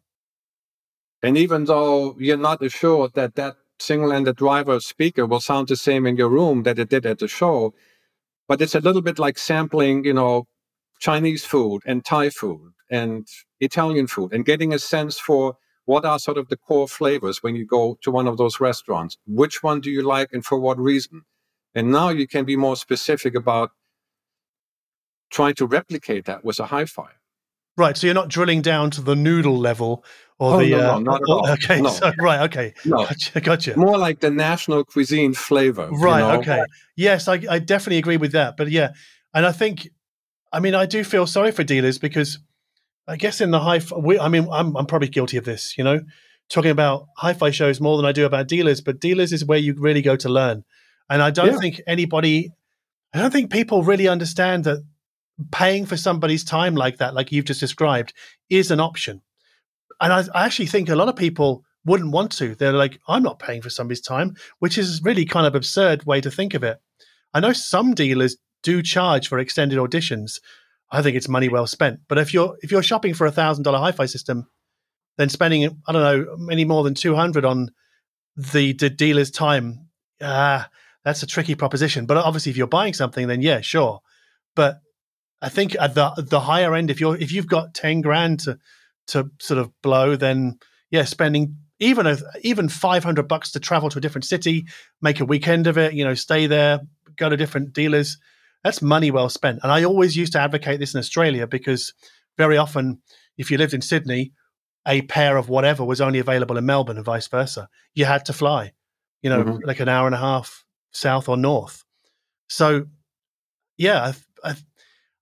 And 1.22 1.36
even 1.36 1.64
though 1.64 2.14
you're 2.18 2.36
not 2.36 2.62
assured 2.62 3.14
that 3.14 3.34
that 3.36 3.56
single-ended 3.78 4.36
driver 4.36 4.80
speaker 4.80 5.24
will 5.24 5.40
sound 5.40 5.68
the 5.68 5.76
same 5.76 6.06
in 6.06 6.16
your 6.16 6.28
room 6.28 6.62
that 6.64 6.78
it 6.78 6.90
did 6.90 7.06
at 7.06 7.20
the 7.20 7.28
show, 7.28 7.74
but 8.46 8.60
it's 8.60 8.74
a 8.74 8.80
little 8.80 9.02
bit 9.02 9.18
like 9.18 9.38
sampling, 9.38 10.04
you 10.04 10.12
know, 10.12 10.46
Chinese 11.00 11.44
food 11.44 11.82
and 11.86 12.04
Thai 12.04 12.28
food 12.30 12.72
and 12.90 13.26
Italian 13.60 14.06
food 14.06 14.32
and 14.32 14.44
getting 14.44 14.72
a 14.72 14.78
sense 14.78 15.18
for 15.18 15.56
what 15.84 16.04
are 16.04 16.18
sort 16.18 16.36
of 16.36 16.48
the 16.48 16.56
core 16.56 16.86
flavors 16.86 17.42
when 17.42 17.56
you 17.56 17.64
go 17.64 17.98
to 18.02 18.10
one 18.10 18.26
of 18.26 18.36
those 18.36 18.60
restaurants. 18.60 19.16
Which 19.26 19.62
one 19.62 19.80
do 19.80 19.90
you 19.90 20.02
like 20.02 20.32
and 20.32 20.44
for 20.44 20.58
what 20.58 20.78
reason? 20.78 21.22
And 21.74 21.90
now 21.90 22.10
you 22.10 22.26
can 22.26 22.44
be 22.44 22.56
more 22.56 22.76
specific 22.76 23.34
about 23.34 23.70
trying 25.30 25.54
to 25.54 25.66
replicate 25.66 26.26
that 26.26 26.44
with 26.44 26.60
a 26.60 26.66
hi-fi. 26.66 27.08
Right. 27.76 27.96
So 27.96 28.06
you're 28.06 28.14
not 28.14 28.28
drilling 28.28 28.60
down 28.60 28.90
to 28.92 29.00
the 29.00 29.14
noodle 29.14 29.56
level 29.56 30.04
or 30.38 30.54
oh, 30.54 30.58
the. 30.58 30.70
No, 30.70 30.78
uh, 30.78 30.80
no, 30.80 30.98
not 30.98 31.22
at 31.22 31.28
all. 31.28 31.48
Okay. 31.50 31.80
No. 31.80 31.90
So, 31.90 32.12
right. 32.18 32.40
Okay. 32.42 32.74
No. 32.84 32.96
Gotcha, 33.04 33.40
gotcha. 33.40 33.78
More 33.78 33.96
like 33.96 34.20
the 34.20 34.30
national 34.30 34.84
cuisine 34.84 35.32
flavor. 35.32 35.88
Right. 35.90 36.20
You 36.20 36.26
know? 36.26 36.38
Okay. 36.40 36.64
Yes, 36.96 37.28
I, 37.28 37.40
I 37.48 37.60
definitely 37.60 37.98
agree 37.98 38.16
with 38.16 38.32
that. 38.32 38.56
But 38.56 38.70
yeah, 38.70 38.94
and 39.32 39.46
I 39.46 39.52
think, 39.52 39.88
I 40.52 40.60
mean, 40.60 40.74
I 40.74 40.86
do 40.86 41.04
feel 41.04 41.26
sorry 41.26 41.52
for 41.52 41.62
dealers 41.62 41.98
because 41.98 42.40
I 43.08 43.16
guess 43.16 43.40
in 43.40 43.50
the 43.50 43.58
high, 43.58 43.80
we, 43.96 44.18
I 44.18 44.28
mean, 44.28 44.46
I'm, 44.52 44.76
I'm 44.76 44.86
probably 44.86 45.08
guilty 45.08 45.38
of 45.38 45.44
this, 45.44 45.76
you 45.78 45.84
know, 45.84 46.00
talking 46.50 46.70
about 46.70 47.06
hi-fi 47.16 47.50
shows 47.50 47.80
more 47.80 47.96
than 47.96 48.06
I 48.06 48.12
do 48.12 48.26
about 48.26 48.48
dealers, 48.48 48.80
but 48.80 49.00
dealers 49.00 49.32
is 49.32 49.44
where 49.44 49.58
you 49.58 49.74
really 49.74 50.02
go 50.02 50.14
to 50.16 50.28
learn. 50.28 50.64
And 51.08 51.22
I 51.22 51.30
don't 51.30 51.52
yeah. 51.52 51.58
think 51.58 51.80
anybody, 51.86 52.50
I 53.14 53.18
don't 53.20 53.30
think 53.30 53.50
people 53.50 53.82
really 53.82 54.08
understand 54.08 54.64
that 54.64 54.84
paying 55.50 55.86
for 55.86 55.96
somebody's 55.96 56.44
time 56.44 56.74
like 56.74 56.98
that, 56.98 57.14
like 57.14 57.32
you've 57.32 57.46
just 57.46 57.60
described, 57.60 58.12
is 58.50 58.70
an 58.70 58.80
option. 58.80 59.22
And 60.00 60.12
I, 60.12 60.24
I, 60.34 60.44
actually 60.44 60.66
think 60.66 60.88
a 60.88 60.96
lot 60.96 61.08
of 61.08 61.16
people 61.16 61.64
wouldn't 61.84 62.12
want 62.12 62.32
to. 62.32 62.54
They're 62.54 62.72
like, 62.72 63.00
I'm 63.08 63.22
not 63.22 63.38
paying 63.38 63.62
for 63.62 63.70
somebody's 63.70 64.00
time, 64.00 64.36
which 64.58 64.76
is 64.76 65.02
really 65.02 65.24
kind 65.24 65.46
of 65.46 65.54
absurd 65.54 66.04
way 66.04 66.20
to 66.20 66.30
think 66.30 66.54
of 66.54 66.62
it. 66.62 66.78
I 67.32 67.40
know 67.40 67.52
some 67.52 67.94
dealers 67.94 68.36
do 68.62 68.82
charge 68.82 69.28
for 69.28 69.38
extended 69.38 69.78
auditions. 69.78 70.40
I 70.90 71.02
think 71.02 71.16
it's 71.16 71.28
money 71.28 71.48
well 71.48 71.66
spent. 71.66 72.00
But 72.08 72.18
if 72.18 72.32
you're 72.32 72.56
if 72.62 72.70
you're 72.70 72.82
shopping 72.82 73.14
for 73.14 73.26
a 73.26 73.32
thousand 73.32 73.64
dollar 73.64 73.78
hi-fi 73.78 74.06
system, 74.06 74.48
then 75.16 75.28
spending 75.28 75.64
I 75.86 75.92
don't 75.92 76.02
know 76.02 76.48
any 76.50 76.64
more 76.64 76.84
than 76.84 76.94
two 76.94 77.14
hundred 77.14 77.44
on 77.44 77.70
the, 78.36 78.72
the 78.72 78.88
dealer's 78.88 79.30
time, 79.30 79.88
uh, 80.20 80.64
that's 81.04 81.22
a 81.22 81.26
tricky 81.26 81.54
proposition. 81.54 82.06
But 82.06 82.16
obviously, 82.18 82.50
if 82.50 82.56
you're 82.56 82.66
buying 82.66 82.94
something, 82.94 83.26
then 83.26 83.42
yeah, 83.42 83.60
sure. 83.60 84.00
But 84.54 84.80
I 85.42 85.48
think 85.48 85.76
at 85.78 85.94
the 85.94 86.12
the 86.16 86.40
higher 86.40 86.74
end, 86.74 86.90
if 86.90 87.00
you're 87.00 87.16
if 87.16 87.32
you've 87.32 87.46
got 87.46 87.74
ten 87.74 88.00
grand 88.00 88.40
to 88.40 88.58
to 89.08 89.30
sort 89.40 89.58
of 89.58 89.70
blow, 89.82 90.16
then 90.16 90.58
yeah, 90.90 91.04
spending 91.04 91.56
even 91.80 92.06
a, 92.06 92.16
even 92.42 92.68
five 92.68 93.04
hundred 93.04 93.28
bucks 93.28 93.52
to 93.52 93.60
travel 93.60 93.88
to 93.90 93.98
a 93.98 94.00
different 94.00 94.24
city, 94.24 94.66
make 95.02 95.20
a 95.20 95.24
weekend 95.24 95.66
of 95.66 95.78
it, 95.78 95.94
you 95.94 96.04
know, 96.04 96.14
stay 96.14 96.46
there, 96.46 96.80
go 97.16 97.28
to 97.28 97.36
different 97.36 97.72
dealers. 97.72 98.18
That's 98.68 98.82
money 98.82 99.10
well 99.10 99.30
spent. 99.30 99.60
And 99.62 99.72
I 99.72 99.84
always 99.84 100.14
used 100.14 100.34
to 100.34 100.40
advocate 100.40 100.78
this 100.78 100.92
in 100.92 100.98
Australia 100.98 101.46
because 101.46 101.94
very 102.36 102.58
often, 102.58 103.00
if 103.38 103.50
you 103.50 103.56
lived 103.56 103.72
in 103.72 103.80
Sydney, 103.80 104.32
a 104.86 105.00
pair 105.00 105.38
of 105.38 105.48
whatever 105.48 105.86
was 105.86 106.02
only 106.02 106.18
available 106.18 106.58
in 106.58 106.66
Melbourne 106.66 106.96
and 106.96 107.04
vice 107.06 107.26
versa. 107.28 107.70
You 107.94 108.04
had 108.04 108.26
to 108.26 108.34
fly, 108.34 108.74
you 109.22 109.30
know, 109.30 109.42
mm-hmm. 109.42 109.64
like 109.64 109.80
an 109.80 109.88
hour 109.88 110.04
and 110.04 110.14
a 110.14 110.18
half 110.18 110.66
south 110.92 111.30
or 111.30 111.38
north. 111.38 111.82
So, 112.50 112.88
yeah, 113.78 114.12
I, 114.44 114.50
I, 114.50 114.54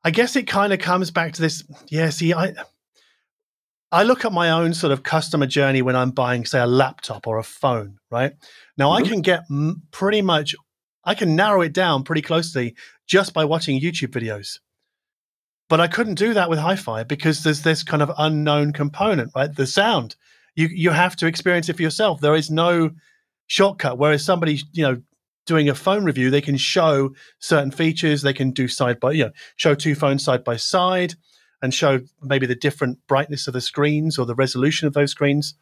I 0.02 0.10
guess 0.10 0.34
it 0.34 0.48
kind 0.48 0.72
of 0.72 0.80
comes 0.80 1.12
back 1.12 1.34
to 1.34 1.40
this. 1.40 1.62
Yeah, 1.86 2.10
see, 2.10 2.34
I 2.34 2.52
I 3.92 4.02
look 4.02 4.24
at 4.24 4.32
my 4.32 4.50
own 4.50 4.74
sort 4.74 4.92
of 4.92 5.04
customer 5.04 5.46
journey 5.46 5.82
when 5.82 5.94
I'm 5.94 6.10
buying, 6.10 6.46
say, 6.46 6.58
a 6.58 6.66
laptop 6.66 7.28
or 7.28 7.38
a 7.38 7.44
phone. 7.44 8.00
Right 8.10 8.32
now, 8.76 8.90
mm-hmm. 8.90 9.04
I 9.04 9.08
can 9.08 9.20
get 9.22 9.44
m- 9.48 9.82
pretty 9.92 10.20
much, 10.20 10.56
I 11.04 11.14
can 11.14 11.36
narrow 11.36 11.60
it 11.60 11.72
down 11.72 12.02
pretty 12.02 12.22
closely 12.22 12.74
just 13.06 13.32
by 13.32 13.44
watching 13.44 13.80
YouTube 13.80 14.08
videos. 14.08 14.58
But 15.68 15.80
I 15.80 15.88
couldn't 15.88 16.14
do 16.14 16.34
that 16.34 16.48
with 16.48 16.58
hi-fi 16.58 17.02
because 17.02 17.42
there's 17.42 17.62
this 17.62 17.82
kind 17.82 18.02
of 18.02 18.12
unknown 18.18 18.72
component, 18.72 19.32
right? 19.34 19.52
The 19.52 19.66
sound. 19.66 20.16
You 20.54 20.68
you 20.68 20.90
have 20.90 21.16
to 21.16 21.26
experience 21.26 21.68
it 21.68 21.76
for 21.76 21.82
yourself. 21.82 22.20
There 22.20 22.36
is 22.36 22.50
no 22.50 22.90
shortcut. 23.46 23.98
Whereas 23.98 24.24
somebody, 24.24 24.60
you 24.72 24.82
know, 24.82 25.02
doing 25.44 25.68
a 25.68 25.74
phone 25.74 26.04
review, 26.04 26.30
they 26.30 26.40
can 26.40 26.56
show 26.56 27.14
certain 27.38 27.70
features. 27.70 28.22
They 28.22 28.32
can 28.32 28.50
do 28.50 28.68
side 28.68 29.00
by, 29.00 29.12
you 29.12 29.24
know, 29.24 29.32
show 29.56 29.74
two 29.74 29.94
phones 29.94 30.24
side 30.24 30.44
by 30.44 30.56
side 30.56 31.14
and 31.62 31.72
show 31.74 32.00
maybe 32.22 32.46
the 32.46 32.54
different 32.54 32.98
brightness 33.06 33.46
of 33.46 33.54
the 33.54 33.60
screens 33.60 34.18
or 34.18 34.26
the 34.26 34.34
resolution 34.34 34.86
of 34.86 34.94
those 34.94 35.10
screens. 35.10 35.54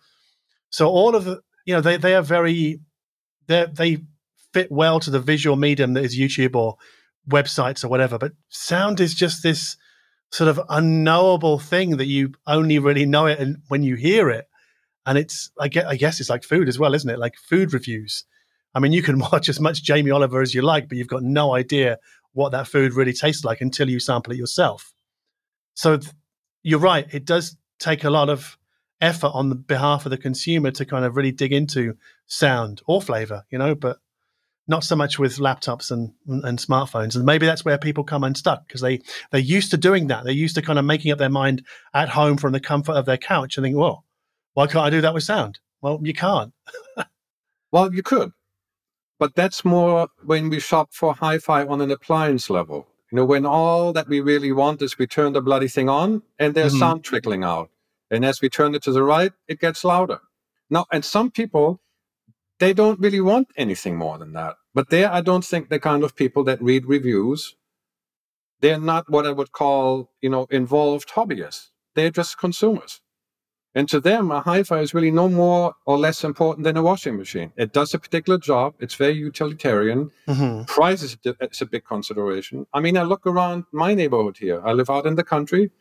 So 0.71 0.89
all 0.89 1.15
of 1.15 1.25
the, 1.25 1.41
you 1.65 1.75
know, 1.75 1.81
they 1.81 1.97
they 1.97 2.15
are 2.15 2.23
very, 2.23 2.81
they 3.47 3.67
they 3.73 3.99
fit 4.53 4.71
well 4.71 5.01
to 5.01 5.11
the 5.11 5.21
visual 5.21 5.57
medium 5.57 5.95
that 5.95 6.05
is 6.05 6.19
YouTube 6.19 6.57
or 6.57 6.77
websites 7.29 7.85
or 7.85 7.89
whatever. 7.89 8.19
But 8.19 8.33
sound 8.49 9.01
is 9.01 9.15
just 9.15 9.43
this 9.43 9.77
sort 10.31 10.49
of 10.49 10.61
unknowable 10.69 11.59
thing 11.59 11.97
that 11.97 12.07
you 12.07 12.33
only 12.47 12.79
really 12.79 13.07
know 13.07 13.27
it 13.27 13.41
when 13.69 13.83
you 13.83 13.95
hear 13.95 14.31
it. 14.31 14.47
And 15.07 15.19
it's, 15.19 15.51
I 15.61 15.69
guess, 15.69 15.85
I 15.87 15.97
guess 15.97 16.21
it's 16.21 16.31
like 16.31 16.45
food 16.45 16.69
as 16.69 16.79
well, 16.79 16.95
isn't 16.95 17.09
it? 17.09 17.19
Like 17.19 17.35
food 17.37 17.73
reviews. 17.73 18.25
I 18.75 18.81
mean, 18.81 18.93
you 18.93 19.03
can 19.03 19.19
watch 19.33 19.49
as 19.49 19.61
much 19.61 19.83
Jamie 19.83 20.11
Oliver 20.11 20.41
as 20.41 20.55
you 20.55 20.63
like, 20.63 20.89
but 20.89 20.99
you've 20.99 21.09
got 21.09 21.23
no 21.23 21.55
idea 21.55 21.99
what 22.33 22.53
that 22.53 22.67
food 22.67 22.95
really 22.95 23.13
tastes 23.13 23.45
like 23.45 23.61
until 23.61 23.89
you 23.89 24.01
sample 24.01 24.33
it 24.33 24.39
yourself. 24.39 24.93
So 25.75 25.99
th- 25.99 26.13
you're 26.63 26.81
right. 26.81 27.07
It 27.13 27.25
does 27.25 27.57
take 27.79 28.05
a 28.05 28.11
lot 28.11 28.29
of 28.29 28.59
effort 29.01 29.31
on 29.35 29.51
the 29.51 29.55
behalf 29.55 30.07
of 30.07 30.11
the 30.11 30.19
consumer 30.19 30.71
to 30.73 30.85
kind 30.85 31.05
of 31.05 31.17
really 31.17 31.33
dig 31.33 31.53
into 31.53 31.95
sound 32.27 32.81
or 32.87 33.01
flavor, 33.03 33.45
you 33.51 33.59
know, 33.59 33.75
but 33.75 33.99
not 34.67 34.85
so 34.85 34.97
much 34.97 35.19
with 35.19 35.37
laptops 35.37 35.91
and, 35.91 36.13
and 36.27 36.59
smartphones. 36.59 37.17
And 37.17 37.25
maybe 37.25 37.47
that's 37.47 37.65
where 37.65 37.77
people 37.77 38.05
come 38.05 38.25
unstuck 38.25 38.67
because 38.67 38.81
they, 38.81 39.01
they're 39.31 39.41
used 39.41 39.71
to 39.73 39.77
doing 39.77 40.07
that. 40.07 40.25
They're 40.25 40.33
used 40.33 40.55
to 40.55 40.63
kind 40.63 40.79
of 40.79 40.85
making 40.85 41.13
up 41.13 41.19
their 41.19 41.29
mind 41.29 41.65
at 41.93 42.09
home 42.09 42.37
from 42.37 42.53
the 42.53 42.61
comfort 42.61 42.93
of 42.93 43.05
their 43.05 43.19
couch 43.19 43.57
and 43.57 43.65
think, 43.65 43.77
well, 43.77 44.05
why 44.55 44.67
can't 44.67 44.87
I 44.87 44.91
do 44.91 45.01
that 45.03 45.15
with 45.15 45.25
sound? 45.25 45.59
Well, 45.83 46.01
you 46.03 46.15
can't. 46.15 46.55
well, 47.73 47.93
you 47.93 48.03
could. 48.03 48.33
But 49.19 49.35
that's 49.35 49.65
more 49.65 50.09
when 50.25 50.49
we 50.49 50.61
shop 50.61 50.93
for 50.93 51.15
hi 51.15 51.39
fi 51.39 51.67
on 51.67 51.81
an 51.81 51.91
appliance 51.91 52.49
level. 52.49 52.89
You 53.13 53.17
know, 53.17 53.25
when 53.25 53.47
all 53.47 53.93
that 53.93 54.09
we 54.09 54.21
really 54.21 54.51
want 54.51 54.83
is 54.83 54.99
we 54.99 55.07
turn 55.07 55.35
the 55.35 55.43
bloody 55.43 55.69
thing 55.69 55.89
on 55.89 56.23
and 56.39 56.55
there's 56.55 56.73
mm-hmm. 56.73 56.81
sound 56.81 57.05
trickling 57.05 57.45
out. 57.45 57.71
And 58.11 58.25
as 58.25 58.41
we 58.41 58.49
turn 58.49 58.75
it 58.75 58.83
to 58.85 58.93
the 58.93 59.03
right, 59.03 59.33
it 59.47 59.61
gets 59.61 59.85
louder. 59.85 60.21
Now, 60.71 60.87
and 60.91 61.05
some 61.05 61.31
people, 61.31 61.81
they 62.59 62.73
don't 62.73 63.01
really 63.01 63.21
want 63.21 63.49
anything 63.57 63.97
more 63.97 64.19
than 64.19 64.33
that. 64.33 64.57
But 64.73 64.91
they, 64.91 65.05
I 65.05 65.21
don't 65.21 65.45
think 65.45 65.69
the 65.69 65.81
kind 65.81 66.03
of 66.05 66.17
people 66.17 66.45
that 66.45 66.63
read 66.63 66.87
reviews. 66.87 67.57
They're 68.61 68.81
not 68.81 69.11
what 69.11 69.27
I 69.27 69.33
would 69.33 69.53
call, 69.53 70.11
you 70.23 70.31
know, 70.31 70.47
involved 70.51 71.11
hobbyists. 71.11 71.71
They're 71.95 72.11
just 72.11 72.39
consumers. 72.39 73.01
And 73.77 73.89
to 73.89 74.01
them, 74.01 74.31
a 74.31 74.41
hi-fi 74.41 74.81
is 74.81 74.95
really 74.95 75.11
no 75.11 75.29
more 75.29 75.75
or 75.85 75.99
less 75.99 76.23
important 76.23 76.63
than 76.65 76.77
a 76.77 76.83
washing 76.83 77.17
machine. 77.17 77.53
It 77.57 77.73
does 77.73 77.93
a 77.93 77.99
particular 77.99 78.39
job. 78.39 78.75
It's 78.79 78.95
very 78.95 79.15
utilitarian. 79.15 80.13
Mm-hmm. 80.29 80.65
Price 80.65 81.03
is 81.03 81.19
a, 81.27 81.35
is 81.45 81.61
a 81.61 81.67
big 81.67 81.85
consideration. 81.85 82.67
I 82.73 82.79
mean, 82.79 82.97
I 82.97 83.03
look 83.03 83.27
around 83.27 83.65
my 83.73 83.93
neighborhood 83.93 84.37
here. 84.39 84.63
I 84.65 84.73
live 84.73 84.91
out 84.91 85.07
in 85.07 85.17
the 85.17 85.25
country, 85.25 85.73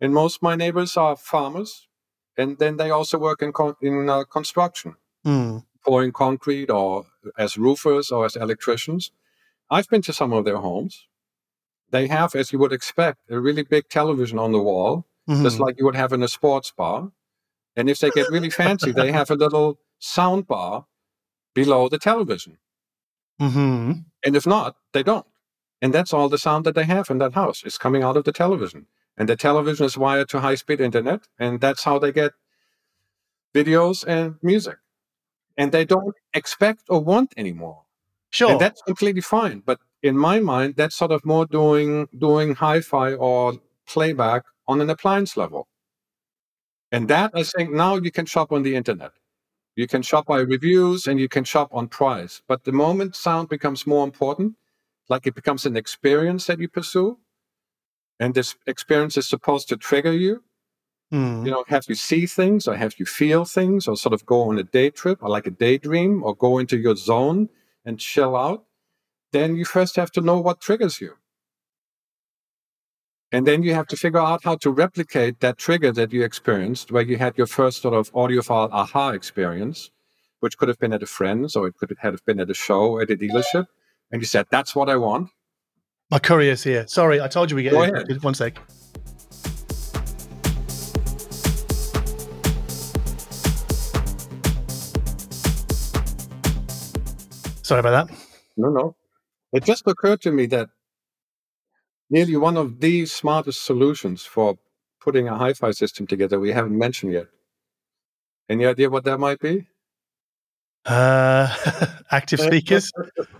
and 0.00 0.14
most 0.14 0.36
of 0.36 0.42
my 0.42 0.54
neighbors 0.54 0.96
are 0.96 1.16
farmers, 1.16 1.88
and 2.36 2.56
then 2.58 2.76
they 2.76 2.90
also 2.90 3.18
work 3.18 3.42
in 3.42 3.52
con- 3.52 3.76
in 3.82 4.08
uh, 4.08 4.22
construction, 4.24 4.94
mm. 5.26 5.64
Pouring 5.84 6.12
concrete, 6.12 6.70
or 6.70 7.06
as 7.38 7.56
roofers 7.56 8.10
or 8.10 8.24
as 8.24 8.36
electricians. 8.36 9.10
I've 9.70 9.88
been 9.88 10.02
to 10.02 10.12
some 10.12 10.32
of 10.32 10.44
their 10.44 10.58
homes. 10.58 11.06
They 11.90 12.06
have, 12.08 12.34
as 12.34 12.52
you 12.52 12.58
would 12.58 12.72
expect, 12.72 13.30
a 13.30 13.40
really 13.40 13.62
big 13.62 13.88
television 13.88 14.38
on 14.38 14.52
the 14.52 14.60
wall, 14.60 15.06
mm-hmm. 15.28 15.42
just 15.42 15.58
like 15.58 15.78
you 15.78 15.84
would 15.84 15.96
have 15.96 16.12
in 16.12 16.22
a 16.22 16.28
sports 16.28 16.70
bar 16.70 17.12
and 17.76 17.88
if 17.88 17.98
they 17.98 18.10
get 18.10 18.28
really 18.30 18.50
fancy, 18.50 18.92
they 18.92 19.12
have 19.12 19.30
a 19.30 19.34
little 19.34 19.78
sound 19.98 20.46
bar 20.46 20.86
below 21.54 21.88
the 21.88 21.98
television. 21.98 22.58
Mm-hmm. 23.40 23.92
And 24.24 24.36
if 24.36 24.46
not, 24.46 24.76
they 24.92 25.02
don't. 25.02 25.26
And 25.80 25.94
that's 25.94 26.12
all 26.12 26.28
the 26.28 26.38
sound 26.38 26.66
that 26.66 26.74
they 26.74 26.84
have 26.84 27.08
in 27.10 27.18
that 27.18 27.34
house 27.34 27.62
is 27.64 27.78
coming 27.78 28.02
out 28.02 28.16
of 28.16 28.24
the 28.24 28.32
television. 28.32 28.86
And 29.16 29.28
the 29.28 29.36
television 29.36 29.86
is 29.86 29.96
wired 29.96 30.28
to 30.30 30.40
high 30.40 30.56
speed 30.56 30.80
internet. 30.80 31.22
And 31.38 31.60
that's 31.60 31.84
how 31.84 31.98
they 31.98 32.12
get 32.12 32.32
videos 33.54 34.04
and 34.06 34.36
music. 34.42 34.76
And 35.60 35.72
they 35.72 35.84
don't 35.84 36.16
expect 36.32 36.82
or 36.88 37.00
want 37.04 37.34
anymore. 37.36 37.82
Sure. 38.30 38.52
And 38.52 38.60
that's 38.60 38.80
completely 38.82 39.20
fine. 39.20 39.62
But 39.70 39.78
in 40.02 40.16
my 40.16 40.40
mind, 40.40 40.74
that's 40.76 40.96
sort 40.96 41.12
of 41.12 41.20
more 41.24 41.46
doing 41.58 42.08
doing 42.26 42.54
hi-fi 42.54 43.08
or 43.14 43.42
playback 43.86 44.42
on 44.66 44.80
an 44.80 44.88
appliance 44.88 45.36
level. 45.36 45.68
And 46.92 47.08
that 47.08 47.30
I 47.34 47.42
think 47.42 47.70
now 47.70 47.96
you 47.96 48.10
can 48.10 48.26
shop 48.26 48.52
on 48.52 48.62
the 48.62 48.74
internet. 48.74 49.12
You 49.76 49.86
can 49.86 50.02
shop 50.02 50.24
by 50.26 50.40
reviews 50.40 51.06
and 51.06 51.20
you 51.20 51.28
can 51.28 51.44
shop 51.44 51.68
on 51.72 51.88
price. 51.88 52.42
But 52.48 52.64
the 52.64 52.72
moment 52.72 53.14
sound 53.14 53.48
becomes 53.48 53.86
more 53.86 54.04
important, 54.04 54.56
like 55.08 55.26
it 55.26 55.34
becomes 55.34 55.66
an 55.66 55.76
experience 55.76 56.46
that 56.46 56.58
you 56.58 56.68
pursue, 56.68 57.18
and 58.18 58.34
this 58.34 58.56
experience 58.66 59.16
is 59.16 59.26
supposed 59.26 59.68
to 59.68 59.76
trigger 59.76 60.12
you. 60.12 60.42
Mm. 61.12 61.44
You 61.44 61.50
know, 61.50 61.64
have 61.68 61.84
you 61.88 61.94
see 61.94 62.26
things 62.26 62.68
or 62.68 62.76
have 62.76 62.94
you 62.98 63.06
feel 63.06 63.44
things 63.44 63.88
or 63.88 63.96
sort 63.96 64.12
of 64.12 64.24
go 64.26 64.42
on 64.42 64.58
a 64.58 64.62
day 64.62 64.90
trip 64.90 65.22
or 65.22 65.28
like 65.28 65.46
a 65.46 65.50
daydream 65.50 66.22
or 66.22 66.36
go 66.36 66.58
into 66.58 66.78
your 66.78 66.94
zone 66.94 67.48
and 67.84 67.98
chill 67.98 68.36
out, 68.36 68.64
then 69.32 69.56
you 69.56 69.64
first 69.64 69.96
have 69.96 70.10
to 70.12 70.20
know 70.20 70.40
what 70.40 70.60
triggers 70.60 71.00
you. 71.00 71.14
And 73.32 73.46
then 73.46 73.62
you 73.62 73.74
have 73.74 73.86
to 73.88 73.96
figure 73.96 74.18
out 74.18 74.42
how 74.42 74.56
to 74.56 74.70
replicate 74.70 75.38
that 75.40 75.56
trigger 75.56 75.92
that 75.92 76.12
you 76.12 76.24
experienced, 76.24 76.90
where 76.90 77.02
you 77.02 77.16
had 77.16 77.38
your 77.38 77.46
first 77.46 77.82
sort 77.82 77.94
of 77.94 78.12
audiophile 78.12 78.68
aha 78.72 79.10
experience, 79.10 79.90
which 80.40 80.58
could 80.58 80.68
have 80.68 80.80
been 80.80 80.92
at 80.92 81.02
a 81.02 81.06
friend's 81.06 81.54
or 81.54 81.68
it 81.68 81.76
could 81.76 81.94
have 82.00 82.24
been 82.24 82.40
at 82.40 82.50
a 82.50 82.54
show 82.54 83.00
at 83.00 83.10
a 83.10 83.16
dealership. 83.16 83.66
And 84.10 84.20
you 84.20 84.26
said, 84.26 84.46
that's 84.50 84.74
what 84.74 84.88
I 84.88 84.96
want. 84.96 85.30
My 86.10 86.18
courier's 86.18 86.64
here. 86.64 86.88
Sorry, 86.88 87.20
I 87.20 87.28
told 87.28 87.50
you 87.50 87.56
we 87.56 87.62
get 87.62 87.72
Go 87.72 87.84
ahead. 87.84 88.22
One 88.22 88.34
sec. 88.34 88.58
Sorry 97.70 97.78
about 97.86 98.08
that. 98.08 98.16
No, 98.56 98.68
no. 98.70 98.96
It 99.52 99.62
just 99.62 99.86
occurred 99.86 100.20
to 100.22 100.32
me 100.32 100.46
that 100.46 100.70
nearly 102.10 102.36
one 102.36 102.56
of 102.56 102.80
the 102.80 103.06
smartest 103.06 103.64
solutions 103.64 104.24
for 104.24 104.58
putting 105.00 105.28
a 105.28 105.38
hi-fi 105.38 105.70
system 105.70 106.04
together 106.04 106.40
we 106.40 106.50
haven't 106.50 106.76
mentioned 106.76 107.12
yet. 107.12 107.26
Any 108.48 108.66
idea 108.66 108.90
what 108.90 109.04
that 109.04 109.18
might 109.18 109.38
be? 109.38 109.68
Uh, 110.84 111.46
active 112.10 112.40
speakers. 112.40 112.90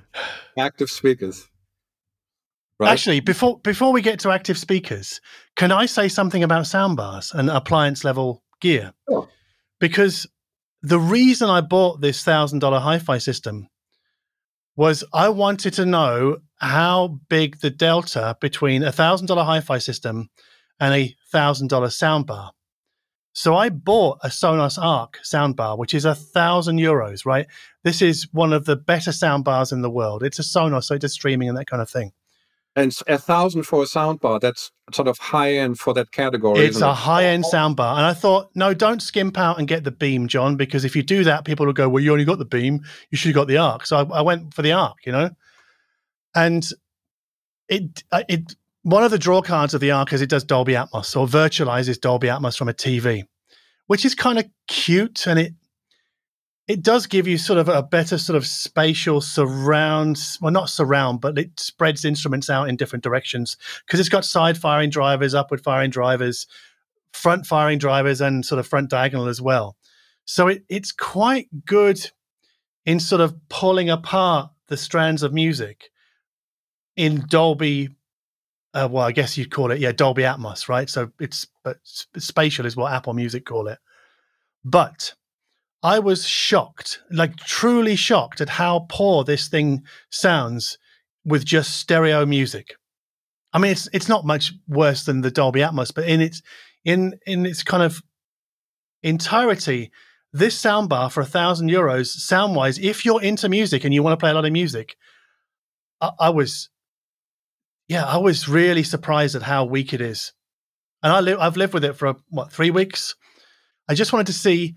active 0.56 0.90
speakers. 0.90 1.48
Right? 2.78 2.92
Actually, 2.92 3.18
before 3.18 3.58
before 3.58 3.92
we 3.92 4.00
get 4.00 4.20
to 4.20 4.30
active 4.30 4.58
speakers, 4.58 5.20
can 5.56 5.72
I 5.72 5.86
say 5.86 6.06
something 6.06 6.44
about 6.44 6.66
soundbars 6.66 7.34
and 7.34 7.50
appliance 7.50 8.04
level 8.04 8.44
gear? 8.60 8.92
Sure. 9.08 9.28
Because 9.80 10.28
the 10.82 11.00
reason 11.00 11.50
I 11.50 11.62
bought 11.62 12.00
this 12.00 12.22
thousand 12.22 12.60
dollar 12.60 12.78
hi-fi 12.78 13.18
system 13.18 13.66
was 14.76 15.04
I 15.12 15.28
wanted 15.28 15.74
to 15.74 15.86
know 15.86 16.38
how 16.56 17.20
big 17.28 17.60
the 17.60 17.70
delta 17.70 18.36
between 18.40 18.82
a 18.82 18.92
thousand 18.92 19.26
dollar 19.26 19.44
hi-fi 19.44 19.78
system 19.78 20.30
and 20.78 20.94
a 20.94 21.14
thousand 21.30 21.68
dollar 21.68 21.88
soundbar. 21.88 22.50
So 23.32 23.56
I 23.56 23.68
bought 23.68 24.18
a 24.24 24.28
Sonos 24.28 24.76
Arc 24.82 25.20
soundbar, 25.24 25.78
which 25.78 25.94
is 25.94 26.04
a 26.04 26.14
thousand 26.14 26.78
euros, 26.78 27.24
right? 27.24 27.46
This 27.84 28.02
is 28.02 28.28
one 28.32 28.52
of 28.52 28.64
the 28.64 28.76
better 28.76 29.12
soundbars 29.12 29.72
in 29.72 29.82
the 29.82 29.90
world. 29.90 30.22
It's 30.22 30.40
a 30.40 30.42
Sonos, 30.42 30.84
so 30.84 30.94
it 30.94 31.02
does 31.02 31.12
streaming 31.12 31.48
and 31.48 31.56
that 31.56 31.68
kind 31.68 31.80
of 31.80 31.88
thing. 31.88 32.12
And 32.76 32.96
a 33.08 33.18
thousand 33.18 33.64
for 33.64 33.82
a 33.82 33.86
soundbar, 33.86 34.40
that's 34.40 34.70
sort 34.92 35.08
of 35.08 35.18
high 35.18 35.54
end 35.54 35.78
for 35.78 35.92
that 35.94 36.12
category. 36.12 36.60
It's 36.60 36.80
a 36.80 36.90
it? 36.90 36.94
high 36.94 37.24
end 37.24 37.44
soundbar. 37.44 37.96
And 37.96 38.06
I 38.06 38.14
thought, 38.14 38.50
no, 38.54 38.72
don't 38.72 39.02
skimp 39.02 39.36
out 39.38 39.58
and 39.58 39.66
get 39.66 39.82
the 39.82 39.90
beam, 39.90 40.28
John, 40.28 40.56
because 40.56 40.84
if 40.84 40.94
you 40.94 41.02
do 41.02 41.24
that, 41.24 41.44
people 41.44 41.66
will 41.66 41.72
go, 41.72 41.88
well, 41.88 42.02
you 42.02 42.12
only 42.12 42.24
got 42.24 42.38
the 42.38 42.44
beam. 42.44 42.80
You 43.10 43.18
should 43.18 43.28
have 43.28 43.34
got 43.34 43.48
the 43.48 43.58
arc. 43.58 43.86
So 43.86 43.96
I, 43.96 44.18
I 44.18 44.22
went 44.22 44.54
for 44.54 44.62
the 44.62 44.72
arc, 44.72 45.04
you 45.04 45.10
know? 45.10 45.30
And 46.34 46.64
it, 47.68 48.04
uh, 48.12 48.22
it, 48.28 48.54
one 48.82 49.02
of 49.02 49.10
the 49.10 49.18
draw 49.18 49.42
cards 49.42 49.74
of 49.74 49.80
the 49.80 49.90
arc 49.90 50.12
is 50.12 50.22
it 50.22 50.30
does 50.30 50.44
Dolby 50.44 50.74
Atmos 50.74 51.16
or 51.16 51.26
virtualizes 51.26 52.00
Dolby 52.00 52.28
Atmos 52.28 52.56
from 52.56 52.68
a 52.68 52.74
TV, 52.74 53.24
which 53.88 54.04
is 54.04 54.14
kind 54.14 54.38
of 54.38 54.46
cute 54.68 55.26
and 55.26 55.40
it 55.40 55.54
it 56.70 56.82
does 56.82 57.08
give 57.08 57.26
you 57.26 57.36
sort 57.36 57.58
of 57.58 57.68
a 57.68 57.82
better 57.82 58.16
sort 58.16 58.36
of 58.36 58.46
spatial 58.46 59.20
surround 59.20 60.22
well 60.40 60.52
not 60.52 60.70
surround 60.70 61.20
but 61.20 61.36
it 61.36 61.58
spreads 61.58 62.04
instruments 62.04 62.48
out 62.48 62.68
in 62.68 62.76
different 62.76 63.02
directions. 63.02 63.56
Because 63.84 63.98
it's 63.98 64.08
got 64.08 64.24
side 64.24 64.56
firing 64.56 64.88
drivers 64.88 65.34
upward 65.34 65.64
firing 65.64 65.90
drivers 65.90 66.46
front 67.12 67.44
firing 67.44 67.78
drivers 67.78 68.20
and 68.20 68.46
sort 68.46 68.60
of 68.60 68.68
front 68.68 68.88
diagonal 68.88 69.26
as 69.26 69.40
well. 69.42 69.76
So 70.26 70.46
it, 70.46 70.62
it's 70.68 70.92
quite 70.92 71.48
good 71.64 72.08
in 72.86 73.00
sort 73.00 73.20
of 73.20 73.34
pulling 73.48 73.90
apart 73.90 74.52
the 74.68 74.76
strands 74.76 75.24
of 75.24 75.32
music 75.32 75.90
in 76.94 77.24
dolby 77.28 77.88
uh, 78.74 78.88
well 78.88 79.04
i 79.04 79.10
guess 79.10 79.36
you'd 79.36 79.50
call 79.50 79.72
it 79.72 79.80
yeah 79.80 79.90
dolby 79.90 80.22
atmos 80.22 80.68
right? 80.68 80.88
So 80.88 81.10
it's 81.18 81.48
but 81.64 81.78
spatial 81.82 82.64
is 82.64 82.76
what 82.76 82.92
apple 82.92 83.14
music 83.14 83.44
call 83.44 83.66
it. 83.66 83.80
But 84.64 85.14
I 85.82 85.98
was 85.98 86.26
shocked, 86.26 87.00
like 87.10 87.36
truly 87.36 87.96
shocked 87.96 88.40
at 88.40 88.50
how 88.50 88.86
poor 88.88 89.24
this 89.24 89.48
thing 89.48 89.82
sounds 90.10 90.78
with 91.24 91.44
just 91.44 91.78
stereo 91.78 92.26
music. 92.26 92.74
I 93.52 93.58
mean, 93.58 93.72
it's 93.72 93.88
it's 93.92 94.08
not 94.08 94.24
much 94.24 94.52
worse 94.68 95.04
than 95.04 95.22
the 95.22 95.30
Dolby 95.30 95.60
Atmos, 95.60 95.92
but 95.94 96.06
in 96.06 96.20
its 96.20 96.42
in 96.84 97.14
in 97.26 97.46
its 97.46 97.62
kind 97.62 97.82
of 97.82 98.00
entirety, 99.02 99.90
this 100.32 100.60
soundbar 100.60 101.10
for 101.10 101.20
a 101.20 101.26
thousand 101.26 101.70
euros, 101.70 102.06
sound 102.06 102.54
wise, 102.54 102.78
if 102.78 103.04
you're 103.04 103.22
into 103.22 103.48
music 103.48 103.84
and 103.84 103.92
you 103.92 104.02
want 104.02 104.18
to 104.18 104.22
play 104.22 104.30
a 104.30 104.34
lot 104.34 104.44
of 104.44 104.52
music, 104.52 104.96
I, 106.00 106.10
I, 106.20 106.30
was, 106.30 106.68
yeah, 107.88 108.04
I 108.04 108.18
was 108.18 108.48
really 108.48 108.82
surprised 108.82 109.34
at 109.34 109.42
how 109.42 109.64
weak 109.64 109.92
it 109.92 110.00
is. 110.00 110.32
And 111.02 111.12
I 111.12 111.20
live, 111.20 111.38
I've 111.40 111.56
lived 111.56 111.74
with 111.74 111.84
it 111.84 111.96
for 111.96 112.16
what 112.28 112.52
three 112.52 112.70
weeks. 112.70 113.14
I 113.88 113.94
just 113.94 114.12
wanted 114.12 114.28
to 114.28 114.32
see 114.32 114.74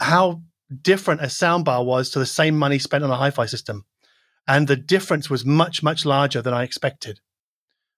how 0.00 0.42
different 0.82 1.20
a 1.20 1.26
soundbar 1.26 1.84
was 1.84 2.10
to 2.10 2.18
the 2.18 2.26
same 2.26 2.56
money 2.56 2.78
spent 2.78 3.04
on 3.04 3.10
a 3.10 3.16
hi-fi 3.16 3.46
system, 3.46 3.84
and 4.46 4.68
the 4.68 4.76
difference 4.76 5.28
was 5.28 5.44
much 5.44 5.82
much 5.82 6.04
larger 6.04 6.42
than 6.42 6.54
I 6.54 6.62
expected. 6.62 7.20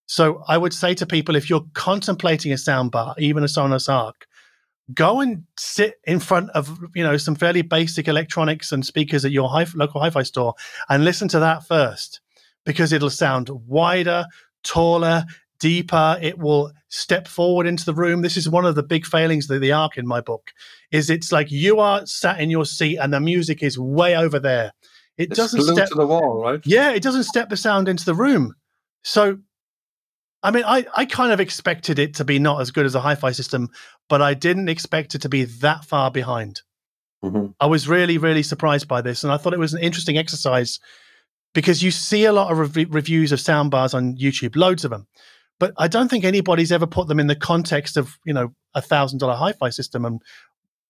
So 0.07 0.43
I 0.49 0.59
would 0.59 0.73
say 0.75 0.95
to 0.95 1.07
people, 1.07 1.37
if 1.37 1.49
you're 1.49 1.67
contemplating 1.75 2.53
a 2.53 2.57
soundbar, 2.57 3.15
even 3.19 3.45
a 3.45 3.47
Sonos 3.47 3.89
Arc, 3.89 4.27
go 4.93 5.21
and 5.21 5.45
sit 5.57 5.95
in 6.05 6.19
front 6.19 6.51
of 6.51 6.79
you 6.95 7.03
know 7.03 7.17
some 7.17 7.35
fairly 7.35 7.63
basic 7.63 8.09
electronics 8.09 8.73
and 8.73 8.85
speakers 8.85 9.25
at 9.25 9.33
your 9.33 9.49
hi- 9.49 9.67
local 9.75 10.01
hi-fi 10.01 10.23
store 10.23 10.55
and 10.89 11.05
listen 11.05 11.29
to 11.29 11.39
that 11.39 11.67
first 11.67 12.21
because 12.65 12.93
it'll 12.93 13.11
sound 13.11 13.49
wider 13.67 14.27
taller 14.63 15.25
deeper 15.63 16.19
it 16.21 16.39
will 16.39 16.73
step 16.89 17.29
forward 17.29 17.69
into 17.69 17.85
the 17.85 17.95
room 17.95 18.21
this 18.21 18.37
is 18.37 18.49
one 18.49 18.67
of 18.67 18.75
the 18.75 18.83
big 18.83 19.07
failings 19.07 19.49
of 19.49 19.61
the 19.61 19.71
arc 19.71 19.97
in 19.97 20.07
my 20.07 20.21
book 20.21 20.51
is 20.91 21.09
it's 21.09 21.31
like 21.31 21.53
you 21.53 21.79
are 21.79 22.05
sat 22.05 22.41
in 22.41 22.51
your 22.51 22.67
seat 22.67 22.99
and 22.99 23.15
the 23.15 23.21
music 23.21 23.63
is 23.63 23.79
way 23.79 24.17
over 24.17 24.41
there 24.41 24.73
it 25.17 25.31
it's 25.31 25.37
doesn't 25.37 25.63
step 25.63 25.89
to 25.89 25.95
the 25.95 26.07
wall 26.07 26.43
right 26.43 26.61
yeah 26.65 26.91
it 26.91 27.03
doesn't 27.03 27.23
step 27.23 27.49
the 27.49 27.57
sound 27.57 27.89
into 27.89 28.05
the 28.05 28.15
room 28.15 28.53
so 29.05 29.39
I 30.45 30.51
mean, 30.51 30.65
I, 30.67 30.85
I 30.97 31.05
kind 31.05 31.31
of 31.31 31.39
expected 31.39 32.01
it 32.01 32.15
to 32.15 32.25
be 32.25 32.41
not 32.41 32.61
as 32.61 32.73
good 32.73 32.85
as 32.85 32.97
a 32.97 33.01
hi 33.01 33.15
fi 33.15 33.31
system, 33.31 33.69
but 34.09 34.21
I 34.21 34.35
didn't 34.35 34.69
expect 34.69 35.15
it 35.15 35.23
to 35.23 35.29
be 35.29 35.45
that 35.45 35.85
far 35.85 36.11
behind. 36.11 36.63
Mm-hmm. 37.25 37.53
I 37.61 37.67
was 37.67 37.89
really, 37.89 38.19
really 38.19 38.43
surprised 38.43 38.89
by 38.89 39.03
this. 39.03 39.23
And 39.23 39.33
I 39.33 39.37
thought 39.37 39.55
it 39.55 39.61
was 39.61 39.73
an 39.73 39.83
interesting 39.83 40.19
exercise 40.19 40.81
because 41.55 41.83
you 41.83 41.91
see 41.91 42.25
a 42.25 42.33
lot 42.33 42.51
of 42.51 42.59
rev- 42.59 42.93
reviews 42.93 43.31
of 43.31 43.39
soundbars 43.39 43.95
on 43.95 44.17
YouTube, 44.17 44.57
loads 44.57 44.85
of 44.85 44.91
them. 44.91 45.07
But 45.59 45.73
I 45.77 45.89
don't 45.89 46.09
think 46.09 46.25
anybody's 46.25 46.73
ever 46.73 46.87
put 46.87 47.09
them 47.09 47.21
in 47.21 47.29
the 47.29 47.37
context 47.37 47.97
of, 47.97 48.19
you 48.25 48.33
know, 48.33 48.55
a 48.75 48.83
thousand 48.83 49.19
dollar 49.19 49.35
hi 49.35 49.53
fi 49.53 49.71
system 49.71 50.05
and 50.05 50.23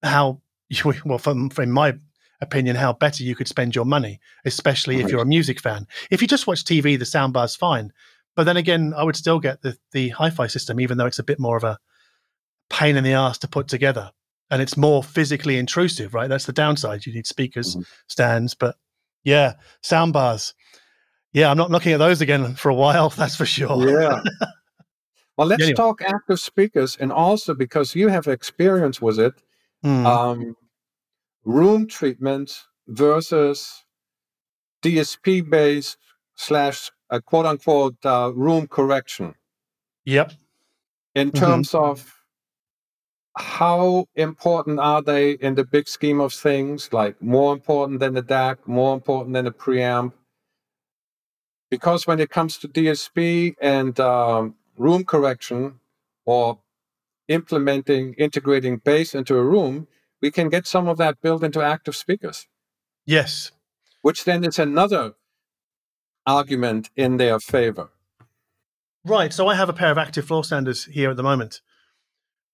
how, 0.02 0.40
you, 0.68 0.94
well, 1.04 1.18
from, 1.18 1.50
from 1.50 1.70
my 1.70 1.94
opinion, 2.40 2.76
how 2.76 2.92
better 2.92 3.22
you 3.22 3.34
could 3.34 3.48
spend 3.48 3.74
your 3.74 3.84
money, 3.84 4.20
especially 4.44 4.96
right. 4.96 5.04
if 5.04 5.10
you're 5.10 5.22
a 5.22 5.26
music 5.26 5.60
fan. 5.60 5.86
If 6.10 6.20
you 6.20 6.28
just 6.28 6.46
watch 6.46 6.64
TV, 6.64 6.98
the 6.98 7.04
soundbar's 7.04 7.56
fine. 7.56 7.92
But 8.34 8.44
then 8.44 8.56
again, 8.56 8.94
I 8.96 9.04
would 9.04 9.16
still 9.16 9.38
get 9.38 9.62
the 9.62 9.76
the 9.92 10.10
hi-fi 10.10 10.46
system, 10.46 10.80
even 10.80 10.98
though 10.98 11.06
it's 11.06 11.18
a 11.18 11.24
bit 11.24 11.38
more 11.38 11.56
of 11.56 11.64
a 11.64 11.78
pain 12.70 12.96
in 12.96 13.04
the 13.04 13.12
ass 13.12 13.38
to 13.38 13.48
put 13.48 13.68
together, 13.68 14.10
and 14.50 14.62
it's 14.62 14.76
more 14.76 15.02
physically 15.02 15.58
intrusive. 15.58 16.14
Right, 16.14 16.28
that's 16.28 16.46
the 16.46 16.52
downside. 16.52 17.06
You 17.06 17.12
need 17.12 17.26
speakers, 17.26 17.76
mm-hmm. 17.76 17.82
stands, 18.08 18.54
but 18.54 18.76
yeah, 19.24 19.54
sound 19.82 20.12
bars. 20.12 20.54
Yeah, 21.32 21.50
I'm 21.50 21.56
not 21.56 21.70
looking 21.70 21.92
at 21.92 21.98
those 21.98 22.20
again 22.20 22.54
for 22.54 22.68
a 22.68 22.74
while. 22.74 23.08
That's 23.16 23.36
for 23.36 23.46
sure. 23.46 23.88
Yeah. 23.88 24.22
Well, 25.38 25.48
let's 25.48 25.62
anyway. 25.62 25.76
talk 25.76 26.02
active 26.02 26.38
speakers, 26.38 26.96
and 27.00 27.10
also 27.10 27.54
because 27.54 27.94
you 27.94 28.08
have 28.08 28.26
experience 28.28 29.00
with 29.00 29.18
it, 29.18 29.32
mm. 29.82 30.04
um, 30.04 30.54
room 31.44 31.86
treatment 31.86 32.64
versus 32.86 33.82
DSP 34.82 35.48
based 35.48 35.96
slash 36.34 36.90
a 37.08 37.20
quote 37.20 37.46
unquote 37.46 37.96
uh, 38.04 38.30
room 38.34 38.66
correction. 38.66 39.34
Yep. 40.04 40.32
In 41.14 41.30
mm-hmm. 41.30 41.44
terms 41.44 41.70
mm-hmm. 41.70 41.90
of 41.90 42.14
how 43.36 44.06
important 44.14 44.80
are 44.80 45.02
they 45.02 45.32
in 45.32 45.54
the 45.54 45.64
big 45.64 45.88
scheme 45.88 46.20
of 46.20 46.32
things? 46.32 46.92
Like 46.92 47.20
more 47.22 47.52
important 47.52 48.00
than 48.00 48.14
the 48.14 48.22
DAC, 48.22 48.58
more 48.66 48.94
important 48.94 49.32
than 49.32 49.46
the 49.46 49.52
preamp? 49.52 50.12
Because 51.72 52.06
when 52.06 52.20
it 52.20 52.28
comes 52.28 52.58
to 52.58 52.68
DSP 52.68 53.54
and 53.58 53.98
um, 53.98 54.56
room 54.76 55.04
correction 55.04 55.80
or 56.26 56.58
implementing, 57.28 58.12
integrating 58.18 58.76
bass 58.76 59.14
into 59.14 59.38
a 59.38 59.42
room, 59.42 59.88
we 60.20 60.30
can 60.30 60.50
get 60.50 60.66
some 60.66 60.86
of 60.86 60.98
that 60.98 61.22
built 61.22 61.42
into 61.42 61.62
active 61.62 61.96
speakers. 61.96 62.46
Yes. 63.06 63.52
Which 64.02 64.26
then 64.26 64.44
is 64.44 64.58
another 64.58 65.14
argument 66.26 66.90
in 66.94 67.16
their 67.16 67.40
favor. 67.40 67.88
Right. 69.02 69.32
So 69.32 69.48
I 69.48 69.54
have 69.54 69.70
a 69.70 69.72
pair 69.72 69.90
of 69.90 69.96
active 69.96 70.26
floor 70.26 70.44
standers 70.44 70.84
here 70.84 71.08
at 71.08 71.16
the 71.16 71.22
moment, 71.22 71.62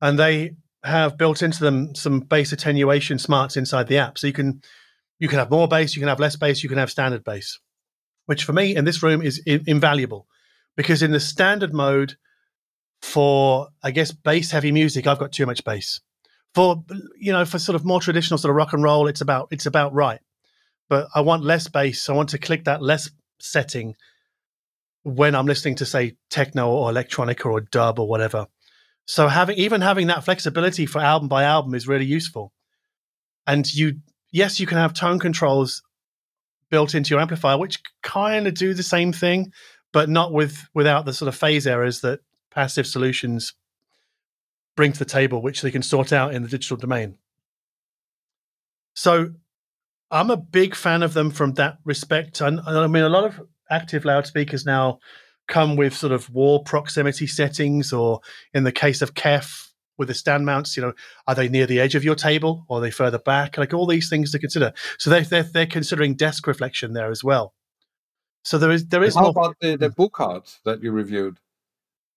and 0.01 0.17
they 0.17 0.53
have 0.85 1.19
built 1.19 1.43
into 1.43 1.59
them 1.59 1.97
some 1.97 2.21
bass 2.21 2.53
attenuation 2.53 3.19
smarts 3.19 3.57
inside 3.57 3.89
the 3.89 3.99
app. 3.99 4.17
So 4.17 4.29
you 4.29 4.33
can 4.33 4.63
you 5.19 5.27
can 5.27 5.41
have 5.41 5.51
more 5.51 5.67
bass, 5.67 5.97
you 5.97 6.01
can 6.01 6.09
have 6.09 6.21
less 6.21 6.37
bass, 6.37 6.63
you 6.63 6.69
can 6.69 6.79
have 6.79 6.89
standard 6.89 7.25
bass, 7.25 7.59
which 8.29 8.45
for 8.45 8.53
me 8.53 8.77
in 8.77 8.85
this 8.85 9.03
room 9.03 9.23
is 9.23 9.43
I- 9.49 9.65
invaluable 9.67 10.27
because 10.77 11.03
in 11.03 11.13
the 11.13 11.19
standard 11.19 11.73
mode 11.73 12.17
for 13.01 13.69
I 13.83 13.91
guess 13.91 14.13
bass 14.13 14.51
heavy 14.51 14.71
music, 14.71 15.07
I've 15.07 15.19
got 15.19 15.33
too 15.33 15.47
much 15.47 15.65
bass. 15.65 16.03
For 16.55 16.85
you 17.19 17.33
know, 17.33 17.47
for 17.47 17.59
sort 17.59 17.75
of 17.75 17.87
more 17.87 18.03
traditional 18.03 18.37
sort 18.37 18.51
of 18.51 18.57
rock 18.57 18.75
and 18.75 18.83
roll, 18.83 19.07
it's 19.09 19.23
about 19.23 19.49
it's 19.51 19.65
about 19.65 19.95
right. 19.95 20.21
But 20.91 21.09
I 21.15 21.23
want 21.23 21.43
less 21.43 21.69
bass. 21.69 22.11
I 22.11 22.13
want 22.13 22.29
to 22.31 22.39
click 22.39 22.65
that 22.65 22.83
less 22.83 23.11
setting 23.41 23.95
when 25.05 25.35
I'm 25.35 25.47
listening 25.47 25.77
to 25.77 25.87
say 25.87 26.17
techno 26.29 26.69
or 26.71 26.93
electronica 26.93 27.47
or 27.47 27.63
dub 27.63 27.99
or 27.99 28.07
whatever. 28.07 28.47
So 29.07 29.29
having 29.29 29.57
even 29.57 29.81
having 29.81 30.09
that 30.09 30.25
flexibility 30.25 30.85
for 30.85 30.99
album 30.99 31.29
by 31.29 31.45
album 31.45 31.75
is 31.75 31.89
really 31.89 32.05
useful. 32.05 32.53
And 33.47 33.73
you 33.73 34.01
yes, 34.33 34.61
you 34.61 34.67
can 34.67 34.77
have 34.77 34.93
tone 34.93 35.19
controls 35.19 35.83
built 36.71 36.95
into 36.95 37.11
your 37.11 37.21
amplifier, 37.21 37.59
which 37.59 37.83
kind 38.03 38.47
of 38.47 38.55
do 38.55 38.75
the 38.75 38.83
same 38.83 39.13
thing, 39.13 39.53
but 39.93 40.09
not 40.09 40.33
with 40.33 40.69
without 40.75 41.05
the 41.05 41.13
sort 41.13 41.29
of 41.29 41.35
phase 41.35 41.67
errors 41.67 42.01
that 42.01 42.21
passive 42.51 42.87
solutions 42.87 43.55
bring 44.77 44.93
to 44.93 44.99
the 44.99 45.05
table, 45.05 45.43
which 45.43 45.63
they 45.63 45.71
can 45.71 45.83
sort 45.83 46.13
out 46.13 46.35
in 46.35 46.43
the 46.43 46.49
digital 46.49 46.77
domain. 46.77 47.17
So 48.95 49.31
I'm 50.11 50.31
a 50.31 50.37
big 50.37 50.75
fan 50.75 51.03
of 51.03 51.15
them 51.15 51.31
from 51.31 51.55
that 51.55 51.79
respect. 51.85 52.41
And, 52.41 52.61
I 52.61 52.87
mean, 52.87 53.03
a 53.03 53.09
lot 53.09 53.25
of 53.25 53.41
active 53.71 54.05
loudspeakers 54.05 54.65
now 54.65 54.99
come 55.47 55.77
with 55.77 55.95
sort 55.95 56.13
of 56.13 56.31
wall 56.31 56.65
proximity 56.65 57.27
settings, 57.27 57.93
or 57.93 58.21
in 58.53 58.65
the 58.65 58.73
case 58.73 59.03
of 59.03 59.15
KEF 59.15 59.68
with 59.99 60.09
the 60.09 60.15
stand 60.15 60.47
mounts, 60.47 60.77
you 60.77 60.83
know, 60.83 60.93
are 61.27 61.35
they 61.35 61.49
near 61.49 61.67
the 61.67 61.81
edge 61.81 61.95
of 61.95 62.05
your 62.05 62.15
table 62.15 62.65
or 62.69 62.79
are 62.79 62.81
they 62.81 62.91
further 62.91 63.19
back? 63.19 63.59
Like 63.59 63.75
all 63.75 63.87
these 63.87 64.09
things 64.09 64.33
to 64.33 64.39
consider. 64.39 64.73
So 64.99 65.11
they're, 65.11 65.23
they're, 65.23 65.43
they're 65.43 65.67
considering 65.67 66.15
desk 66.15 66.47
reflection 66.47 66.93
there 66.93 67.11
as 67.11 67.23
well. 67.23 67.55
So 68.45 68.57
there 68.57 68.71
is 68.71 68.87
there 68.87 69.03
is. 69.03 69.15
How 69.15 69.23
more... 69.23 69.31
about 69.31 69.57
the, 69.61 69.77
the 69.77 69.91
Buchardt 69.91 70.61
that 70.65 70.83
you 70.83 70.91
reviewed? 70.91 71.39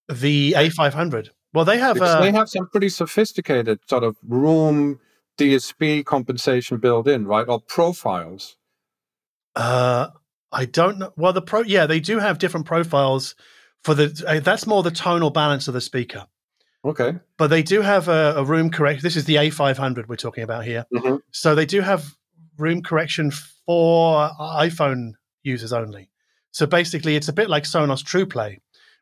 The 0.07 0.53
A500. 0.53 1.31
Well, 1.53 1.65
they 1.65 1.77
have 1.77 2.01
uh, 2.01 2.21
they 2.21 2.31
have 2.31 2.47
some 2.47 2.69
pretty 2.69 2.87
sophisticated 2.87 3.79
sort 3.87 4.03
of 4.03 4.15
room 4.25 4.99
DSP 5.37 6.05
compensation 6.05 6.77
built 6.77 7.07
in, 7.07 7.25
right? 7.25 7.45
Or 7.47 7.59
profiles? 7.59 8.55
Uh, 9.55 10.07
I 10.51 10.65
don't 10.65 10.99
know. 10.99 11.11
Well, 11.17 11.33
the 11.33 11.41
pro, 11.41 11.61
yeah, 11.61 11.85
they 11.85 11.99
do 11.99 12.19
have 12.19 12.39
different 12.39 12.65
profiles 12.65 13.35
for 13.83 13.93
the. 13.93 14.23
Uh, 14.25 14.39
that's 14.39 14.65
more 14.65 14.83
the 14.83 14.91
tonal 14.91 15.31
balance 15.31 15.67
of 15.67 15.73
the 15.73 15.81
speaker. 15.81 16.27
Okay. 16.83 17.13
But 17.37 17.47
they 17.47 17.61
do 17.63 17.81
have 17.81 18.07
a, 18.07 18.35
a 18.37 18.43
room 18.43 18.71
correct. 18.71 19.03
This 19.03 19.15
is 19.15 19.25
the 19.25 19.35
A500 19.35 20.07
we're 20.07 20.15
talking 20.15 20.43
about 20.43 20.65
here. 20.65 20.85
Mm-hmm. 20.93 21.17
So 21.31 21.53
they 21.53 21.65
do 21.65 21.81
have 21.81 22.15
room 22.57 22.81
correction 22.81 23.31
for 23.31 24.29
iPhone 24.39 25.13
users 25.43 25.73
only. 25.73 26.09
So 26.51 26.65
basically, 26.65 27.15
it's 27.15 27.27
a 27.27 27.33
bit 27.33 27.49
like 27.49 27.63
Sonos 27.63 28.03
TruePlay, 28.03 28.59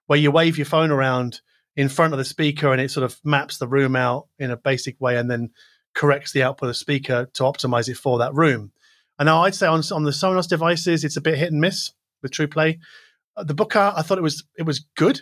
where 0.07 0.19
you 0.19 0.31
wave 0.31 0.57
your 0.57 0.65
phone 0.65 0.91
around 0.91 1.41
in 1.75 1.89
front 1.89 2.13
of 2.13 2.19
the 2.19 2.25
speaker 2.25 2.71
and 2.71 2.81
it 2.81 2.91
sort 2.91 3.05
of 3.05 3.19
maps 3.23 3.57
the 3.57 3.67
room 3.67 3.95
out 3.95 4.27
in 4.37 4.51
a 4.51 4.57
basic 4.57 4.99
way 4.99 5.17
and 5.17 5.31
then 5.31 5.49
corrects 5.95 6.33
the 6.33 6.43
output 6.43 6.67
of 6.67 6.71
the 6.71 6.79
speaker 6.79 7.29
to 7.33 7.43
optimize 7.43 7.89
it 7.89 7.97
for 7.97 8.19
that 8.19 8.33
room. 8.33 8.71
And 9.17 9.27
now 9.27 9.43
I'd 9.43 9.55
say 9.55 9.67
on, 9.67 9.81
on 9.91 10.03
the 10.03 10.11
Sonos 10.11 10.47
devices, 10.47 11.03
it's 11.03 11.17
a 11.17 11.21
bit 11.21 11.37
hit 11.37 11.51
and 11.51 11.61
miss 11.61 11.91
with 12.21 12.31
TruePlay. 12.31 12.79
Uh, 13.35 13.43
the 13.43 13.53
Buchardt, 13.53 13.95
I 13.97 14.01
thought 14.01 14.17
it 14.17 14.23
was 14.23 14.43
it 14.57 14.63
was 14.63 14.85
good. 14.95 15.21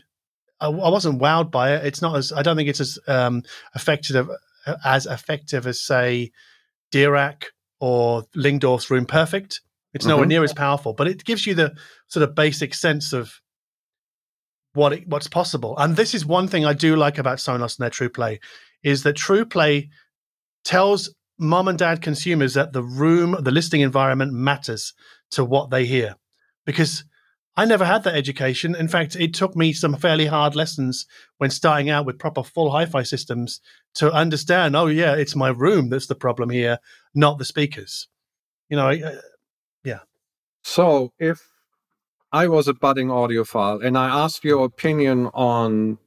I, 0.60 0.68
I, 0.68 0.90
wasn't 0.90 1.22
wowed 1.22 1.52
by 1.52 1.76
it. 1.76 1.86
It's 1.86 2.02
not 2.02 2.16
as 2.16 2.32
I 2.32 2.42
don't 2.42 2.56
think 2.56 2.70
it's 2.70 2.80
as 2.82 3.00
um, 3.08 3.44
effective 3.76 4.30
as 4.84 5.06
effective 5.06 5.68
as 5.68 5.82
say 5.82 6.32
Dirac 6.92 7.46
or 7.80 8.24
Lyngdorf's 8.36 8.90
Room 8.90 9.06
Perfect. 9.06 9.62
It's 9.94 10.06
nowhere 10.06 10.24
mm-hmm. 10.24 10.30
near 10.30 10.44
as 10.44 10.54
powerful, 10.54 10.94
but 10.94 11.08
it 11.08 11.24
gives 11.24 11.48
you 11.48 11.56
the 11.56 11.74
sort 12.08 12.24
of 12.24 12.36
basic 12.36 12.74
sense 12.74 13.14
of 13.14 13.42
what 14.74 14.94
it, 14.94 15.08
what's 15.08 15.28
possible. 15.28 15.76
And 15.78 15.96
this 15.96 16.14
is 16.14 16.26
one 16.26 16.48
thing 16.48 16.66
I 16.66 16.74
do 16.74 16.96
like 16.96 17.18
about 17.18 17.40
Sonos 17.40 17.80
and 17.80 17.84
their 17.84 17.90
TruePlay 17.90 18.40
is 18.84 19.04
that 19.04 19.16
TruePlay 19.16 19.90
tells 20.64 21.14
mom 21.40 21.68
and 21.68 21.80
dad 21.80 22.02
consumers 22.02 22.54
that 22.54 22.74
the 22.74 22.84
room, 22.84 23.36
the 23.40 23.52
listening 23.52 23.82
environment 23.82 24.34
matters 24.34 24.94
to 25.32 25.44
what 25.44 25.70
they 25.72 25.86
hear. 25.86 26.16
Because 26.66 27.06
I 27.58 27.66
never 27.66 27.86
had 27.86 28.04
that 28.04 28.16
education. 28.16 28.76
In 28.76 28.88
fact, 28.88 29.16
it 29.16 29.34
took 29.34 29.56
me 29.56 29.74
some 29.74 29.96
fairly 29.96 30.28
hard 30.28 30.56
lessons 30.56 31.08
when 31.40 31.50
starting 31.50 31.90
out 31.90 32.06
with 32.06 32.20
proper 32.20 32.44
full 32.44 32.70
hi 32.70 32.86
fi 32.86 33.02
systems 33.02 33.60
to 33.96 34.12
understand 34.12 34.76
oh, 34.76 34.86
yeah, 34.86 35.16
it's 35.16 35.36
my 35.36 35.50
room 35.50 35.90
that's 35.90 36.06
the 36.06 36.16
problem 36.16 36.52
here, 36.52 36.78
not 37.16 37.40
the 37.40 37.46
speakers. 37.46 38.08
You 38.70 38.78
know, 38.78 38.90
uh, 38.90 39.22
yeah. 39.84 40.02
So 40.64 41.14
if 41.18 41.42
I 42.32 42.48
was 42.48 42.68
a 42.68 42.76
budding 42.76 43.08
audiophile 43.08 43.84
and 43.84 43.98
I 43.98 44.08
asked 44.08 44.44
your 44.44 44.64
opinion 44.64 45.32
on 45.34 45.98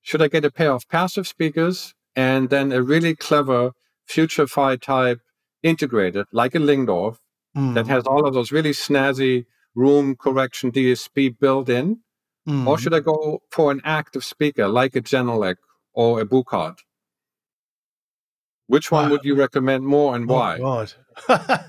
should 0.00 0.22
I 0.22 0.28
get 0.28 0.44
a 0.44 0.50
pair 0.50 0.72
of 0.72 0.88
passive 0.88 1.28
speakers 1.28 1.94
and 2.16 2.48
then 2.48 2.72
a 2.72 2.82
really 2.82 3.14
clever 3.14 3.72
FutureFi 4.08 4.80
type 4.80 5.20
integrated, 5.62 6.26
like 6.32 6.54
a 6.54 6.58
Lyngdorf, 6.58 7.16
mm. 7.56 7.74
that 7.74 7.88
has 7.88 8.04
all 8.04 8.26
of 8.26 8.32
those 8.32 8.52
really 8.52 8.70
snazzy 8.70 9.44
room 9.74 10.16
correction 10.16 10.72
DSP 10.72 11.38
built 11.38 11.68
in? 11.68 12.00
Mm. 12.48 12.66
Or 12.66 12.78
should 12.78 12.94
I 12.94 13.00
go 13.00 13.42
for 13.50 13.70
an 13.70 13.80
active 13.84 14.24
speaker 14.24 14.68
like 14.68 14.96
a 14.96 15.00
Genelec 15.00 15.56
or 15.94 16.20
a 16.20 16.26
Buchardt? 16.26 16.80
Which 18.66 18.90
one 18.90 19.10
would 19.10 19.24
you 19.24 19.34
recommend 19.34 19.84
more 19.84 20.16
and 20.16 20.30
oh, 20.30 20.34
why? 20.34 20.58
God. 20.58 20.92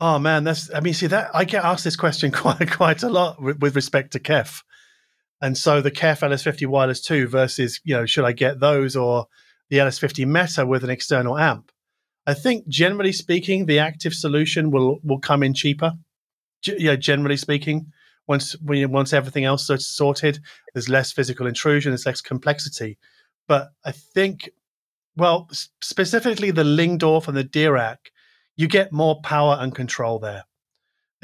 oh 0.00 0.18
man, 0.18 0.44
that's 0.44 0.72
I 0.74 0.80
mean, 0.80 0.94
see 0.94 1.06
that 1.06 1.30
I 1.34 1.44
get 1.44 1.64
asked 1.64 1.84
this 1.84 1.96
question 1.96 2.30
quite 2.32 2.70
quite 2.70 3.02
a 3.02 3.08
lot 3.08 3.40
with, 3.40 3.60
with 3.60 3.76
respect 3.76 4.12
to 4.12 4.20
KEF. 4.20 4.62
And 5.40 5.58
so 5.58 5.80
the 5.80 5.90
KEF 5.90 6.20
LS50 6.20 6.66
Wireless 6.66 7.02
2 7.02 7.28
versus, 7.28 7.80
you 7.84 7.94
know, 7.94 8.06
should 8.06 8.24
I 8.24 8.32
get 8.32 8.60
those 8.60 8.96
or 8.96 9.26
the 9.68 9.78
LS50 9.78 10.26
Meta 10.26 10.66
with 10.66 10.84
an 10.84 10.90
external 10.90 11.36
amp? 11.36 11.70
I 12.26 12.34
think 12.34 12.66
generally 12.68 13.12
speaking, 13.12 13.66
the 13.66 13.78
active 13.78 14.14
solution 14.14 14.70
will 14.70 14.98
will 15.02 15.20
come 15.20 15.42
in 15.42 15.54
cheaper. 15.54 15.92
Yeah, 16.66 16.96
generally 16.96 17.36
speaking, 17.36 17.92
once 18.26 18.56
we 18.62 18.86
once 18.86 19.12
everything 19.12 19.44
else 19.44 19.68
is 19.70 19.86
sorted, 19.86 20.40
there's 20.72 20.88
less 20.88 21.12
physical 21.12 21.46
intrusion, 21.46 21.90
there's 21.90 22.06
less 22.06 22.20
complexity. 22.20 22.98
But 23.46 23.72
I 23.84 23.92
think, 23.92 24.50
well, 25.16 25.50
specifically 25.82 26.50
the 26.50 26.64
Lyngdorf 26.64 27.28
and 27.28 27.36
the 27.36 27.44
Dirac, 27.44 27.98
you 28.56 28.68
get 28.68 28.92
more 28.92 29.20
power 29.20 29.58
and 29.60 29.74
control 29.74 30.18
there 30.18 30.44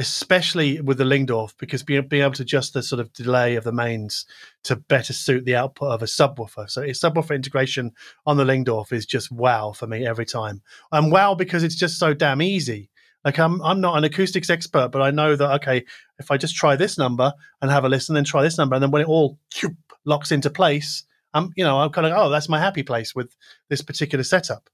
especially 0.00 0.80
with 0.80 0.96
the 0.96 1.04
Lyngdorf, 1.04 1.52
because 1.58 1.82
being, 1.82 2.08
being 2.08 2.22
able 2.22 2.32
to 2.32 2.42
adjust 2.42 2.72
the 2.72 2.82
sort 2.82 3.00
of 3.00 3.12
delay 3.12 3.56
of 3.56 3.64
the 3.64 3.72
mains 3.72 4.24
to 4.64 4.74
better 4.74 5.12
suit 5.12 5.44
the 5.44 5.54
output 5.54 5.92
of 5.92 6.00
a 6.00 6.06
subwoofer. 6.06 6.70
So, 6.70 6.80
a 6.80 6.86
subwoofer 6.86 7.34
integration 7.34 7.92
on 8.24 8.38
the 8.38 8.44
Lyngdorf 8.44 8.94
is 8.94 9.04
just 9.04 9.30
wow 9.30 9.72
for 9.72 9.86
me 9.86 10.06
every 10.06 10.24
time. 10.24 10.62
And 10.90 11.12
wow 11.12 11.34
because 11.34 11.62
it's 11.62 11.74
just 11.74 11.98
so 11.98 12.14
damn 12.14 12.40
easy. 12.40 12.88
Like 13.24 13.38
I'm, 13.38 13.60
I'm 13.62 13.80
not 13.80 13.98
an 13.98 14.04
acoustics 14.04 14.50
expert, 14.50 14.88
but 14.88 15.02
I 15.02 15.10
know 15.10 15.36
that 15.36 15.50
okay, 15.56 15.84
if 16.18 16.30
I 16.30 16.36
just 16.36 16.56
try 16.56 16.76
this 16.76 16.96
number 16.96 17.32
and 17.60 17.70
have 17.70 17.84
a 17.84 17.88
listen, 17.88 18.14
then 18.14 18.24
try 18.24 18.42
this 18.42 18.58
number, 18.58 18.74
and 18.74 18.82
then 18.82 18.90
when 18.90 19.02
it 19.02 19.08
all 19.08 19.38
locks 20.04 20.32
into 20.32 20.50
place, 20.50 21.04
I'm, 21.34 21.52
you 21.56 21.64
know, 21.64 21.78
I'm 21.80 21.90
kind 21.90 22.06
of 22.06 22.12
oh, 22.16 22.30
that's 22.30 22.48
my 22.48 22.58
happy 22.58 22.82
place 22.82 23.14
with 23.14 23.34
this 23.68 23.82
particular 23.82 24.24
setup. 24.24 24.70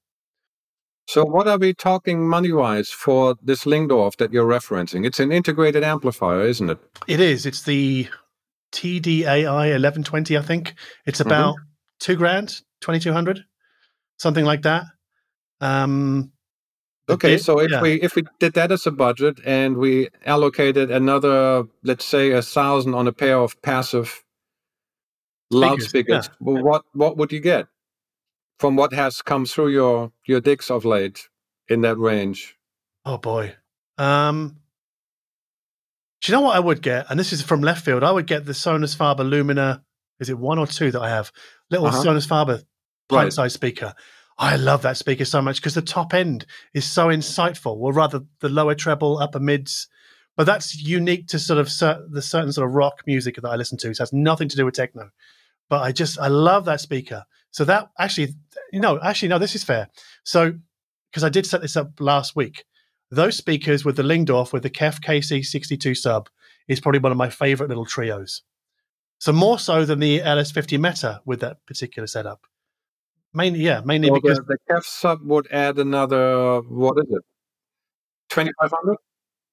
So, 1.08 1.24
what 1.24 1.46
are 1.46 1.58
we 1.58 1.72
talking 1.72 2.28
money 2.28 2.52
wise 2.52 2.88
for 2.90 3.36
this 3.40 3.64
Lyngdorf 3.64 4.16
that 4.16 4.32
you're 4.32 4.48
referencing? 4.48 5.06
It's 5.06 5.20
an 5.20 5.30
integrated 5.30 5.84
amplifier, 5.84 6.42
isn't 6.42 6.68
it? 6.68 6.78
It 7.06 7.20
is. 7.20 7.46
It's 7.46 7.62
the 7.62 8.08
TDAI 8.72 9.46
1120, 9.46 10.36
I 10.36 10.42
think. 10.42 10.74
It's 11.04 11.20
mm-hmm. 11.20 11.28
about 11.28 11.54
mm-hmm. 11.54 11.64
two 12.00 12.16
grand, 12.16 12.60
2200, 12.80 13.44
something 14.18 14.44
like 14.44 14.62
that. 14.62 14.84
Um, 15.60 16.32
okay, 17.08 17.38
so 17.38 17.60
if 17.60 17.70
yeah. 17.70 17.80
we 17.80 18.00
if 18.02 18.14
we 18.14 18.24
did 18.40 18.54
that 18.54 18.72
as 18.72 18.86
a 18.86 18.90
budget 18.90 19.40
and 19.44 19.76
we 19.76 20.08
allocated 20.24 20.90
another, 20.90 21.64
let's 21.82 22.04
say, 22.04 22.32
a 22.32 22.42
thousand 22.42 22.94
on 22.94 23.06
a 23.06 23.12
pair 23.12 23.38
of 23.38 23.60
passive 23.62 24.24
loudspeakers, 25.50 26.28
yeah. 26.28 26.60
what 26.60 26.84
what 26.92 27.16
would 27.16 27.32
you 27.32 27.40
get? 27.40 27.66
from 28.58 28.76
what 28.76 28.92
has 28.92 29.22
come 29.22 29.46
through 29.46 29.68
your 29.68 30.12
your 30.24 30.40
digs 30.40 30.70
of 30.70 30.84
late 30.84 31.28
in 31.68 31.82
that 31.82 31.98
range? 31.98 32.56
Oh 33.04 33.18
boy. 33.18 33.54
Um 33.98 34.56
do 36.22 36.32
you 36.32 36.38
know 36.38 36.42
what 36.42 36.56
I 36.56 36.60
would 36.60 36.82
get? 36.82 37.06
And 37.10 37.20
this 37.20 37.32
is 37.32 37.42
from 37.42 37.60
left 37.60 37.84
field. 37.84 38.02
I 38.02 38.10
would 38.10 38.26
get 38.26 38.46
the 38.46 38.52
Sonus 38.52 38.96
Faber 38.96 39.22
Lumina. 39.22 39.84
Is 40.18 40.30
it 40.30 40.38
one 40.38 40.58
or 40.58 40.66
two 40.66 40.90
that 40.90 41.00
I 41.00 41.10
have? 41.10 41.30
Little 41.70 41.86
uh-huh. 41.86 42.02
Sonus 42.02 42.28
Faber 42.28 42.62
pint 43.08 43.32
size 43.32 43.52
speaker. 43.52 43.94
I 44.38 44.56
love 44.56 44.82
that 44.82 44.98
speaker 44.98 45.24
so 45.24 45.40
much 45.40 45.56
because 45.56 45.74
the 45.74 45.82
top 45.82 46.12
end 46.12 46.44
is 46.74 46.84
so 46.84 47.08
insightful, 47.08 47.76
or 47.76 47.92
rather 47.92 48.20
the 48.40 48.48
lower 48.48 48.74
treble, 48.74 49.18
upper 49.18 49.40
mids. 49.40 49.88
But 50.36 50.44
that's 50.44 50.76
unique 50.76 51.28
to 51.28 51.38
sort 51.38 51.58
of 51.58 51.70
cer- 51.70 52.06
the 52.10 52.20
certain 52.20 52.52
sort 52.52 52.68
of 52.68 52.74
rock 52.74 53.02
music 53.06 53.36
that 53.36 53.48
I 53.48 53.56
listen 53.56 53.78
to. 53.78 53.90
It 53.90 53.98
has 53.98 54.12
nothing 54.12 54.48
to 54.48 54.56
do 54.56 54.66
with 54.66 54.74
techno. 54.74 55.10
But 55.70 55.82
I 55.82 55.92
just 55.92 56.18
I 56.18 56.28
love 56.28 56.66
that 56.66 56.80
speaker. 56.80 57.24
So 57.50 57.64
that 57.64 57.88
actually, 57.98 58.34
you 58.72 58.80
know, 58.80 59.00
actually, 59.02 59.28
no, 59.28 59.38
this 59.38 59.54
is 59.54 59.64
fair. 59.64 59.88
So, 60.24 60.52
because 61.10 61.24
I 61.24 61.30
did 61.30 61.46
set 61.46 61.62
this 61.62 61.76
up 61.76 61.92
last 61.98 62.36
week, 62.36 62.64
those 63.10 63.36
speakers 63.36 63.84
with 63.84 63.96
the 63.96 64.02
Lyngdorf 64.02 64.52
with 64.52 64.62
the 64.62 64.70
KEF 64.70 65.00
KC62 65.00 65.96
sub 65.96 66.28
is 66.68 66.80
probably 66.80 67.00
one 67.00 67.12
of 67.12 67.18
my 67.18 67.30
favorite 67.30 67.68
little 67.68 67.86
trios. 67.86 68.42
So 69.18 69.32
more 69.32 69.58
so 69.58 69.86
than 69.86 70.00
the 70.00 70.20
LS50 70.20 70.78
Meta 70.78 71.22
with 71.24 71.40
that 71.40 71.64
particular 71.66 72.06
setup. 72.06 72.46
Mainly, 73.36 73.60
yeah, 73.60 73.82
mainly 73.84 74.10
well, 74.10 74.18
because 74.18 74.38
the, 74.38 74.56
the 74.66 74.80
sub 74.82 75.20
would 75.22 75.46
add 75.50 75.78
another. 75.78 76.60
What 76.62 76.96
is 76.96 77.04
it? 77.10 77.22
Twenty 78.30 78.50
five 78.58 78.72
hundred. 78.72 78.96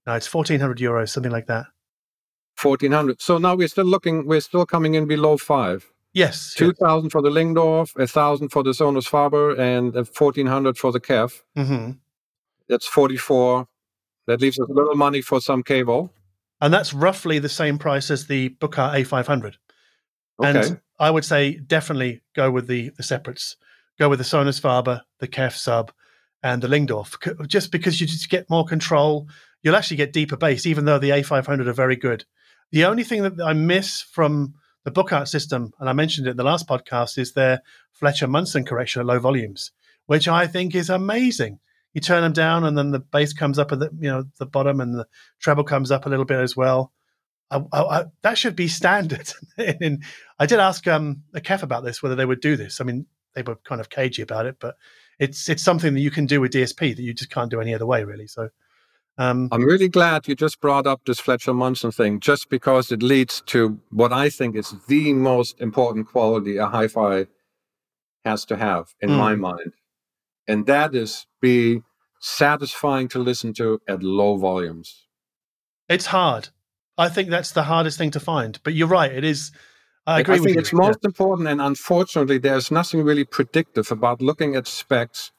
No, 0.07 0.13
it's 0.13 0.25
fourteen 0.25 0.61
hundred 0.61 0.77
euros, 0.77 1.09
something 1.09 1.33
like 1.33 1.47
that. 1.47 1.65
Fourteen 2.55 2.93
hundred. 2.93 3.21
So 3.21 3.37
now 3.37 3.55
we're 3.55 3.67
still 3.67 3.83
looking. 3.83 4.25
We're 4.25 4.39
still 4.39 4.65
coming 4.65 4.93
in 4.93 5.05
below 5.05 5.35
five. 5.35 5.91
Yes. 6.13 6.53
2000 6.53 7.05
yes. 7.05 7.11
for 7.11 7.21
the 7.21 7.29
Lyngdorf, 7.29 7.97
1000 7.97 8.49
for 8.49 8.63
the 8.63 8.69
Sonus 8.69 9.07
Faber, 9.07 9.59
and 9.59 9.93
1400 9.95 10.77
for 10.77 10.91
the 10.91 10.99
KEF. 10.99 11.41
Mm-hmm. 11.57 11.91
That's 12.69 12.85
44. 12.85 13.67
That 14.27 14.39
leaves 14.39 14.59
us 14.59 14.69
a 14.69 14.71
little 14.71 14.95
money 14.95 15.21
for 15.21 15.41
some 15.41 15.63
cable. 15.63 16.13
And 16.61 16.71
that's 16.71 16.93
roughly 16.93 17.39
the 17.39 17.49
same 17.49 17.79
price 17.79 18.11
as 18.11 18.27
the 18.27 18.49
Buchardt 18.49 18.93
A500. 18.93 19.55
Okay. 20.39 20.67
And 20.67 20.79
I 20.99 21.09
would 21.09 21.25
say 21.25 21.55
definitely 21.55 22.21
go 22.35 22.51
with 22.51 22.67
the, 22.67 22.91
the 22.95 23.01
separates. 23.01 23.57
Go 23.99 24.09
with 24.09 24.19
the 24.19 24.25
Sonus 24.25 24.59
Faber, 24.59 25.03
the 25.19 25.27
KEF 25.27 25.55
sub, 25.55 25.91
and 26.41 26.61
the 26.61 26.67
Lyngdorf, 26.67 27.47
just 27.47 27.71
because 27.71 28.01
you 28.01 28.07
just 28.07 28.29
get 28.29 28.49
more 28.49 28.65
control. 28.65 29.27
You'll 29.61 29.75
actually 29.75 29.97
get 29.97 30.13
deeper 30.13 30.35
bass, 30.35 30.65
even 30.65 30.85
though 30.85 30.99
the 30.99 31.11
A500 31.11 31.67
are 31.67 31.73
very 31.73 31.95
good. 31.95 32.25
The 32.71 32.85
only 32.85 33.03
thing 33.03 33.21
that 33.23 33.39
I 33.41 33.53
miss 33.53 34.01
from 34.01 34.55
the 34.83 34.91
Buchardt 34.91 35.27
system, 35.27 35.71
and 35.79 35.89
I 35.89 35.93
mentioned 35.93 36.27
it 36.27 36.31
in 36.31 36.37
the 36.37 36.43
last 36.43 36.67
podcast, 36.67 37.17
is 37.17 37.33
their 37.33 37.61
Fletcher 37.93 38.27
Munson 38.27 38.65
correction 38.65 38.99
at 38.99 39.05
low 39.05 39.19
volumes, 39.19 39.71
which 40.07 40.27
I 40.27 40.47
think 40.47 40.75
is 40.75 40.89
amazing. 40.89 41.59
You 41.93 42.01
turn 42.01 42.23
them 42.23 42.33
down, 42.33 42.65
and 42.65 42.77
then 42.77 42.91
the 42.91 42.99
bass 42.99 43.31
comes 43.31 43.59
up 43.59 43.71
at 43.71 43.79
the 43.79 43.89
you 43.99 44.09
know 44.09 44.23
the 44.39 44.47
bottom, 44.47 44.81
and 44.81 44.95
the 44.95 45.07
treble 45.39 45.63
comes 45.63 45.91
up 45.91 46.05
a 46.05 46.09
little 46.09 46.25
bit 46.25 46.39
as 46.39 46.57
well. 46.57 46.91
I, 47.51 47.61
I, 47.71 47.81
I, 47.81 48.05
that 48.23 48.37
should 48.37 48.55
be 48.55 48.67
standard. 48.67 49.31
and 49.57 50.03
I 50.39 50.47
did 50.47 50.59
ask 50.59 50.87
um, 50.87 51.23
a 51.33 51.39
KEF 51.39 51.61
about 51.61 51.83
this, 51.83 52.01
whether 52.01 52.15
they 52.15 52.25
would 52.25 52.41
do 52.41 52.57
this. 52.57 52.81
I 52.81 52.83
mean, 52.83 53.05
they 53.35 53.41
were 53.41 53.55
kind 53.63 53.81
of 53.81 53.89
cagey 53.89 54.21
about 54.21 54.45
it, 54.45 54.57
but 54.59 54.75
it's 55.19 55.49
it's 55.49 55.63
something 55.63 55.93
that 55.93 56.01
you 56.01 56.11
can 56.11 56.25
do 56.25 56.41
with 56.41 56.51
DSP 56.51 56.95
that 56.95 57.01
you 57.01 57.13
just 57.13 57.31
can't 57.31 57.51
do 57.51 57.61
any 57.61 57.73
other 57.73 57.85
way, 57.85 58.03
really. 58.03 58.27
So 58.27 58.49
um, 59.17 59.49
I'm 59.51 59.63
really 59.63 59.89
glad 59.89 60.27
you 60.27 60.35
just 60.35 60.59
brought 60.59 60.87
up 60.87 61.01
this 61.05 61.19
Fletcher 61.19 61.53
Munson 61.53 61.91
thing, 61.91 62.19
just 62.19 62.49
because 62.49 62.91
it 62.91 63.03
leads 63.03 63.41
to 63.47 63.79
what 63.91 64.11
I 64.11 64.29
think 64.29 64.55
is 64.55 64.73
the 64.87 65.13
most 65.13 65.59
important 65.61 66.07
quality 66.07 66.57
a 66.57 66.67
hi 66.67 66.87
fi 66.87 67.27
has 68.25 68.45
to 68.45 68.57
have 68.57 68.95
in 69.01 69.09
mm. 69.09 69.17
my 69.17 69.35
mind. 69.35 69.73
And 70.47 70.65
that 70.65 70.95
is 70.95 71.27
be 71.41 71.81
satisfying 72.19 73.07
to 73.09 73.19
listen 73.19 73.53
to 73.53 73.81
at 73.87 74.01
low 74.01 74.37
volumes. 74.37 75.05
It's 75.89 76.07
hard. 76.07 76.49
I 76.97 77.09
think 77.09 77.29
that's 77.29 77.51
the 77.51 77.63
hardest 77.63 77.97
thing 77.97 78.11
to 78.11 78.19
find. 78.19 78.59
But 78.63 78.73
you're 78.73 78.87
right. 78.87 79.11
It 79.11 79.23
is. 79.23 79.51
I 80.05 80.19
agree 80.19 80.35
I 80.35 80.37
think 80.39 80.55
you. 80.55 80.59
it's 80.59 80.73
most 80.73 80.99
yeah. 81.03 81.07
important. 81.07 81.47
And 81.47 81.61
unfortunately, 81.61 82.37
there's 82.37 82.71
nothing 82.71 83.03
really 83.03 83.23
predictive 83.23 83.91
about 83.91 84.21
looking 84.21 84.55
at 84.55 84.67
specs 84.67 85.31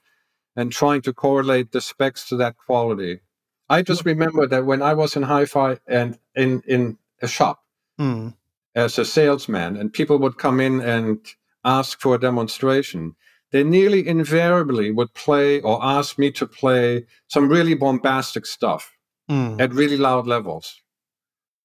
and 0.57 0.73
trying 0.73 1.03
to 1.03 1.13
correlate 1.13 1.73
the 1.73 1.81
specs 1.81 2.29
to 2.29 2.37
that 2.37 2.57
quality. 2.57 3.21
I 3.69 3.83
just 3.83 4.05
remember 4.05 4.47
that 4.47 4.67
when 4.67 4.83
I 4.83 4.95
was 4.95 5.17
in 5.17 5.23
hi-fi 5.23 5.79
and 5.87 6.19
in 6.35 6.63
in 6.67 6.99
a 7.23 7.29
shop 7.29 7.63
mm. 7.99 8.35
as 8.75 8.99
a 8.99 9.05
salesman, 9.05 9.77
and 9.77 9.93
people 9.93 10.19
would 10.19 10.37
come 10.39 10.61
in 10.61 10.81
and 10.81 11.19
ask 11.65 12.01
for 12.01 12.15
a 12.15 12.21
demonstration, 12.21 13.17
they 13.53 13.65
nearly 13.65 14.07
invariably 14.07 14.91
would 14.91 15.15
play 15.15 15.61
or 15.61 15.83
ask 15.83 16.19
me 16.19 16.31
to 16.33 16.47
play 16.47 17.07
some 17.29 17.49
really 17.49 17.75
bombastic 17.75 18.45
stuff 18.47 18.93
mm. 19.31 19.61
at 19.61 19.73
really 19.73 19.97
loud 19.97 20.27
levels. 20.27 20.83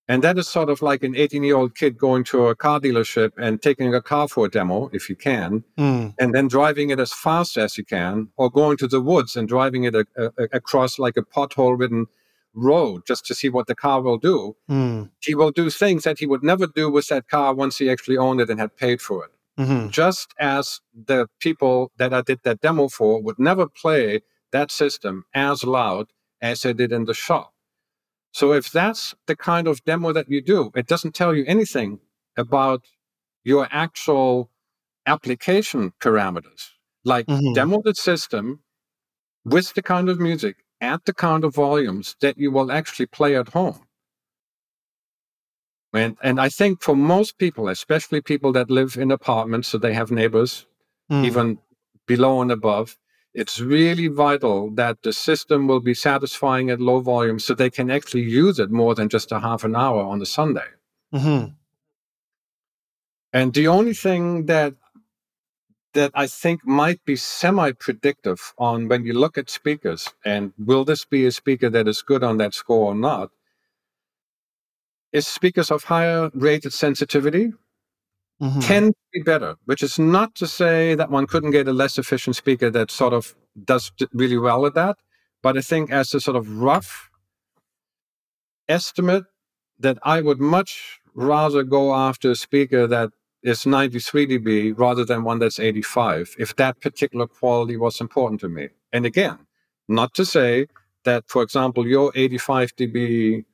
And 0.10 0.23
that 0.23 0.40
is 0.40 0.48
sort 0.48 0.69
of 0.69 0.81
like 0.81 1.03
an 1.03 1.15
18 1.15 1.44
year 1.44 1.56
old 1.56 1.76
kid 1.76 1.98
going 1.98 2.23
to 2.26 2.48
a 2.48 2.56
car 2.56 2.80
dealership 2.80 3.31
and 3.38 3.61
taking 3.61 3.94
a 3.94 4.02
car 4.02 4.27
for 4.27 4.48
a 4.48 4.49
demo, 4.49 4.90
if 4.91 5.07
you 5.10 5.15
can, 5.15 5.64
Mm. 5.77 6.15
and 6.19 6.34
then 6.34 6.48
driving 6.48 6.90
it 6.90 6.99
as 6.99 7.14
fast 7.14 7.57
as 7.57 7.77
you 7.77 7.86
can, 7.86 8.30
or 8.36 8.49
going 8.49 8.76
to 8.77 8.88
the 8.88 8.99
woods 8.99 9.36
and 9.38 9.48
driving 9.48 9.84
it 9.84 9.94
a, 9.95 10.06
a, 10.18 10.31
across 10.52 10.98
like 10.98 11.15
a 11.15 11.22
pothole 11.22 11.77
ridden 11.80 12.07
road 12.56 13.03
just 13.06 13.23
to 13.27 13.36
see 13.36 13.49
what 13.49 13.68
the 13.68 13.76
car 13.76 14.02
will 14.02 14.18
do. 14.18 14.56
Mm. 14.68 15.11
He 15.22 15.36
will 15.36 15.52
do 15.52 15.69
things 15.69 16.03
that 16.06 16.18
he 16.19 16.26
would 16.26 16.44
never 16.44 16.65
do 16.65 16.90
with 16.90 17.07
that 17.10 17.27
car 17.30 17.53
once 17.53 17.77
he 17.77 17.90
actually 17.90 18.18
owned 18.18 18.41
it 18.41 18.49
and 18.49 18.60
had 18.60 18.76
paid 18.76 19.02
for 19.02 19.26
it. 19.26 19.31
hmm 19.64 19.90
Just 19.90 20.34
as 20.40 20.81
the 21.11 21.27
people 21.40 21.91
that 21.98 22.11
I 22.14 22.22
did 22.22 22.40
that 22.44 22.61
demo 22.61 22.88
for 22.90 23.22
would 23.22 23.38
never 23.38 23.68
play 23.68 24.22
that 24.52 24.72
system 24.72 25.26
as 25.36 25.64
loud 25.64 26.07
as 26.41 26.61
they 26.64 26.73
did 26.73 26.91
in 26.91 27.06
the 27.06 27.14
shop. 27.14 27.53
So 28.31 28.53
if 28.53 28.72
that's 28.72 29.15
the 29.27 29.35
kind 29.35 29.68
of 29.68 29.84
demo 29.85 30.14
that 30.14 30.30
you 30.30 30.41
do, 30.41 30.72
it 30.76 30.88
doesn't 30.88 31.15
tell 31.15 31.35
you 31.35 31.43
anything 31.47 31.99
about 32.38 32.84
your 33.43 33.68
actual 33.72 34.51
application 35.06 35.93
parameters. 35.99 36.69
Like 37.03 37.27
Mhm. 37.27 37.53
demo 37.56 37.81
the 37.81 37.95
system 37.95 38.64
with 39.43 39.73
the 39.73 39.81
kind 39.81 40.10
of 40.10 40.19
music 40.19 40.57
at 40.81 41.06
the 41.06 41.14
kind 41.14 41.43
of 41.43 41.56
volumes 41.56 42.15
that 42.22 42.38
you 42.38 42.51
will 42.51 42.72
actually 42.72 43.07
play 43.07 43.35
at 43.35 43.49
home. 43.49 43.85
And 45.93 46.18
and 46.22 46.39
I 46.39 46.49
think 46.49 46.81
for 46.81 46.95
most 46.95 47.38
people, 47.38 47.68
especially 47.68 48.22
people 48.22 48.51
that 48.53 48.69
live 48.69 48.95
in 48.95 49.11
apartments, 49.11 49.69
so 49.69 49.77
they 49.77 49.93
have 49.93 50.11
neighbors 50.11 50.68
Mm. 51.11 51.26
even 51.26 51.57
below 52.06 52.41
and 52.41 52.51
above, 52.51 52.97
it's 53.34 53.60
really 53.60 54.07
vital 54.07 54.72
that 54.72 55.01
the 55.03 55.14
system 55.14 55.68
will 55.68 55.80
be 55.80 55.93
satisfying 55.93 56.69
at 56.69 56.81
low 56.81 56.99
volume 56.99 57.39
so 57.39 57.53
they 57.53 57.69
can 57.69 57.91
actually 57.91 58.23
use 58.23 58.60
it 58.60 58.72
more 58.72 58.95
than 58.95 59.10
just 59.10 59.31
a 59.31 59.39
half 59.39 59.64
an 59.64 59.76
hour 59.76 60.03
on 60.03 60.22
a 60.22 60.26
Sunday. 60.26 60.68
Mhm. 61.14 61.56
And 63.31 63.53
the 63.53 63.68
only 63.68 63.93
thing 63.93 64.45
that 64.47 64.76
that 65.93 66.11
I 66.14 66.27
think 66.27 66.65
might 66.65 67.03
be 67.03 67.15
semi-predictive 67.15 68.53
on 68.60 68.88
when 68.88 69.06
you 69.06 69.14
look 69.14 69.39
at 69.39 69.49
speakers 69.49 70.07
and 70.23 70.53
will 70.57 70.85
this 70.85 71.03
be 71.03 71.26
a 71.26 71.31
speaker 71.31 71.68
that 71.69 71.88
is 71.88 72.03
good 72.03 72.23
on 72.23 72.38
that 72.38 72.53
score 72.53 72.91
or 72.91 72.95
not 72.95 73.31
is 75.11 75.27
speakers 75.27 75.72
of 75.72 75.85
higher 75.85 76.30
rated 76.35 76.73
sensitivity 76.73 77.53
Mhm. 78.41 78.66
tend 78.66 78.94
to 78.94 78.99
be 79.14 79.22
better, 79.22 79.56
which 79.66 79.84
is 79.84 79.99
not 79.99 80.36
to 80.36 80.48
say 80.48 80.95
that 80.95 81.11
one 81.11 81.28
couldn't 81.28 81.52
get 81.52 81.68
a 81.68 81.74
less 81.74 81.98
efficient 81.98 82.36
speaker 82.36 82.70
that 82.72 82.90
sort 82.91 83.14
of 83.14 83.36
does 83.66 83.91
really 84.14 84.38
well 84.38 84.66
at 84.66 84.76
that. 84.76 84.98
But 85.41 85.57
I 85.57 85.61
think 85.61 85.91
as 85.91 86.14
a 86.14 86.20
sort 86.20 86.38
of 86.38 86.60
rough 86.60 87.10
estimate, 88.68 89.26
that 89.80 89.98
I 90.03 90.22
would 90.22 90.40
much 90.40 90.99
rather 91.14 91.64
go 91.64 91.95
after 91.95 92.32
a 92.32 92.36
speaker 92.36 92.88
that 92.88 93.11
is 93.44 93.66
93 93.66 94.28
dB 94.28 94.78
rather 94.78 95.06
than 95.06 95.24
one 95.24 95.40
that's 95.40 95.60
85, 95.60 96.36
if 96.38 96.56
that 96.57 96.82
particular 96.82 97.28
quality 97.28 97.78
was 97.78 98.02
important 98.02 98.41
to 98.41 98.49
me. 98.49 98.70
And 98.91 99.06
again, 99.06 99.40
not 99.88 100.14
to 100.16 100.26
say 100.26 100.68
that, 101.06 101.24
for 101.28 101.41
example, 101.41 101.88
your 101.88 102.11
85 102.16 102.76
dB 102.76 103.45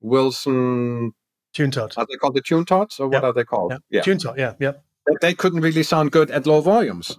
Wilson, 0.00 1.12
TuneTot. 1.54 1.98
are 1.98 2.06
they 2.08 2.16
called 2.16 2.34
the 2.34 2.42
TuneTots 2.42 2.98
or 3.00 3.08
what 3.08 3.24
are 3.24 3.32
they 3.32 3.44
called? 3.44 3.74
Yeah. 3.90 4.02
TuneTot. 4.02 4.36
Yeah. 4.38 4.54
Yeah. 4.58 4.72
they 5.20 5.34
couldn't 5.34 5.60
really 5.60 5.82
sound 5.82 6.12
good 6.12 6.30
at 6.30 6.46
low 6.46 6.60
volumes. 6.60 7.18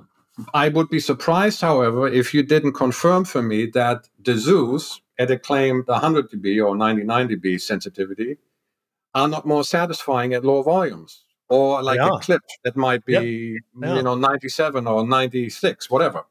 I 0.54 0.70
would 0.70 0.90
be 0.90 1.00
surprised, 1.00 1.62
however, 1.62 2.08
if 2.08 2.34
you 2.34 2.42
didn't 2.42 2.74
confirm 2.74 3.24
for 3.26 3.44
me 3.44 3.68
that 3.68 4.10
the 4.24 4.36
Zus 4.36 5.00
at 5.20 5.30
a 5.30 5.38
claimed 5.38 5.88
100 5.88 6.32
dB 6.32 6.66
or 6.66 6.76
99 6.76 7.30
dB 7.30 7.62
sensitivity 7.62 8.38
are 9.14 9.28
not 9.28 9.46
more 9.46 9.64
satisfying 9.64 10.34
at 10.34 10.44
low 10.44 10.64
volumes. 10.64 11.24
Or 11.50 11.84
like 11.84 12.00
a 12.00 12.10
Klipsch 12.10 12.40
that 12.64 12.76
might 12.76 13.06
be, 13.06 13.14
They 13.14 13.88
are. 13.88 13.96
you 13.98 14.02
know, 14.02 14.16
97 14.16 14.88
or 14.88 15.06
96, 15.06 15.90
whatever. 15.92 16.24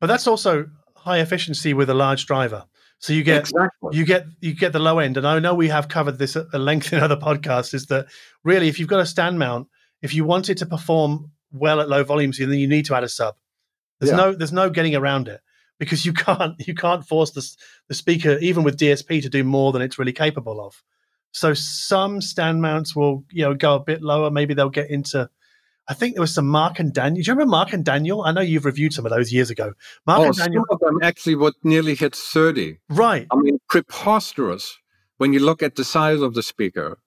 But 0.00 0.06
that's 0.06 0.28
also 0.28 0.66
high 0.94 1.18
efficiency 1.18 1.74
with 1.74 1.90
a 1.90 1.94
large 1.94 2.26
driver. 2.26 2.64
So 2.98 3.12
you 3.12 3.22
get 3.22 3.40
exactly. 3.40 3.96
you 3.96 4.04
get 4.04 4.26
you 4.40 4.54
get 4.54 4.72
the 4.72 4.78
low 4.78 4.98
end 4.98 5.16
and 5.16 5.26
i 5.26 5.38
know 5.38 5.54
we 5.54 5.68
have 5.68 5.86
covered 5.88 6.18
this 6.18 6.34
at 6.34 6.52
length 6.54 6.92
in 6.92 7.00
other 7.00 7.16
podcasts 7.28 7.74
is 7.74 7.86
that 7.86 8.06
really 8.42 8.68
if 8.68 8.78
you've 8.78 8.88
got 8.88 9.00
a 9.00 9.06
stand 9.06 9.38
mount 9.38 9.68
if 10.02 10.14
you 10.14 10.24
want 10.24 10.48
it 10.48 10.58
to 10.58 10.66
perform 10.66 11.30
well 11.52 11.80
at 11.80 11.88
low 11.88 12.02
volumes 12.02 12.38
then 12.38 12.50
you 12.54 12.66
need 12.66 12.86
to 12.86 12.94
add 12.94 13.04
a 13.04 13.08
sub 13.08 13.34
there's 14.00 14.10
Yeah. 14.10 14.16
no 14.16 14.32
there's 14.34 14.52
no 14.52 14.70
getting 14.70 14.94
around 14.94 15.28
it 15.28 15.40
because 15.78 16.06
you 16.06 16.12
can't 16.26 16.54
you 16.66 16.74
can't 16.74 17.06
force 17.06 17.32
the, 17.32 17.46
the 17.88 17.94
speaker 17.94 18.38
even 18.38 18.64
with 18.64 18.78
dsp 18.78 19.22
to 19.22 19.28
do 19.28 19.44
more 19.44 19.72
than 19.72 19.82
it's 19.82 19.98
really 19.98 20.12
capable 20.14 20.58
of 20.66 20.82
so 21.32 21.52
some 21.52 22.22
stand 22.22 22.62
mounts 22.62 22.96
will 22.96 23.24
you 23.30 23.44
know 23.44 23.54
go 23.54 23.74
a 23.74 23.80
bit 23.80 24.02
lower 24.02 24.30
maybe 24.30 24.54
they'll 24.54 24.70
get 24.70 24.90
into 24.90 25.28
i 25.88 25.94
think 25.94 26.14
there 26.14 26.20
was 26.20 26.34
some 26.34 26.46
mark 26.48 26.78
and 26.78 26.92
daniel 26.92 27.22
do 27.22 27.28
you 27.28 27.32
remember 27.34 27.50
mark 27.50 27.72
and 27.72 27.84
daniel 27.84 28.22
i 28.22 28.32
know 28.32 28.40
you've 28.40 28.64
reviewed 28.64 28.92
some 28.92 29.06
of 29.06 29.10
those 29.10 29.32
years 29.32 29.50
ago 29.50 29.72
mark 30.06 30.20
oh, 30.20 30.24
and 30.24 30.36
some 30.36 30.46
daniel 30.46 30.64
of 30.70 30.78
them 30.80 30.98
actually 31.02 31.34
would 31.34 31.54
nearly 31.62 31.94
hit 31.94 32.14
30. 32.14 32.78
right 32.90 33.26
I 33.30 33.36
mean, 33.36 33.58
preposterous 33.68 34.78
when 35.18 35.32
you 35.32 35.40
look 35.40 35.62
at 35.62 35.76
the 35.76 35.84
size 35.84 36.20
of 36.20 36.34
the 36.34 36.42
speaker. 36.42 36.98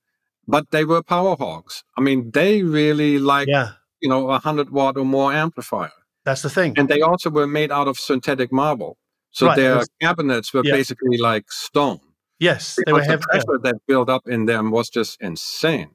But 0.47 0.72
they 0.72 0.84
were 0.84 1.03
power 1.03 1.35
hogs. 1.38 1.84
I 1.95 2.01
mean, 2.01 2.31
they 2.31 2.64
really 2.64 3.19
like, 3.19 3.47
yeah 3.47 3.69
you 4.01 4.10
know, 4.10 4.23
a 4.26 4.39
100 4.39 4.69
watt 4.72 4.97
or 4.97 5.06
more 5.06 5.31
amplifier. 5.31 5.91
that's 6.26 6.41
the 6.41 6.49
thing 6.49 6.73
And 6.77 6.88
they 6.89 7.01
also 7.01 7.30
were 7.30 7.45
made 7.45 7.72
out 7.72 7.88
of 7.88 7.99
synthetic 7.99 8.51
marble. 8.51 8.97
So 9.31 9.45
Right, 9.47 9.56
their 9.57 9.73
that's- 9.76 9.89
cabinets 10.01 10.53
were 10.53 10.64
yeah. 10.65 10.72
basically 10.80 11.18
like 11.18 11.51
stone. 11.51 11.99
yes 12.39 12.80
they 12.85 12.91
were 12.93 12.99
Because 12.99 13.07
the 13.07 13.11
heavy 13.11 13.23
yeah. 13.27 13.31
pressure 13.43 13.60
that 13.65 13.76
built 13.88 14.10
up 14.10 14.27
in 14.35 14.45
them 14.45 14.72
was 14.72 14.89
just 14.89 15.22
insane. 15.22 15.91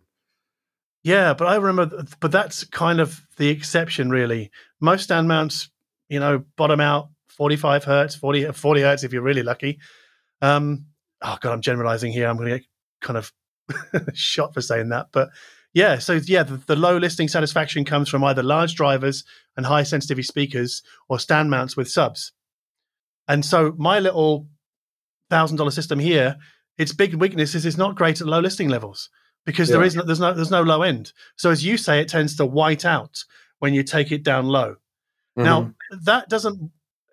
Yeah, 1.04 1.34
but 1.34 1.46
I 1.46 1.56
remember, 1.56 2.04
but 2.18 2.32
that's 2.32 2.64
kind 2.64 2.98
of 2.98 3.26
the 3.36 3.50
exception, 3.50 4.08
really. 4.08 4.50
Most 4.80 5.04
stand 5.04 5.28
mounts, 5.28 5.68
you 6.08 6.18
know, 6.18 6.44
bottom 6.56 6.80
out 6.80 7.10
45 7.28 7.84
hertz, 7.84 8.14
40, 8.14 8.52
40 8.52 8.80
hertz 8.80 9.04
if 9.04 9.12
you're 9.12 9.22
really 9.22 9.42
lucky. 9.42 9.78
Um, 10.40 10.86
oh, 11.20 11.36
God, 11.42 11.52
I'm 11.52 11.60
generalizing 11.60 12.10
here. 12.10 12.26
I'm 12.26 12.38
going 12.38 12.48
to 12.48 12.58
get 12.58 12.66
kind 13.02 13.18
of 13.18 13.32
shot 14.14 14.54
for 14.54 14.62
saying 14.62 14.88
that. 14.88 15.08
But 15.12 15.28
yeah, 15.74 15.98
so 15.98 16.20
yeah, 16.24 16.42
the, 16.42 16.56
the 16.56 16.76
low 16.76 16.96
listening 16.96 17.28
satisfaction 17.28 17.84
comes 17.84 18.08
from 18.08 18.24
either 18.24 18.42
large 18.42 18.74
drivers 18.74 19.24
and 19.58 19.66
high 19.66 19.82
sensitivity 19.82 20.22
speakers 20.22 20.82
or 21.10 21.18
stand 21.18 21.50
mounts 21.50 21.76
with 21.76 21.88
subs. 21.88 22.32
And 23.28 23.44
so 23.44 23.74
my 23.76 23.98
little 23.98 24.48
thousand 25.28 25.58
dollar 25.58 25.70
system 25.70 25.98
here, 25.98 26.36
its 26.78 26.94
big 26.94 27.14
weakness 27.14 27.54
is 27.54 27.66
it's 27.66 27.76
not 27.76 27.94
great 27.94 28.22
at 28.22 28.26
low 28.26 28.40
listening 28.40 28.70
levels 28.70 29.10
because 29.44 29.68
there 29.68 29.80
Yeah. 29.80 29.86
is 29.86 29.96
no, 29.96 30.02
there's 30.04 30.20
no 30.20 30.32
there's 30.32 30.50
no 30.50 30.62
low 30.62 30.82
end. 30.82 31.12
So 31.36 31.50
as 31.50 31.64
you 31.64 31.76
say, 31.76 32.00
it 32.00 32.08
tends 32.08 32.36
to 32.36 32.46
white 32.46 32.84
out 32.84 33.24
when 33.58 33.74
you 33.74 33.82
take 33.82 34.12
it 34.12 34.22
down 34.22 34.46
low. 34.46 34.76
Now 35.36 35.62
Mhm. 35.62 35.74
that 36.04 36.28
doesn't 36.28 36.70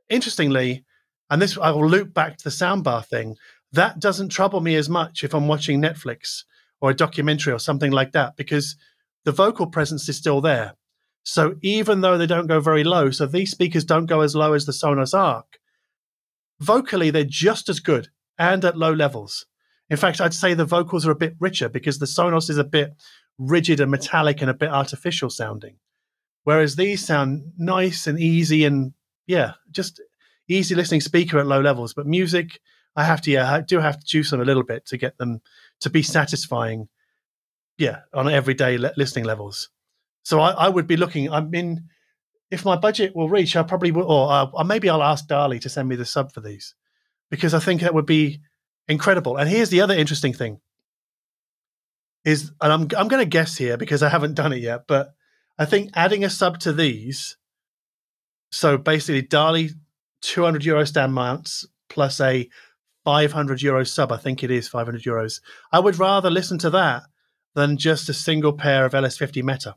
interestingly, 0.10 0.86
and 1.30 1.42
this 1.42 1.58
I 1.58 1.72
will 1.72 1.88
loop 1.88 2.14
back 2.14 2.38
to 2.38 2.44
the 2.44 2.50
soundbar 2.50 3.06
thing. 3.06 3.38
That 3.72 4.00
doesn't 4.00 4.30
trouble 4.30 4.60
me 4.62 4.76
as 4.76 4.90
much 4.90 5.24
if 5.24 5.34
I'm 5.34 5.48
watching 5.48 5.82
Netflix 5.82 6.44
or 6.82 6.90
a 6.92 6.96
documentary 6.96 7.54
or 7.54 7.60
something 7.60 7.92
like 7.92 8.12
that 8.12 8.36
because 8.36 8.76
the 9.24 9.32
vocal 9.32 9.68
presence 9.68 10.10
is 10.10 10.18
still 10.18 10.42
there. 10.42 10.76
So 11.24 11.56
even 11.62 12.02
though 12.02 12.18
they 12.18 12.26
don't 12.26 12.48
go 12.48 12.60
very 12.60 12.84
low, 12.84 13.12
so 13.12 13.26
these 13.28 13.52
speakers 13.52 13.86
don't 13.86 14.08
go 14.08 14.22
as 14.22 14.36
low 14.36 14.54
as 14.54 14.66
the 14.66 14.72
Sonos 14.72 15.14
Arc, 15.18 15.60
vocally 16.60 17.10
they're 17.12 17.24
just 17.24 17.70
as 17.70 17.80
good 17.80 18.10
and 18.38 18.66
at 18.66 18.78
low 18.78 18.92
levels. 18.94 19.46
In 19.92 19.98
fact, 19.98 20.22
I'd 20.22 20.34
say 20.34 20.54
the 20.54 20.64
vocals 20.64 21.06
are 21.06 21.12
a 21.12 21.16
bit 21.16 21.36
richer 21.42 21.68
because 21.68 22.00
the 22.00 22.06
Sonos 22.06 22.50
is 22.50 22.58
a 22.58 22.64
bit 22.64 22.94
rigid 23.38 23.82
and 23.82 23.92
metallic 23.92 24.42
and 24.42 24.50
a 24.50 24.54
bit 24.54 24.70
artificial 24.70 25.30
sounding. 25.30 25.76
Whereas 26.46 26.78
these 26.78 27.06
sound 27.06 27.52
nice 27.58 28.08
and 28.08 28.18
easy 28.18 28.64
and 28.64 28.94
yeah, 29.28 29.56
just 29.70 30.02
easy 30.48 30.76
listening 30.76 31.02
speaker 31.02 31.40
at 31.40 31.46
low 31.46 31.60
levels. 31.60 31.94
But 31.94 32.08
music, 32.08 32.62
I 32.96 33.04
have 33.04 33.20
to, 33.24 33.32
yeah, 33.32 33.54
I 33.54 33.60
do 33.60 33.80
have 33.80 34.00
to 34.00 34.06
juice 34.06 34.32
them 34.32 34.40
a 34.40 34.46
little 34.46 34.64
bit 34.64 34.86
to 34.88 34.98
get 34.98 35.18
them 35.18 35.42
to 35.82 35.90
be 35.90 36.04
satisfying. 36.04 36.88
Yeah, 37.78 38.00
on 38.14 38.30
everyday 38.30 38.78
listening 38.78 39.26
levels. 39.26 39.72
So 40.24 40.40
I, 40.40 40.52
I 40.52 40.70
would 40.70 40.88
be 40.88 40.96
looking. 40.96 41.30
I 41.30 41.42
mean, 41.42 41.90
if 42.50 42.64
my 42.64 42.78
budget 42.78 43.14
will 43.14 43.28
reach, 43.28 43.58
I 43.58 43.64
probably 43.64 43.92
will, 43.92 44.10
or, 44.10 44.32
uh, 44.32 44.46
or 44.54 44.64
maybe 44.64 44.90
I'll 44.90 45.04
ask 45.04 45.28
Dali 45.28 45.60
to 45.60 45.70
send 45.70 45.90
me 45.90 45.98
the 45.98 46.06
sub 46.06 46.32
for 46.32 46.40
these 46.40 46.76
because 47.30 47.54
I 47.54 47.60
think 47.60 47.82
that 47.82 47.94
would 47.94 48.06
be 48.06 48.40
incredible. 48.92 49.38
And 49.38 49.50
here's 49.50 49.70
the 49.70 49.82
other 49.82 49.96
interesting 49.96 50.34
thing: 50.34 50.60
is 52.24 52.52
and 52.62 52.72
I'm 52.72 52.82
I'm 52.98 53.08
going 53.08 53.24
to 53.24 53.26
guess 53.26 53.58
here 53.58 53.78
because 53.78 54.04
I 54.04 54.10
haven't 54.10 54.36
done 54.36 54.54
it 54.54 54.60
yet, 54.62 54.82
but 54.88 55.14
I 55.58 55.66
think 55.66 55.92
adding 55.96 56.24
a 56.24 56.30
sub 56.30 56.60
to 56.60 56.74
these, 56.74 57.38
so 58.52 58.78
basically 58.78 59.24
Dali 59.24 59.72
200 60.22 60.64
euro 60.66 60.86
stand 60.86 61.14
mounts 61.14 61.68
plus 61.90 62.20
a 62.22 62.48
500 63.06 63.62
euro 63.62 63.84
sub. 63.84 64.12
I 64.12 64.18
think 64.18 64.44
it 64.44 64.52
is 64.52 64.68
500 64.68 65.02
euros. 65.04 65.42
I 65.72 65.80
would 65.80 65.98
rather 65.98 66.30
listen 66.30 66.58
to 66.60 66.70
that 66.72 67.04
than 67.56 67.78
just 67.78 68.10
a 68.10 68.14
single 68.14 68.54
pair 68.54 68.86
of 68.86 68.94
LS50 68.94 69.44
Meta 69.44 69.76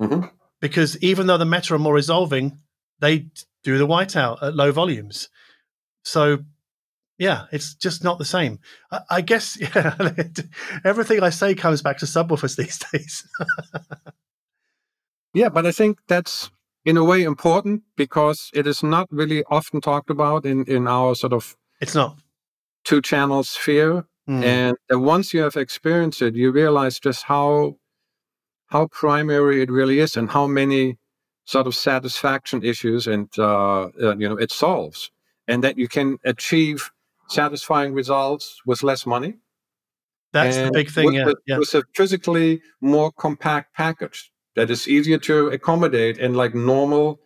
Mhm. 0.00 0.30
because 0.60 0.96
even 1.02 1.26
though 1.26 1.38
the 1.38 1.46
Meta 1.46 1.74
are 1.74 1.78
more 1.78 1.94
resolving, 1.94 2.60
they 3.00 3.30
do 3.64 3.78
the 3.78 3.86
whiteout 3.86 4.42
at 4.42 4.54
low 4.54 4.70
volumes. 4.72 5.28
So 6.04 6.44
Yeah, 7.18 7.46
it's 7.50 7.74
just 7.74 8.04
not 8.04 8.18
the 8.18 8.24
same. 8.24 8.58
I, 8.90 9.00
I 9.10 9.20
guess 9.20 9.58
yeah, 9.60 9.94
everything 10.84 11.22
I 11.22 11.30
say 11.30 11.54
comes 11.54 11.82
back 11.82 11.98
to 11.98 12.06
subwoofers 12.06 12.56
these 12.56 12.78
days. 12.92 13.26
yeah, 15.34 15.48
but 15.48 15.66
I 15.66 15.72
think 15.72 15.98
that's 16.08 16.50
in 16.84 16.96
a 16.96 17.04
way 17.04 17.22
important 17.22 17.82
because 17.96 18.50
it 18.54 18.66
is 18.66 18.82
not 18.82 19.08
really 19.10 19.44
often 19.50 19.80
talked 19.80 20.10
about 20.10 20.44
in 20.44 20.64
in 20.64 20.86
our 20.86 21.14
sort 21.14 21.32
of 21.32 21.56
it's 21.80 21.94
not 21.94 22.16
two 22.84 23.00
channel 23.00 23.42
sphere. 23.42 24.06
Mm. 24.28 24.76
And 24.90 25.04
once 25.04 25.32
you 25.32 25.42
have 25.42 25.56
experienced 25.56 26.20
it, 26.20 26.34
you 26.34 26.50
realize 26.50 26.98
just 26.98 27.24
how 27.24 27.76
how 28.66 28.88
primary 28.88 29.62
it 29.62 29.70
really 29.70 30.00
is 30.00 30.16
and 30.16 30.30
how 30.30 30.46
many 30.46 30.98
sort 31.44 31.66
of 31.66 31.74
satisfaction 31.74 32.62
issues 32.64 33.06
and 33.06 33.28
uh, 33.38 33.84
uh, 34.02 34.16
you 34.16 34.28
know 34.28 34.36
it 34.36 34.50
solves 34.50 35.10
and 35.48 35.62
that 35.62 35.78
you 35.78 35.88
can 35.88 36.18
achieve 36.24 36.90
satisfying 37.28 37.92
results 37.92 38.60
with 38.66 38.82
less 38.82 39.06
money 39.06 39.34
that's 40.32 40.56
the 40.56 40.70
big 40.70 40.90
thing 40.90 41.06
with, 41.06 41.16
yeah. 41.16 41.32
Yeah. 41.46 41.58
with 41.58 41.74
a 41.74 41.82
physically 41.94 42.60
more 42.80 43.10
compact 43.12 43.74
package 43.74 44.30
that 44.54 44.70
is 44.70 44.88
easier 44.88 45.18
to 45.18 45.48
accommodate 45.48 46.18
in 46.18 46.34
like 46.34 46.54
normal 46.54 47.20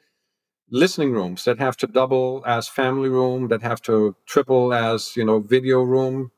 listening 0.70 1.12
rooms 1.12 1.44
that 1.44 1.59
have 1.59 1.77
to 1.78 1.86
double 1.86 2.43
as 2.47 2.68
family 2.68 3.09
room 3.09 3.48
that 3.48 3.62
have 3.62 3.82
to 3.82 4.14
triple 4.27 4.72
as 4.72 5.16
you 5.16 5.24
know 5.24 5.40
video 5.40 5.82
room 5.82 6.31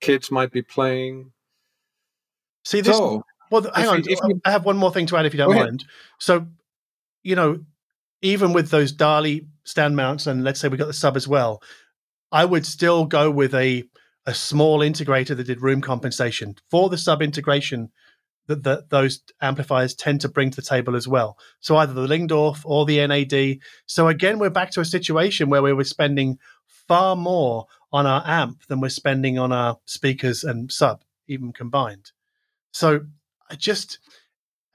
kids 0.00 0.30
might 0.30 0.52
be 0.52 0.62
playing 0.62 1.32
see 2.64 2.80
this 2.80 2.96
so, 2.96 3.24
well 3.50 3.68
hang 3.74 3.88
on 3.88 4.02
you, 4.04 4.16
you, 4.28 4.40
i 4.44 4.50
have 4.50 4.64
one 4.64 4.76
more 4.76 4.92
thing 4.92 5.06
to 5.06 5.16
add 5.16 5.26
if 5.26 5.34
you 5.34 5.38
don't 5.38 5.54
mind 5.54 5.84
so 6.18 6.46
you 7.24 7.34
know 7.34 7.58
even 8.24 8.52
with 8.52 8.70
those 8.70 8.92
DALI 8.92 9.46
stand 9.64 9.96
mounts 9.96 10.28
and 10.28 10.44
let's 10.44 10.60
say 10.60 10.68
we 10.68 10.76
got 10.76 10.86
the 10.86 10.92
sub 10.92 11.16
as 11.16 11.26
well 11.26 11.60
i 12.32 12.44
would 12.44 12.66
still 12.66 13.04
go 13.04 13.30
with 13.30 13.54
a 13.54 13.84
a 14.26 14.34
small 14.34 14.80
integrator 14.80 15.36
that 15.36 15.44
did 15.44 15.60
room 15.60 15.80
compensation 15.80 16.54
for 16.70 16.88
the 16.88 16.98
sub 16.98 17.22
integration 17.22 17.90
that, 18.46 18.64
that 18.64 18.90
those 18.90 19.20
amplifiers 19.40 19.94
tend 19.94 20.20
to 20.20 20.28
bring 20.28 20.50
to 20.50 20.56
the 20.56 20.62
table 20.62 20.96
as 20.96 21.06
well. 21.06 21.38
So 21.60 21.76
either 21.76 21.92
the 21.92 22.06
Lyngdorf 22.06 22.62
or 22.64 22.84
the 22.84 23.04
NAD. 23.06 23.58
So 23.86 24.08
again, 24.08 24.38
we're 24.38 24.50
back 24.50 24.70
to 24.72 24.80
a 24.80 24.84
situation 24.84 25.48
where 25.48 25.62
we 25.62 25.72
were 25.72 25.84
spending 25.84 26.38
far 26.66 27.16
more 27.16 27.66
on 27.92 28.06
our 28.06 28.22
amp 28.26 28.66
than 28.66 28.80
we're 28.80 28.88
spending 28.88 29.38
on 29.38 29.52
our 29.52 29.78
speakers 29.84 30.44
and 30.44 30.70
sub, 30.72 31.02
even 31.28 31.52
combined. 31.52 32.12
So 32.72 33.02
I 33.50 33.54
just, 33.54 33.98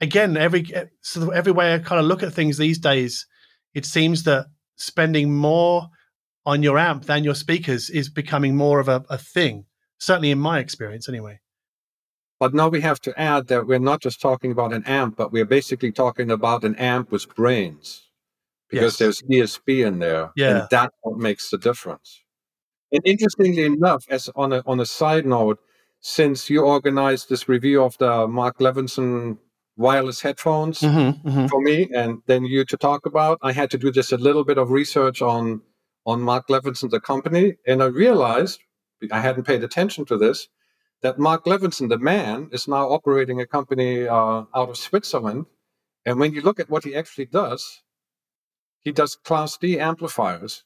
again, 0.00 0.36
every 0.36 0.66
eh, 0.72 0.86
so 1.00 1.30
every 1.30 1.52
way 1.52 1.74
I 1.74 1.78
kind 1.78 2.00
of 2.00 2.06
look 2.06 2.22
at 2.22 2.32
things 2.32 2.56
these 2.56 2.78
days, 2.78 3.26
it 3.74 3.84
seems 3.84 4.22
that 4.24 4.46
spending 4.76 5.34
more 5.34 5.90
on 6.48 6.62
your 6.62 6.78
amp 6.78 7.04
than 7.04 7.24
your 7.24 7.34
speakers 7.34 7.90
is 7.90 8.08
becoming 8.08 8.56
more 8.56 8.80
of 8.80 8.88
a, 8.88 9.04
a 9.10 9.18
thing. 9.18 9.66
Certainly 9.98 10.30
in 10.30 10.38
my 10.38 10.60
experience, 10.60 11.06
anyway. 11.06 11.40
But 12.40 12.54
now 12.54 12.68
we 12.68 12.80
have 12.80 13.00
to 13.00 13.20
add 13.20 13.48
that 13.48 13.66
we're 13.66 13.78
not 13.78 14.00
just 14.00 14.18
talking 14.18 14.50
about 14.50 14.72
an 14.72 14.82
amp, 14.84 15.18
but 15.18 15.30
we're 15.30 15.44
basically 15.44 15.92
talking 15.92 16.30
about 16.30 16.64
an 16.64 16.74
amp 16.76 17.12
with 17.12 17.28
brains 17.34 18.08
because 18.70 18.98
yes. 18.98 18.98
there's 18.98 19.22
DSP 19.22 19.86
in 19.86 19.98
there. 19.98 20.30
Yeah. 20.36 20.60
And 20.60 20.68
that's 20.70 20.96
what 21.02 21.18
makes 21.18 21.50
the 21.50 21.58
difference. 21.58 22.22
And 22.92 23.02
interestingly 23.04 23.66
enough, 23.66 24.06
as 24.08 24.30
on 24.34 24.54
a, 24.54 24.62
on 24.66 24.80
a 24.80 24.86
side 24.86 25.26
note, 25.26 25.58
since 26.00 26.48
you 26.48 26.64
organized 26.64 27.28
this 27.28 27.46
review 27.46 27.82
of 27.82 27.98
the 27.98 28.26
Mark 28.26 28.58
Levinson 28.58 29.36
wireless 29.76 30.22
headphones 30.22 30.80
mm-hmm, 30.80 31.28
mm-hmm. 31.28 31.46
for 31.48 31.60
me 31.60 31.90
and 31.94 32.22
then 32.26 32.46
you 32.46 32.64
to 32.64 32.78
talk 32.78 33.04
about, 33.04 33.38
I 33.42 33.52
had 33.52 33.70
to 33.72 33.78
do 33.78 33.92
just 33.92 34.12
a 34.12 34.16
little 34.16 34.44
bit 34.44 34.56
of 34.56 34.70
research 34.70 35.20
on 35.20 35.60
on 36.08 36.22
Mark 36.22 36.48
Levinson, 36.48 36.88
the 36.88 37.00
company, 37.00 37.56
and 37.66 37.82
I 37.82 37.86
realized 37.86 38.60
I 39.12 39.20
hadn't 39.20 39.44
paid 39.44 39.62
attention 39.62 40.06
to 40.06 40.16
this 40.16 40.48
that 41.02 41.18
Mark 41.18 41.44
Levinson, 41.44 41.90
the 41.90 41.98
man, 41.98 42.48
is 42.50 42.66
now 42.66 42.88
operating 42.88 43.40
a 43.40 43.46
company 43.46 44.08
uh, 44.08 44.44
out 44.58 44.70
of 44.70 44.76
Switzerland. 44.76 45.44
And 46.06 46.18
when 46.18 46.32
you 46.32 46.40
look 46.40 46.58
at 46.58 46.70
what 46.70 46.84
he 46.84 46.96
actually 46.96 47.26
does, 47.26 47.82
he 48.80 48.90
does 48.90 49.16
Class 49.16 49.58
D 49.58 49.78
amplifiers 49.78 50.64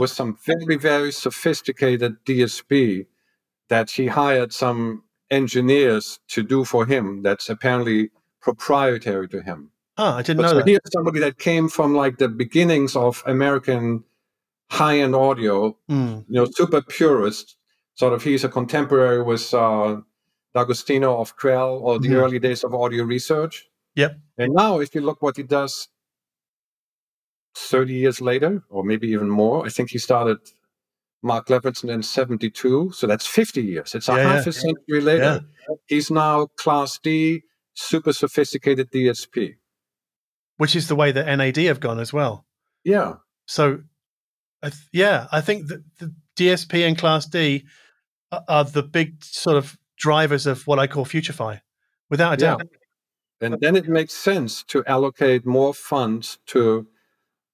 with 0.00 0.10
some 0.10 0.36
very, 0.44 0.76
very 0.76 1.12
sophisticated 1.12 2.16
DSP 2.26 3.06
that 3.68 3.92
he 3.92 4.08
hired 4.08 4.52
some 4.52 5.04
engineers 5.30 6.18
to 6.28 6.42
do 6.42 6.64
for 6.64 6.84
him 6.84 7.22
that's 7.22 7.48
apparently 7.48 8.10
proprietary 8.42 9.28
to 9.28 9.40
him. 9.40 9.70
Oh, 9.96 10.14
I 10.14 10.22
didn't 10.22 10.38
but 10.38 10.42
know 10.42 10.48
so 10.48 10.54
that. 10.56 10.66
Here's 10.66 10.92
somebody 10.92 11.20
that 11.20 11.38
came 11.38 11.68
from 11.68 11.94
like 11.94 12.18
the 12.18 12.28
beginnings 12.28 12.96
of 12.96 13.22
American 13.24 14.04
high-end 14.70 15.14
audio, 15.14 15.76
mm. 15.90 16.24
you 16.28 16.34
know, 16.34 16.46
super 16.50 16.80
purist, 16.80 17.56
sort 17.94 18.12
of 18.12 18.22
he's 18.22 18.44
a 18.44 18.48
contemporary 18.48 19.22
with 19.22 19.52
uh, 19.52 20.00
D'Agostino 20.54 21.18
of 21.18 21.36
Krell 21.36 21.80
or 21.80 21.98
the 21.98 22.08
mm-hmm. 22.08 22.16
early 22.16 22.38
days 22.38 22.64
of 22.64 22.74
audio 22.74 23.04
research. 23.04 23.66
Yep. 23.96 24.18
And 24.38 24.54
now, 24.54 24.80
if 24.80 24.94
you 24.94 25.00
look 25.00 25.22
what 25.22 25.36
he 25.36 25.42
does 25.42 25.88
30 27.56 27.92
years 27.94 28.20
later, 28.20 28.62
or 28.68 28.84
maybe 28.84 29.08
even 29.08 29.28
more, 29.28 29.66
I 29.66 29.68
think 29.68 29.90
he 29.90 29.98
started 29.98 30.38
Mark 31.22 31.48
Levinson 31.48 31.90
in 31.90 32.02
72. 32.02 32.92
So 32.92 33.06
that's 33.06 33.26
50 33.26 33.62
years. 33.62 33.94
It's 33.94 34.08
a 34.08 34.14
yeah, 34.14 34.22
half 34.22 34.46
yeah. 34.46 34.50
a 34.50 34.52
century 34.52 35.00
later. 35.00 35.44
Yeah. 35.68 35.74
He's 35.86 36.10
now 36.10 36.46
Class 36.56 36.98
D, 36.98 37.42
super 37.74 38.12
sophisticated 38.12 38.90
DSP. 38.90 39.56
Which 40.56 40.76
is 40.76 40.88
the 40.88 40.96
way 40.96 41.12
that 41.12 41.26
NAD 41.36 41.56
have 41.56 41.80
gone 41.80 41.98
as 42.00 42.12
well. 42.12 42.46
Yeah. 42.84 43.14
So, 43.46 43.82
th- 44.68 44.88
yeah, 44.92 45.26
I 45.32 45.40
think 45.40 45.68
that 45.68 45.82
the 45.98 46.14
DSP 46.36 46.86
and 46.86 46.98
Class 46.98 47.26
D 47.26 47.64
are 48.48 48.64
the 48.64 48.82
big 48.82 49.24
sort 49.24 49.56
of 49.56 49.78
drivers 49.96 50.46
of 50.46 50.66
what 50.66 50.78
I 50.78 50.86
call 50.86 51.04
Futurefy, 51.04 51.60
without 52.08 52.34
a 52.34 52.36
doubt. 52.36 52.62
And 53.40 53.56
then 53.60 53.74
it 53.74 53.88
makes 53.88 54.12
sense 54.12 54.62
to 54.64 54.84
allocate 54.86 55.46
more 55.46 55.72
funds 55.72 56.38
to 56.46 56.86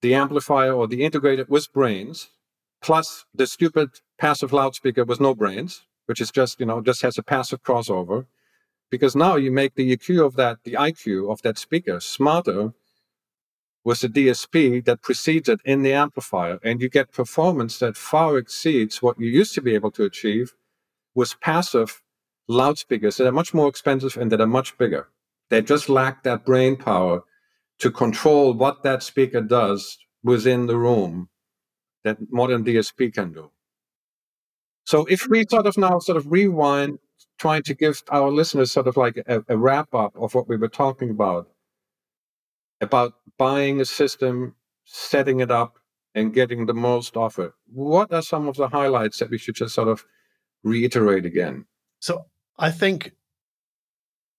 the 0.01 0.13
amplifier 0.13 0.73
or 0.73 0.87
the 0.87 1.03
integrated 1.03 1.49
with 1.49 1.71
brains, 1.71 2.29
plus 2.81 3.25
the 3.33 3.47
stupid 3.47 3.89
passive 4.19 4.51
loudspeaker 4.51 5.05
with 5.05 5.21
no 5.21 5.33
brains, 5.33 5.85
which 6.05 6.19
is 6.19 6.29
just, 6.29 6.59
you 6.59 6.65
know, 6.65 6.81
just 6.81 7.01
has 7.01 7.17
a 7.17 7.23
passive 7.23 7.63
crossover. 7.63 8.25
Because 8.89 9.15
now 9.15 9.35
you 9.35 9.51
make 9.51 9.75
the 9.75 9.95
EQ 9.95 10.25
of 10.25 10.35
that, 10.35 10.59
the 10.63 10.73
IQ 10.73 11.31
of 11.31 11.41
that 11.41 11.57
speaker 11.57 11.99
smarter 11.99 12.73
with 13.87 14.01
the 14.01 14.09
DSP 14.09 14.83
that 14.83 15.01
precedes 15.01 15.47
it 15.47 15.61
in 15.63 15.81
the 15.81 15.93
amplifier, 15.93 16.59
and 16.61 16.81
you 16.81 16.89
get 16.89 17.09
performance 17.13 17.79
that 17.79 17.95
far 17.95 18.37
exceeds 18.37 19.01
what 19.01 19.17
you 19.17 19.29
used 19.29 19.53
to 19.53 19.61
be 19.61 19.73
able 19.73 19.91
to 19.91 20.03
achieve 20.03 20.53
with 21.15 21.39
passive 21.39 22.01
loudspeakers 22.49 23.15
that 23.15 23.25
are 23.25 23.31
much 23.31 23.53
more 23.53 23.69
expensive 23.69 24.17
and 24.17 24.29
that 24.29 24.41
are 24.41 24.53
much 24.59 24.77
bigger. 24.77 25.07
They 25.49 25.61
just 25.61 25.87
lack 25.87 26.23
that 26.23 26.45
brain 26.45 26.75
power 26.75 27.23
to 27.79 27.89
control 27.89 28.53
what 28.53 28.83
that 28.83 29.03
speaker 29.03 29.39
does 29.39 29.97
within 30.21 30.67
the 30.67 30.75
room 30.75 31.29
that 32.03 32.17
modern 32.29 32.65
DSP 32.65 33.13
can 33.13 33.31
do. 33.31 33.51
So 34.83 35.05
if 35.05 35.29
we 35.29 35.45
sort 35.49 35.65
of 35.65 35.77
now 35.77 35.99
sort 35.99 36.17
of 36.17 36.29
rewind, 36.29 36.99
trying 37.39 37.63
to 37.63 37.73
give 37.73 38.03
our 38.09 38.31
listeners 38.31 38.69
sort 38.69 38.87
of 38.87 38.97
like 38.97 39.15
a, 39.27 39.45
a 39.47 39.55
wrap 39.55 39.93
up 39.93 40.13
of 40.17 40.35
what 40.35 40.49
we 40.49 40.57
were 40.57 40.67
talking 40.67 41.09
about, 41.09 41.47
about 42.81 43.13
buying 43.37 43.81
a 43.81 43.85
system, 43.85 44.55
setting 44.85 45.39
it 45.39 45.51
up, 45.51 45.79
and 46.15 46.33
getting 46.33 46.65
the 46.65 46.73
most 46.73 47.15
of 47.15 47.37
it. 47.37 47.51
What 47.71 48.11
are 48.11 48.21
some 48.23 48.47
of 48.47 48.55
the 48.55 48.67
highlights 48.67 49.19
that 49.19 49.29
we 49.29 49.37
should 49.37 49.55
just 49.55 49.75
sort 49.75 49.87
of 49.87 50.03
reiterate 50.63 51.25
again? 51.25 51.65
So 51.99 52.25
I 52.57 52.71
think 52.71 53.11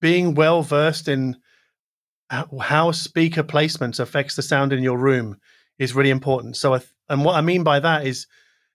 being 0.01 0.35
well 0.35 0.63
versed 0.63 1.09
in 1.09 1.37
how 2.31 2.91
speaker 2.93 3.43
placement 3.43 3.99
affects 3.99 4.37
the 4.37 4.43
sound 4.43 4.73
in 4.73 4.83
your 4.83 4.99
room 4.99 5.39
is 5.79 5.95
really 5.95 6.11
important. 6.11 6.57
So, 6.57 6.79
and 7.09 7.25
what 7.25 7.37
I 7.37 7.41
mean 7.41 7.63
by 7.63 7.81
that 7.81 8.07
is, 8.07 8.27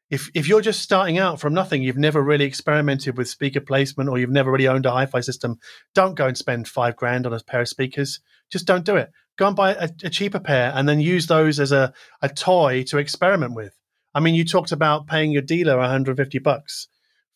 if 0.09 0.29
if 0.33 0.47
you're 0.47 0.61
just 0.61 0.81
starting 0.81 1.17
out 1.17 1.39
from 1.39 1.53
nothing, 1.53 1.81
you've 1.81 1.97
never 1.97 2.21
really 2.21 2.45
experimented 2.45 3.17
with 3.17 3.27
speaker 3.27 3.61
placement, 3.61 4.09
or 4.09 4.17
you've 4.17 4.29
never 4.29 4.51
really 4.51 4.67
owned 4.67 4.85
a 4.85 4.91
hi-fi 4.91 5.21
system, 5.21 5.59
don't 5.93 6.15
go 6.15 6.27
and 6.27 6.37
spend 6.37 6.67
five 6.67 6.95
grand 6.95 7.25
on 7.25 7.33
a 7.33 7.39
pair 7.39 7.61
of 7.61 7.69
speakers. 7.69 8.19
Just 8.49 8.67
don't 8.67 8.85
do 8.85 8.95
it 8.95 9.11
go 9.37 9.47
and 9.47 9.55
buy 9.55 9.73
a, 9.73 9.89
a, 10.03 10.09
cheaper 10.09 10.39
pair 10.39 10.71
and 10.75 10.87
then 10.87 10.99
use 10.99 11.27
those 11.27 11.59
as 11.59 11.71
a, 11.71 11.93
a 12.21 12.29
toy 12.29 12.83
to 12.83 12.97
experiment 12.97 13.55
with. 13.55 13.75
I 14.13 14.19
mean, 14.19 14.35
you 14.35 14.45
talked 14.45 14.71
about 14.71 15.07
paying 15.07 15.31
your 15.31 15.41
dealer 15.41 15.77
150 15.77 16.39
bucks 16.39 16.87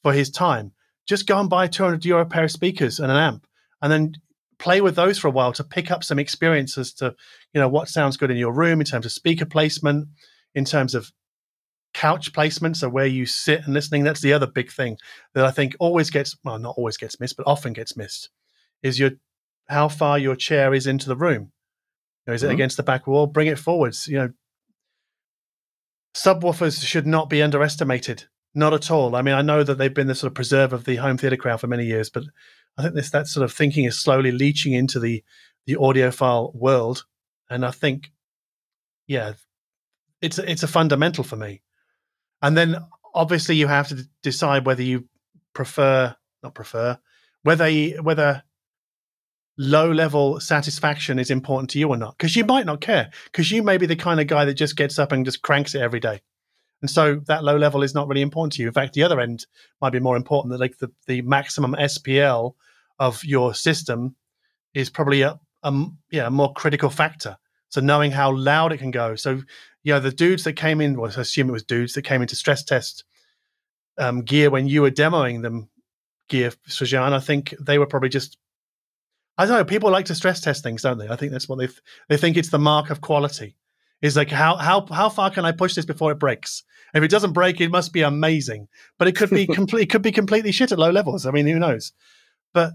for 0.03 0.13
his 0.13 0.29
time. 0.29 0.73
Just 1.07 1.27
go 1.27 1.39
and 1.39 1.49
buy 1.49 1.67
200 1.67 2.05
euro 2.05 2.25
pair 2.25 2.43
of 2.43 2.51
speakers 2.51 2.99
and 2.99 3.11
an 3.11 3.17
amp, 3.17 3.47
and 3.81 3.91
then 3.91 4.13
play 4.59 4.81
with 4.81 4.95
those 4.95 5.17
for 5.17 5.27
a 5.27 5.31
while 5.31 5.53
to 5.53 5.63
pick 5.63 5.89
up 5.89 6.03
some 6.03 6.19
experience 6.19 6.77
as 6.77 6.91
to 6.93 7.15
you 7.53 7.61
know 7.61 7.67
what 7.67 7.87
sounds 7.87 8.17
good 8.17 8.31
in 8.31 8.37
your 8.37 8.51
room 8.51 8.79
in 8.79 8.85
terms 8.85 9.05
of 9.05 9.11
speaker 9.11 9.45
placement, 9.45 10.07
in 10.53 10.65
terms 10.65 10.93
of 10.93 11.11
couch 11.93 12.33
placement, 12.33 12.77
so 12.77 12.89
where 12.89 13.05
you 13.05 13.25
sit 13.25 13.63
and 13.63 13.73
listening. 13.73 14.03
That's 14.03 14.21
the 14.21 14.33
other 14.33 14.47
big 14.47 14.71
thing 14.71 14.97
that 15.33 15.45
I 15.45 15.51
think 15.51 15.75
always 15.79 16.09
gets 16.09 16.35
well, 16.43 16.59
not 16.59 16.75
always 16.77 16.97
gets 16.97 17.19
missed, 17.19 17.37
but 17.37 17.47
often 17.47 17.73
gets 17.73 17.97
missed, 17.97 18.29
is 18.83 18.99
your 18.99 19.11
how 19.69 19.87
far 19.87 20.19
your 20.19 20.35
chair 20.35 20.73
is 20.73 20.85
into 20.85 21.07
the 21.07 21.15
room 21.15 21.51
know, 22.27 22.33
is 22.33 22.41
mm-hmm. 22.41 22.51
it 22.51 22.53
against 22.53 22.77
the 22.77 22.83
back 22.83 23.07
wall? 23.07 23.27
Bring 23.27 23.47
it 23.47 23.59
forwards. 23.59 24.07
You 24.07 24.17
know, 24.17 24.29
subwoofers 26.15 26.85
should 26.85 27.07
not 27.07 27.29
be 27.29 27.41
underestimated. 27.41 28.25
Not 28.53 28.73
at 28.73 28.89
all. 28.89 29.15
I 29.15 29.21
mean, 29.21 29.35
I 29.35 29.41
know 29.41 29.63
that 29.63 29.77
they've 29.77 29.93
been 29.93 30.07
the 30.07 30.15
sort 30.15 30.31
of 30.31 30.35
preserve 30.35 30.73
of 30.73 30.85
the 30.85 30.95
home 30.95 31.17
theatre 31.17 31.37
crowd 31.37 31.59
for 31.59 31.67
many 31.67 31.85
years, 31.85 32.09
but 32.09 32.23
I 32.77 32.81
think 32.81 32.95
this 32.95 33.11
that 33.11 33.27
sort 33.27 33.43
of 33.43 33.53
thinking 33.53 33.85
is 33.85 33.99
slowly 33.99 34.31
leaching 34.31 34.73
into 34.73 34.99
the 34.99 35.23
the 35.65 35.75
audiophile 35.75 36.55
world, 36.55 37.05
and 37.49 37.65
I 37.65 37.71
think, 37.71 38.11
yeah, 39.05 39.33
it's 40.21 40.39
it's 40.39 40.63
a 40.63 40.67
fundamental 40.67 41.23
for 41.23 41.35
me. 41.35 41.61
And 42.41 42.57
then 42.57 42.77
obviously 43.13 43.55
you 43.55 43.67
have 43.67 43.89
to 43.89 44.07
decide 44.23 44.65
whether 44.65 44.83
you 44.83 45.07
prefer 45.53 46.15
not 46.43 46.55
prefer 46.55 46.97
whether 47.47 47.69
you, 47.69 48.03
whether 48.03 48.43
low 49.57 49.91
level 49.91 50.39
satisfaction 50.39 51.19
is 51.19 51.31
important 51.31 51.69
to 51.71 51.79
you 51.79 51.89
or 51.89 51.97
not? 51.97 52.17
Because 52.17 52.35
you 52.35 52.45
might 52.45 52.65
not 52.65 52.81
care 52.81 53.09
because 53.25 53.51
you 53.51 53.63
may 53.63 53.77
be 53.77 53.85
the 53.85 53.95
kind 53.95 54.19
of 54.19 54.27
guy 54.27 54.45
that 54.45 54.55
just 54.55 54.75
gets 54.75 54.99
up 54.99 55.11
and 55.11 55.25
just 55.25 55.41
cranks 55.41 55.75
it 55.75 55.81
every 55.81 55.99
day. 55.99 56.21
And 56.81 56.89
so 56.89 57.21
that 57.25 57.43
low 57.43 57.57
level 57.57 57.81
is 57.81 57.95
not 57.95 58.07
really 58.07 58.21
important 58.21 58.53
to 58.53 58.61
you. 58.61 58.67
In 58.67 58.73
fact 58.73 58.93
the 58.93 59.03
other 59.03 59.19
end 59.19 59.45
might 59.81 59.93
be 59.93 59.99
more 59.99 60.17
important 60.17 60.51
that 60.51 60.59
like 60.59 60.77
the, 60.77 60.91
the 61.07 61.21
maximum 61.23 61.73
spl 61.73 62.53
of 62.99 63.23
your 63.23 63.53
system 63.53 64.15
is 64.73 64.89
probably 64.89 65.21
a, 65.21 65.39
a 65.63 65.85
yeah 66.11 66.27
a 66.27 66.31
more 66.31 66.53
critical 66.53 66.89
factor. 66.89 67.37
So 67.69 67.81
knowing 67.81 68.11
how 68.11 68.31
loud 68.33 68.71
it 68.71 68.77
can 68.77 68.91
go. 68.91 69.15
So 69.15 69.41
you 69.87 69.93
know 69.93 70.01
the 70.01 70.11
dudes 70.11 70.43
that 70.43 70.53
came 70.53 70.81
in 70.81 70.99
well 70.99 71.09
i 71.15 71.21
assume 71.21 71.47
it 71.47 71.53
was 71.53 71.63
dudes 71.63 71.93
that 71.93 72.01
came 72.01 72.21
into 72.21 72.35
stress 72.35 72.61
test 72.61 73.05
um, 73.97 74.21
gear 74.21 74.49
when 74.49 74.67
you 74.67 74.81
were 74.81 74.91
demoing 74.91 75.41
them 75.41 75.69
gear 76.27 76.51
Srajan, 76.67 77.13
i 77.13 77.21
think 77.21 77.55
they 77.57 77.79
were 77.79 77.85
probably 77.85 78.09
just 78.09 78.37
I 79.37 79.45
don't 79.45 79.57
know. 79.57 79.65
People 79.65 79.91
like 79.91 80.05
to 80.05 80.15
stress 80.15 80.41
test 80.41 80.63
things, 80.63 80.81
don't 80.81 80.97
they? 80.97 81.09
I 81.09 81.15
think 81.15 81.31
that's 81.31 81.47
what 81.47 81.59
they 81.59 81.67
th- 81.67 81.81
they 82.09 82.17
think 82.17 82.37
it's 82.37 82.49
the 82.49 82.59
mark 82.59 82.89
of 82.89 83.01
quality. 83.01 83.55
Is 84.01 84.15
like 84.15 84.29
how 84.29 84.55
how 84.57 84.85
how 84.87 85.09
far 85.09 85.29
can 85.29 85.45
I 85.45 85.51
push 85.51 85.75
this 85.75 85.85
before 85.85 86.11
it 86.11 86.19
breaks? 86.19 86.63
if 86.93 87.03
it 87.03 87.11
doesn't 87.11 87.33
break, 87.33 87.59
it 87.61 87.69
must 87.69 87.93
be 87.93 88.01
amazing. 88.01 88.67
But 88.97 89.07
it 89.07 89.15
could 89.15 89.29
be 89.29 89.47
complete. 89.53 89.83
It 89.83 89.89
could 89.89 90.01
be 90.01 90.11
completely 90.11 90.51
shit 90.51 90.71
at 90.71 90.79
low 90.79 90.91
levels. 90.91 91.25
I 91.25 91.31
mean, 91.31 91.47
who 91.47 91.59
knows? 91.59 91.93
But 92.53 92.73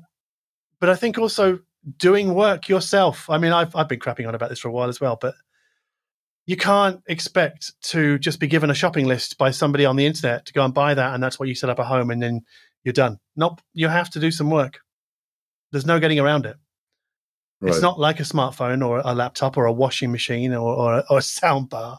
but 0.80 0.89
I 0.89 0.94
think 0.94 1.18
also 1.18 1.60
doing 1.98 2.34
work 2.34 2.68
yourself. 2.68 3.28
I 3.28 3.39
mean, 3.39 3.52
I've 3.52 3.74
I've 3.74 3.89
been 3.89 4.01
crapping 4.01 4.28
on 4.28 4.34
about 4.34 4.51
this 4.51 4.60
for 4.60 4.68
a 4.68 4.72
while 4.72 4.89
as 4.89 5.01
well, 5.01 5.18
but 5.20 5.34
you 6.47 6.56
can't 6.56 7.01
expect 7.06 7.72
to 7.82 8.18
just 8.18 8.40
be 8.40 8.48
given 8.48 8.70
a 8.70 8.74
shopping 8.74 9.06
list 9.06 9.39
by 9.39 9.51
somebody 9.51 9.84
on 9.84 9.97
the 9.97 10.06
internet 10.06 10.47
to 10.47 10.52
go 10.52 10.64
and 10.64 10.74
buy 10.74 10.94
that, 10.94 11.14
and 11.14 11.22
that's 11.22 11.39
what 11.39 11.48
you 11.48 11.55
set 11.55 11.70
up 11.70 11.78
at 11.78 11.86
home, 11.86 12.10
and 12.10 12.22
then 12.22 12.43
you're 12.84 12.93
done. 12.93 13.18
Nope, 13.36 13.60
you 13.74 13.89
have 13.89 14.10
to 14.10 14.20
do 14.20 14.30
some 14.30 14.51
work. 14.51 14.80
There's 15.73 15.86
no 15.86 15.99
getting 15.99 16.20
around 16.20 16.47
it. 16.47 16.57
Right. 17.61 17.70
It's 17.70 17.82
not 17.82 17.99
like 17.99 18.20
a 18.20 18.24
smartphone 18.24 18.86
or 18.86 19.01
a 19.05 19.15
laptop 19.15 19.57
or 19.57 19.66
a 19.66 19.73
washing 19.73 20.12
machine 20.12 20.53
or, 20.53 20.74
or, 20.74 21.05
or 21.09 21.19
a 21.19 21.23
sound 21.23 21.70
bar. 21.70 21.99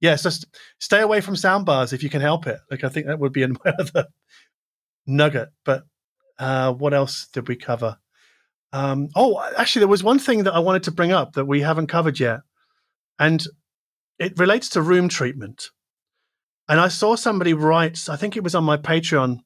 yeah, 0.00 0.16
so 0.16 0.30
st- 0.30 0.46
stay 0.78 1.00
away 1.00 1.20
from 1.20 1.36
sound 1.36 1.66
bars 1.66 1.92
if 1.92 2.02
you 2.02 2.10
can 2.10 2.20
help 2.20 2.46
it. 2.46 2.58
Like 2.70 2.84
I 2.84 2.88
think 2.88 3.06
that 3.06 3.18
would 3.18 3.32
be 3.32 3.42
another 3.64 4.06
nugget. 5.06 5.48
But 5.64 5.84
uh, 6.38 6.72
what 6.72 6.94
else 6.94 7.28
did 7.32 7.48
we 7.48 7.56
cover? 7.56 7.98
Um, 8.72 9.08
oh, 9.16 9.42
actually, 9.56 9.80
there 9.80 9.88
was 9.88 10.04
one 10.04 10.18
thing 10.18 10.44
that 10.44 10.54
I 10.54 10.58
wanted 10.58 10.84
to 10.84 10.90
bring 10.90 11.12
up 11.12 11.32
that 11.32 11.46
we 11.46 11.62
haven't 11.62 11.86
covered 11.86 12.20
yet, 12.20 12.40
and 13.18 13.42
it 14.18 14.38
relates 14.38 14.68
to 14.70 14.82
room 14.82 15.08
treatment. 15.08 15.70
And 16.68 16.78
I 16.78 16.88
saw 16.88 17.16
somebody 17.16 17.54
write, 17.54 18.10
I 18.10 18.16
think 18.16 18.36
it 18.36 18.44
was 18.44 18.54
on 18.54 18.64
my 18.64 18.76
Patreon. 18.76 19.38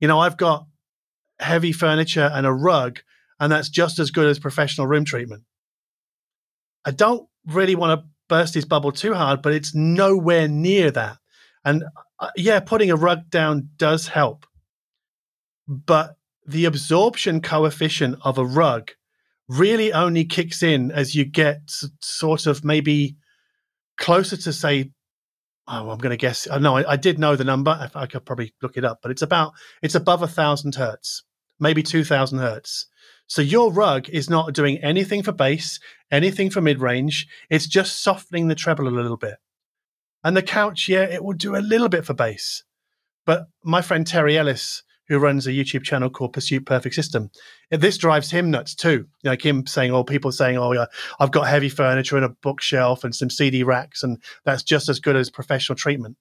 You 0.00 0.08
know, 0.08 0.18
I've 0.18 0.36
got 0.36 0.66
heavy 1.38 1.72
furniture 1.72 2.30
and 2.32 2.46
a 2.46 2.52
rug, 2.52 3.00
and 3.38 3.52
that's 3.52 3.68
just 3.68 3.98
as 3.98 4.10
good 4.10 4.26
as 4.26 4.38
professional 4.38 4.86
room 4.86 5.04
treatment. 5.04 5.44
I 6.84 6.90
don't 6.90 7.28
really 7.46 7.74
want 7.74 8.00
to 8.00 8.06
burst 8.28 8.54
his 8.54 8.64
bubble 8.64 8.92
too 8.92 9.14
hard, 9.14 9.42
but 9.42 9.52
it's 9.52 9.74
nowhere 9.74 10.48
near 10.48 10.90
that. 10.90 11.18
And 11.64 11.84
uh, 12.18 12.30
yeah, 12.36 12.60
putting 12.60 12.90
a 12.90 12.96
rug 12.96 13.30
down 13.30 13.70
does 13.76 14.08
help. 14.08 14.46
But 15.68 16.16
the 16.46 16.64
absorption 16.64 17.40
coefficient 17.40 18.18
of 18.22 18.38
a 18.38 18.44
rug 18.44 18.92
really 19.48 19.92
only 19.92 20.24
kicks 20.24 20.62
in 20.62 20.90
as 20.90 21.14
you 21.14 21.24
get 21.24 21.60
sort 22.00 22.46
of 22.46 22.64
maybe 22.64 23.16
closer 23.96 24.36
to, 24.36 24.52
say, 24.52 24.90
oh, 25.68 25.90
I'm 25.90 25.98
going 25.98 26.10
to 26.10 26.16
guess. 26.16 26.46
Uh, 26.46 26.58
no, 26.58 26.76
I, 26.76 26.92
I, 26.92 26.96
did 26.96 27.18
know 27.18 27.36
the 27.36 27.44
number. 27.44 27.70
I, 27.70 28.02
I, 28.02 28.06
could 28.06 28.24
probably 28.24 28.54
look 28.62 28.76
it 28.76 28.84
up, 28.84 29.00
but 29.02 29.10
it's 29.10 29.22
about 29.22 29.52
it's 29.82 29.94
above 29.94 30.22
a 30.22 30.28
thousand 30.28 30.74
hertz, 30.74 31.24
maybe 31.58 31.82
two 31.82 32.04
thousand 32.04 32.38
hertz. 32.38 32.86
So 33.26 33.42
your 33.42 33.72
rug 33.72 34.08
is 34.08 34.30
not 34.30 34.54
doing 34.54 34.78
anything 34.78 35.22
for 35.22 35.32
bass, 35.32 35.80
anything 36.10 36.50
for 36.50 36.60
mid 36.60 36.80
range. 36.80 37.26
It's 37.50 37.66
just 37.66 38.02
softening 38.02 38.48
the 38.48 38.54
treble 38.54 38.88
a 38.88 38.90
little 38.90 39.16
bit. 39.16 39.36
And 40.22 40.36
the 40.36 40.42
couch, 40.42 40.88
yeah, 40.88 41.02
it 41.02 41.22
will 41.22 41.34
do 41.34 41.56
a 41.56 41.58
little 41.58 41.88
bit 41.88 42.04
for 42.04 42.14
bass. 42.14 42.64
But 43.24 43.46
my 43.64 43.82
friend 43.82 44.06
Terry 44.06 44.38
Ellis, 44.38 44.82
who 45.08 45.18
runs 45.18 45.46
a 45.46 45.52
YouTube 45.52 45.82
channel 45.84 46.10
called 46.10 46.32
Pursuit 46.32 46.66
Perfect 46.66 46.94
System, 46.94 47.30
this 47.70 47.98
drives 47.98 48.30
him 48.30 48.50
nuts 48.50 48.74
too. 48.74 49.06
Like 49.24 49.44
him 49.44 49.66
saying, 49.66 49.92
"Oh, 49.92 50.04
people 50.04 50.32
saying, 50.32 50.58
oh, 50.58 50.72
yeah, 50.72 50.86
I've 51.20 51.30
got 51.30 51.48
heavy 51.48 51.68
furniture 51.68 52.16
and 52.16 52.24
a 52.24 52.30
bookshelf 52.30 53.04
and 53.04 53.14
some 53.14 53.30
CD 53.30 53.62
racks, 53.62 54.02
and 54.02 54.22
that's 54.44 54.62
just 54.62 54.88
as 54.88 55.00
good 55.00 55.16
as 55.16 55.30
professional 55.30 55.76
treatment." 55.76 56.16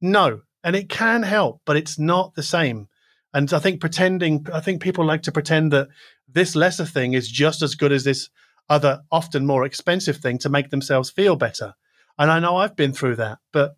No, 0.00 0.40
and 0.64 0.76
it 0.76 0.88
can 0.88 1.22
help, 1.22 1.60
but 1.64 1.76
it's 1.76 1.98
not 1.98 2.34
the 2.34 2.42
same. 2.42 2.88
And 3.32 3.52
I 3.52 3.58
think 3.58 3.80
pretending, 3.80 4.46
I 4.52 4.60
think 4.60 4.82
people 4.82 5.04
like 5.04 5.22
to 5.22 5.32
pretend 5.32 5.72
that 5.72 5.88
this 6.28 6.56
lesser 6.56 6.84
thing 6.84 7.12
is 7.12 7.28
just 7.28 7.62
as 7.62 7.74
good 7.74 7.92
as 7.92 8.04
this 8.04 8.28
other, 8.68 9.02
often 9.10 9.46
more 9.46 9.64
expensive 9.64 10.16
thing 10.16 10.38
to 10.38 10.48
make 10.48 10.70
themselves 10.70 11.10
feel 11.10 11.36
better. 11.36 11.74
And 12.18 12.30
I 12.30 12.38
know 12.38 12.56
I've 12.56 12.76
been 12.76 12.92
through 12.92 13.16
that, 13.16 13.38
but 13.52 13.76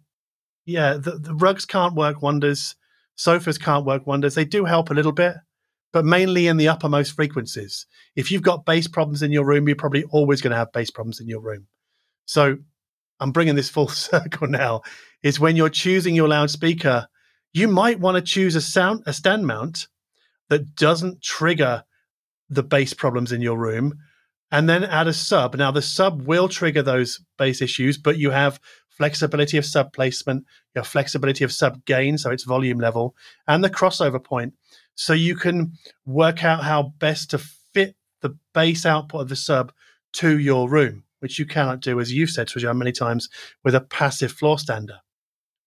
yeah, 0.65 0.95
the, 0.95 1.13
the 1.13 1.35
rugs 1.35 1.65
can't 1.65 1.95
work 1.95 2.23
wonders. 2.23 2.77
Sofas 3.23 3.57
can't 3.57 3.87
work 3.87 4.05
wonders. 4.05 4.35
They 4.35 4.45
do 4.45 4.65
help 4.65 4.91
a 4.91 4.95
little 4.95 5.13
bit, 5.13 5.37
but 5.93 6.05
mainly 6.05 6.49
in 6.49 6.57
the 6.57 6.67
uppermost 6.67 7.15
frequencies. 7.15 7.87
If 8.17 8.33
you've 8.33 8.43
got 8.43 8.67
bass 8.67 8.89
problems 8.89 9.23
in 9.23 9.31
your 9.31 9.45
room, 9.45 9.69
you're 9.69 9.77
probably 9.77 10.03
always 10.11 10.41
going 10.41 10.51
to 10.51 10.57
have 10.57 10.73
bass 10.73 10.91
problems 10.91 11.21
in 11.21 11.29
your 11.29 11.41
room. 11.41 11.69
So 12.25 12.59
I'm 13.21 13.31
bringing 13.31 13.55
this 13.55 13.71
full 13.71 13.87
circle 14.11 14.49
now. 14.49 14.83
Is 15.23 15.39
when 15.39 15.55
you're 15.55 15.69
choosing 15.69 16.17
your 16.17 16.27
loudspeaker, 16.27 17.07
you 17.53 17.69
might 17.69 18.01
want 18.01 18.17
to 18.17 18.23
choose 18.23 18.57
a 18.57 18.61
sound 18.61 19.05
a 19.07 19.13
stand 19.13 19.47
mount 19.47 19.87
that 20.49 20.75
doesn't 20.75 21.23
trigger 21.23 21.85
the 22.51 22.65
bass 22.65 22.93
problems 22.93 23.31
in 23.31 23.41
your 23.41 23.57
room 23.57 23.95
and 24.51 24.69
then 24.69 24.83
add 24.85 25.07
a 25.07 25.13
sub 25.13 25.55
now 25.55 25.71
the 25.71 25.81
sub 25.81 26.23
will 26.23 26.49
trigger 26.49 26.83
those 26.83 27.21
bass 27.39 27.63
issues 27.63 27.97
but 27.97 28.19
you 28.19 28.31
have 28.31 28.61
flexibility 28.97 29.57
of 29.57 29.65
sub 29.65 29.93
placement 29.93 30.45
your 30.75 30.85
flexibility 30.85 31.45
of 31.45 31.53
sub 31.53 31.85
gain 31.85 32.19
so 32.19 32.31
it's 32.31 32.45
volume 32.45 32.79
level 32.79 33.15
and 33.49 33.65
the 33.65 33.71
crossover 33.71 34.23
point 34.23 34.55
so 34.95 35.13
you 35.13 35.35
can 35.35 35.73
work 36.05 36.45
out 36.45 36.63
how 36.63 36.83
best 36.99 37.31
to 37.31 37.39
fit 37.39 37.97
the 38.21 38.37
bass 38.55 38.85
output 38.85 39.23
of 39.23 39.29
the 39.29 39.37
sub 39.37 39.73
to 40.13 40.39
your 40.39 40.69
room 40.69 41.05
which 41.21 41.39
you 41.39 41.47
cannot 41.47 41.81
do 41.81 42.01
as 42.01 42.13
you've 42.13 42.31
said 42.31 42.49
Srajan, 42.49 42.77
many 42.77 42.93
times 42.93 43.29
with 43.65 43.75
a 43.75 43.81
passive 43.81 44.33
floor 44.33 44.59
stander 44.59 45.01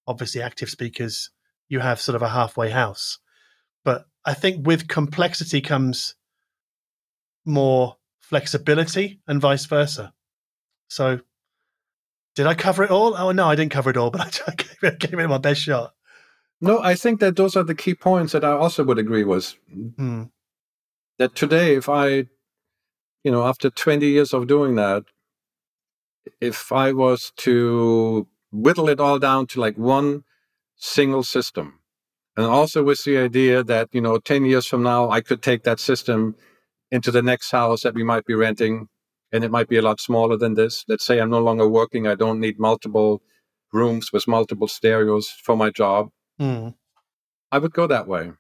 obviously 0.07 0.41
active 0.41 0.69
speakers 0.69 1.31
you 1.67 1.79
have 1.79 1.99
sort 1.99 2.15
of 2.15 2.21
a 2.21 2.29
halfway 2.29 2.69
house. 2.69 3.19
But 3.83 4.05
I 4.25 4.33
think 4.33 4.65
with 4.65 4.87
complexity 4.87 5.61
comes 5.61 6.15
more 7.45 7.97
flexibility 8.21 9.19
and 9.27 9.41
vice 9.41 9.65
versa. 9.65 10.13
So, 10.87 11.19
did 12.35 12.47
I 12.47 12.53
cover 12.53 12.83
it 12.83 12.91
all? 12.91 13.15
Oh, 13.15 13.31
no, 13.31 13.47
I 13.47 13.55
didn't 13.55 13.71
cover 13.71 13.89
it 13.89 13.97
all, 13.97 14.11
but 14.11 14.41
I 14.47 14.55
gave 14.55 14.83
it, 14.83 14.99
gave 14.99 15.19
it 15.19 15.27
my 15.27 15.37
best 15.37 15.61
shot. 15.61 15.93
No, 16.61 16.79
I 16.79 16.95
think 16.95 17.19
that 17.19 17.35
those 17.35 17.55
are 17.55 17.63
the 17.63 17.75
key 17.75 17.95
points 17.95 18.33
that 18.33 18.45
I 18.45 18.51
also 18.51 18.83
would 18.83 18.99
agree 18.99 19.23
with. 19.23 19.55
Hmm. 19.97 20.23
That 21.17 21.35
today, 21.35 21.75
if 21.75 21.87
I, 21.89 22.27
you 23.23 23.31
know, 23.31 23.43
after 23.43 23.69
20 23.69 24.05
years 24.05 24.33
of 24.33 24.47
doing 24.47 24.75
that, 24.75 25.03
if 26.41 26.71
I 26.71 26.91
was 26.91 27.31
to 27.37 28.27
whittle 28.51 28.89
it 28.89 28.99
all 28.99 29.19
down 29.19 29.47
to 29.47 29.59
like 29.59 29.77
one 29.77 30.23
single 30.75 31.23
system. 31.23 31.79
And 32.37 32.45
also 32.45 32.83
with 32.83 33.03
the 33.03 33.17
idea 33.17 33.63
that, 33.63 33.89
you 33.91 34.01
know, 34.01 34.17
10 34.17 34.45
years 34.45 34.65
from 34.65 34.83
now, 34.83 35.09
I 35.09 35.21
could 35.21 35.41
take 35.41 35.63
that 35.63 35.79
system 35.79 36.35
into 36.91 37.11
the 37.11 37.21
next 37.21 37.51
house 37.51 37.83
that 37.83 37.93
we 37.93 38.03
might 38.03 38.25
be 38.25 38.33
renting, 38.33 38.87
and 39.31 39.43
it 39.43 39.51
might 39.51 39.67
be 39.67 39.77
a 39.77 39.81
lot 39.81 39.99
smaller 39.99 40.37
than 40.37 40.53
this. 40.53 40.85
Let's 40.87 41.05
say 41.05 41.19
I'm 41.19 41.29
no 41.29 41.39
longer 41.39 41.67
working, 41.67 42.07
I 42.07 42.15
don't 42.15 42.39
need 42.39 42.59
multiple 42.59 43.21
rooms 43.73 44.11
with 44.13 44.27
multiple 44.27 44.67
stereos 44.67 45.29
for 45.29 45.55
my 45.55 45.69
job. 45.69 46.09
Mm. 46.39 46.75
I 47.51 47.57
would 47.57 47.73
go 47.73 47.87
that 47.87 48.07
way. 48.07 48.31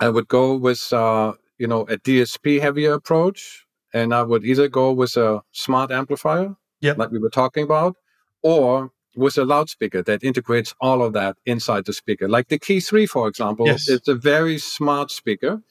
I 0.00 0.08
would 0.08 0.28
go 0.28 0.56
with, 0.56 0.92
uh, 0.92 1.34
you 1.58 1.66
know, 1.66 1.82
a 1.82 1.96
DSP 1.96 2.60
heavier 2.60 2.94
approach, 2.94 3.64
and 3.92 4.14
I 4.14 4.22
would 4.22 4.44
either 4.44 4.68
go 4.68 4.92
with 4.92 5.16
a 5.16 5.42
smart 5.52 5.92
amplifier, 5.92 6.56
yep. 6.80 6.98
like 6.98 7.10
we 7.10 7.18
were 7.18 7.30
talking 7.30 7.64
about, 7.64 7.96
or 8.42 8.90
with 9.16 9.38
a 9.38 9.44
loudspeaker 9.44 10.02
that 10.02 10.24
integrates 10.24 10.74
all 10.80 11.02
of 11.02 11.12
that 11.12 11.36
inside 11.46 11.84
the 11.84 11.92
speaker. 11.92 12.28
Like 12.28 12.48
the 12.48 12.58
Kii 12.58 12.84
3, 12.84 13.06
for 13.06 13.28
example, 13.28 13.66
yes. 13.66 13.88
it's 13.88 14.08
a 14.08 14.14
very 14.14 14.58
smart 14.58 15.10
speaker. 15.10 15.62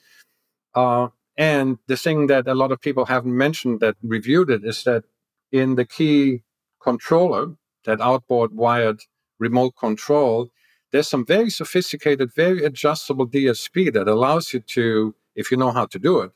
Uh, 0.74 1.08
and 1.36 1.78
the 1.86 1.96
thing 1.96 2.28
that 2.28 2.46
a 2.46 2.54
lot 2.54 2.72
of 2.72 2.80
people 2.80 3.06
haven't 3.06 3.36
mentioned 3.36 3.80
that 3.80 3.96
reviewed 4.02 4.50
it 4.50 4.64
is 4.64 4.84
that 4.84 5.04
in 5.50 5.74
the 5.74 5.84
Kii 5.84 6.42
controller, 6.82 7.56
that 7.84 8.00
outboard 8.00 8.54
wired 8.54 9.00
remote 9.38 9.74
control, 9.76 10.50
there's 10.92 11.08
some 11.08 11.26
very 11.26 11.50
sophisticated, 11.50 12.32
very 12.32 12.64
adjustable 12.64 13.26
DSP 13.26 13.92
that 13.92 14.06
allows 14.06 14.52
you 14.52 14.60
to, 14.60 15.14
if 15.34 15.50
you 15.50 15.56
know 15.56 15.72
how 15.72 15.86
to 15.86 15.98
do 15.98 16.20
it, 16.20 16.30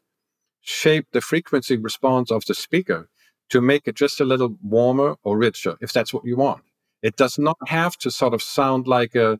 shape 0.61 1.07
the 1.13 1.21
frequency 1.21 1.77
response 1.77 2.31
of 2.31 2.45
the 2.47 2.55
speaker 2.55 3.09
to 3.51 3.61
make 3.61 3.87
it 3.87 3.95
just 3.95 4.21
a 4.21 4.25
little 4.25 4.57
warmer 4.63 5.17
or 5.23 5.39
richer, 5.39 5.77
if 5.81 5.93
that's 5.93 6.13
what 6.13 6.25
you 6.25 6.37
want. 6.37 6.63
It 7.03 7.17
does 7.17 7.39
not 7.39 7.57
have 7.69 7.97
to 7.99 8.11
sort 8.11 8.35
of 8.35 8.43
sound 8.43 8.89
like 8.89 9.15
a 9.15 9.39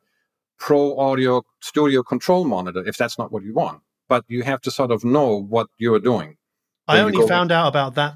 pro 0.59 0.97
audio 0.99 1.43
studio 1.61 2.03
control 2.03 2.45
monitor 2.45 2.87
if 2.87 2.97
that's 2.97 3.19
not 3.19 3.33
what 3.33 3.43
you 3.43 3.55
want. 3.55 3.81
But 4.09 4.25
you 4.29 4.43
have 4.43 4.61
to 4.63 4.71
sort 4.71 4.91
of 4.91 5.05
know 5.05 5.41
what 5.41 5.69
you're 5.77 6.01
doing. 6.01 6.37
I 6.87 7.01
only 7.01 7.27
found 7.29 7.53
out 7.53 7.69
about 7.69 7.95
that 7.97 8.15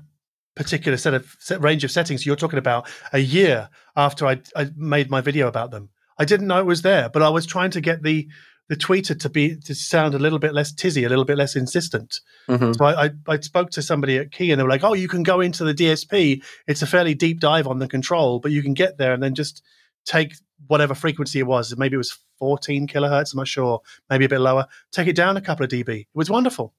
particular 0.54 0.96
set 0.98 1.14
of 1.14 1.36
set 1.38 1.60
range 1.62 1.84
of 1.84 1.90
settings 1.90 2.26
you're 2.26 2.36
talking 2.36 2.58
about 2.58 2.88
a 3.12 3.18
year 3.18 3.68
after 3.96 4.26
I, 4.26 4.40
I 4.56 4.70
made 4.76 5.10
my 5.10 5.20
video 5.20 5.48
about 5.48 5.70
them. 5.70 5.90
I 6.18 6.24
didn't 6.24 6.46
know 6.46 6.58
it 6.58 6.66
was 6.66 6.82
there, 6.82 7.08
but 7.08 7.22
I 7.22 7.28
was 7.30 7.46
trying 7.46 7.70
to 7.72 7.80
get 7.80 8.02
the 8.02 8.28
the 8.68 8.76
tweeter 8.76 9.18
to 9.18 9.28
be 9.28 9.56
to 9.56 9.74
sound 9.74 10.14
a 10.14 10.18
little 10.18 10.38
bit 10.38 10.54
less 10.54 10.72
tizzy, 10.72 11.04
a 11.04 11.08
little 11.08 11.24
bit 11.24 11.36
less 11.36 11.56
insistent. 11.56 12.20
Mm-hmm. 12.48 12.72
So 12.72 12.84
I, 12.84 13.06
I, 13.06 13.10
I 13.28 13.40
spoke 13.40 13.70
to 13.70 13.82
somebody 13.82 14.16
at 14.18 14.30
Kii, 14.30 14.50
and 14.50 14.58
they 14.58 14.62
were 14.62 14.70
like, 14.70 14.84
"Oh, 14.84 14.94
you 14.94 15.08
can 15.08 15.22
go 15.22 15.40
into 15.40 15.64
the 15.64 15.74
DSP. 15.74 16.42
It's 16.66 16.82
a 16.82 16.86
fairly 16.86 17.14
deep 17.14 17.40
dive 17.40 17.66
on 17.66 17.80
the 17.80 17.88
control, 17.88 18.40
but 18.40 18.52
you 18.52 18.62
can 18.62 18.74
get 18.74 18.98
there 18.98 19.12
and 19.12 19.22
then 19.22 19.34
just 19.34 19.62
take 20.04 20.34
whatever 20.66 20.94
frequency 20.94 21.38
it 21.38 21.46
was. 21.46 21.76
Maybe 21.76 21.94
it 21.94 21.98
was 21.98 22.18
14 22.38 22.86
kilohertz. 22.86 23.32
I'm 23.32 23.38
not 23.38 23.48
sure. 23.48 23.80
Maybe 24.10 24.24
a 24.24 24.28
bit 24.28 24.40
lower. 24.40 24.66
Take 24.90 25.08
it 25.08 25.16
down 25.16 25.36
a 25.36 25.40
couple 25.40 25.64
of 25.64 25.70
dB. 25.70 26.00
It 26.00 26.06
was 26.14 26.30
wonderful. 26.30 26.74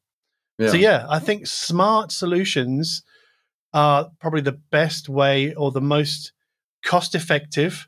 Yeah. 0.58 0.70
So 0.70 0.78
yeah, 0.78 1.06
I 1.10 1.20
think 1.20 1.48
smart 1.48 2.12
solutions 2.12 3.04
are 3.74 4.12
probably 4.20 4.42
the 4.42 4.60
best 4.72 5.10
way 5.10 5.54
or 5.54 5.72
the 5.72 5.82
most 5.82 6.32
cost 6.84 7.16
effective 7.16 7.88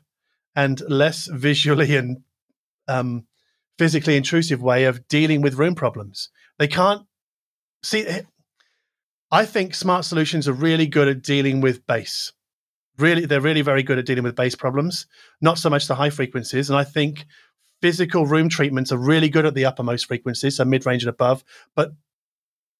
and 0.54 0.80
less 0.88 1.26
visually 1.32 1.96
and 1.96 2.18
um, 2.88 3.26
physically 3.78 4.16
intrusive 4.16 4.62
way 4.62 4.84
of 4.84 5.06
dealing 5.08 5.42
with 5.42 5.54
room 5.54 5.74
problems. 5.74 6.30
They 6.58 6.68
can't 6.68 7.06
see. 7.82 8.06
I 9.30 9.44
think 9.44 9.74
smart 9.74 10.04
solutions 10.04 10.48
are 10.48 10.52
really 10.52 10.86
good 10.86 11.08
at 11.08 11.22
dealing 11.22 11.60
with 11.60 11.86
bass. 11.86 12.32
Really, 12.98 13.26
they're 13.26 13.40
really 13.40 13.62
very 13.62 13.82
good 13.82 13.98
at 13.98 14.06
dealing 14.06 14.24
with 14.24 14.36
bass 14.36 14.54
problems, 14.54 15.06
not 15.40 15.58
so 15.58 15.68
much 15.68 15.86
the 15.86 15.94
high 15.94 16.10
frequencies. 16.10 16.70
And 16.70 16.78
I 16.78 16.84
think 16.84 17.26
physical 17.82 18.26
room 18.26 18.48
treatments 18.48 18.90
are 18.90 18.98
really 18.98 19.28
good 19.28 19.44
at 19.44 19.54
the 19.54 19.66
uppermost 19.66 20.06
frequencies, 20.06 20.56
so 20.56 20.64
mid 20.64 20.86
range 20.86 21.02
and 21.02 21.10
above. 21.10 21.44
But 21.74 21.92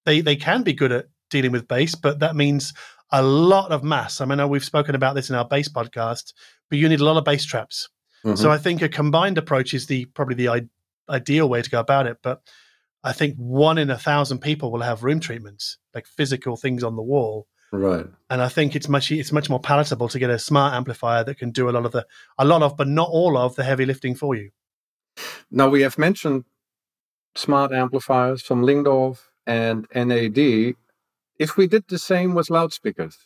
they 0.05 0.21
they 0.21 0.37
can 0.37 0.63
be 0.63 0.73
good 0.73 0.93
at 0.93 1.07
dealing 1.31 1.53
with 1.53 1.69
bass, 1.69 1.95
but 1.95 2.21
that 2.21 2.37
means 2.37 2.73
a 3.11 3.23
lot 3.23 3.73
of 3.73 3.85
mass. 3.85 4.21
I 4.21 4.25
mean, 4.25 4.49
we've 4.49 4.65
spoken 4.65 4.95
about 4.95 5.15
this 5.15 5.31
in 5.31 5.37
our 5.37 5.45
bass 5.45 5.69
podcast, 5.69 6.33
but 6.71 6.79
you 6.79 6.89
need 6.89 7.01
a 7.01 7.05
lot 7.05 7.17
of 7.17 7.25
bass 7.25 7.45
traps. 7.45 7.89
Mm-hmm. 8.25 8.37
So 8.37 8.51
I 8.51 8.59
think 8.59 8.83
a 8.83 8.89
combined 8.89 9.39
approach 9.39 9.75
is 9.75 9.87
the 9.87 10.07
probably 10.07 10.35
the 10.35 10.49
I- 10.49 10.69
ideal 11.09 11.49
way 11.49 11.63
to 11.63 11.71
go 11.71 11.81
about 11.81 12.07
it. 12.07 12.19
But 12.23 12.43
I 13.05 13.13
think 13.13 13.37
one 13.37 13.79
in 13.79 13.91
a 13.91 13.99
thousand 13.99 14.41
people 14.41 14.73
will 14.73 14.81
have 14.81 15.05
room 15.05 15.21
treatments, 15.21 15.79
like 15.95 16.07
physical 16.07 16.57
things 16.57 16.83
on 16.83 16.97
the 16.97 17.03
wall. 17.03 17.47
Right. 17.73 18.07
And 18.31 18.41
I 18.41 18.49
think 18.49 18.77
it's 18.77 18.89
much 18.89 19.11
it's 19.11 19.33
much 19.33 19.51
more 19.51 19.61
palatable 19.61 20.09
to 20.09 20.19
get 20.19 20.31
a 20.31 20.39
smart 20.39 20.75
amplifier 20.75 21.25
that 21.25 21.39
can 21.39 21.51
do 21.51 21.69
a 21.69 21.73
lot 21.73 21.85
of 21.85 21.93
the 21.93 22.07
a 22.39 22.45
lot 22.45 22.63
of, 22.63 22.77
but 22.77 22.89
not 22.89 23.09
all 23.11 23.37
of 23.37 23.57
the 23.57 23.65
heavy 23.65 23.85
lifting 23.87 24.15
for 24.15 24.35
you. 24.35 24.51
Now 25.51 25.69
we 25.69 25.83
have 25.83 25.99
mentioned 25.99 26.45
smart 27.35 27.73
amplifiers 27.73 28.43
from 28.43 28.63
Lyngdorf 28.63 29.19
and 29.47 29.87
NAD 29.95 30.75
if 31.39 31.57
we 31.57 31.67
did 31.67 31.85
the 31.89 31.99
same 31.99 32.35
with 32.35 32.51
loudspeakers, 32.51 33.19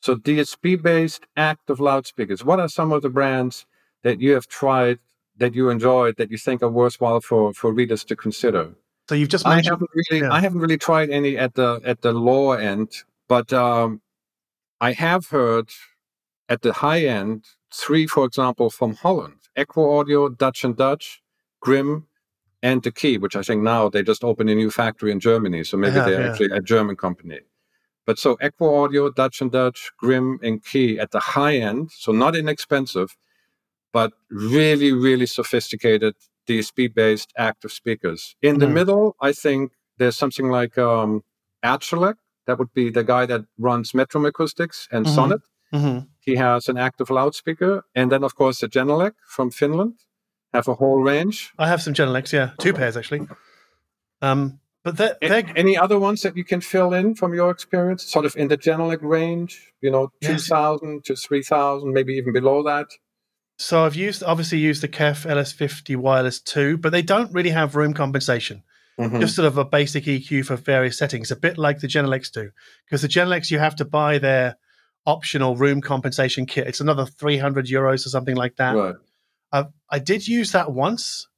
so 0.00 0.16
DSP 0.16 0.82
based 0.82 1.26
active 1.36 1.80
loudspeakers, 1.80 2.44
what 2.44 2.60
are 2.60 2.68
some 2.68 2.92
of 2.92 3.02
the 3.02 3.08
brands 3.08 3.66
that 4.02 4.20
you 4.20 4.32
have 4.32 4.48
tried 4.48 4.98
that 5.38 5.54
you 5.54 5.70
enjoyed 5.70 6.16
that 6.16 6.30
you 6.30 6.36
think 6.36 6.62
are 6.62 6.68
worthwhile 6.68 7.20
for, 7.20 7.54
for 7.54 7.72
readers 7.72 8.04
to 8.04 8.16
consider? 8.16 8.74
So 9.08 9.14
you've 9.14 9.28
just 9.28 9.46
mentioned. 9.46 9.68
I 9.68 9.74
haven't 9.74 9.90
really, 9.94 10.22
yeah. 10.22 10.32
I 10.32 10.40
haven't 10.40 10.60
really 10.60 10.78
tried 10.78 11.10
any 11.10 11.38
at 11.38 11.54
the 11.54 11.80
at 11.84 12.02
the 12.02 12.12
lower 12.12 12.58
end, 12.58 12.90
but 13.32 13.50
um, 13.50 14.02
I 14.78 14.92
have 14.92 15.28
heard 15.28 15.70
at 16.50 16.60
the 16.60 16.74
high 16.74 17.06
end 17.06 17.46
three, 17.72 18.06
for 18.06 18.26
example, 18.26 18.68
from 18.68 18.92
Holland: 18.94 19.40
Aequo 19.56 19.98
Audio, 19.98 20.28
Dutch 20.28 20.64
and 20.64 20.76
Dutch, 20.76 21.22
Grimm, 21.58 22.08
and 22.62 22.82
the 22.82 22.92
Kii, 22.92 23.18
which 23.18 23.34
I 23.34 23.40
think 23.40 23.62
now 23.62 23.88
they 23.88 24.02
just 24.02 24.22
opened 24.22 24.50
a 24.50 24.54
new 24.54 24.70
factory 24.70 25.10
in 25.10 25.18
Germany. 25.18 25.64
So 25.64 25.78
maybe 25.78 25.94
have, 25.94 26.04
they're 26.04 26.20
yeah. 26.20 26.28
actually 26.30 26.50
a 26.50 26.60
German 26.60 26.96
company. 26.96 27.40
But 28.04 28.18
so 28.18 28.36
Aequo 28.36 28.84
Audio, 28.84 29.10
Dutch 29.10 29.40
and 29.40 29.50
Dutch, 29.50 29.92
Grimm 29.96 30.38
and 30.42 30.62
Kii 30.62 30.98
at 31.00 31.12
the 31.12 31.20
high 31.20 31.56
end, 31.56 31.90
so 31.90 32.12
not 32.12 32.36
inexpensive, 32.36 33.16
but 33.94 34.12
really, 34.28 34.92
really 34.92 35.24
sophisticated 35.24 36.16
DSP 36.46 36.94
based 36.94 37.32
active 37.38 37.72
speakers. 37.72 38.36
In 38.42 38.56
mm. 38.56 38.60
the 38.60 38.68
middle, 38.68 39.16
I 39.22 39.32
think 39.32 39.72
there's 39.96 40.18
something 40.18 40.50
like 40.50 40.76
um, 40.76 41.22
That 42.46 42.58
would 42.58 42.72
be 42.74 42.90
the 42.90 43.04
guy 43.04 43.26
that 43.26 43.44
runs 43.58 43.92
Metrum 43.92 44.26
Acoustics 44.26 44.88
and 44.90 45.06
mm-hmm. 45.06 45.14
Sonnet. 45.14 45.40
Mm-hmm. 45.72 46.06
He 46.20 46.36
has 46.36 46.68
an 46.68 46.76
active 46.76 47.10
loudspeaker. 47.10 47.84
And 47.94 48.10
then, 48.10 48.24
of 48.24 48.34
course, 48.34 48.60
the 48.60 48.68
Genelec 48.68 49.12
from 49.26 49.50
Finland 49.50 49.94
have 50.52 50.68
a 50.68 50.74
whole 50.74 51.02
range. 51.02 51.52
I 51.58 51.68
have 51.68 51.82
some 51.82 51.94
Genelecs, 51.94 52.32
yeah, 52.32 52.50
two 52.58 52.72
pairs 52.72 52.96
actually. 52.96 53.26
Um, 54.20 54.60
but 54.84 54.96
they're, 54.96 55.16
they're... 55.20 55.44
any 55.56 55.76
other 55.78 55.98
ones 55.98 56.22
that 56.22 56.36
you 56.36 56.44
can 56.44 56.60
fill 56.60 56.92
in 56.92 57.14
from 57.14 57.34
your 57.34 57.50
experience, 57.50 58.04
sort 58.04 58.24
of 58.24 58.36
in 58.36 58.48
the 58.48 58.58
Genelec 58.58 58.98
range, 59.00 59.72
you 59.80 59.90
know, 59.90 60.12
two 60.20 60.38
thousand 60.38 61.02
yes. 61.08 61.20
to 61.20 61.26
three 61.26 61.42
thousand, 61.42 61.92
maybe 61.92 62.14
even 62.14 62.32
below 62.32 62.62
that. 62.64 62.88
So 63.58 63.84
I've 63.84 63.94
used 63.94 64.22
obviously 64.24 64.58
used 64.58 64.82
the 64.82 64.88
KEF 64.88 65.24
LS50 65.24 65.96
Wireless 65.96 66.40
2, 66.40 66.78
but 66.78 66.90
they 66.90 67.02
don't 67.02 67.32
really 67.32 67.50
have 67.50 67.76
room 67.76 67.94
compensation. 67.94 68.64
Mm-hmm. 69.00 69.20
Just 69.20 69.36
sort 69.36 69.46
of 69.46 69.56
a 69.56 69.64
basic 69.64 70.04
EQ 70.04 70.44
for 70.46 70.56
various 70.56 70.98
settings, 70.98 71.30
a 71.30 71.36
bit 71.36 71.56
like 71.56 71.80
the 71.80 71.86
Genelecs 71.86 72.30
do. 72.30 72.50
Because 72.84 73.02
the 73.02 73.08
Genelecs 73.08 73.50
you 73.50 73.58
have 73.58 73.76
to 73.76 73.84
buy 73.84 74.18
their 74.18 74.56
optional 75.06 75.56
room 75.56 75.80
compensation 75.80 76.46
kit. 76.46 76.66
It's 76.66 76.80
another 76.80 77.06
300 77.06 77.66
euros 77.66 78.06
or 78.06 78.10
something 78.10 78.36
like 78.36 78.56
that. 78.56 78.76
Right. 78.76 78.94
I, 79.52 79.64
I 79.90 79.98
did 79.98 80.28
use 80.28 80.52
that 80.52 80.72
once, 80.72 81.28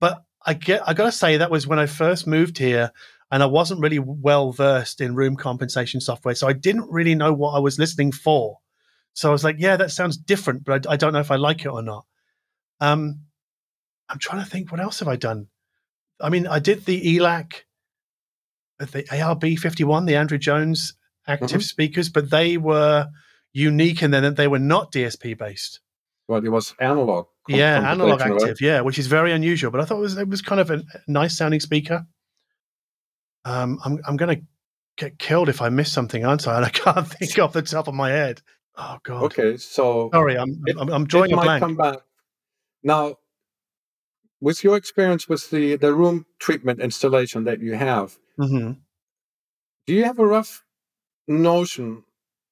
but 0.00 0.22
I 0.44 0.54
get 0.54 0.86
I 0.88 0.94
gotta 0.94 1.12
say 1.12 1.36
that 1.36 1.50
was 1.50 1.66
when 1.66 1.78
I 1.78 1.86
first 1.86 2.26
moved 2.26 2.58
here, 2.58 2.92
and 3.30 3.42
I 3.42 3.46
wasn't 3.46 3.80
really 3.80 3.98
well 3.98 4.52
versed 4.52 5.00
in 5.00 5.14
room 5.14 5.36
compensation 5.36 6.00
software, 6.00 6.34
so 6.34 6.48
I 6.48 6.52
didn't 6.52 6.90
really 6.90 7.14
know 7.14 7.32
what 7.32 7.52
I 7.52 7.58
was 7.58 7.78
listening 7.78 8.12
for. 8.12 8.58
So 9.14 9.28
I 9.28 9.32
was 9.32 9.44
like, 9.44 9.56
yeah, 9.58 9.76
that 9.76 9.90
sounds 9.90 10.16
different, 10.16 10.64
but 10.64 10.86
I, 10.86 10.92
I 10.92 10.96
don't 10.96 11.12
know 11.12 11.20
if 11.20 11.30
I 11.30 11.36
like 11.36 11.64
it 11.64 11.68
or 11.68 11.82
not. 11.82 12.06
Um, 12.80 13.22
I'm 14.08 14.18
trying 14.18 14.42
to 14.42 14.48
think, 14.48 14.70
what 14.70 14.80
else 14.80 15.00
have 15.00 15.08
I 15.08 15.16
done? 15.16 15.48
I 16.20 16.28
mean, 16.30 16.46
I 16.46 16.58
did 16.58 16.84
the 16.84 17.16
ELAC, 17.16 17.52
uh, 18.80 18.86
the 18.86 19.04
ARB 19.04 19.58
51, 19.58 20.06
the 20.06 20.16
Andrew 20.16 20.38
Jones 20.38 20.94
active 21.26 21.48
mm-hmm. 21.48 21.60
speakers, 21.60 22.08
but 22.08 22.30
they 22.30 22.56
were 22.56 23.06
unique 23.52 24.02
in 24.02 24.10
that 24.12 24.36
they 24.36 24.48
were 24.48 24.58
not 24.58 24.92
DSP 24.92 25.36
based. 25.36 25.80
Well, 26.26 26.44
it 26.44 26.50
was 26.50 26.74
analog 26.80 27.26
yeah, 27.48 27.90
analog 27.90 28.20
active, 28.20 28.42
right? 28.42 28.60
yeah, 28.60 28.80
which 28.80 28.98
is 28.98 29.06
very 29.06 29.32
unusual. 29.32 29.70
But 29.70 29.80
I 29.80 29.84
thought 29.84 29.98
it 29.98 30.02
was 30.02 30.18
it 30.18 30.28
was 30.28 30.42
kind 30.42 30.60
of 30.60 30.70
a 30.70 30.82
nice 31.06 31.36
sounding 31.36 31.60
speaker. 31.60 32.06
Um, 33.44 33.78
I'm 33.84 33.98
I'm 34.06 34.16
gonna 34.16 34.40
get 34.96 35.18
killed 35.18 35.48
if 35.48 35.62
I 35.62 35.68
miss 35.70 35.90
something, 35.90 36.24
aren't 36.24 36.46
I? 36.46 36.56
And 36.56 36.66
I 36.66 36.70
can't 36.70 37.06
think 37.06 37.38
off 37.38 37.52
the 37.52 37.62
top 37.62 37.88
of 37.88 37.94
my 37.94 38.10
head. 38.10 38.42
Oh 38.76 38.98
God. 39.02 39.24
Okay, 39.24 39.56
so 39.56 40.10
sorry, 40.12 40.38
I'm 40.38 40.62
it, 40.66 40.76
I'm, 40.78 40.88
I'm, 40.90 41.06
drawing 41.06 41.32
a 41.32 41.36
blank. 41.36 41.62
Come 41.62 41.76
back. 41.76 41.98
Now, 42.82 43.16
with 44.40 44.62
your 44.64 44.76
experience 44.76 45.28
with 45.28 45.50
the 45.50 45.76
the 45.76 45.94
room 45.94 46.26
treatment 46.38 46.80
installation 46.80 47.44
that 47.44 47.60
you 47.60 47.74
have, 47.74 48.18
mm-hmm. 48.38 48.72
do 49.86 49.94
you 49.94 50.04
have 50.04 50.18
a 50.18 50.26
rough 50.26 50.64
notion, 51.26 52.04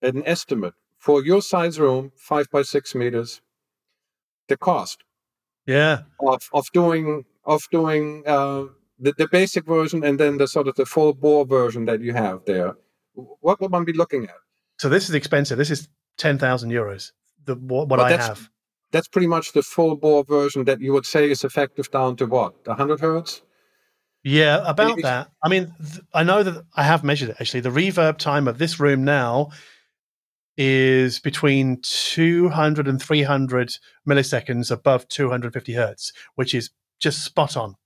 an 0.03 0.23
estimate 0.27 0.75
for 0.99 1.25
your 1.25 1.43
size 1.43 1.79
room, 1.79 2.13
five 2.17 2.51
by 2.51 2.63
six 2.63 2.95
meters, 2.95 3.41
the 4.49 4.57
cost. 4.57 5.03
Yeah. 5.67 6.03
Of 6.21 6.49
of 6.53 6.71
doing 6.73 7.25
of 7.45 7.63
doing 7.71 8.23
uh, 8.27 8.65
the 8.99 9.13
the 9.17 9.29
basic 9.31 9.67
version 9.67 10.05
and 10.05 10.19
then 10.19 10.39
the 10.39 10.47
sort 10.47 10.69
of 10.69 10.75
the 10.77 10.87
full 10.87 11.13
bore 11.15 11.47
version 11.47 11.87
that 11.87 12.01
you 12.01 12.13
have 12.13 12.45
there. 12.45 12.77
What 13.15 13.61
would 13.61 13.73
one 13.73 13.85
be 13.85 13.93
looking 13.93 14.25
at? 14.25 14.37
So 14.79 14.89
this 14.89 15.09
is 15.09 15.15
expensive. 15.15 15.59
This 15.59 15.71
is 15.71 15.89
ten 16.19 16.39
thousand 16.39 16.71
euros. 16.71 17.13
The 17.45 17.55
what, 17.55 17.89
what 17.89 18.01
I 18.01 18.17
have. 18.17 18.51
That's 18.93 19.09
pretty 19.09 19.27
much 19.27 19.53
the 19.53 19.63
full 19.63 19.97
bore 19.97 20.25
version 20.25 20.65
that 20.65 20.81
you 20.81 20.93
would 20.93 21.07
say 21.07 21.31
is 21.31 21.45
effective 21.45 21.91
down 21.91 22.17
to 22.17 22.27
what, 22.27 22.55
hundred 22.67 23.01
hertz. 23.01 23.43
Yeah, 24.23 24.63
about 24.67 25.01
that. 25.03 25.31
I 25.43 25.49
mean, 25.49 25.73
th- 25.79 26.03
I 26.13 26.25
know 26.25 26.43
that 26.43 26.65
I 26.75 26.83
have 26.83 27.05
measured 27.05 27.31
it 27.31 27.37
actually. 27.41 27.61
The 27.61 27.71
reverb 27.71 28.19
time 28.19 28.49
of 28.49 28.59
this 28.59 28.81
room 28.81 29.05
now 29.05 29.51
is 30.57 31.21
between 31.21 31.81
200 31.83 32.89
and 32.89 33.01
300 33.01 33.77
milliseconds 34.09 34.71
above 34.71 35.07
250 35.09 35.73
hertz, 35.75 36.13
which 36.35 36.55
is 36.55 36.71
just 36.99 37.25
spot 37.25 37.57
on. 37.57 37.77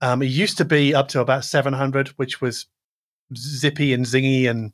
Um, 0.00 0.22
it 0.22 0.26
used 0.26 0.58
to 0.58 0.64
be 0.64 0.94
up 0.94 1.08
to 1.08 1.20
about 1.20 1.44
700, 1.44 2.08
which 2.16 2.40
was 2.40 2.66
zippy 3.36 3.92
and 3.92 4.04
zingy 4.04 4.48
and 4.48 4.72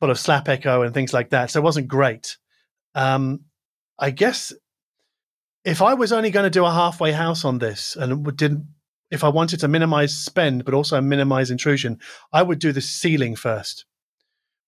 full 0.00 0.10
of 0.10 0.18
slap 0.18 0.48
echo 0.48 0.82
and 0.82 0.92
things 0.92 1.12
like 1.12 1.30
that. 1.30 1.50
So 1.50 1.60
it 1.60 1.64
wasn't 1.64 1.88
great. 1.88 2.36
Um, 2.94 3.40
I 3.98 4.10
guess 4.10 4.52
if 5.64 5.80
I 5.80 5.94
was 5.94 6.12
only 6.12 6.30
going 6.30 6.44
to 6.44 6.50
do 6.50 6.64
a 6.64 6.72
halfway 6.72 7.12
house 7.12 7.44
on 7.44 7.58
this 7.58 7.96
and 7.96 8.36
didn't, 8.36 8.66
if 9.10 9.24
I 9.24 9.28
wanted 9.28 9.60
to 9.60 9.68
minimize 9.68 10.16
spend 10.16 10.64
but 10.64 10.74
also 10.74 11.00
minimize 11.00 11.50
intrusion, 11.50 11.98
I 12.32 12.42
would 12.42 12.58
do 12.58 12.72
the 12.72 12.80
ceiling 12.80 13.36
first. 13.36 13.84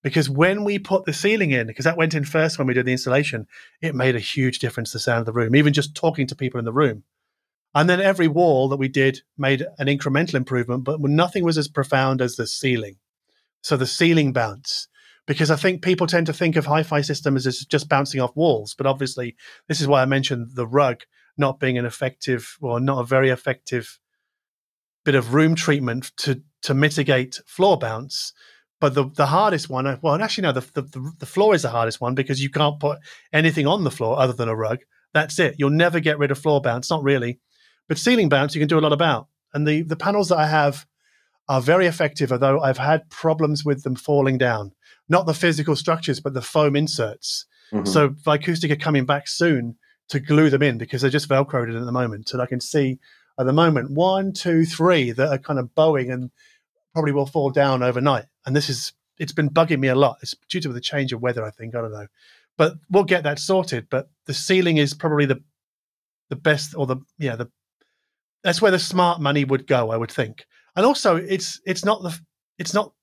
Because 0.03 0.29
when 0.29 0.63
we 0.63 0.79
put 0.79 1.05
the 1.05 1.13
ceiling 1.13 1.51
in, 1.51 1.67
because 1.67 1.85
that 1.85 1.97
went 1.97 2.13
in 2.13 2.23
first 2.23 2.57
when 2.57 2.67
we 2.67 2.73
did 2.73 2.85
the 2.85 2.91
installation, 2.91 3.47
it 3.81 3.95
made 3.95 4.15
a 4.15 4.19
huge 4.19 4.59
difference 4.59 4.91
to 4.91 4.95
the 4.97 5.01
sound 5.01 5.19
of 5.19 5.25
the 5.25 5.33
room, 5.33 5.55
even 5.55 5.73
just 5.73 5.95
talking 5.95 6.27
to 6.27 6.35
people 6.35 6.59
in 6.59 6.65
the 6.65 6.71
room. 6.71 7.03
And 7.75 7.89
then 7.89 7.99
every 7.99 8.27
wall 8.27 8.69
that 8.69 8.77
we 8.77 8.87
did 8.87 9.21
made 9.37 9.65
an 9.77 9.87
incremental 9.87 10.35
improvement, 10.35 10.83
but 10.83 11.01
nothing 11.01 11.43
was 11.43 11.57
as 11.57 11.67
profound 11.67 12.21
as 12.21 12.35
the 12.35 12.47
ceiling. 12.47 12.97
So 13.61 13.75
the 13.75 13.85
ceiling 13.85 14.33
bounce, 14.33 14.87
because 15.27 15.51
I 15.51 15.57
think 15.57 15.83
people 15.83 16.07
tend 16.07 16.25
to 16.27 16.33
think 16.33 16.55
of 16.55 16.65
hi-fi 16.65 17.01
systems 17.01 17.45
as 17.45 17.59
just 17.59 17.89
bouncing 17.89 18.21
off 18.21 18.35
walls, 18.35 18.73
but 18.75 18.87
obviously 18.87 19.35
this 19.67 19.81
is 19.81 19.87
why 19.87 20.01
I 20.01 20.05
mentioned 20.05 20.51
the 20.55 20.65
rug 20.65 21.03
not 21.37 21.59
being 21.59 21.77
an 21.77 21.85
effective 21.85 22.57
or 22.61 22.79
not 22.79 22.99
a 22.99 23.03
very 23.05 23.29
effective 23.29 23.99
bit 25.05 25.15
of 25.15 25.33
room 25.33 25.53
treatment 25.53 26.11
to 26.17 26.41
to 26.63 26.73
mitigate 26.73 27.39
floor 27.45 27.77
bounce. 27.77 28.33
But 28.79 28.93
the 28.93 29.09
the 29.15 29.27
hardest 29.27 29.69
one, 29.69 29.99
well, 30.01 30.21
actually 30.21 30.43
no, 30.43 30.53
the, 30.53 30.81
the 30.81 31.13
the 31.19 31.25
floor 31.25 31.53
is 31.53 31.61
the 31.61 31.69
hardest 31.69 31.99
one 32.01 32.15
because 32.15 32.41
you 32.41 32.49
can't 32.49 32.79
put 32.79 32.99
anything 33.33 33.67
on 33.67 33.83
the 33.83 33.91
floor 33.91 34.19
other 34.19 34.33
than 34.33 34.49
a 34.49 34.55
rug. 34.55 34.79
That's 35.13 35.39
it. 35.39 35.55
You'll 35.57 35.69
never 35.71 35.99
get 35.99 36.19
rid 36.19 36.31
of 36.31 36.39
floor 36.39 36.61
bounce, 36.61 36.89
not 36.89 37.03
really. 37.03 37.39
But 37.87 37.97
ceiling 37.97 38.29
bounce, 38.29 38.53
you 38.53 38.61
can 38.61 38.67
do 38.67 38.79
a 38.79 38.81
lot 38.81 38.93
about. 38.93 39.27
And 39.53 39.67
the 39.67 39.81
the 39.81 39.95
panels 39.95 40.29
that 40.29 40.37
I 40.37 40.47
have 40.47 40.85
are 41.49 41.61
very 41.61 41.87
effective, 41.87 42.31
although 42.31 42.59
I've 42.59 42.77
had 42.77 43.09
problems 43.09 43.63
with 43.63 43.83
them 43.83 43.95
falling 43.95 44.37
down. 44.37 44.73
Not 45.09 45.25
the 45.25 45.33
physical 45.33 45.75
structures, 45.75 46.19
but 46.19 46.33
the 46.33 46.41
foam 46.41 46.75
inserts. 46.75 47.45
Mm-hmm. 47.71 47.85
So 47.85 48.09
Vicoustic 48.09 48.71
are 48.71 48.75
coming 48.75 49.05
back 49.05 49.27
soon 49.27 49.75
to 50.09 50.19
glue 50.19 50.49
them 50.49 50.63
in 50.63 50.77
because 50.77 51.01
they're 51.01 51.11
just 51.11 51.29
velcroed 51.29 51.69
in 51.69 51.75
at 51.75 51.85
the 51.85 51.91
moment. 51.91 52.31
And 52.33 52.41
I 52.41 52.45
can 52.45 52.61
see 52.61 52.99
at 53.39 53.45
the 53.45 53.53
moment 53.53 53.91
one, 53.91 54.33
two, 54.33 54.65
three 54.65 55.11
that 55.11 55.29
are 55.29 55.37
kind 55.37 55.59
of 55.59 55.73
bowing 55.75 56.11
and 56.11 56.31
probably 56.93 57.11
will 57.11 57.25
fall 57.25 57.49
down 57.49 57.83
overnight. 57.83 58.25
And 58.45 58.55
this 58.55 58.69
is 58.69 58.93
it's 59.19 59.33
been 59.33 59.49
bugging 59.49 59.79
me 59.79 59.87
a 59.87 59.95
lot. 59.95 60.17
It's 60.21 60.35
due 60.49 60.61
to 60.61 60.73
the 60.73 60.81
change 60.81 61.11
of 61.13 61.21
weather, 61.21 61.43
I 61.43 61.51
think. 61.51 61.75
I 61.75 61.81
don't 61.81 61.91
know, 61.91 62.07
but 62.57 62.75
we'll 62.89 63.03
get 63.03 63.23
that 63.23 63.39
sorted. 63.39 63.87
But 63.89 64.09
the 64.25 64.33
ceiling 64.33 64.77
is 64.77 64.93
probably 64.93 65.25
the 65.25 65.41
the 66.29 66.35
best, 66.35 66.75
or 66.75 66.85
the 66.85 66.97
yeah 67.17 67.35
the 67.35 67.49
that's 68.43 68.61
where 68.61 68.71
the 68.71 68.79
smart 68.79 69.19
money 69.19 69.43
would 69.43 69.67
go, 69.67 69.91
I 69.91 69.97
would 69.97 70.11
think. 70.11 70.45
And 70.75 70.85
also, 70.85 71.15
it's 71.15 71.59
it's 71.65 71.83
not 71.83 72.03
the 72.03 72.17
it's 72.57 72.73
not. 72.73 72.93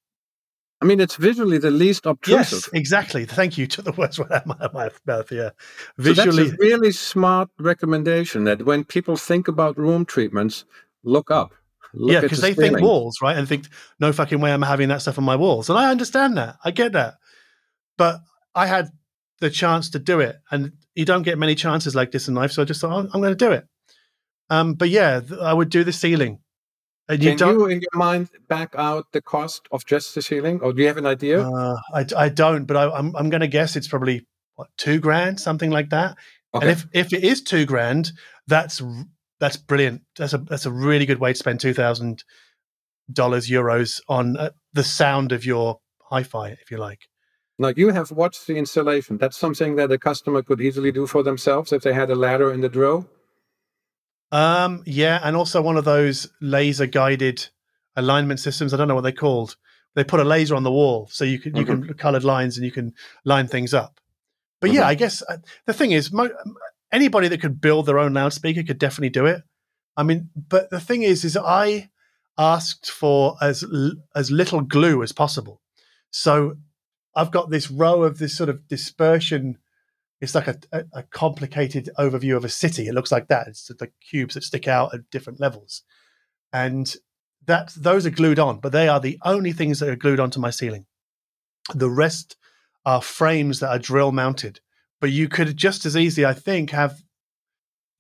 I 0.85 0.87
mean, 0.87 1.01
it's 1.01 1.17
visually 1.17 1.57
the 1.57 1.71
least 1.71 2.05
obtrusive. 2.05 2.59
Yes, 2.67 2.69
exactly. 2.75 3.25
Thank 3.25 3.57
you 3.57 3.67
to 3.69 3.81
the 3.81 3.93
words 3.93 4.21
out 4.21 4.31
of 4.31 4.47
my, 4.47 4.69
my 4.75 4.91
mouth. 5.07 5.33
Yeah, 5.33 5.51
visually. 5.97 6.31
So 6.31 6.43
that's 6.43 6.53
a 6.53 6.57
really 6.59 6.93
smart 6.93 7.49
recommendation. 7.59 8.45
That 8.45 8.67
when 8.67 8.85
people 8.85 9.17
think 9.17 9.49
about 9.49 9.79
room 9.79 10.05
treatments, 10.05 10.67
look 11.03 11.31
up. 11.31 11.55
Look 11.95 12.13
yeah, 12.13 12.21
because 12.21 12.43
the 12.43 12.49
they 12.49 12.55
think 12.55 12.81
walls, 12.81 13.17
right? 13.23 13.35
And 13.35 13.49
think, 13.49 13.67
no 13.99 14.13
fucking 14.13 14.43
way 14.43 14.53
I'm 14.53 14.61
having 14.61 14.91
that 14.91 15.01
stuff 15.01 15.17
on 15.17 15.25
my 15.25 15.37
walls. 15.37 15.71
And 15.71 15.79
I 15.79 15.91
understand 15.91 16.37
that. 16.37 16.57
I 16.63 16.71
get 16.71 16.93
that. 16.93 17.15
But 17.97 18.21
I 18.55 18.67
had 18.67 18.91
the 19.41 19.49
chance 19.49 19.89
to 19.91 19.99
do 19.99 20.21
it. 20.21 20.37
And 20.51 20.73
you 20.95 21.07
don't 21.07 21.23
get 21.23 21.39
many 21.39 21.55
chances 21.55 21.95
like 21.95 22.11
this 22.11 22.29
in 22.29 22.35
life. 22.35 22.53
So 22.53 22.61
I 22.61 22.67
just 22.67 22.83
thought, 22.83 22.93
oh, 22.93 23.09
I'm 23.11 23.23
going 23.23 23.35
to 23.35 23.37
do 23.37 23.53
it. 23.53 23.67
Um, 24.51 24.75
but 24.75 24.91
yeah, 24.91 25.23
I 25.41 25.55
would 25.55 25.71
do 25.71 25.83
the 25.83 25.95
ceiling. 25.95 26.41
And 27.09 27.23
you 27.23 27.37
Can 27.37 27.49
you, 27.49 27.67
in 27.67 27.81
your 27.81 27.99
mind, 27.99 28.31
back 28.49 28.75
out 28.77 29.13
the 29.13 29.21
cost 29.21 29.69
of 29.71 29.85
just 29.85 30.15
the 30.15 30.23
ceiling, 30.23 30.61
or 30.63 30.73
do 30.73 30.81
you 30.81 30.89
have 30.89 30.97
an 30.97 31.07
idea? 31.07 31.47
Uh, 31.47 31.77
I, 31.93 32.07
I 32.17 32.29
don't, 32.31 32.65
but 32.65 32.77
I, 32.77 32.85
am 32.85 32.93
I'm, 32.93 33.17
I'm 33.17 33.31
going 33.31 33.43
to 33.43 33.47
guess 33.47 33.77
it's 33.77 33.89
probably 33.89 34.27
what 34.57 34.69
two 34.79 35.01
grand, 35.01 35.39
something 35.39 35.71
like 35.71 35.91
that. 35.91 36.17
Okay. 36.55 36.67
And 36.67 36.71
if 36.71 36.87
if 36.93 37.13
it 37.13 37.23
is 37.23 37.43
two 37.43 37.67
grand, 37.67 38.13
that's 38.47 38.81
that's 39.39 39.57
brilliant. 39.57 40.03
That's 40.17 40.33
a 40.33 40.39
that's 40.39 40.65
a 40.65 40.73
really 40.73 41.05
good 41.05 41.19
way 41.19 41.33
to 41.33 41.39
spend 41.39 41.61
two 41.61 41.75
thousand 41.75 42.25
dollars 43.13 43.51
euros 43.51 44.01
on 44.09 44.37
uh, 44.39 44.51
the 44.73 44.85
sound 44.85 45.33
of 45.33 45.45
your 45.45 45.81
hi-fi, 46.11 46.49
if 46.49 46.71
you 46.71 46.79
like. 46.79 47.01
Now 47.59 47.73
you 47.77 47.91
have 47.91 48.11
watched 48.11 48.47
the 48.47 48.57
installation. 48.57 49.19
That's 49.19 49.37
something 49.37 49.77
that 49.77 49.93
a 49.93 49.99
customer 49.99 50.43
could 50.43 50.61
easily 50.61 50.91
do 50.91 51.07
for 51.07 51.23
themselves 51.23 51.73
if 51.73 51.83
they 51.83 51.93
had 51.93 52.11
a 52.11 52.15
ladder 52.15 52.53
in 52.53 52.63
the 52.63 52.69
drill. 52.69 53.09
Um, 54.35 54.83
yeah, 54.85 55.21
and 55.23 55.37
also 55.37 55.63
one 55.63 55.77
of 55.77 55.85
those 55.85 56.29
laser 56.41 56.87
guided 56.87 57.47
alignment 57.95 58.41
systems. 58.41 58.75
I 58.75 58.77
don't 58.77 58.89
know 58.89 58.97
what 58.97 59.03
they're 59.03 59.13
called. 59.13 59.57
They 59.95 60.03
put 60.03 60.19
a 60.19 60.25
laser 60.25 60.57
on 60.57 60.65
the 60.65 60.73
wall, 60.73 61.09
so 61.09 61.25
you 61.25 61.39
can 61.39 61.53
mm-hmm. 61.53 61.61
you 61.61 61.65
can 61.65 61.83
mm-hmm. 61.85 61.93
colored 61.93 62.25
lines 62.25 62.57
and 62.57 62.67
you 62.67 62.73
can 62.73 62.95
line 63.25 63.47
things 63.47 63.73
up. 63.73 64.01
But 64.61 64.71
mm-hmm. 64.71 64.79
yeah, 64.79 64.89
I 64.89 64.97
guess 64.97 65.23
uh, 65.23 65.37
the 65.67 65.73
thing 65.73 65.93
is, 65.93 66.13
mo- 66.13 66.35
anybody 66.91 67.29
that 67.29 67.41
could 67.41 67.61
build 67.61 67.87
their 67.87 68.01
own 68.01 68.13
loudspeaker 68.13 68.65
could 68.65 68.79
definitely 68.79 69.11
do 69.11 69.25
it. 69.25 69.43
I 69.97 70.03
mean, 70.03 70.31
but 70.35 70.69
the 70.69 70.81
thing 70.81 71.03
is, 71.03 71.25
is 71.25 71.37
I 71.37 71.91
asked 72.37 72.91
for 72.91 73.37
as 73.41 73.65
as 74.17 74.33
little 74.33 74.63
glue 74.63 75.05
as 75.05 75.13
possible. 75.13 75.61
So 76.11 76.57
I've 77.15 77.31
got 77.31 77.51
this 77.51 77.71
row 77.71 78.03
of 78.03 78.19
this 78.19 78.37
sort 78.37 78.49
of 78.49 78.67
dispersion 78.67 79.59
it's 80.21 80.35
like 80.35 80.49
a, 80.49 80.57
a, 80.73 80.85
a, 80.95 81.03
complicated 81.03 81.91
overview 81.99 82.37
of 82.37 82.45
a 82.45 82.49
city. 82.49 82.87
It 82.87 82.95
looks 82.95 83.13
like 83.13 83.29
that. 83.29 83.49
It's 83.49 83.67
the 83.67 83.91
cubes 84.09 84.35
that 84.35 84.45
stick 84.45 84.69
out 84.69 84.95
at 84.95 85.11
different 85.11 85.41
levels, 85.41 85.83
and 86.53 86.95
that 87.47 87.73
those 87.77 88.07
are 88.07 88.11
glued 88.11 88.39
on. 88.39 88.61
But 88.61 88.73
they 88.73 88.89
are 88.89 89.01
the 89.01 89.19
only 89.25 89.53
things 89.53 89.81
that 89.81 89.89
are 89.89 89.97
glued 89.97 90.21
onto 90.21 90.41
my 90.41 90.51
ceiling. 90.51 90.87
The 91.75 91.91
rest 91.91 92.37
are 92.85 93.03
frames 93.03 93.61
that 93.61 93.71
are 93.71 93.79
drill 93.79 94.13
mounted. 94.13 94.61
But 95.01 95.11
you 95.11 95.29
could 95.29 95.57
just 95.57 95.85
as 95.85 95.97
easily, 95.97 96.25
I 96.25 96.33
think, 96.33 96.71
have 96.71 97.03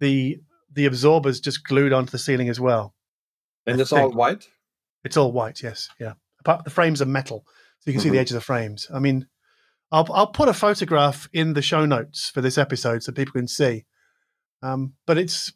the 0.00 0.40
the 0.72 0.86
absorbers 0.86 1.40
just 1.40 1.64
glued 1.64 1.92
onto 1.92 2.10
the 2.10 2.18
ceiling 2.18 2.48
as 2.48 2.60
well. 2.60 2.94
And 3.66 3.80
it's 3.80 3.92
all 3.92 4.10
white. 4.10 4.48
It's 5.04 5.16
all 5.16 5.32
white. 5.32 5.62
Yes. 5.62 5.88
Yeah. 5.98 6.14
Apart 6.40 6.64
the 6.64 6.70
frames 6.70 7.00
are 7.02 7.06
metal, 7.06 7.44
so 7.80 7.90
you 7.90 7.92
can 7.92 8.00
mm-hmm. 8.00 8.02
see 8.02 8.08
the 8.08 8.14
mm-hmm. 8.16 8.20
edge 8.20 8.30
of 8.30 8.34
the 8.34 8.40
frames. 8.40 8.88
I 8.92 8.98
mean, 8.98 9.26
I'll 9.94 10.08
I'll 10.12 10.26
put 10.26 10.48
a 10.48 10.52
photograph 10.52 11.28
in 11.32 11.52
the 11.52 11.62
show 11.62 11.86
notes 11.86 12.28
for 12.28 12.40
this 12.40 12.58
episode 12.58 13.04
so 13.04 13.12
people 13.12 13.34
can 13.34 13.46
see. 13.46 13.84
Um, 14.60 14.94
but 15.06 15.18
it's 15.18 15.52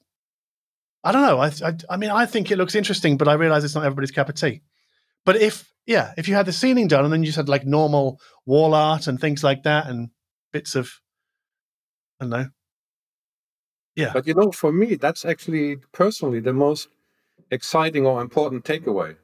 I 1.03 1.11
don't 1.11 1.23
know. 1.23 1.39
I, 1.41 1.49
I, 1.65 1.73
I 1.91 1.97
mean 1.97 2.11
I 2.11 2.25
think 2.25 2.53
it 2.53 2.57
looks 2.57 2.77
interesting, 2.77 3.17
but 3.17 3.27
I 3.27 3.33
realize 3.33 3.65
it's 3.65 3.75
not 3.75 3.85
everybody's 3.85 4.13
cup 4.13 4.29
of 4.29 4.37
tea. 4.37 4.63
But 5.25 5.37
if 5.37 5.73
yeah, 5.87 6.13
if 6.17 6.29
you 6.29 6.35
had 6.35 6.47
the 6.47 6.53
ceiling 6.53 6.87
done 6.87 7.03
and 7.03 7.13
then 7.13 7.23
you 7.23 7.27
just 7.27 7.37
had 7.37 7.49
like 7.49 7.67
normal 7.67 8.21
wall 8.47 8.75
art 8.75 9.09
and 9.09 9.21
things 9.21 9.43
like 9.43 9.65
that 9.65 9.89
and 9.89 10.11
bits 10.53 10.77
of 10.77 10.89
I 12.21 12.25
don't 12.25 12.31
know. 12.31 12.49
Yeah. 13.97 14.13
But 14.13 14.29
you 14.29 14.35
know, 14.35 14.53
for 14.53 14.71
me, 14.71 14.95
that's 14.95 15.25
actually 15.25 15.79
personally 15.91 16.39
the 16.39 16.53
most 16.53 16.87
exciting 17.51 18.07
or 18.07 18.23
important 18.23 18.65
takeaway 18.65 19.17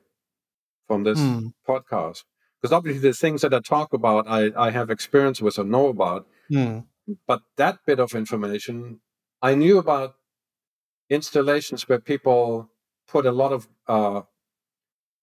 from 0.88 1.04
this 1.04 1.20
mm. 1.20 1.52
podcast 1.68 2.24
because 2.64 2.72
obviously 2.72 3.10
the 3.10 3.12
things 3.12 3.42
that 3.42 3.52
I 3.52 3.60
talk 3.60 3.92
about, 3.92 4.24
I, 4.26 4.50
I 4.56 4.70
have 4.70 4.88
experience 4.88 5.42
with 5.42 5.58
or 5.58 5.64
know 5.64 5.88
about. 5.88 6.26
Mm. 6.50 6.86
But 7.26 7.42
that 7.58 7.80
bit 7.86 8.00
of 8.00 8.14
information, 8.14 9.00
I 9.42 9.54
knew 9.54 9.76
about 9.76 10.14
installations 11.10 11.86
where 11.86 12.00
people 12.00 12.70
put 13.06 13.26
a 13.26 13.32
lot 13.32 13.52
of 13.52 13.68
uh, 13.86 14.22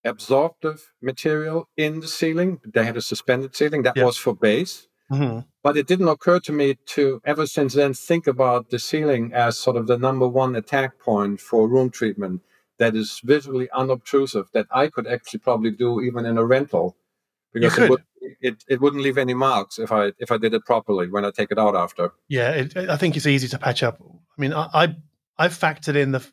absorptive 0.06 0.94
material 1.02 1.68
in 1.76 2.02
the 2.02 2.08
ceiling. 2.08 2.60
They 2.64 2.86
had 2.86 2.96
a 2.96 3.02
suspended 3.02 3.56
ceiling 3.56 3.82
that 3.84 3.98
yeah. 3.98 4.06
was 4.06 4.18
for 4.18 4.36
bass. 4.36 4.88
Mm-hmm. 5.12 5.40
But 5.64 5.78
it 5.78 5.88
didn't 5.88 6.10
occur 6.10 6.40
to 6.42 6.52
me 6.52 6.78
to 6.94 7.22
ever 7.26 7.48
since 7.48 7.74
then 7.74 7.96
think 7.96 8.28
about 8.28 8.70
the 8.70 8.78
ceiling 8.78 9.34
as 9.34 9.58
sort 9.58 9.78
of 9.78 9.88
the 9.88 9.98
number 9.98 10.28
one 10.28 10.56
attack 10.56 11.00
point 11.00 11.42
for 11.42 11.68
room 11.68 11.90
treatment 11.90 12.42
that 12.78 12.96
is 12.96 13.20
visually 13.24 13.68
unobtrusive 13.72 14.50
that 14.54 14.68
I 14.70 14.90
could 14.90 15.08
actually 15.08 15.40
probably 15.40 15.72
do 15.72 16.02
even 16.02 16.28
in 16.28 16.38
a 16.38 16.46
rental 16.46 16.98
because 17.54 17.78
it, 17.78 17.90
would, 17.90 18.04
it, 18.42 18.64
it 18.68 18.82
wouldn't 18.82 19.04
leave 19.04 19.18
any 19.18 19.34
marks 19.34 19.80
if 19.80 19.92
I 19.92 20.12
if 20.20 20.32
I 20.32 20.38
did 20.38 20.54
it 20.54 20.66
properly 20.66 21.10
when 21.10 21.26
I 21.26 21.32
take 21.32 21.52
it 21.52 21.60
out 21.60 21.76
after. 21.76 22.14
Yeah, 22.28 22.52
it, 22.52 22.78
I 22.78 22.98
think 22.98 23.18
it's 23.18 23.28
easy 23.28 23.48
to 23.50 23.58
patch 23.58 23.84
up. 23.84 24.00
I 24.02 24.42
mean, 24.42 24.54
I, 24.54 24.70
I 24.74 24.96
I've 25.38 25.58
factored 25.58 25.96
in 25.96 26.12
the 26.12 26.26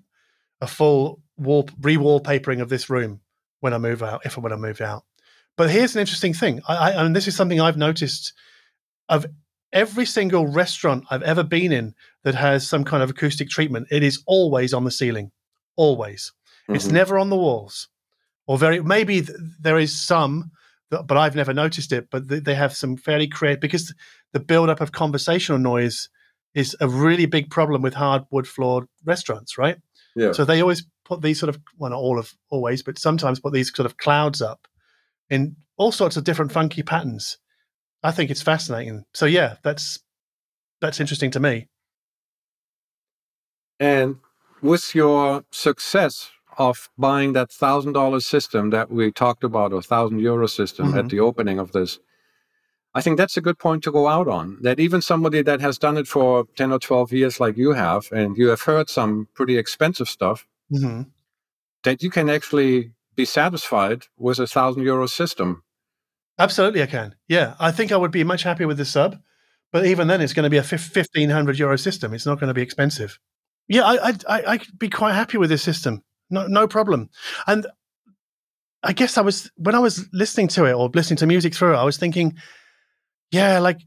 a 0.61 0.67
full 0.67 1.23
wall 1.37 1.69
re-wallpapering 1.81 2.61
of 2.61 2.69
this 2.69 2.91
room 2.91 3.21
when 3.61 3.73
I 3.73 3.79
move 3.79 4.03
out, 4.03 4.25
if 4.25 4.35
and 4.37 4.43
when 4.45 4.53
I 4.53 4.57
move 4.57 4.81
out. 4.81 5.05
But 5.57 5.71
here's 5.71 5.95
an 5.95 6.01
interesting 6.01 6.35
thing, 6.35 6.63
I, 6.69 6.93
I 6.93 7.05
and 7.05 7.15
this 7.15 7.27
is 7.27 7.35
something 7.35 7.61
I've 7.61 7.77
noticed 7.77 8.33
of 9.09 9.27
every 9.73 10.05
single 10.05 10.47
restaurant 10.47 11.05
I've 11.11 11.23
ever 11.23 11.43
been 11.43 11.73
in 11.73 11.95
that 12.25 12.35
has 12.35 12.67
some 12.67 12.85
kind 12.85 13.03
of 13.03 13.11
acoustic 13.11 13.49
treatment. 13.49 13.89
It 13.91 14.03
is 14.03 14.23
always 14.27 14.73
on 14.73 14.85
the 14.85 14.91
ceiling, 14.91 15.31
always. 15.77 16.33
Mm-hmm. 16.63 16.75
It's 16.77 16.87
never 16.87 17.19
on 17.19 17.31
the 17.31 17.37
walls, 17.37 17.89
or 18.47 18.59
very 18.59 18.81
maybe 18.81 19.23
th- 19.23 19.39
there 19.61 19.79
is 19.79 20.01
some 20.01 20.53
but 20.91 21.17
I've 21.17 21.37
never 21.37 21.53
noticed 21.53 21.93
it. 21.93 22.09
But 22.11 22.29
they 22.29 22.55
have 22.55 22.75
some 22.75 22.97
fairly 22.97 23.29
creative 23.29 23.61
because 23.61 23.95
the 24.33 24.41
build-up 24.41 24.81
of 24.81 24.93
conversational 24.93 25.59
noise 25.59 26.09
is 26.55 26.77
a 26.81 26.89
really 26.89 27.27
big 27.27 27.51
problem 27.51 27.83
with 27.83 27.95
hardwood 27.95 28.47
floored 28.47 28.87
restaurants, 29.05 29.59
right? 29.59 29.77
Yeah. 30.17 30.33
So 30.33 30.45
they 30.45 30.61
always 30.61 30.87
put 31.05 31.23
these 31.23 31.39
sort 31.39 31.49
of 31.49 31.61
well, 31.79 31.91
not 31.91 31.99
all 31.99 32.19
of 32.19 32.33
always, 32.51 32.83
but 32.83 32.99
sometimes 32.99 33.41
put 33.41 33.53
these 33.53 33.73
sort 33.75 33.87
of 33.87 33.97
clouds 33.97 34.43
up 34.43 34.67
in 35.31 35.57
all 35.77 35.93
sorts 35.93 36.17
of 36.17 36.25
different 36.25 36.53
funky 36.53 36.83
patterns. 36.83 37.39
I 38.03 38.11
think 38.11 38.31
it's 38.31 38.43
fascinating. 38.43 39.05
So 39.15 39.27
yeah, 39.27 39.57
that's 39.63 40.01
that's 40.81 41.01
interesting 41.01 41.31
to 41.33 41.41
me. 41.41 41.69
And 43.81 44.17
with 44.61 44.95
your 44.95 45.45
success 45.53 46.31
of 46.59 46.91
buying 46.99 47.33
that 47.33 47.53
thousand 47.53 47.93
dollar 47.93 48.21
system 48.21 48.71
that 48.71 48.91
we 48.91 49.13
talked 49.13 49.45
about, 49.45 49.73
or 49.73 49.81
thousand 49.81 50.19
euro 50.19 50.47
system 50.49 50.89
mm-hmm. 50.89 50.99
at 50.99 51.09
the 51.09 51.21
opening 51.21 51.59
of 51.59 51.73
this, 51.73 51.99
I 52.95 53.01
think 53.01 53.17
that's 53.17 53.37
a 53.37 53.41
good 53.41 53.59
point 53.59 53.85
to 53.85 53.93
go 53.93 54.09
out 54.09 54.29
on. 54.29 54.59
That 54.63 54.81
even 54.81 55.01
somebody 55.01 55.41
that 55.43 55.61
has 55.61 55.79
done 55.79 55.97
it 55.97 56.09
for 56.09 56.47
10 56.57 56.73
or 56.73 56.79
12 56.79 57.13
years, 57.13 57.41
like 57.41 57.57
you 57.57 57.73
have, 57.73 58.11
and 58.11 58.37
you 58.37 58.49
have 58.49 58.63
heard 58.63 58.91
some 58.91 59.29
pretty 59.35 59.57
expensive 59.57 60.09
stuff, 60.09 60.47
mm-hmm. 60.73 61.03
that 61.85 62.03
you 62.03 62.11
can 62.11 62.29
actually 62.29 62.93
be 63.15 63.25
satisfied 63.25 64.05
with 64.17 64.39
a 64.39 64.47
thousand 64.47 64.83
euro 64.83 65.07
system. 65.07 65.63
Absolutely, 66.39 66.83
I 66.83 66.87
can. 66.87 67.15
Yeah, 67.29 67.55
I 67.61 67.71
think 67.71 67.93
I 67.93 67.97
would 67.97 68.13
be 68.13 68.25
much 68.25 68.43
happier 68.43 68.67
with 68.67 68.79
the 68.79 68.85
sub, 68.85 69.17
but 69.71 69.87
even 69.87 70.09
then, 70.09 70.21
it's 70.21 70.33
going 70.33 70.45
to 70.45 70.51
be 70.51 70.57
a 70.57 70.63
1500 70.63 71.59
euro 71.59 71.77
system. 71.77 72.15
It's 72.15 72.27
not 72.27 72.41
going 72.41 72.49
to 72.49 72.55
be 72.55 72.63
expensive. 72.63 73.19
Yeah, 73.69 73.85
I, 73.85 74.15
I, 74.29 74.43
I'd 74.47 74.79
be 74.79 74.89
quite 74.89 75.13
happy 75.15 75.37
with 75.37 75.51
this 75.51 75.63
system. 75.63 76.03
No, 76.31 76.47
no 76.47 76.69
problem. 76.69 77.11
And 77.47 77.67
I 78.83 78.93
guess 78.93 79.19
I 79.19 79.23
was 79.23 79.51
when 79.57 79.75
I 79.75 79.81
was 79.81 80.09
listening 80.13 80.49
to 80.49 80.65
it 80.65 80.73
or 80.73 80.89
listening 80.95 81.17
to 81.19 81.27
music 81.27 81.55
through 81.55 81.75
it, 81.75 81.79
I 81.79 81.85
was 81.85 81.97
thinking, 81.97 82.37
yeah, 83.31 83.59
like 83.59 83.81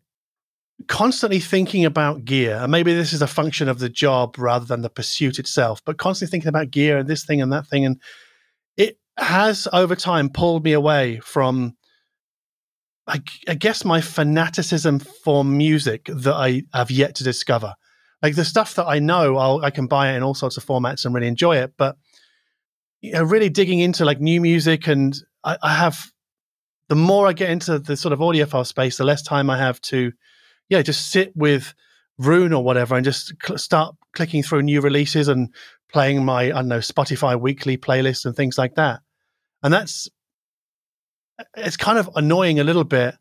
constantly 0.88 1.40
thinking 1.40 1.86
about 1.86 2.26
gear. 2.26 2.58
And 2.62 2.72
maybe 2.72 2.94
this 2.94 3.14
is 3.14 3.22
a 3.22 3.28
function 3.28 3.70
of 3.70 3.80
the 3.80 3.90
job 3.90 4.38
rather 4.38 4.66
than 4.66 4.82
the 4.82 4.90
pursuit 4.90 5.40
itself, 5.40 5.82
but 5.86 5.98
constantly 5.98 6.32
thinking 6.32 6.50
about 6.50 6.72
gear 6.72 6.98
and 6.98 7.08
this 7.08 7.26
thing 7.26 7.42
and 7.42 7.54
that 7.54 7.68
thing. 7.68 7.86
And 7.86 8.02
it 8.78 8.98
has 9.18 9.68
over 9.72 9.96
time 9.96 10.30
pulled 10.30 10.64
me 10.64 10.74
away 10.74 11.20
from 11.24 11.76
I, 13.08 13.22
I 13.48 13.56
guess 13.56 13.84
my 13.84 14.00
fanaticism 14.00 15.00
for 15.00 15.44
music 15.44 16.06
that 16.06 16.34
I 16.34 16.64
have 16.74 16.92
yet 16.92 17.16
to 17.16 17.24
discover. 17.24 17.74
Like 18.22 18.36
the 18.36 18.46
stuff 18.46 18.76
that 18.76 18.86
I 18.86 19.00
know, 19.00 19.38
I'll, 19.38 19.66
I 19.66 19.72
can 19.72 19.88
buy 19.88 20.12
it 20.14 20.18
in 20.18 20.24
all 20.24 20.36
sorts 20.36 20.58
of 20.58 20.66
formats 20.66 21.04
and 21.04 21.14
really 21.14 21.28
enjoy 21.28 21.58
it. 21.58 21.74
But 21.78 21.98
you 23.02 23.14
know, 23.14 23.24
really 23.24 23.50
digging 23.50 23.80
into 23.80 24.06
like 24.06 24.20
new 24.20 24.40
music, 24.40 24.88
and 24.88 25.16
I, 25.44 25.58
I 25.62 25.74
have 25.74 26.12
the 26.88 26.96
more 26.96 27.28
I 27.28 27.34
get 27.34 27.50
into 27.50 27.80
the 27.80 27.96
sort 27.98 28.14
of 28.14 28.20
audiophile 28.20 28.66
space, 28.66 28.98
the 28.98 29.06
less 29.06 29.22
time 29.22 29.50
I 29.50 29.58
have 29.58 29.80
to, 29.82 30.12
yeah, 30.70 30.82
just 30.82 31.12
sit 31.12 31.36
with 31.36 31.74
Roon 32.18 32.54
or 32.54 32.64
whatever 32.64 32.96
and 32.96 33.06
just 33.06 33.34
cl- 33.44 33.58
start 33.58 33.96
clicking 34.14 34.44
through 34.44 34.64
new 34.64 34.82
releases 34.82 35.28
and 35.28 35.54
playing 35.92 36.24
my 36.26 36.44
I 36.44 36.50
don't 36.50 36.68
know 36.68 36.80
Spotify 36.80 37.40
weekly 37.40 37.78
playlist 37.78 38.26
and 38.26 38.36
things 38.36 38.58
like 38.58 38.76
that. 38.76 39.00
And 39.64 39.74
that's 39.74 40.10
it's 41.56 41.78
kind 41.78 41.98
of 41.98 42.10
annoying 42.16 42.60
a 42.60 42.64
little 42.64 42.84
bit. 42.84 43.16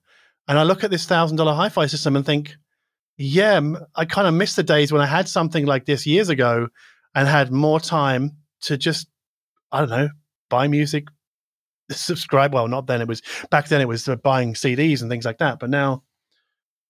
And 0.49 0.59
I 0.59 0.65
look 0.65 0.85
at 0.85 0.91
this 0.91 1.07
thousand 1.07 1.37
dollar 1.37 1.55
hi-fi 1.55 1.87
system 1.87 2.17
and 2.17 2.27
think, 2.27 2.57
yeah, 3.17 3.61
I 3.95 4.05
kind 4.05 4.27
of 4.27 4.35
miss 4.35 4.57
the 4.57 4.63
days 4.63 4.93
when 4.93 5.03
I 5.03 5.07
had 5.07 5.29
something 5.29 5.67
like 5.67 5.85
this 5.85 6.07
years 6.07 6.29
ago 6.29 6.69
and 7.15 7.29
had 7.29 7.53
more 7.53 7.81
time 7.81 8.33
to 8.63 8.77
just, 8.77 9.09
I 9.73 9.81
don't 9.81 9.91
know, 9.91 10.09
buy 10.49 10.69
music, 10.69 11.07
subscribe. 11.91 12.55
Well, 12.55 12.69
not 12.69 12.87
then. 12.87 13.01
It 13.01 13.09
was 13.09 13.23
back 13.51 13.69
then. 13.69 13.81
It 13.81 13.89
was 13.89 14.09
buying 14.23 14.55
CDs 14.55 15.01
and 15.01 15.11
things 15.11 15.25
like 15.25 15.39
that. 15.39 15.59
But 15.59 15.71
now, 15.71 16.03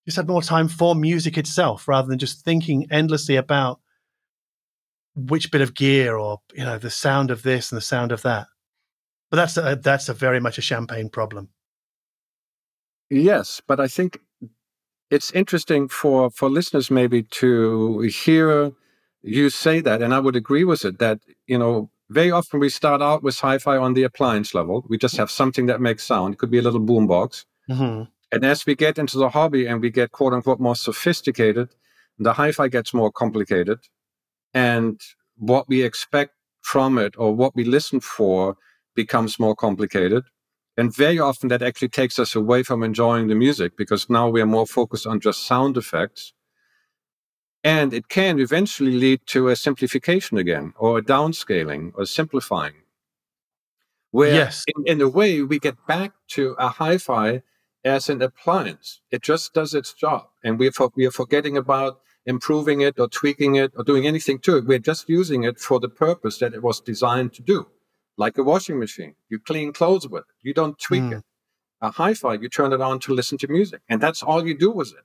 just 0.06 0.16
had 0.16 0.28
more 0.28 0.42
time 0.42 0.68
for 0.68 0.94
music 0.94 1.38
itself 1.38 1.86
rather 1.86 2.08
than 2.08 2.18
just 2.18 2.44
thinking 2.44 2.86
endlessly 2.90 3.36
about 3.36 3.80
which 5.14 5.50
bit 5.50 5.60
of 5.60 5.74
gear 5.74 6.16
or 6.16 6.40
you 6.54 6.64
know 6.64 6.78
the 6.78 6.90
sound 6.90 7.30
of 7.30 7.42
this 7.42 7.70
and 7.70 7.76
the 7.76 7.82
sound 7.82 8.12
of 8.12 8.22
that. 8.22 8.46
But 9.30 9.36
that's 9.36 9.56
a, 9.56 9.78
that's 9.80 10.08
a 10.08 10.14
very 10.14 10.40
much 10.40 10.58
a 10.58 10.62
champagne 10.62 11.08
problem. 11.08 11.50
Yes, 13.08 13.60
but 13.66 13.80
I 13.80 13.88
think 13.88 14.18
it's 15.10 15.30
interesting 15.32 15.88
for 15.88 16.30
for 16.30 16.48
listeners 16.48 16.90
maybe 16.90 17.22
to 17.24 18.00
hear 18.00 18.72
you 19.22 19.50
say 19.50 19.80
that, 19.80 20.02
and 20.02 20.14
I 20.14 20.18
would 20.18 20.36
agree 20.36 20.64
with 20.64 20.84
it. 20.84 20.98
That 20.98 21.20
you 21.46 21.58
know, 21.58 21.90
very 22.10 22.32
often 22.32 22.60
we 22.60 22.68
start 22.68 23.00
out 23.00 23.22
with 23.22 23.38
hi-fi 23.38 23.76
on 23.76 23.94
the 23.94 24.02
appliance 24.02 24.52
level. 24.52 24.84
We 24.88 24.98
just 24.98 25.16
have 25.16 25.30
something 25.30 25.66
that 25.66 25.80
makes 25.80 26.04
sound. 26.04 26.34
It 26.34 26.38
could 26.38 26.50
be 26.50 26.58
a 26.58 26.62
little 26.62 26.80
boombox. 26.80 27.44
Mm-hmm. 27.70 28.02
And 28.32 28.44
as 28.44 28.66
we 28.66 28.74
get 28.74 28.98
into 28.98 29.16
the 29.16 29.30
hobby 29.30 29.66
and 29.66 29.80
we 29.80 29.90
get 29.90 30.10
quote 30.10 30.32
unquote 30.32 30.60
more 30.60 30.76
sophisticated, 30.76 31.70
the 32.18 32.32
hi-fi 32.32 32.68
gets 32.68 32.92
more 32.92 33.10
complicated, 33.10 33.78
and 34.52 35.00
what 35.36 35.68
we 35.68 35.82
expect 35.82 36.34
from 36.60 36.98
it 36.98 37.14
or 37.16 37.34
what 37.34 37.56
we 37.56 37.64
listen 37.64 38.00
for 38.00 38.56
becomes 38.94 39.38
more 39.38 39.54
complicated. 39.54 40.24
And 40.76 40.94
very 40.94 41.18
often 41.18 41.48
that 41.48 41.62
actually 41.62 41.88
takes 41.88 42.18
us 42.18 42.34
away 42.34 42.62
from 42.62 42.82
enjoying 42.82 43.28
the 43.28 43.34
music 43.34 43.76
because 43.76 44.10
now 44.10 44.28
we 44.28 44.40
are 44.40 44.46
more 44.46 44.66
focused 44.66 45.06
on 45.06 45.20
just 45.20 45.46
sound 45.46 45.76
effects. 45.76 46.32
And 47.62 47.92
it 47.92 48.08
can 48.08 48.38
eventually 48.40 48.92
lead 48.92 49.20
to 49.26 49.48
a 49.48 49.56
simplification 49.56 50.38
again, 50.38 50.72
or 50.78 50.98
a 50.98 51.02
downscaling, 51.02 51.92
or 51.94 52.06
simplifying. 52.06 52.74
Where, 54.12 54.34
yes. 54.34 54.64
in, 54.66 54.86
in 54.86 55.00
a 55.00 55.08
way, 55.08 55.42
we 55.42 55.58
get 55.58 55.76
back 55.86 56.12
to 56.28 56.56
a 56.58 56.68
hi 56.68 56.98
fi 56.98 57.42
as 57.84 58.08
an 58.08 58.22
appliance. 58.22 59.00
It 59.10 59.22
just 59.22 59.52
does 59.52 59.74
its 59.74 59.92
job. 59.92 60.28
And 60.42 60.58
we're, 60.58 60.72
for, 60.72 60.90
we 60.96 61.06
are 61.06 61.10
forgetting 61.10 61.56
about 61.56 62.00
improving 62.26 62.80
it 62.80 62.98
or 62.98 63.08
tweaking 63.08 63.56
it 63.56 63.72
or 63.76 63.84
doing 63.84 64.06
anything 64.06 64.38
to 64.40 64.56
it. 64.56 64.66
We're 64.66 64.78
just 64.78 65.08
using 65.08 65.44
it 65.44 65.58
for 65.58 65.78
the 65.80 65.88
purpose 65.88 66.38
that 66.38 66.54
it 66.54 66.62
was 66.62 66.80
designed 66.80 67.34
to 67.34 67.42
do 67.42 67.66
like 68.20 68.36
a 68.36 68.42
washing 68.42 68.78
machine. 68.78 69.14
You 69.30 69.38
clean 69.38 69.72
clothes 69.72 70.06
with 70.06 70.24
it. 70.28 70.36
You 70.42 70.52
don't 70.52 70.78
tweak 70.78 71.02
mm. 71.02 71.18
it. 71.18 71.24
A 71.80 71.90
hi-fi, 71.90 72.34
you 72.34 72.50
turn 72.50 72.74
it 72.74 72.82
on 72.82 73.00
to 73.00 73.14
listen 73.14 73.38
to 73.38 73.48
music, 73.48 73.80
and 73.88 73.98
that's 73.98 74.22
all 74.22 74.46
you 74.46 74.56
do 74.56 74.70
with 74.70 74.88
it. 74.88 75.04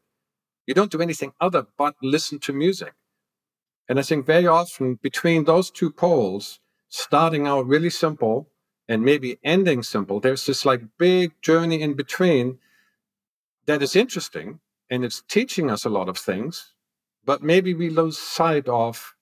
You 0.68 0.74
don't 0.74 0.92
do 0.92 1.02
anything 1.02 1.34
other 1.40 1.68
but 1.78 1.96
listen 2.02 2.40
to 2.40 2.54
music. 2.54 2.94
And 3.88 4.00
I 4.00 4.02
think 4.02 4.26
very 4.26 4.48
often 4.48 4.96
between 4.96 5.44
those 5.44 5.70
two 5.70 5.92
poles, 5.92 6.60
starting 6.90 7.46
out 7.46 7.68
really 7.68 7.90
simple 7.90 8.50
and 8.88 9.04
maybe 9.04 9.40
ending 9.44 9.84
simple, 9.84 10.20
there's 10.20 10.46
this 10.46 10.66
like 10.66 10.82
big 10.98 11.34
journey 11.42 11.82
in 11.82 11.94
between 11.94 12.60
that 13.66 13.82
is 13.82 13.96
interesting 13.96 14.60
and 14.90 15.04
it's 15.04 15.24
teaching 15.28 15.70
us 15.70 15.86
a 15.86 15.90
lot 15.90 16.10
of 16.10 16.18
things, 16.18 16.74
but 17.24 17.44
maybe 17.44 17.74
we 17.74 17.90
lose 17.90 18.18
sight 18.18 18.68
of 18.68 19.16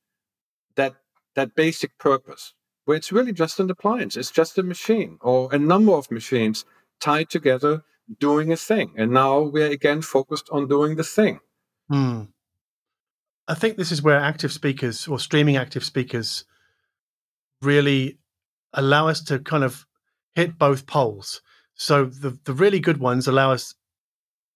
that 0.75 0.95
that 1.35 1.55
basic 1.55 1.97
purpose 1.97 2.53
where 2.85 2.97
it's 2.97 3.11
really 3.11 3.33
just 3.33 3.59
an 3.59 3.69
appliance. 3.69 4.17
It's 4.17 4.31
just 4.31 4.57
a 4.57 4.63
machine 4.63 5.17
or 5.21 5.49
a 5.53 5.57
number 5.57 5.93
of 5.93 6.11
machines 6.11 6.65
tied 6.99 7.29
together 7.29 7.83
doing 8.19 8.51
a 8.51 8.57
thing. 8.57 8.93
And 8.97 9.11
now 9.11 9.41
we're 9.41 9.71
again 9.71 10.01
focused 10.01 10.49
on 10.51 10.67
doing 10.67 10.95
the 10.95 11.03
thing. 11.03 11.39
Hmm. 11.89 12.23
I 13.47 13.55
think 13.55 13.77
this 13.77 13.91
is 13.91 14.01
where 14.01 14.17
active 14.17 14.51
speakers 14.51 15.07
or 15.07 15.19
streaming 15.19 15.57
active 15.57 15.83
speakers 15.83 16.45
really 17.61 18.17
allow 18.73 19.07
us 19.07 19.21
to 19.23 19.39
kind 19.39 19.63
of 19.63 19.85
hit 20.35 20.57
both 20.57 20.87
poles. 20.87 21.41
So 21.75 22.05
the, 22.05 22.37
the 22.45 22.53
really 22.53 22.79
good 22.79 22.97
ones 22.97 23.27
allow 23.27 23.51
us 23.51 23.75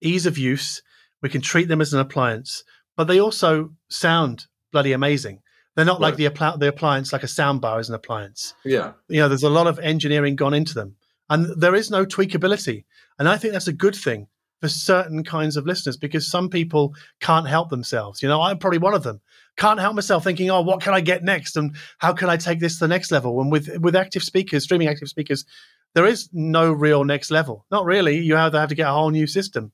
ease 0.02 0.26
of 0.26 0.38
use. 0.38 0.82
We 1.22 1.30
can 1.30 1.42
treat 1.42 1.68
them 1.68 1.82
as 1.82 1.94
an 1.94 2.00
appliance, 2.00 2.64
but 2.96 3.06
they 3.06 3.20
also 3.20 3.72
sound 3.90 4.46
bloody 4.72 4.94
amazing. 4.94 5.42
They're 5.76 5.86
not 5.86 6.00
right. 6.00 6.08
like 6.08 6.16
the, 6.16 6.58
the 6.58 6.68
appliance, 6.68 7.14
like 7.14 7.24
a 7.24 7.28
soundbar 7.28 7.80
is 7.80 7.90
an 7.90 7.96
appliance. 7.96 8.54
Yeah. 8.64 8.94
You 9.08 9.22
know, 9.22 9.28
there's 9.28 9.44
a 9.44 9.50
lot 9.50 9.68
of 9.68 9.80
engineering 9.80 10.36
gone 10.36 10.54
into 10.54 10.74
them. 10.74 10.96
And 11.30 11.62
there 11.62 11.76
is 11.76 11.92
no 11.92 12.06
tweakability. 12.06 12.86
And 13.20 13.28
I 13.28 13.38
think 13.38 13.54
that's 13.54 13.68
a 13.68 13.74
good 13.74 13.96
thing 13.96 14.28
for 14.62 14.68
certain 14.68 15.24
kinds 15.24 15.56
of 15.56 15.66
listeners 15.66 15.98
because 15.98 16.30
some 16.30 16.50
people 16.50 16.94
can't 17.20 17.48
help 17.48 17.70
themselves. 17.70 18.22
You 18.22 18.30
know, 18.30 18.42
I'm 18.42 18.58
probably 18.58 18.80
one 18.80 18.94
of 18.94 19.04
them. 19.04 19.22
Can't 19.56 19.80
help 19.80 19.96
myself 19.96 20.24
thinking, 20.24 20.50
oh, 20.50 20.62
what 20.62 20.82
can 20.82 20.94
I 20.94 21.02
get 21.02 21.24
next? 21.24 21.58
And 21.58 21.76
how 22.00 22.14
can 22.14 22.30
I 22.30 22.38
take 22.38 22.60
this 22.60 22.78
to 22.78 22.86
the 22.86 22.88
next 22.88 23.12
level? 23.12 23.40
And 23.42 23.52
with 23.52 23.70
with 23.80 23.96
active 23.96 24.24
speakers, 24.24 24.64
streaming 24.64 24.88
active 24.88 25.10
speakers, 25.10 25.46
there 25.94 26.06
is 26.06 26.30
no 26.32 26.72
real 26.72 27.04
next 27.04 27.32
level. 27.32 27.66
Not 27.72 27.86
really. 27.86 28.18
You 28.20 28.38
either 28.38 28.60
have 28.60 28.70
to 28.70 28.76
get 28.76 28.88
a 28.88 28.94
whole 28.94 29.10
new 29.10 29.28
system. 29.28 29.72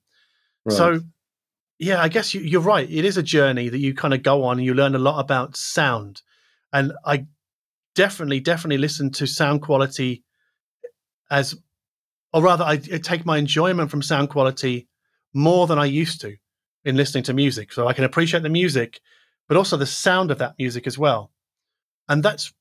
Right. 0.65 0.77
So 0.77 0.99
yeah, 1.79 2.01
I 2.01 2.07
guess 2.07 2.33
you, 2.33 2.59
are 2.59 2.61
right. 2.61 2.89
It 2.89 3.03
is 3.05 3.17
a 3.17 3.23
journey 3.23 3.69
that 3.69 3.79
you 3.79 3.93
kind 3.93 4.13
of 4.13 4.23
go 4.23 4.43
on 4.43 4.57
and 4.57 4.65
you 4.65 4.73
learn 4.73 4.95
a 4.95 4.99
lot 4.99 5.19
about 5.19 5.57
sound. 5.57 6.21
And 6.71 6.93
I 7.05 7.25
definitely, 7.95 8.39
definitely 8.39 8.77
listen 8.77 9.11
to 9.11 9.27
sound 9.27 9.61
quality 9.61 10.23
as, 11.29 11.55
or 12.33 12.41
rather, 12.41 12.63
I, 12.63 12.73
I 12.73 12.97
take 12.97 13.25
my 13.25 13.37
enjoyment 13.37 13.91
from 13.91 14.01
sound 14.01 14.29
quality 14.29 14.87
more 15.33 15.67
than 15.67 15.79
I 15.79 15.85
used 15.85 16.21
to 16.21 16.35
in 16.83 16.97
listening 16.97 17.23
to 17.25 17.33
music. 17.33 17.71
So 17.71 17.87
I 17.87 17.93
can 17.93 18.03
appreciate 18.03 18.43
the 18.43 18.49
music, 18.49 18.99
but 19.47 19.57
also 19.57 19.77
the 19.77 19.85
sound 19.85 20.31
of 20.31 20.39
that 20.39 20.55
music 20.57 20.87
as 20.87 20.97
well. 20.97 21.31
And 22.09 22.23
that's, 22.23 22.51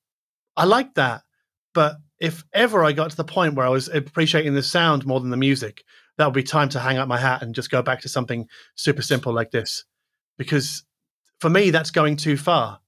I 0.55 0.65
like 0.65 0.93
that. 0.93 1.23
But 1.73 1.97
if 2.19 2.43
ever 2.53 2.83
I 2.83 2.93
got 2.93 3.09
to 3.09 3.17
the 3.17 3.23
point 3.23 3.55
where 3.55 3.65
I 3.65 3.69
was 3.69 3.89
appreciating 3.89 4.53
the 4.53 4.63
sound 4.63 5.05
more 5.05 5.19
than 5.19 5.31
the 5.31 5.37
music, 5.37 5.83
that 6.17 6.25
would 6.25 6.35
be 6.35 6.43
time 6.43 6.69
to 6.69 6.79
hang 6.79 6.97
up 6.97 7.07
my 7.07 7.17
hat 7.17 7.41
and 7.41 7.55
just 7.55 7.71
go 7.71 7.81
back 7.81 8.01
to 8.01 8.09
something 8.09 8.47
super 8.75 9.01
simple 9.01 9.33
like 9.33 9.51
this. 9.51 9.85
Because 10.37 10.83
for 11.39 11.49
me, 11.49 11.71
that's 11.71 11.91
going 11.91 12.15
too 12.15 12.37
far. 12.37 12.79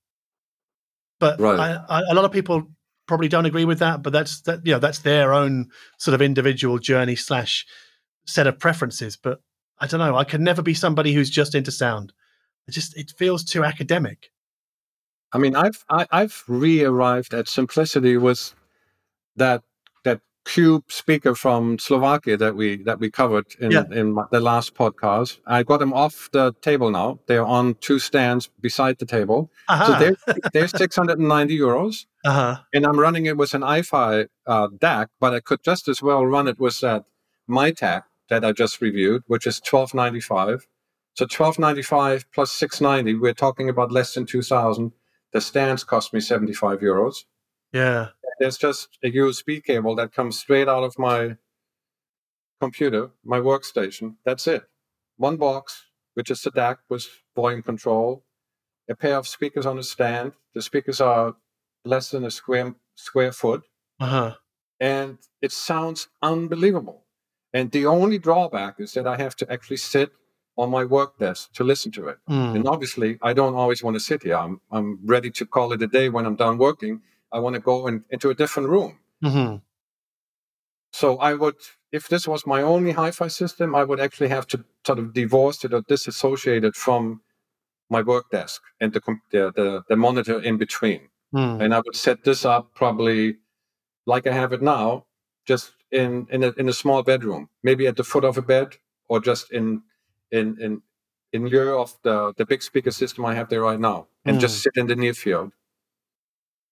But 1.19 1.39
right. 1.39 1.59
I, 1.59 1.99
I, 1.99 2.01
a 2.11 2.13
lot 2.13 2.25
of 2.25 2.31
people 2.31 2.67
probably 3.07 3.27
don't 3.27 3.45
agree 3.45 3.65
with 3.65 3.79
that. 3.79 4.01
But 4.03 4.13
that's 4.13 4.41
that 4.41 4.65
you 4.65 4.73
know 4.73 4.79
that's 4.79 4.99
their 4.99 5.33
own 5.33 5.69
sort 5.97 6.15
of 6.15 6.21
individual 6.21 6.79
journey 6.79 7.15
slash 7.15 7.65
set 8.25 8.47
of 8.47 8.59
preferences. 8.59 9.17
But 9.17 9.41
I 9.79 9.87
don't 9.87 9.99
know. 9.99 10.15
I 10.15 10.23
can 10.23 10.43
never 10.43 10.61
be 10.61 10.73
somebody 10.73 11.13
who's 11.13 11.29
just 11.29 11.55
into 11.55 11.71
sound. 11.71 12.13
It 12.67 12.71
just 12.71 12.97
it 12.97 13.11
feels 13.17 13.43
too 13.43 13.63
academic. 13.63 14.31
I 15.33 15.37
mean, 15.37 15.55
I've 15.55 15.83
I, 15.89 16.07
I've 16.11 16.43
re-arrived 16.47 17.33
at 17.33 17.47
simplicity 17.47 18.17
with 18.17 18.53
that 19.35 19.63
that 20.03 20.21
cube 20.45 20.83
speaker 20.91 21.35
from 21.35 21.77
Slovakia 21.77 22.37
that 22.37 22.55
we 22.55 22.81
that 22.83 22.99
we 22.99 23.11
covered 23.11 23.47
in 23.59 23.71
Yeah. 23.71 23.83
in 23.91 24.15
the 24.31 24.39
last 24.39 24.75
podcast. 24.75 25.39
I 25.45 25.63
got 25.63 25.79
them 25.79 25.91
off 25.93 26.29
the 26.31 26.53
table 26.61 26.89
now. 26.89 27.19
They're 27.27 27.45
on 27.45 27.75
two 27.81 27.99
stands 27.99 28.49
beside 28.61 28.97
the 28.99 29.05
table. 29.05 29.51
So 29.67 29.73
Aha. 29.75 29.99
they're 29.99 30.15
they're 30.53 30.67
690 30.69 31.57
euros, 31.59 32.05
uh-huh. 32.25 32.57
and 32.73 32.85
I'm 32.85 32.99
running 32.99 33.27
it 33.27 33.37
with 33.37 33.53
an 33.53 33.61
iFi 33.61 34.27
uh, 34.47 34.67
DAC, 34.69 35.07
but 35.19 35.33
I 35.33 35.39
could 35.39 35.63
just 35.63 35.87
as 35.87 36.01
well 36.01 36.25
run 36.25 36.47
it 36.47 36.59
with 36.59 36.79
that 36.81 37.05
Mytek 37.49 38.03
that 38.29 38.43
I 38.43 38.51
just 38.51 38.81
reviewed, 38.81 39.23
which 39.27 39.45
is 39.45 39.61
1295. 39.61 40.67
So 41.13 41.23
1295 41.23 42.25
plus 42.33 42.51
690, 42.51 43.19
we're 43.19 43.33
talking 43.33 43.69
about 43.69 43.91
less 43.91 44.13
than 44.13 44.25
2000. 44.25 44.91
The 45.31 45.41
stands 45.41 45.83
cost 45.83 46.13
me 46.13 46.19
75 46.19 46.79
euros. 46.79 47.25
Yeah. 47.71 48.09
There's 48.39 48.57
just 48.57 48.97
a 49.03 49.11
USB 49.11 49.63
cable 49.63 49.95
that 49.95 50.13
comes 50.13 50.39
straight 50.39 50.67
out 50.67 50.83
of 50.83 50.97
my 50.97 51.37
computer, 52.59 53.11
my 53.23 53.39
workstation. 53.39 54.15
That's 54.25 54.47
it. 54.47 54.63
One 55.17 55.37
box, 55.37 55.85
which 56.15 56.31
is 56.31 56.41
the 56.41 56.51
DAC 56.51 56.77
with 56.89 57.07
volume 57.35 57.61
control, 57.61 58.25
a 58.89 58.95
pair 58.95 59.17
of 59.17 59.27
speakers 59.27 59.65
on 59.65 59.77
a 59.77 59.83
stand. 59.83 60.33
The 60.53 60.61
speakers 60.61 60.99
are 60.99 61.35
less 61.85 62.09
than 62.11 62.25
a 62.25 62.31
square 62.31 62.75
square 62.95 63.31
foot, 63.31 63.63
Uh-huh. 63.99 64.35
and 64.79 65.17
it 65.41 65.51
sounds 65.51 66.07
unbelievable. 66.21 67.03
And 67.53 67.71
the 67.71 67.85
only 67.85 68.17
drawback 68.19 68.79
is 68.79 68.93
that 68.93 69.07
I 69.07 69.17
have 69.17 69.35
to 69.37 69.51
actually 69.51 69.77
sit 69.77 70.09
on 70.57 70.69
my 70.69 70.83
work 70.85 71.17
desk 71.19 71.51
to 71.53 71.63
listen 71.63 71.91
to 71.91 72.07
it. 72.07 72.17
Mm. 72.29 72.55
And 72.55 72.67
obviously, 72.67 73.17
I 73.21 73.33
don't 73.33 73.55
always 73.55 73.83
want 73.83 73.95
to 73.95 73.99
sit 73.99 74.23
here. 74.23 74.37
I'm, 74.37 74.59
I'm 74.71 74.99
ready 75.05 75.29
to 75.31 75.45
call 75.45 75.73
it 75.73 75.81
a 75.81 75.87
day 75.87 76.09
when 76.09 76.25
I'm 76.25 76.35
done 76.35 76.57
working. 76.57 77.01
I 77.31 77.39
want 77.39 77.55
to 77.55 77.61
go 77.61 77.87
in, 77.87 78.03
into 78.09 78.29
a 78.29 78.35
different 78.35 78.69
room. 78.69 78.99
hmm 79.21 79.55
So 80.93 81.17
I 81.17 81.33
would, 81.33 81.55
if 81.91 82.07
this 82.07 82.27
was 82.27 82.45
my 82.45 82.61
only 82.61 82.91
hi-fi 82.91 83.27
system, 83.29 83.75
I 83.75 83.83
would 83.83 83.99
actually 83.99 84.29
have 84.29 84.47
to 84.47 84.63
sort 84.87 84.99
of 84.99 85.13
divorce 85.13 85.63
it 85.65 85.73
or 85.73 85.81
disassociate 85.81 86.63
it 86.63 86.75
from 86.75 87.21
my 87.89 88.01
work 88.01 88.29
desk 88.31 88.61
and 88.81 88.93
the 88.93 89.01
the, 89.31 89.51
the, 89.55 89.83
the 89.89 89.95
monitor 89.95 90.39
in 90.41 90.57
between. 90.57 91.01
Mm. 91.35 91.61
And 91.61 91.75
I 91.75 91.79
would 91.79 91.95
set 91.95 92.23
this 92.23 92.45
up 92.45 92.73
probably 92.73 93.37
like 94.05 94.25
I 94.25 94.31
have 94.31 94.53
it 94.53 94.61
now, 94.61 95.05
just 95.45 95.73
in 95.91 96.27
in 96.31 96.43
a, 96.43 96.51
in 96.57 96.69
a 96.69 96.73
small 96.73 97.03
bedroom, 97.03 97.49
maybe 97.61 97.87
at 97.87 97.97
the 97.97 98.03
foot 98.03 98.23
of 98.23 98.37
a 98.37 98.41
bed, 98.41 98.77
or 99.09 99.19
just 99.19 99.51
in 99.51 99.83
in 100.31 100.57
in 100.61 100.81
in 101.33 101.47
lieu 101.47 101.77
of 101.77 101.93
the 102.03 102.33
the 102.37 102.45
big 102.45 102.63
speaker 102.63 102.91
system 102.91 103.25
I 103.25 103.35
have 103.35 103.49
there 103.49 103.61
right 103.61 103.79
now, 103.79 104.07
and 104.23 104.39
just 104.39 104.61
sit 104.61 104.73
in 104.75 104.87
the 104.87 104.95
near 104.95 105.13
field. 105.13 105.51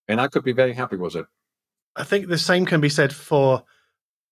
And 0.07 0.21
I 0.21 0.27
could 0.27 0.43
be 0.43 0.53
very 0.53 0.73
happy 0.73 0.95
with 0.95 1.15
it. 1.15 1.25
I 1.95 2.03
think 2.03 2.27
the 2.27 2.37
same 2.37 2.65
can 2.65 2.81
be 2.81 2.89
said 2.89 3.13
for, 3.13 3.63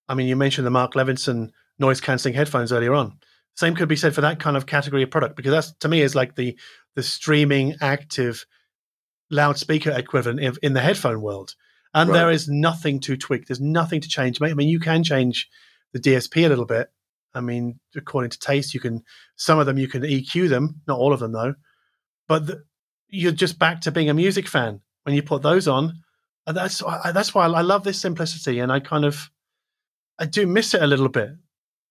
I 0.08 0.14
mean, 0.14 0.26
you 0.26 0.36
mentioned 0.36 0.66
the 0.66 0.70
Mark 0.70 0.94
Levinson 0.94 1.50
noise 1.78 2.00
cancelling 2.00 2.34
headphones 2.34 2.72
earlier 2.72 2.92
on. 2.92 3.18
Same 3.54 3.74
could 3.74 3.88
be 3.88 3.96
said 3.96 4.14
for 4.14 4.22
that 4.22 4.40
kind 4.40 4.56
of 4.56 4.66
category 4.66 5.02
of 5.02 5.10
product 5.10 5.36
because 5.36 5.52
that's 5.52 5.72
to 5.80 5.88
me 5.88 6.00
is 6.00 6.14
like 6.14 6.36
the 6.36 6.58
the 6.94 7.02
streaming 7.02 7.76
active 7.80 8.46
loudspeaker 9.32 9.90
equivalent 9.90 10.38
in, 10.40 10.54
in 10.62 10.72
the 10.74 10.80
headphone 10.80 11.20
world. 11.20 11.54
And 11.94 12.08
Right. 12.08 12.18
there 12.18 12.30
is 12.30 12.48
nothing 12.48 13.00
to 13.00 13.16
tweak. 13.16 13.46
There's 13.46 13.60
nothing 13.60 14.00
to 14.00 14.08
change. 14.08 14.40
I 14.40 14.54
mean, 14.54 14.68
you 14.68 14.78
can 14.78 15.02
change 15.02 15.48
the 15.92 15.98
DSP 16.00 16.46
a 16.46 16.48
little 16.48 16.64
bit. 16.64 16.90
I 17.34 17.40
mean, 17.40 17.80
according 17.96 18.30
to 18.30 18.38
taste, 18.38 18.74
you 18.74 18.80
can 18.80 19.02
some 19.36 19.58
of 19.58 19.66
them 19.66 19.78
you 19.78 19.88
can 19.88 20.02
EQ 20.02 20.48
them, 20.48 20.82
not 20.86 20.98
all 20.98 21.12
of 21.12 21.20
them 21.20 21.32
though. 21.32 21.54
But 22.28 22.46
the, 22.46 22.64
you're 23.08 23.32
just 23.32 23.58
back 23.58 23.80
to 23.82 23.90
being 23.90 24.10
a 24.10 24.14
music 24.14 24.46
fan 24.46 24.80
when 25.04 25.14
you 25.14 25.22
put 25.22 25.42
those 25.42 25.66
on. 25.66 26.02
And 26.46 26.56
that's 26.56 26.82
I, 26.82 27.12
that's 27.12 27.34
why 27.34 27.46
I 27.46 27.62
love 27.62 27.84
this 27.84 28.00
simplicity, 28.00 28.58
and 28.58 28.72
I 28.72 28.80
kind 28.80 29.04
of 29.04 29.30
I 30.18 30.26
do 30.26 30.46
miss 30.46 30.74
it 30.74 30.82
a 30.82 30.86
little 30.86 31.08
bit. 31.08 31.30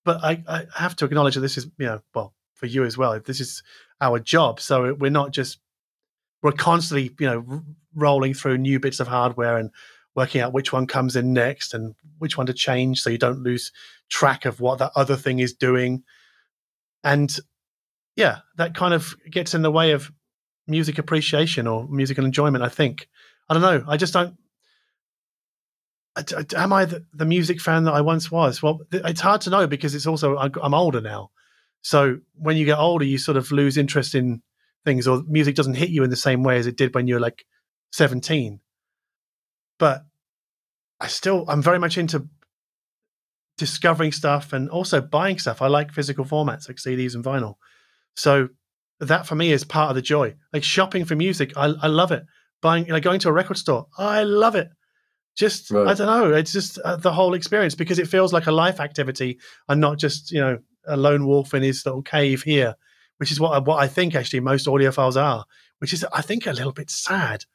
But 0.03 0.23
I, 0.23 0.43
I 0.47 0.65
have 0.76 0.95
to 0.97 1.05
acknowledge 1.05 1.35
that 1.35 1.41
this 1.41 1.57
is 1.57 1.65
you 1.77 1.85
know 1.85 2.01
well 2.13 2.34
for 2.55 2.65
you 2.65 2.84
as 2.84 2.97
well. 2.97 3.19
This 3.19 3.39
is 3.39 3.63
our 3.99 4.19
job, 4.19 4.59
so 4.59 4.93
we're 4.93 5.11
not 5.11 5.31
just 5.31 5.59
we're 6.41 6.51
constantly 6.51 7.15
you 7.19 7.27
know 7.27 7.63
rolling 7.95 8.34
through 8.34 8.57
new 8.57 8.80
bits 8.80 8.99
of 8.99 9.07
hardware 9.07 9.57
and 9.57 9.69
working 10.15 10.41
out 10.41 10.53
which 10.53 10.73
one 10.73 10.88
comes 10.88 11.15
in 11.15 11.34
next 11.34 11.73
and 11.73 11.95
which 12.18 12.38
one 12.38 12.45
to 12.47 12.53
change, 12.53 13.01
so 13.01 13.09
you 13.09 13.18
don't 13.18 13.43
lose 13.43 13.72
track 14.09 14.45
of 14.45 14.59
what 14.59 14.80
that 14.80 14.91
other 14.95 15.15
thing 15.15 15.39
is 15.39 15.53
doing. 15.53 16.03
And 17.03 17.35
yeah, 18.15 18.39
that 18.57 18.76
kind 18.76 18.93
of 18.93 19.15
gets 19.30 19.53
in 19.53 19.61
the 19.61 19.72
way 19.72 19.91
of 19.91 20.11
music 20.68 20.97
appreciation 20.97 21.68
or 21.68 21.88
musical 21.88 22.26
enjoyment. 22.26 22.63
I 22.63 22.69
think. 22.69 23.07
I 23.49 23.53
don't 23.53 23.63
know. 23.63 23.84
I 23.88 23.97
just 23.97 24.13
don't. 24.13 24.35
Am 26.55 26.73
I 26.73 26.85
the, 26.85 27.05
the 27.13 27.26
music 27.26 27.61
fan 27.61 27.85
that 27.85 27.93
I 27.93 28.01
once 28.01 28.30
was? 28.30 28.61
Well, 28.61 28.81
it's 28.91 29.22
hard 29.22 29.41
to 29.41 29.49
know 29.49 29.65
because 29.65 29.95
it's 29.95 30.07
also 30.07 30.38
I'm 30.38 30.73
older 30.73 31.01
now. 31.01 31.31
So 31.81 32.19
when 32.35 32.57
you 32.57 32.65
get 32.65 32.77
older, 32.77 33.05
you 33.05 33.18
sort 33.18 33.38
of 33.38 33.51
lose 33.51 33.77
interest 33.77 34.13
in 34.13 34.41
things, 34.86 35.08
or 35.08 35.24
music 35.28 35.56
doesn't 35.56 35.76
hit 35.76 35.90
you 35.90 36.03
in 36.03 36.10
the 36.10 36.16
same 36.16 36.44
way 36.44 36.58
as 36.58 36.68
it 36.68 36.78
did 36.78 36.94
when 36.95 37.08
you 37.08 37.16
were 37.16 37.20
like 37.20 37.45
17. 37.94 38.60
But 39.78 40.03
I 40.99 41.08
still, 41.08 41.45
I'm 41.48 41.62
very 41.62 41.80
much 41.80 41.98
into 41.98 42.28
discovering 43.58 44.12
stuff 44.12 44.53
and 44.53 44.70
also 44.70 45.02
buying 45.02 45.38
stuff. 45.38 45.62
I 45.62 45.68
like 45.68 45.91
physical 45.91 46.26
formats 46.26 46.68
like 46.68 46.78
CDs 46.78 47.16
and 47.16 47.24
vinyl. 47.24 47.56
So 48.16 48.49
that 48.99 49.28
for 49.28 49.36
me 49.36 49.52
is 49.52 49.64
part 49.64 49.90
of 49.90 49.95
the 49.95 50.02
joy. 50.02 50.36
Like 50.53 50.64
shopping 50.64 51.06
for 51.06 51.16
music, 51.16 51.53
I, 51.58 51.74
I 51.82 51.88
love 51.88 52.12
it. 52.12 52.24
Buying, 52.62 52.88
like 52.88 53.03
going 53.03 53.20
to 53.22 53.30
a 53.30 53.34
record 53.34 53.58
store, 53.58 53.88
I 53.98 54.24
love 54.24 54.56
it. 54.56 54.70
Just, 55.36 55.74
I 55.74 55.94
don't 55.94 56.08
know, 56.08 56.34
it's 56.34 56.52
just 56.52 56.78
uh, 56.80 56.98
the 56.98 57.12
whole 57.12 57.34
experience 57.34 57.74
because 57.74 57.99
it 57.99 58.08
feels 58.08 58.34
like 58.34 58.48
a 58.48 58.52
life 58.52 58.80
activity 58.80 59.40
and 59.70 59.80
not 59.80 59.98
just, 59.98 60.32
you 60.32 60.41
know, 60.41 60.60
a 60.86 60.98
lone 60.98 61.26
wolf 61.26 61.53
in 61.53 61.64
his 61.64 61.86
little 61.86 62.02
cave 62.02 62.44
here, 62.44 62.76
which 63.22 63.31
is 63.31 63.39
what 63.39 63.52
I, 63.52 63.60
what 63.60 63.77
I 63.77 63.88
think 63.88 64.15
actually 64.15 64.39
most 64.39 64.65
audiophiles 64.65 65.15
are, 65.15 65.45
which 65.77 65.93
is, 65.93 66.03
I 66.11 66.23
think, 66.23 66.48
a 66.48 66.53
little 66.53 66.72
bit 66.72 66.89
sad. 66.89 67.45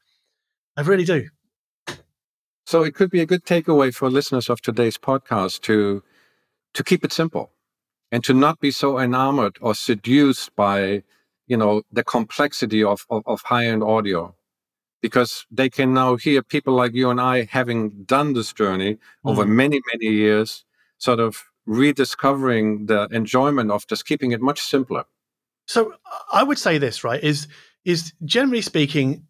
I 0.76 0.82
really 0.82 1.04
do. 1.04 1.28
So 2.66 2.84
it 2.84 2.94
could 2.94 3.10
be 3.10 3.20
a 3.20 3.26
good 3.26 3.44
takeaway 3.44 3.92
for 3.92 4.08
listeners 4.08 4.48
of 4.48 4.60
today's 4.62 4.96
podcast 4.96 5.62
to 5.62 6.04
to 6.74 6.84
keep 6.84 7.04
it 7.04 7.12
simple 7.12 7.50
and 8.12 8.22
to 8.22 8.32
not 8.32 8.60
be 8.60 8.70
so 8.70 9.00
enamored 9.00 9.56
or 9.60 9.74
seduced 9.74 10.54
by 10.54 11.02
you 11.48 11.56
know 11.56 11.82
the 11.90 12.04
complexity 12.04 12.84
of, 12.84 13.04
of, 13.10 13.24
of 13.26 13.42
high-end 13.42 13.82
audio 13.82 14.36
because 15.02 15.46
they 15.50 15.68
can 15.68 15.92
now 15.92 16.14
hear 16.14 16.42
people 16.44 16.74
like 16.74 16.94
you 16.94 17.10
and 17.10 17.20
I 17.20 17.44
having 17.50 18.04
done 18.04 18.34
this 18.34 18.52
journey 18.52 18.98
over 19.24 19.44
Mm. 19.44 19.48
many 19.62 19.80
many 19.92 20.14
years 20.14 20.64
sort 20.98 21.18
of 21.18 21.42
rediscovering 21.66 22.86
the 22.86 23.08
enjoyment 23.10 23.72
of 23.72 23.84
just 23.88 24.06
keeping 24.06 24.30
it 24.30 24.40
much 24.40 24.60
simpler 24.60 25.04
So 25.66 25.94
I 26.32 26.42
would 26.42 26.58
say 26.58 26.78
this, 26.78 27.04
right? 27.04 27.22
Is 27.22 27.48
is 27.84 28.12
generally 28.24 28.62
speaking, 28.62 29.26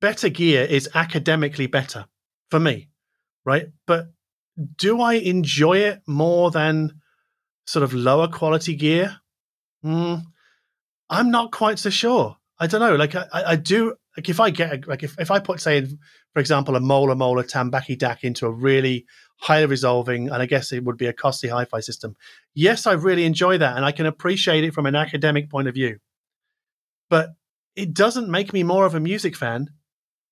better 0.00 0.28
gear 0.28 0.64
is 0.64 0.88
academically 0.94 1.66
better 1.66 2.06
for 2.50 2.60
me, 2.60 2.88
right? 3.44 3.66
But 3.86 4.12
do 4.76 5.00
I 5.00 5.14
enjoy 5.14 5.78
it 5.78 6.02
more 6.06 6.50
than 6.50 7.00
sort 7.66 7.82
of 7.82 7.94
lower 7.94 8.28
quality 8.28 8.76
gear? 8.76 9.16
Mm, 9.84 10.22
I'm 11.08 11.30
not 11.30 11.52
quite 11.52 11.78
so 11.78 11.90
sure. 11.90 12.36
I 12.58 12.66
don't 12.66 12.80
know. 12.80 12.96
Like 12.96 13.14
I, 13.14 13.26
I 13.32 13.56
do. 13.56 13.94
Like 14.16 14.28
if 14.28 14.40
I 14.40 14.50
get 14.50 14.86
like 14.86 15.02
if, 15.02 15.18
if 15.18 15.30
I 15.30 15.38
put 15.38 15.60
say 15.60 15.86
for 16.34 16.40
example 16.40 16.76
a 16.76 16.80
Mola 16.80 17.14
Mola 17.16 17.44
Tambaqui 17.44 17.96
DAC 17.96 18.24
into 18.24 18.46
a 18.46 18.50
really 18.50 19.06
highly 19.42 19.66
resolving 19.66 20.28
and 20.28 20.40
I 20.40 20.46
guess 20.46 20.70
it 20.70 20.84
would 20.84 20.96
be 20.96 21.06
a 21.06 21.12
costly 21.12 21.48
hi-fi 21.48 21.80
system. 21.80 22.16
Yes, 22.54 22.86
I 22.86 22.92
really 22.92 23.24
enjoy 23.24 23.58
that 23.58 23.76
and 23.76 23.84
I 23.84 23.90
can 23.90 24.06
appreciate 24.06 24.62
it 24.62 24.72
from 24.72 24.86
an 24.86 24.94
academic 24.94 25.50
point 25.50 25.66
of 25.66 25.74
view. 25.74 25.98
But 27.10 27.30
it 27.74 27.92
doesn't 27.92 28.30
make 28.30 28.52
me 28.52 28.62
more 28.62 28.86
of 28.86 28.94
a 28.94 29.00
music 29.00 29.34
fan. 29.34 29.70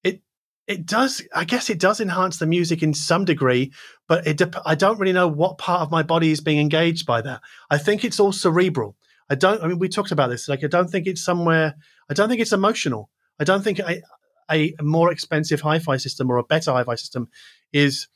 It 0.05 0.23
it 0.69 0.87
does 0.87 1.23
I 1.35 1.45
guess 1.45 1.70
it 1.70 1.81
does 1.81 2.01
enhance 2.01 2.39
the 2.39 2.47
music 2.47 2.85
in 2.85 2.95
some 2.95 3.24
degree, 3.24 3.73
but 4.07 4.28
it 4.28 4.41
I 4.65 4.77
don't 4.77 5.01
really 5.01 5.12
know 5.12 5.27
what 5.27 5.59
part 5.59 5.81
of 5.81 5.91
my 5.91 6.05
body 6.05 6.31
is 6.31 6.41
being 6.41 6.61
engaged 6.61 7.05
by 7.05 7.20
that. 7.23 7.41
I 7.69 7.78
think 7.78 8.05
it's 8.05 8.20
all 8.20 8.32
cerebral. 8.32 8.95
I 9.28 9.35
don't 9.35 9.61
I 9.61 9.66
mean 9.66 9.81
we 9.81 9.89
talked 9.89 10.12
about 10.12 10.31
this 10.31 10.49
like 10.49 10.62
I 10.62 10.69
don't 10.69 10.89
think 10.89 11.09
it's 11.09 11.24
somewhere 11.24 11.74
I 12.09 12.15
don't 12.15 12.28
think 12.28 12.41
it's 12.41 12.53
emotional. 12.53 13.11
I 13.41 13.45
don't 13.45 13.65
think 13.65 13.81
a, 13.81 14.03
a 14.53 14.74
more 14.82 15.11
expensive 15.11 15.62
hi-fi 15.62 15.97
system 15.97 16.31
or 16.31 16.37
a 16.37 16.45
better 16.45 16.70
hi-fi 16.70 16.95
system 16.95 17.28
is 17.73 18.07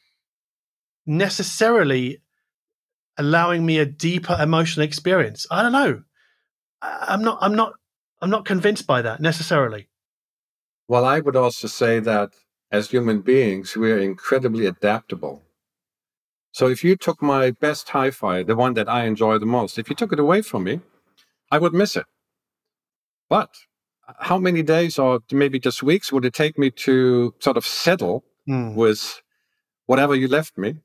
necessarily 1.06 2.18
allowing 3.16 3.64
me 3.64 3.78
a 3.78 3.86
deeper 3.86 4.36
emotional 4.40 4.84
experience. 4.84 5.46
I 5.50 5.62
don't 5.62 5.72
know. 5.72 6.02
I'm 6.82 7.22
not. 7.22 7.38
I'm 7.40 7.54
not. 7.54 7.74
I'm 8.20 8.30
not 8.30 8.44
convinced 8.44 8.86
by 8.86 9.02
that 9.02 9.20
necessarily. 9.20 9.88
Well, 10.88 11.04
I 11.04 11.20
would 11.20 11.36
also 11.36 11.68
say 11.68 11.98
that 12.00 12.30
as 12.70 12.90
human 12.90 13.20
beings, 13.20 13.76
we 13.76 13.92
are 13.92 13.98
incredibly 13.98 14.66
adaptable. 14.66 15.42
So 16.52 16.68
if 16.68 16.84
you 16.84 16.96
took 16.96 17.20
my 17.22 17.50
best 17.50 17.88
hi 17.88 18.10
fi, 18.10 18.42
the 18.42 18.54
one 18.56 18.74
that 18.74 18.88
I 18.88 19.04
enjoy 19.04 19.38
the 19.38 19.46
most, 19.46 19.78
if 19.78 19.88
you 19.90 19.96
took 19.96 20.12
it 20.12 20.20
away 20.20 20.42
from 20.42 20.64
me, 20.64 20.80
I 21.50 21.58
would 21.58 21.74
miss 21.74 21.96
it. 21.96 22.06
But 23.28 23.50
how 24.20 24.38
many 24.38 24.62
days 24.62 24.98
or 24.98 25.20
maybe 25.32 25.58
just 25.58 25.82
weeks 25.82 26.12
would 26.12 26.24
it 26.24 26.34
take 26.34 26.58
me 26.58 26.70
to 26.70 27.34
sort 27.40 27.56
of 27.56 27.66
settle 27.66 28.24
Mm. 28.46 28.74
with 28.74 29.22
whatever 29.86 30.14
you 30.14 30.28
left 30.28 30.58
me 30.58 30.76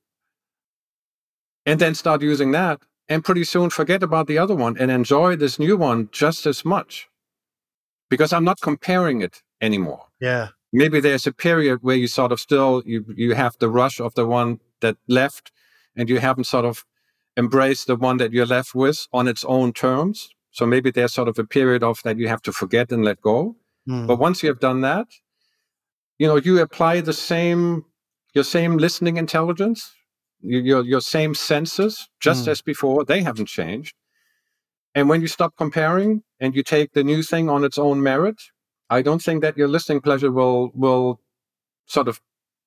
and 1.69 1.79
then 1.79 1.93
start 1.95 2.21
using 2.31 2.51
that 2.59 2.77
and 3.11 3.23
pretty 3.27 3.43
soon 3.53 3.69
forget 3.69 4.01
about 4.03 4.25
the 4.27 4.37
other 4.43 4.55
one 4.65 4.75
and 4.81 4.89
enjoy 4.91 5.29
this 5.35 5.55
new 5.65 5.75
one 5.89 5.99
just 6.11 6.41
as 6.51 6.59
much 6.75 6.91
because 8.09 8.31
i'm 8.35 8.43
not 8.51 8.59
comparing 8.69 9.21
it 9.27 9.35
anymore 9.67 10.03
Yeah. 10.29 10.45
maybe 10.81 10.99
there's 11.05 11.27
a 11.27 11.31
period 11.47 11.77
where 11.81 11.99
you 12.01 12.07
sort 12.07 12.31
of 12.31 12.39
still 12.47 12.73
you 12.91 12.99
you 13.23 13.35
have 13.43 13.53
the 13.59 13.69
rush 13.81 13.97
of 14.07 14.11
the 14.19 14.25
one 14.39 14.59
that 14.83 14.97
left 15.07 15.51
and 15.97 16.09
you 16.09 16.19
haven't 16.27 16.47
sort 16.55 16.65
of 16.71 16.75
embraced 17.43 17.85
the 17.87 17.95
one 18.07 18.17
that 18.21 18.31
you're 18.33 18.53
left 18.57 18.71
with 18.83 18.99
on 19.19 19.27
its 19.27 19.43
own 19.55 19.69
terms 19.73 20.17
so 20.57 20.65
maybe 20.65 20.89
there's 20.91 21.13
sort 21.13 21.27
of 21.31 21.37
a 21.39 21.43
period 21.57 21.83
of 21.83 21.95
that 22.03 22.17
you 22.17 22.27
have 22.33 22.41
to 22.47 22.51
forget 22.61 22.91
and 22.91 23.03
let 23.09 23.19
go 23.21 23.55
Mm. 23.87 24.05
but 24.07 24.19
once 24.27 24.37
you 24.43 24.49
have 24.53 24.59
done 24.69 24.81
that 24.81 25.07
you 26.19 26.27
know 26.29 26.35
you 26.47 26.53
apply 26.61 26.93
the 27.01 27.13
same 27.31 27.61
your 28.35 28.43
same 28.57 28.73
listening 28.85 29.15
intelligence 29.17 29.79
your 30.41 30.83
your, 30.83 31.01
same 31.01 31.33
senses 31.33 32.09
just 32.19 32.45
Mm. 32.45 32.51
as 32.51 32.61
before 32.61 33.03
they 33.05 33.21
haven't 33.21 33.47
changed 33.47 33.95
and 34.95 35.09
when 35.09 35.21
you 35.21 35.27
stop 35.27 35.53
comparing 35.57 36.23
and 36.39 36.55
you 36.55 36.63
take 36.63 36.93
the 36.93 37.03
new 37.03 37.21
thing 37.23 37.49
on 37.49 37.63
its 37.63 37.77
own 37.77 38.01
merit 38.01 38.41
i 38.89 39.01
don't 39.01 39.21
think 39.21 39.41
that 39.41 39.57
your 39.57 39.67
listening 39.67 40.01
pleasure 40.01 40.31
will 40.31 40.71
will 40.73 41.19
sort 41.85 42.07
of 42.07 42.21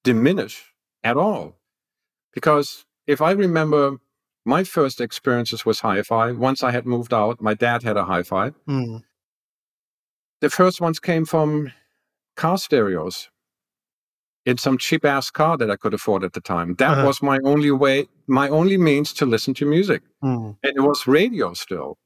diminish 0.05 0.73
at 1.03 1.17
all 1.17 1.57
because 2.35 2.85
if 3.07 3.21
i 3.23 3.31
remember 3.31 3.97
my 4.45 4.63
first 4.65 5.01
experiences 5.01 5.65
with 5.65 5.81
hi-fi 5.81 6.33
once 6.33 6.63
i 6.63 6.71
had 6.71 6.85
moved 6.87 7.13
out 7.15 7.41
my 7.41 7.55
dad 7.55 7.83
had 7.83 7.97
a 7.97 8.05
hi-fi 8.05 8.51
Mm. 8.69 9.03
the 10.41 10.51
first 10.51 10.81
ones 10.81 10.99
came 11.01 11.25
from 11.25 11.73
car 12.37 12.59
stereos 12.59 13.29
in 14.45 14.59
some 14.59 14.77
cheap 14.77 15.05
ass 15.05 15.31
car 15.31 15.57
that 15.57 15.71
I 15.71 15.77
could 15.77 15.95
afford 15.95 16.25
at 16.25 16.33
the 16.33 16.41
time. 16.41 16.75
That 16.77 16.91
Uh-huh. 16.99 17.07
was 17.07 17.23
my 17.23 17.39
only 17.45 17.71
way, 17.71 18.09
my 18.27 18.49
only 18.49 18.77
means 18.77 19.13
to 19.15 19.27
listen 19.27 19.55
to 19.55 19.67
music. 19.67 20.03
Mm. 20.23 20.57
And 20.63 20.73
it 20.77 20.81
was 20.81 21.07
radio 21.07 21.55
still. 21.55 21.99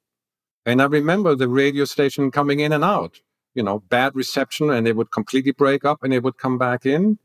And 0.67 0.83
I 0.83 0.87
remember 0.87 1.35
the 1.35 1.49
radio 1.49 1.85
station 1.85 2.31
coming 2.31 2.61
in 2.61 2.73
and 2.73 2.85
out, 2.85 3.21
you 3.55 3.63
know, 3.63 3.79
bad 3.89 4.15
reception, 4.15 4.71
and 4.71 4.87
it 4.87 4.97
would 4.97 5.11
completely 5.13 5.53
break 5.53 5.85
up 5.85 6.03
and 6.03 6.13
it 6.13 6.23
would 6.23 6.37
come 6.39 6.59
back 6.59 6.85
in. 6.85 7.19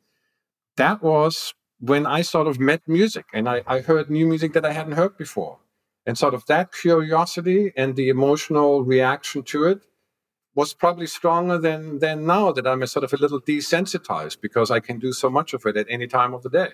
That 0.77 1.01
was 1.03 1.53
when 1.79 2.05
I 2.05 2.21
sort 2.21 2.47
of 2.47 2.59
met 2.59 2.81
music 2.87 3.25
and 3.33 3.49
I, 3.49 3.63
I 3.67 3.79
heard 3.79 4.09
new 4.09 4.27
music 4.27 4.53
that 4.53 4.65
I 4.65 4.71
hadn't 4.71 4.93
heard 4.93 5.17
before. 5.17 5.57
And 6.05 6.17
sort 6.17 6.33
of 6.33 6.45
that 6.47 6.71
curiosity 6.71 7.73
and 7.75 7.95
the 7.95 8.09
emotional 8.09 8.83
reaction 8.83 9.43
to 9.43 9.65
it 9.65 9.81
was 10.55 10.73
probably 10.73 11.07
stronger 11.07 11.57
than 11.57 11.99
than 11.99 12.25
now 12.25 12.51
that 12.51 12.67
I'm 12.67 12.81
a 12.83 12.87
sort 12.87 13.03
of 13.05 13.13
a 13.13 13.17
little 13.17 13.41
desensitized 13.41 14.41
because 14.41 14.69
I 14.71 14.79
can 14.79 14.99
do 14.99 15.13
so 15.13 15.29
much 15.29 15.53
of 15.53 15.65
it 15.65 15.77
at 15.77 15.87
any 15.89 16.07
time 16.07 16.33
of 16.33 16.43
the 16.43 16.49
day. 16.49 16.69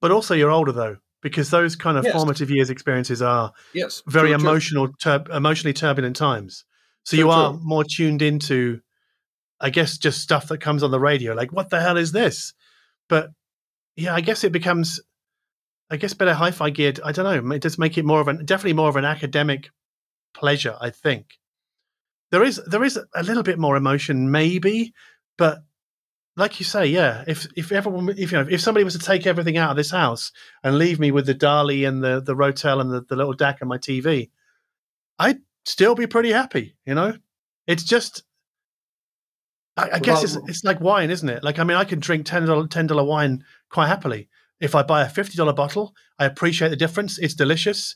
But 0.00 0.10
also, 0.10 0.34
you're 0.34 0.50
older 0.50 0.72
though, 0.72 0.96
because 1.22 1.50
those 1.50 1.76
kind 1.76 1.96
of 1.96 2.04
Yes. 2.04 2.12
formative 2.12 2.50
years 2.50 2.68
experiences 2.70 3.22
are 3.22 3.52
Yes, 3.72 4.02
very 4.06 4.28
true, 4.28 4.38
true. 4.38 4.48
emotional, 4.48 4.88
tur- 5.00 5.24
emotionally 5.32 5.72
turbulent 5.72 6.16
times. 6.16 6.64
So 7.04 7.16
True, 7.16 7.24
you 7.24 7.30
are 7.30 7.50
true. 7.52 7.60
more 7.62 7.84
tuned 7.84 8.20
into, 8.22 8.80
I 9.60 9.70
guess, 9.70 9.96
just 9.98 10.20
stuff 10.20 10.48
that 10.48 10.60
comes 10.60 10.82
on 10.82 10.90
the 10.90 11.00
radio. 11.00 11.34
Like, 11.34 11.52
what 11.52 11.70
the 11.70 11.80
hell 11.80 11.96
is 11.96 12.12
this? 12.12 12.52
But 13.08 13.30
yeah, 13.96 14.14
I 14.14 14.20
guess 14.20 14.44
it 14.44 14.52
becomes, 14.52 15.00
I 15.90 15.96
guess, 15.96 16.12
better 16.14 16.34
hi-fi 16.34 16.70
geared. 16.70 17.00
I 17.04 17.12
don't 17.12 17.24
know. 17.48 17.54
It 17.54 17.62
does 17.62 17.78
make 17.78 17.96
it 17.96 18.04
more 18.04 18.20
of 18.20 18.28
an 18.28 18.44
definitely 18.44 18.72
more 18.74 18.88
of 18.88 18.96
an 18.96 19.04
academic 19.04 19.70
pleasure. 20.34 20.76
I 20.80 20.90
think 20.90 21.26
there 22.34 22.42
is 22.42 22.60
there 22.66 22.82
is 22.82 22.98
a 23.14 23.22
little 23.22 23.44
bit 23.44 23.60
more 23.60 23.76
emotion, 23.76 24.28
maybe, 24.28 24.92
but 25.38 25.58
like 26.36 26.58
you 26.58 26.64
say, 26.64 26.86
yeah. 26.86 27.22
If 27.28 27.46
if 27.56 27.70
everyone, 27.70 28.08
if 28.08 28.32
you 28.32 28.38
know, 28.38 28.46
if 28.50 28.60
somebody 28.60 28.82
was 28.82 28.94
to 28.94 28.98
take 28.98 29.24
everything 29.24 29.56
out 29.56 29.70
of 29.70 29.76
this 29.76 29.92
house 29.92 30.32
and 30.64 30.76
leave 30.76 30.98
me 30.98 31.12
with 31.12 31.26
the 31.26 31.34
Dali 31.34 31.86
and 31.86 32.02
the 32.02 32.20
the 32.20 32.34
Rotel 32.34 32.80
and 32.80 32.90
the, 32.90 33.02
the 33.08 33.14
little 33.14 33.36
DAC 33.36 33.60
and 33.60 33.68
my 33.68 33.78
TV, 33.78 34.30
I'd 35.16 35.38
still 35.64 35.94
be 35.94 36.08
pretty 36.08 36.32
happy. 36.32 36.74
You 36.84 36.96
know, 36.96 37.14
it's 37.68 37.84
just. 37.84 38.24
I, 39.76 39.90
I 39.94 39.98
guess 40.00 40.24
it's 40.24 40.36
it's 40.48 40.64
like 40.64 40.80
wine, 40.80 41.10
isn't 41.10 41.28
it? 41.28 41.44
Like 41.44 41.60
I 41.60 41.64
mean, 41.64 41.76
I 41.76 41.84
can 41.84 42.00
drink 42.00 42.26
ten 42.26 42.46
dollar 42.46 42.66
ten 42.66 42.88
dollar 42.88 43.04
wine 43.04 43.44
quite 43.70 43.86
happily. 43.86 44.28
If 44.58 44.74
I 44.74 44.82
buy 44.82 45.02
a 45.02 45.08
fifty 45.08 45.36
dollar 45.36 45.52
bottle, 45.52 45.94
I 46.18 46.24
appreciate 46.24 46.70
the 46.70 46.76
difference. 46.76 47.16
It's 47.16 47.34
delicious. 47.34 47.94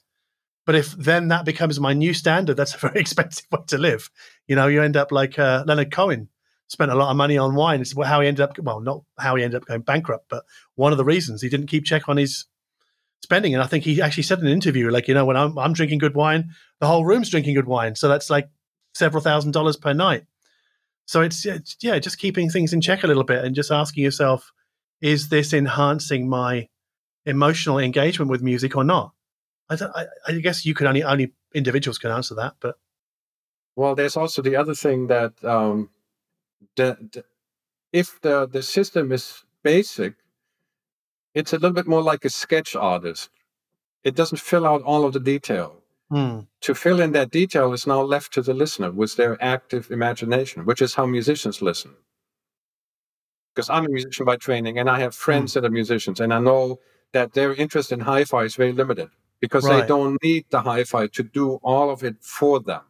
But 0.69 0.74
if 0.74 0.93
then 0.93 1.28
that 1.28 1.47
becomes 1.47 1.81
my 1.81 1.95
new 1.95 2.12
standard, 2.12 2.59
that's 2.59 2.74
a 2.74 2.78
very 2.89 3.01
expensive 3.01 3.47
way 3.51 3.61
to 3.69 3.78
live. 3.78 4.11
You 4.47 4.55
know, 4.55 4.66
you 4.66 4.82
end 4.82 4.99
up 4.99 5.11
like 5.11 5.39
uh, 5.39 5.65
Leonard 5.66 5.90
Cohen 5.90 6.28
spent 6.66 6.93
a 6.93 6.95
lot 6.95 7.11
of 7.11 7.16
money 7.16 7.39
on 7.39 7.55
wine. 7.55 7.81
It's 7.81 7.99
how 7.99 8.20
he 8.20 8.28
ended 8.28 8.43
up, 8.43 8.59
well, 8.59 8.81
not 8.81 9.03
how 9.19 9.35
he 9.36 9.45
ended 9.45 9.62
up 9.62 9.66
going 9.66 9.81
bankrupt, 9.81 10.27
but 10.28 10.45
one 10.74 10.93
of 10.93 10.99
the 10.99 11.07
reasons 11.07 11.40
he 11.40 11.49
didn't 11.49 11.69
keep 11.69 11.86
check 11.86 12.07
on 12.07 12.19
his 12.19 12.45
spending. 13.23 13.55
And 13.55 13.62
I 13.62 13.66
think 13.66 13.82
he 13.82 14.03
actually 14.03 14.24
said 14.24 14.40
in 14.40 14.47
an 14.47 14.53
interview, 14.53 14.90
like, 14.90 15.09
you 15.09 15.15
know, 15.15 15.24
when 15.24 15.39
I'm, 15.39 15.59
I'm 15.59 15.73
drinking 15.73 16.01
good 16.01 16.15
wine, 16.15 16.51
the 16.81 16.86
whole 16.86 17.07
room's 17.07 17.31
drinking 17.31 17.55
good 17.55 17.66
wine. 17.66 17.95
So 17.95 18.07
that's 18.07 18.28
like 18.28 18.51
several 18.93 19.23
thousand 19.23 19.53
dollars 19.53 19.78
per 19.78 19.95
night. 19.95 20.27
So 21.07 21.23
it's, 21.23 21.47
it's 21.47 21.78
yeah, 21.81 21.99
just 21.99 22.19
keeping 22.19 22.51
things 22.51 22.74
in 22.74 22.82
check 22.82 23.05
a 23.05 23.07
little 23.07 23.24
bit 23.24 23.43
and 23.43 23.55
just 23.55 23.70
asking 23.70 24.05
yourself, 24.05 24.53
is 25.01 25.31
this 25.31 25.55
enhancing 25.55 26.28
my 26.28 26.69
emotional 27.24 27.78
engagement 27.78 28.31
with 28.31 28.43
music 28.43 28.77
or 28.77 28.85
not? 28.85 29.15
I, 29.70 29.77
I, 29.95 30.07
I 30.28 30.32
guess 30.40 30.65
you 30.66 30.74
can 30.74 30.86
only 30.86 31.03
only 31.03 31.32
individuals 31.55 31.99
can 31.99 32.11
answer 32.11 32.35
that, 32.36 32.55
but 32.61 32.77
Well, 33.77 33.95
there's 33.95 34.16
also 34.16 34.43
the 34.43 34.57
other 34.57 34.74
thing 34.74 35.07
that 35.09 35.32
um, 35.45 35.90
the, 36.77 36.97
the 37.12 37.24
if 37.93 38.20
the 38.20 38.47
the 38.47 38.62
system 38.62 39.12
is 39.12 39.45
basic, 39.62 40.15
it's 41.35 41.53
a 41.53 41.57
little 41.57 41.73
bit 41.74 41.86
more 41.86 42.03
like 42.03 42.24
a 42.24 42.31
sketch 42.31 42.74
artist. 42.74 43.31
It 44.05 44.15
doesn't 44.16 44.40
fill 44.40 44.66
out 44.66 44.82
all 44.82 45.05
of 45.05 45.12
the 45.12 45.20
detail. 45.20 45.82
hmm, 46.11 46.40
To 46.62 46.74
fill 46.74 47.01
in 47.01 47.12
that 47.12 47.31
detail 47.31 47.73
is 47.73 47.86
now 47.86 48.03
left 48.03 48.32
to 48.35 48.43
the 48.43 48.55
listener 48.55 48.90
with 48.90 49.16
their 49.16 49.36
active 49.43 49.90
imagination, 49.90 50.65
which 50.65 50.82
is 50.82 50.95
how 50.95 51.07
musicians 51.07 51.62
listen. 51.62 51.95
Because 53.55 53.70
I'm 53.70 53.86
a 53.86 53.89
musician 53.89 54.24
by 54.27 54.36
training, 54.36 54.78
and 54.78 54.89
I 54.89 55.01
have 55.01 55.15
friends 55.15 55.53
that 55.55 55.65
are 55.65 55.70
musicians, 55.70 56.20
and 56.20 56.32
I 56.32 56.40
know 56.40 56.81
that 57.12 57.32
their 57.32 57.55
interest 57.55 57.93
in 57.93 58.01
hi-fi 58.01 58.45
is 58.45 58.57
very 58.57 58.73
limited 58.73 59.11
because 59.40 59.65
they 59.65 59.86
don't 59.86 60.23
need 60.23 60.44
the 60.51 60.60
hi-fi 60.60 61.06
to 61.06 61.23
do 61.23 61.60
all 61.62 61.90
of 61.90 62.02
it 62.02 62.16
for 62.20 62.60
them 62.60 62.82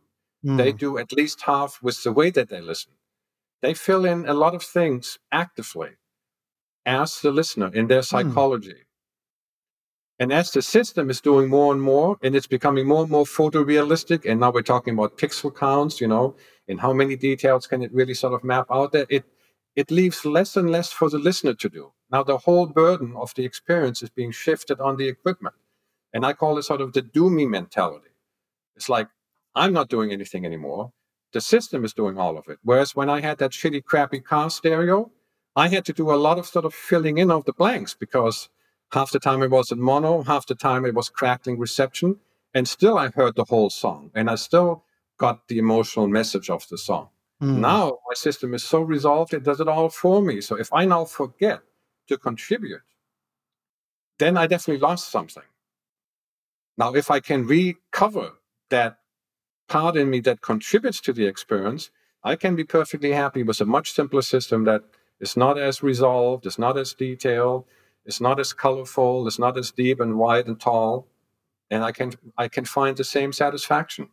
they 0.42 0.70
hmm, 0.70 0.76
do 0.76 0.98
at 0.98 1.12
least 1.12 1.42
half 1.42 1.80
with 1.82 2.02
the 2.02 2.12
way 2.12 2.30
that 2.30 2.48
they 2.48 2.60
listen. 2.60 2.92
They 3.60 3.74
fill 3.74 4.04
in 4.04 4.26
a 4.28 4.34
lot 4.34 4.54
of 4.54 4.62
things 4.62 5.18
actively 5.32 5.90
as 6.86 7.20
the 7.20 7.32
listener 7.32 7.70
in 7.74 7.88
their 7.88 8.02
psychology. 8.02 8.84
And 10.20 10.32
as 10.32 10.50
the 10.50 10.62
system 10.62 11.10
is 11.10 11.20
doing 11.20 11.48
more 11.48 11.72
and 11.72 11.82
more, 11.82 12.16
and 12.22 12.34
it's 12.36 12.46
becoming 12.46 12.86
more 12.86 13.02
and 13.02 13.10
more 13.10 13.24
photorealistic, 13.24 14.28
and 14.30 14.40
now 14.40 14.50
we're 14.50 14.62
talking 14.62 14.94
about 14.94 15.18
pixel 15.18 15.54
counts, 15.54 16.00
you 16.00 16.08
know, 16.08 16.36
and 16.68 16.80
how 16.80 16.92
many 16.92 17.16
details 17.16 17.66
can 17.66 17.82
it 17.82 17.92
really 17.92 18.14
sort 18.14 18.34
of 18.34 18.44
map 18.44 18.66
out 18.70 18.92
there, 18.92 19.06
it 19.08 19.24
it 19.76 19.90
leaves 19.92 20.24
less 20.24 20.56
and 20.56 20.70
less 20.70 20.90
for 20.90 21.08
the 21.08 21.18
listener 21.18 21.54
to 21.54 21.68
do. 21.68 21.92
Now 22.10 22.24
the 22.24 22.38
whole 22.38 22.66
burden 22.66 23.14
of 23.16 23.32
the 23.34 23.44
experience 23.44 24.02
is 24.02 24.10
being 24.10 24.32
shifted 24.32 24.80
on 24.80 24.96
the 24.96 25.08
equipment. 25.08 25.54
And 26.12 26.24
I 26.24 26.32
call 26.32 26.58
it 26.58 26.62
sort 26.62 26.80
of 26.80 26.92
the 26.92 27.02
do 27.02 27.30
me 27.30 27.46
mentality. 27.46 28.10
It's 28.76 28.88
like 28.88 29.08
I'm 29.54 29.72
not 29.72 29.88
doing 29.88 30.12
anything 30.12 30.46
anymore. 30.46 30.92
The 31.32 31.40
system 31.40 31.84
is 31.84 31.92
doing 31.92 32.18
all 32.18 32.38
of 32.38 32.48
it. 32.48 32.58
Whereas 32.62 32.96
when 32.96 33.10
I 33.10 33.20
had 33.20 33.38
that 33.38 33.50
shitty, 33.50 33.84
crappy 33.84 34.20
car 34.20 34.48
stereo, 34.50 35.10
I 35.56 35.68
had 35.68 35.84
to 35.86 35.92
do 35.92 36.10
a 36.10 36.16
lot 36.16 36.38
of 36.38 36.46
sort 36.46 36.64
of 36.64 36.72
filling 36.72 37.18
in 37.18 37.30
of 37.30 37.44
the 37.44 37.52
blanks 37.52 37.94
because 37.94 38.48
half 38.92 39.10
the 39.10 39.18
time 39.18 39.42
it 39.42 39.50
was 39.50 39.70
in 39.70 39.80
mono, 39.80 40.22
half 40.22 40.46
the 40.46 40.54
time 40.54 40.84
it 40.84 40.94
was 40.94 41.08
crackling 41.08 41.58
reception, 41.58 42.16
and 42.54 42.66
still 42.66 42.96
I 42.96 43.08
heard 43.08 43.36
the 43.36 43.44
whole 43.44 43.68
song 43.68 44.10
and 44.14 44.30
I 44.30 44.36
still 44.36 44.84
got 45.18 45.48
the 45.48 45.58
emotional 45.58 46.06
message 46.06 46.48
of 46.48 46.66
the 46.68 46.78
song. 46.78 47.08
hmm. 47.40 47.60
Now 47.60 47.98
my 48.08 48.14
system 48.14 48.54
is 48.54 48.64
so 48.64 48.80
resolved, 48.80 49.34
it 49.34 49.42
does 49.42 49.60
it 49.60 49.68
all 49.68 49.88
for 49.90 50.22
me. 50.22 50.40
So 50.40 50.56
if 50.56 50.72
I 50.72 50.84
now 50.84 51.04
forget 51.04 51.60
to 52.08 52.16
contribute, 52.16 52.80
then 54.18 54.36
I 54.36 54.46
definitely 54.46 54.80
lost 54.80 55.10
something. 55.10 55.47
Now, 56.78 56.94
if 56.94 57.10
I 57.10 57.18
can 57.18 57.44
recover 57.44 58.34
that 58.70 58.98
part 59.68 59.96
in 59.96 60.08
me 60.08 60.20
that 60.20 60.40
contributes 60.40 61.00
to 61.02 61.12
the 61.12 61.26
experience, 61.26 61.90
I 62.22 62.36
can 62.36 62.54
be 62.54 62.64
perfectly 62.64 63.12
happy 63.12 63.42
with 63.42 63.60
a 63.60 63.66
much 63.66 63.92
simpler 63.92 64.22
system 64.22 64.64
that 64.64 64.82
is 65.20 65.36
not 65.36 65.58
as 65.58 65.82
resolved, 65.82 66.46
is 66.46 66.58
not 66.58 66.78
as 66.78 66.94
detailed, 66.94 67.64
is 68.06 68.20
not 68.20 68.38
as 68.38 68.52
colorful, 68.52 69.26
is 69.26 69.38
not 69.38 69.58
as 69.58 69.72
deep 69.72 70.00
and 70.00 70.18
wide 70.18 70.46
and 70.46 70.60
tall, 70.60 71.08
and 71.70 71.84
I 71.84 71.92
can 71.92 72.12
I 72.36 72.48
can 72.48 72.64
find 72.64 72.96
the 72.96 73.04
same 73.04 73.32
satisfaction. 73.32 74.08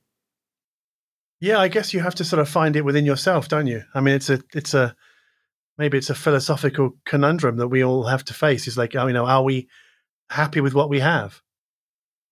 Yeah, 1.40 1.60
I 1.60 1.68
guess 1.68 1.94
you 1.94 2.00
have 2.00 2.16
to 2.16 2.26
sort 2.26 2.40
of 2.40 2.50
find 2.50 2.76
it 2.76 2.86
within 2.86 3.06
yourself, 3.06 3.48
don't 3.48 3.68
you? 3.68 3.84
I 3.94 4.02
mean, 4.02 4.16
it's 4.16 4.30
a, 4.30 4.42
it's 4.54 4.74
a, 4.74 4.96
maybe 5.78 5.98
it's 5.98 6.10
a 6.10 6.16
philosophical 6.16 6.98
conundrum 7.06 7.58
that 7.58 7.68
we 7.68 7.84
all 7.84 8.06
have 8.06 8.24
to 8.26 8.34
face. 8.34 8.68
Is 8.68 8.78
like, 8.78 8.94
you 8.94 9.14
know, 9.14 9.26
are 9.26 9.44
we 9.44 9.68
happy 10.30 10.62
with 10.62 10.74
what 10.74 10.90
we 10.90 11.02
have? 11.02 11.42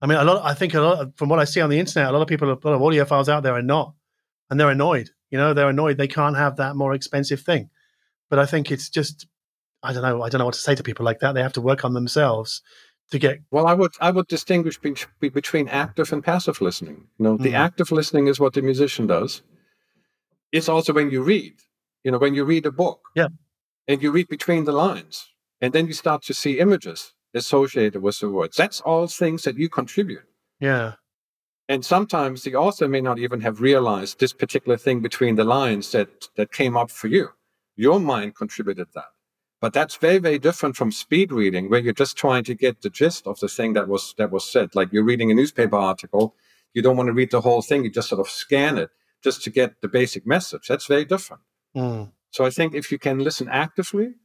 I 0.04 0.06
mean, 0.06 0.18
a 0.18 0.24
lot. 0.26 0.44
I 0.44 0.54
think 0.54 0.74
a 0.74 0.82
lot 0.82 1.18
from 1.18 1.30
what 1.30 1.40
I 1.40 1.46
see 1.46 1.62
on 1.62 1.70
the 1.70 1.80
internet, 1.80 2.10
a 2.10 2.12
lot 2.12 2.22
of 2.22 2.28
people, 2.28 2.50
a 2.50 2.52
lot 2.52 2.66
of 2.76 2.82
audiophiles 2.82 3.30
out 3.30 3.42
there 3.42 3.54
are 3.56 3.62
not, 3.62 3.94
and 4.50 4.60
they're 4.60 4.70
annoyed. 4.70 5.10
You 5.32 5.38
know, 5.38 5.54
they're 5.54 5.70
annoyed 5.70 5.98
they 5.98 6.10
can't 6.10 6.36
have 6.36 6.58
that 6.58 6.76
more 6.76 6.94
expensive 6.94 7.40
thing. 7.40 7.70
But 8.30 8.38
I 8.38 8.46
think 8.46 8.70
it's 8.70 8.90
just, 8.90 9.26
I 9.82 9.94
don't 9.94 10.04
know, 10.04 10.22
I 10.22 10.28
don't 10.30 10.40
know 10.40 10.46
what 10.46 10.56
to 10.56 10.60
say 10.60 10.76
to 10.76 10.84
people 10.84 11.06
like 11.06 11.20
that. 11.22 11.34
They 11.34 11.42
have 11.42 11.54
to 11.54 11.62
work 11.62 11.86
on 11.86 11.94
themselves 11.94 12.62
to 13.12 13.18
get. 13.18 13.40
Well, 13.50 13.66
I 13.66 13.74
would 13.74 13.94
I 14.02 14.12
would 14.12 14.28
distinguish 14.28 14.78
be- 14.78 14.96
be- 15.22 15.30
between 15.30 15.70
active 15.70 16.12
and 16.12 16.22
passive 16.22 16.60
listening. 16.60 17.08
You 17.18 17.24
know, 17.24 17.38
the 17.38 17.52
Mm. 17.54 17.60
active 17.68 17.90
listening 17.90 18.28
is 18.28 18.42
what 18.42 18.54
the 18.54 18.62
musician 18.62 19.08
does. 19.08 19.42
It's 20.52 20.68
also 20.68 20.92
when 20.92 21.12
you 21.12 21.24
read. 21.24 21.54
You 22.04 22.12
know, 22.12 22.18
when 22.18 22.36
you 22.36 22.44
read 22.44 22.66
a 22.66 22.72
book. 22.72 23.00
Yeah. 23.16 23.30
And 23.88 24.02
you 24.04 24.12
read 24.12 24.28
between 24.28 24.66
the 24.66 24.72
lines, 24.74 25.26
and 25.62 25.72
then 25.74 25.88
you 25.88 25.94
start 25.94 26.24
to 26.24 26.34
see 26.34 26.60
images 26.60 27.14
associated 27.34 28.02
with 28.02 28.20
the 28.20 28.30
words. 28.30 28.58
That's 28.58 28.82
all 28.82 29.08
things 29.08 29.44
that 29.44 29.58
you 29.58 29.70
contribute. 29.70 30.24
Yeah. 30.60 30.94
And 31.70 31.84
sometimes 31.84 32.44
the 32.44 32.56
author 32.56 32.88
may 32.88 33.02
not 33.02 33.20
even 33.20 33.42
have 33.42 33.62
realized 33.62 34.20
this 34.20 34.34
particular 34.34 34.78
thing 34.78 35.00
between 35.02 35.36
the 35.36 35.44
lines 35.44 35.92
that 35.92 36.28
that 36.36 36.52
came 36.52 36.76
up 36.76 36.92
for 36.92 37.08
you. 37.08 37.30
Your 37.76 38.00
mind 38.00 38.36
contributed 38.36 38.88
that. 38.94 39.12
But 39.62 39.72
that's 39.72 39.96
very, 39.96 40.18
very 40.18 40.40
different 40.40 40.76
from 40.76 40.92
speed 40.92 41.32
reading, 41.32 41.70
where 41.70 41.80
you're 41.80 41.94
just 41.94 42.18
trying 42.18 42.44
to 42.44 42.54
get 42.54 42.82
the 42.82 42.90
gist 42.90 43.26
of 43.26 43.40
the 43.40 43.48
thing 43.48 43.74
that 43.74 43.88
was 43.88 44.14
that 44.18 44.30
was 44.30 44.44
said. 44.44 44.76
Like 44.76 44.92
you're 44.92 45.06
reading 45.06 45.32
a 45.32 45.34
newspaper 45.34 45.78
article, 45.78 46.36
you 46.74 46.82
don't 46.82 46.98
want 46.98 47.08
to 47.08 47.14
read 47.14 47.32
the 47.32 47.42
whole 47.42 47.62
thing, 47.62 47.84
you 47.84 47.90
just 47.90 48.10
sort 48.10 48.20
of 48.20 48.30
scan 48.30 48.78
it 48.78 48.90
just 49.24 49.42
to 49.44 49.50
get 49.50 49.80
the 49.82 49.88
basic 49.88 50.28
message. 50.28 50.68
That's 50.68 50.86
very 50.86 51.06
different. 51.06 51.44
Mm. 51.76 52.12
So 52.32 52.46
I 52.46 52.50
think 52.50 52.76
if 52.76 52.92
you 52.92 53.00
can 53.00 53.20
listen 53.20 53.48
actively, 53.48 54.16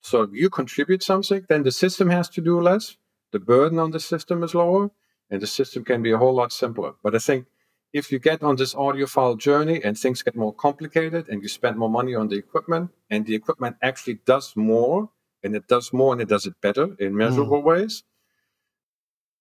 so 0.00 0.28
you 0.32 0.50
contribute 0.50 1.02
something, 1.02 1.44
then 1.48 1.62
the 1.62 1.72
system 1.72 2.10
has 2.10 2.28
to 2.30 2.40
do 2.40 2.60
less. 2.60 2.96
The 3.32 3.38
burden 3.38 3.78
on 3.78 3.90
the 3.90 4.00
system 4.00 4.42
is 4.42 4.54
lower, 4.54 4.90
and 5.30 5.40
the 5.40 5.46
system 5.46 5.84
can 5.84 6.02
be 6.02 6.10
a 6.10 6.18
whole 6.18 6.34
lot 6.34 6.52
simpler. 6.52 6.92
But 7.02 7.14
I 7.14 7.18
think 7.18 7.46
if 7.92 8.10
you 8.10 8.18
get 8.18 8.42
on 8.42 8.56
this 8.56 8.74
audiophile 8.74 9.38
journey 9.38 9.82
and 9.82 9.98
things 9.98 10.22
get 10.22 10.36
more 10.36 10.54
complicated 10.54 11.28
and 11.28 11.42
you 11.42 11.48
spend 11.48 11.76
more 11.76 11.90
money 11.90 12.14
on 12.14 12.28
the 12.28 12.36
equipment, 12.36 12.90
and 13.10 13.26
the 13.26 13.34
equipment 13.34 13.76
actually 13.82 14.20
does 14.24 14.54
more, 14.56 15.10
and 15.42 15.54
it 15.54 15.68
does 15.68 15.92
more 15.92 16.12
and 16.12 16.22
it 16.22 16.28
does 16.28 16.46
it 16.46 16.54
better 16.60 16.96
in 16.98 17.16
measurable 17.16 17.60
mm. 17.60 17.64
ways, 17.64 18.04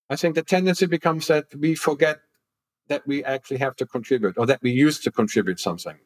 I 0.10 0.15
think 0.15 0.36
the 0.36 0.41
tendency 0.41 0.88
becomes 0.88 1.27
that 1.27 1.53
we 1.56 1.76
forget 1.76 2.22
that 2.88 3.06
we 3.06 3.23
actually 3.23 3.57
have 3.57 3.76
to 3.77 3.86
contribute 3.86 4.38
or 4.38 4.45
that 4.48 4.61
we 4.61 4.72
used 4.72 5.03
to 5.03 5.11
contribute 5.11 5.60
something. 5.60 5.98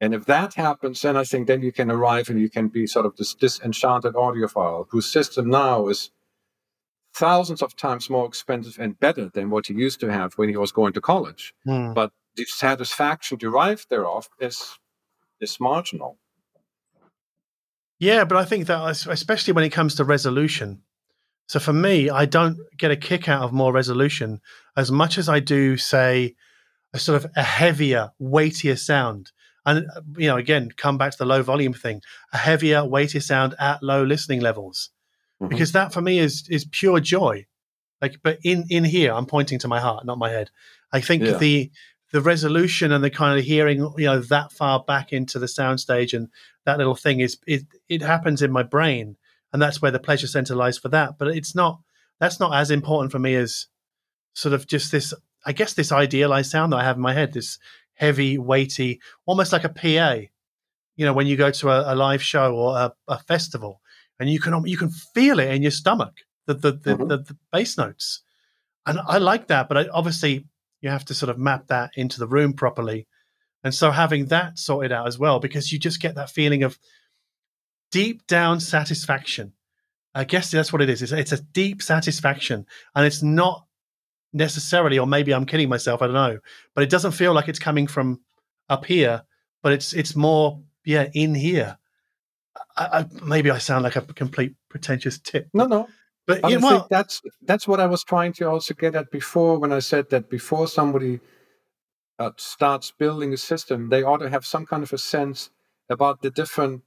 And 0.00 0.14
if 0.14 0.26
that 0.26 0.54
happens, 0.54 1.00
then 1.00 1.16
I 1.16 1.24
think 1.24 1.46
then 1.46 1.62
you 1.62 1.72
can 1.72 1.90
arrive 1.90 2.28
and 2.28 2.40
you 2.40 2.48
can 2.48 2.68
be 2.68 2.86
sort 2.86 3.06
of 3.06 3.16
this 3.16 3.34
disenchanted 3.34 4.14
audiophile 4.14 4.86
whose 4.90 5.10
system 5.10 5.50
now 5.50 5.88
is 5.88 6.10
thousands 7.14 7.62
of 7.62 7.74
times 7.74 8.08
more 8.08 8.26
expensive 8.26 8.78
and 8.78 8.98
better 9.00 9.28
than 9.28 9.50
what 9.50 9.66
he 9.66 9.74
used 9.74 9.98
to 10.00 10.12
have 10.12 10.34
when 10.34 10.48
he 10.48 10.56
was 10.56 10.70
going 10.70 10.92
to 10.92 11.00
college. 11.00 11.52
Mm. 11.66 11.94
But 11.94 12.12
the 12.36 12.44
satisfaction 12.44 13.38
derived 13.38 13.90
thereof 13.90 14.28
is 14.40 14.78
is 15.40 15.58
marginal. 15.60 16.18
Yeah, 17.98 18.24
but 18.24 18.38
I 18.38 18.44
think 18.44 18.66
that 18.66 19.06
especially 19.08 19.52
when 19.52 19.64
it 19.64 19.70
comes 19.70 19.96
to 19.96 20.04
resolution. 20.04 20.82
So 21.48 21.58
for 21.58 21.72
me, 21.72 22.10
I 22.10 22.26
don't 22.26 22.58
get 22.76 22.90
a 22.90 22.96
kick 22.96 23.28
out 23.28 23.42
of 23.42 23.52
more 23.52 23.72
resolution 23.72 24.40
as 24.76 24.92
much 24.92 25.18
as 25.18 25.28
I 25.28 25.40
do, 25.40 25.76
say, 25.76 26.34
a 26.92 26.98
sort 26.98 27.24
of 27.24 27.30
a 27.36 27.42
heavier, 27.42 28.10
weightier 28.18 28.76
sound. 28.76 29.32
And 29.66 29.86
uh, 29.94 30.00
you 30.16 30.28
know, 30.28 30.36
again, 30.36 30.70
come 30.76 30.98
back 30.98 31.12
to 31.12 31.18
the 31.18 31.26
low 31.26 31.42
volume 31.42 31.74
thing, 31.74 32.00
a 32.32 32.38
heavier, 32.38 32.84
weightier 32.84 33.20
sound 33.20 33.54
at 33.58 33.82
low 33.82 34.02
listening 34.04 34.40
levels, 34.40 34.90
Mhm. 35.40 35.48
because 35.50 35.72
that 35.72 35.92
for 35.92 36.00
me 36.00 36.18
is 36.18 36.48
is 36.48 36.64
pure 36.64 37.00
joy. 37.00 37.46
Like, 38.00 38.20
but 38.22 38.38
in 38.44 38.64
in 38.70 38.84
here, 38.84 39.12
I'm 39.12 39.26
pointing 39.26 39.58
to 39.60 39.68
my 39.68 39.80
heart, 39.80 40.04
not 40.06 40.18
my 40.18 40.30
head. 40.30 40.50
I 40.92 41.00
think 41.00 41.22
Yeah. 41.24 41.36
the 41.38 41.70
the 42.12 42.20
resolution 42.22 42.90
and 42.92 43.04
the 43.04 43.10
kind 43.10 43.38
of 43.38 43.44
hearing, 43.44 43.80
you 43.98 44.06
know, 44.06 44.20
that 44.20 44.50
far 44.52 44.82
back 44.82 45.12
into 45.12 45.38
the 45.38 45.46
soundstage 45.46 46.16
and 46.16 46.28
that 46.64 46.78
little 46.78 46.94
thing 46.94 47.20
is 47.20 47.36
it 47.46 47.64
it 47.88 48.00
happens 48.02 48.40
in 48.40 48.50
my 48.50 48.62
brain, 48.62 49.16
and 49.52 49.60
that's 49.60 49.82
where 49.82 49.90
the 49.90 49.98
pleasure 49.98 50.26
center 50.26 50.54
lies 50.54 50.78
for 50.78 50.88
that. 50.88 51.18
But 51.18 51.28
it's 51.36 51.54
not 51.54 51.80
that's 52.20 52.40
not 52.40 52.54
as 52.54 52.70
important 52.70 53.12
for 53.12 53.18
me 53.18 53.34
as 53.34 53.66
sort 54.34 54.54
of 54.54 54.66
just 54.66 54.90
this. 54.92 55.12
I 55.46 55.52
guess 55.52 55.74
this 55.74 55.92
idealized 55.92 56.50
sound 56.50 56.72
that 56.72 56.78
I 56.80 56.84
have 56.84 56.96
in 56.96 57.02
my 57.02 57.14
head, 57.14 57.32
this 57.32 57.58
heavy, 57.98 58.38
weighty, 58.38 59.00
almost 59.26 59.52
like 59.52 59.64
a 59.64 59.68
PA. 59.68 60.22
You 60.96 61.04
know, 61.06 61.12
when 61.12 61.26
you 61.26 61.36
go 61.36 61.50
to 61.50 61.70
a, 61.70 61.92
a 61.92 61.94
live 61.94 62.22
show 62.22 62.54
or 62.56 62.76
a, 62.76 62.92
a 63.08 63.18
festival, 63.20 63.80
and 64.18 64.28
you 64.30 64.40
can 64.40 64.66
you 64.66 64.76
can 64.76 64.90
feel 64.90 65.38
it 65.38 65.50
in 65.54 65.62
your 65.62 65.70
stomach, 65.70 66.14
the 66.46 66.54
the 66.54 66.72
the, 66.72 66.96
Mhm. 66.96 67.08
the, 67.08 67.18
the 67.18 67.36
bass 67.52 67.76
notes, 67.78 68.22
and 68.86 68.98
I 69.06 69.18
like 69.18 69.46
that. 69.48 69.68
But 69.68 69.76
I, 69.78 69.88
obviously, 69.92 70.46
you 70.80 70.90
have 70.90 71.04
to 71.06 71.14
sort 71.14 71.30
of 71.30 71.38
map 71.38 71.66
that 71.68 71.90
into 71.96 72.18
the 72.18 72.26
room 72.26 72.52
properly, 72.52 73.06
and 73.62 73.72
so 73.74 73.90
having 73.90 74.26
that 74.26 74.58
sorted 74.58 74.90
out 74.92 75.06
as 75.06 75.18
well, 75.18 75.38
because 75.38 75.70
you 75.72 75.78
just 75.78 76.00
get 76.00 76.14
that 76.16 76.30
feeling 76.30 76.62
of 76.64 76.78
deep 77.90 78.26
down 78.26 78.60
satisfaction. 78.60 79.52
I 80.14 80.24
guess 80.24 80.50
that's 80.50 80.72
what 80.72 80.82
it 80.82 80.90
is. 80.90 81.00
It's, 81.02 81.12
it's 81.12 81.32
a 81.32 81.42
deep 81.42 81.80
satisfaction, 81.82 82.66
and 82.94 83.06
it's 83.06 83.22
not 83.22 83.66
necessarily, 84.32 84.98
or 84.98 85.06
maybe 85.06 85.32
I'm 85.32 85.46
kidding 85.46 85.68
myself. 85.68 86.02
I 86.02 86.06
don't 86.06 86.14
know, 86.14 86.38
but 86.74 86.84
it 86.84 86.90
doesn't 86.90 87.12
feel 87.12 87.32
like 87.32 87.48
it's 87.48 87.58
coming 87.58 87.86
from 87.86 88.20
up 88.68 88.84
here, 88.84 89.22
but 89.62 89.72
it's 89.72 89.92
it's 89.92 90.14
more 90.16 90.60
yeah 90.84 91.08
in 91.14 91.34
here. 91.34 91.78
I, 92.76 93.00
I, 93.00 93.06
maybe 93.24 93.50
I 93.50 93.58
sound 93.58 93.84
like 93.84 93.96
a 93.96 94.02
complete 94.02 94.54
pretentious 94.68 95.18
tip, 95.18 95.48
No, 95.54 95.66
no. 95.66 95.88
but 96.26 96.42
But 96.42 96.50
yeah, 96.50 96.58
I 96.58 96.60
well, 96.60 96.86
that's 96.90 97.22
that's 97.42 97.66
what 97.68 97.80
I 97.80 97.86
was 97.86 98.04
trying 98.04 98.32
to 98.34 98.48
also 98.48 98.74
get 98.74 98.94
at 98.94 99.10
before 99.10 99.58
when 99.58 99.72
I 99.72 99.78
said 99.80 100.10
that 100.10 100.28
before 100.28 100.66
somebody 100.68 101.20
uh, 102.18 102.32
starts 102.36 102.90
building 102.90 103.32
a 103.32 103.36
system, 103.36 103.88
they 103.90 104.02
ought 104.02 104.18
to 104.18 104.30
have 104.30 104.44
some 104.44 104.66
kind 104.66 104.82
of 104.82 104.92
a 104.92 104.98
sense 104.98 105.50
about 105.88 106.20
the 106.22 106.30
different 106.30 106.82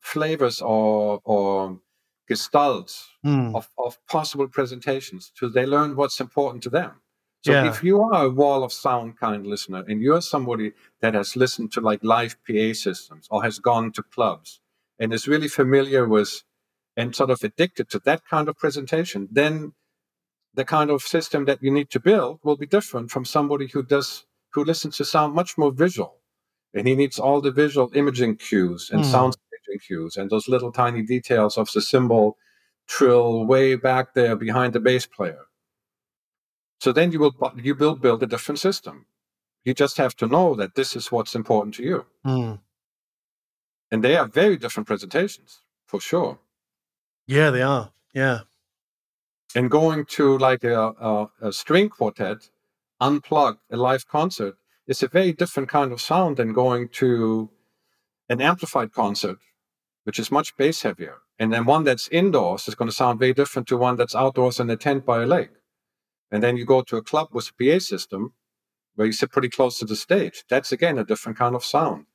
flavors 0.00 0.60
or 0.60 1.20
or 1.24 1.80
gestalts 2.30 3.06
hmm, 3.24 3.54
of, 3.54 3.68
of 3.78 3.98
possible 4.08 4.48
presentations 4.48 5.32
so 5.34 5.48
they 5.48 5.66
learn 5.66 5.96
what's 5.96 6.20
important 6.20 6.62
to 6.64 6.70
them. 6.70 6.92
So 7.44 7.52
Yeah. 7.52 7.62
if 7.62 7.82
you 7.82 8.02
are 8.02 8.26
a 8.26 8.30
wall 8.30 8.64
of 8.64 8.72
sound 8.72 9.18
kind 9.18 9.46
listener 9.46 9.84
and 9.88 10.02
you're 10.02 10.22
somebody 10.22 10.72
that 11.02 11.14
has 11.14 11.36
listened 11.36 11.72
to 11.72 11.80
like 11.80 12.04
live 12.04 12.36
PA 12.46 12.72
systems 12.74 13.28
or 13.30 13.44
has 13.44 13.58
gone 13.60 13.92
to 13.92 14.02
clubs 14.02 14.60
and 14.98 15.12
is 15.14 15.28
really 15.28 15.48
familiar 15.48 16.08
with 16.08 16.42
and 16.96 17.16
sort 17.16 17.30
of 17.30 17.44
addicted 17.44 17.90
to 17.90 18.00
that 18.00 18.22
kind 18.28 18.48
of 18.48 18.56
presentation, 18.58 19.28
then 19.32 19.72
the 20.54 20.64
kind 20.64 20.90
of 20.90 21.02
system 21.02 21.44
that 21.46 21.62
you 21.62 21.70
need 21.70 21.90
to 21.90 22.00
build 22.00 22.40
will 22.42 22.56
be 22.56 22.66
different 22.66 23.10
from 23.10 23.24
somebody 23.24 23.68
who 23.68 23.82
does 23.82 24.26
who 24.52 24.64
listens 24.64 24.96
to 24.96 25.04
sound 25.04 25.34
much 25.34 25.58
more 25.58 25.72
visual. 25.72 26.18
And 26.74 26.88
he 26.88 26.96
needs 26.96 27.18
all 27.18 27.40
the 27.40 27.52
visual 27.52 27.90
imaging 27.94 28.36
cues 28.36 28.90
and 28.92 29.04
Hmm. 29.04 29.04
sound 29.06 29.36
cues 29.78 30.16
and 30.16 30.30
those 30.30 30.48
little 30.48 30.72
tiny 30.72 31.02
details 31.02 31.58
of 31.58 31.68
the 31.74 31.82
cymbal 31.82 32.36
trill 32.88 33.46
way 33.46 33.76
back 33.76 34.14
there 34.14 34.36
behind 34.36 34.72
the 34.72 34.80
bass 34.80 35.06
player. 35.06 35.46
So 36.80 36.92
then 36.92 37.12
you 37.12 37.20
will 37.20 37.34
you 37.56 37.74
will 37.74 37.96
build 37.96 38.22
a 38.22 38.26
different 38.26 38.60
system. 38.60 39.06
You 39.64 39.74
just 39.74 39.98
have 39.98 40.16
to 40.16 40.26
know 40.26 40.54
that 40.56 40.74
this 40.76 40.96
is 40.96 41.12
what's 41.12 41.34
important 41.34 41.74
to 41.76 41.82
you. 41.84 42.06
hmm. 42.24 42.54
And 43.90 44.04
they 44.04 44.16
are 44.16 44.26
very 44.28 44.56
different 44.56 44.86
presentations, 44.88 45.60
for 45.86 46.00
sure. 46.00 46.38
yeah, 47.26 47.50
they 47.50 47.62
are. 47.62 47.92
Yeah, 48.14 48.40
And 49.54 49.70
going 49.70 50.06
to 50.16 50.38
like 50.38 50.64
a, 50.64 50.76
a, 51.10 51.30
a 51.42 51.52
string 51.52 51.88
quartet, 51.90 52.50
unplugged, 53.00 53.60
a 53.70 53.76
live 53.76 54.06
concert, 54.08 54.56
is 54.86 55.02
a 55.02 55.08
very 55.08 55.32
different 55.32 55.68
kind 55.68 55.92
of 55.92 56.00
sound 56.00 56.38
than 56.38 56.52
going 56.52 56.88
to 56.90 57.50
an 58.28 58.40
amplified 58.40 58.92
concert, 58.92 59.38
which 60.06 60.18
is 60.20 60.30
much 60.30 60.56
bass 60.56 60.82
heavier. 60.82 61.16
And 61.40 61.52
then 61.52 61.64
one 61.64 61.82
that's 61.84 62.08
indoors 62.08 62.68
is 62.68 62.74
going 62.76 62.88
to 62.88 62.94
sound 62.94 63.18
very 63.18 63.34
different 63.34 63.66
to 63.68 63.76
one 63.76 63.96
that's 63.96 64.14
outdoors 64.14 64.60
in 64.60 64.70
a 64.70 64.76
tent 64.76 65.04
by 65.04 65.22
a 65.22 65.26
lake. 65.26 65.50
And 66.30 66.42
then 66.42 66.56
you 66.56 66.64
go 66.64 66.82
to 66.82 66.96
a 66.96 67.02
club 67.02 67.28
with 67.32 67.50
a 67.50 67.54
PA 67.58 67.78
system 67.80 68.32
where 68.94 69.06
you 69.06 69.12
sit 69.12 69.30
pretty 69.32 69.48
close 69.48 69.78
to 69.80 69.84
the 69.84 69.96
stage. 69.96 70.44
That's 70.48 70.70
again 70.72 70.96
a 70.98 71.04
different 71.04 71.36
kind 71.38 71.54
of 71.56 71.64
sound. 71.64 72.06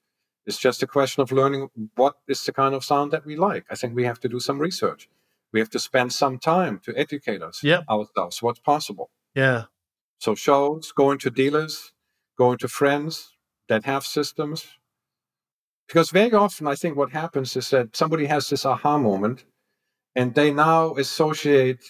It's 0.46 0.58
just 0.58 0.82
a 0.82 0.88
question 0.88 1.22
of 1.22 1.32
learning 1.32 1.70
what 1.96 2.16
is 2.28 2.42
the 2.46 2.54
kind 2.54 2.74
of 2.74 2.84
sound 2.84 3.12
that 3.12 3.26
we 3.26 3.36
like. 3.36 3.66
I 3.70 3.76
think 3.76 3.94
we 3.96 4.06
have 4.06 4.20
to 4.22 4.30
do 4.30 4.40
some 4.40 4.58
research. 4.58 5.10
We 5.54 5.60
have 5.60 5.70
to 5.72 5.80
spend 5.80 6.14
some 6.14 6.40
time 6.40 6.80
to 6.86 6.98
educate 6.98 7.42
us 7.44 7.62
Yep. 7.62 7.84
ourselves 7.90 8.42
what's 8.42 8.60
possible. 8.62 9.12
yeah, 9.36 9.66
So 10.18 10.34
shows, 10.36 10.92
going 10.94 11.20
to 11.20 11.30
dealers, 11.30 11.92
going 12.38 12.58
to 12.60 12.68
friends 12.68 13.36
that 13.68 13.86
have 13.86 14.06
systems. 14.06 14.66
Because 15.92 16.10
very 16.10 16.32
often 16.32 16.68
I 16.68 16.76
think 16.76 16.96
what 16.96 17.12
happens 17.12 17.58
is 17.58 17.70
that 17.72 17.98
somebody 17.98 18.26
has 18.28 18.48
this 18.48 18.66
aha 18.66 18.98
moment 18.98 19.44
and 20.16 20.34
they 20.34 20.54
now 20.54 20.96
associate 20.96 21.84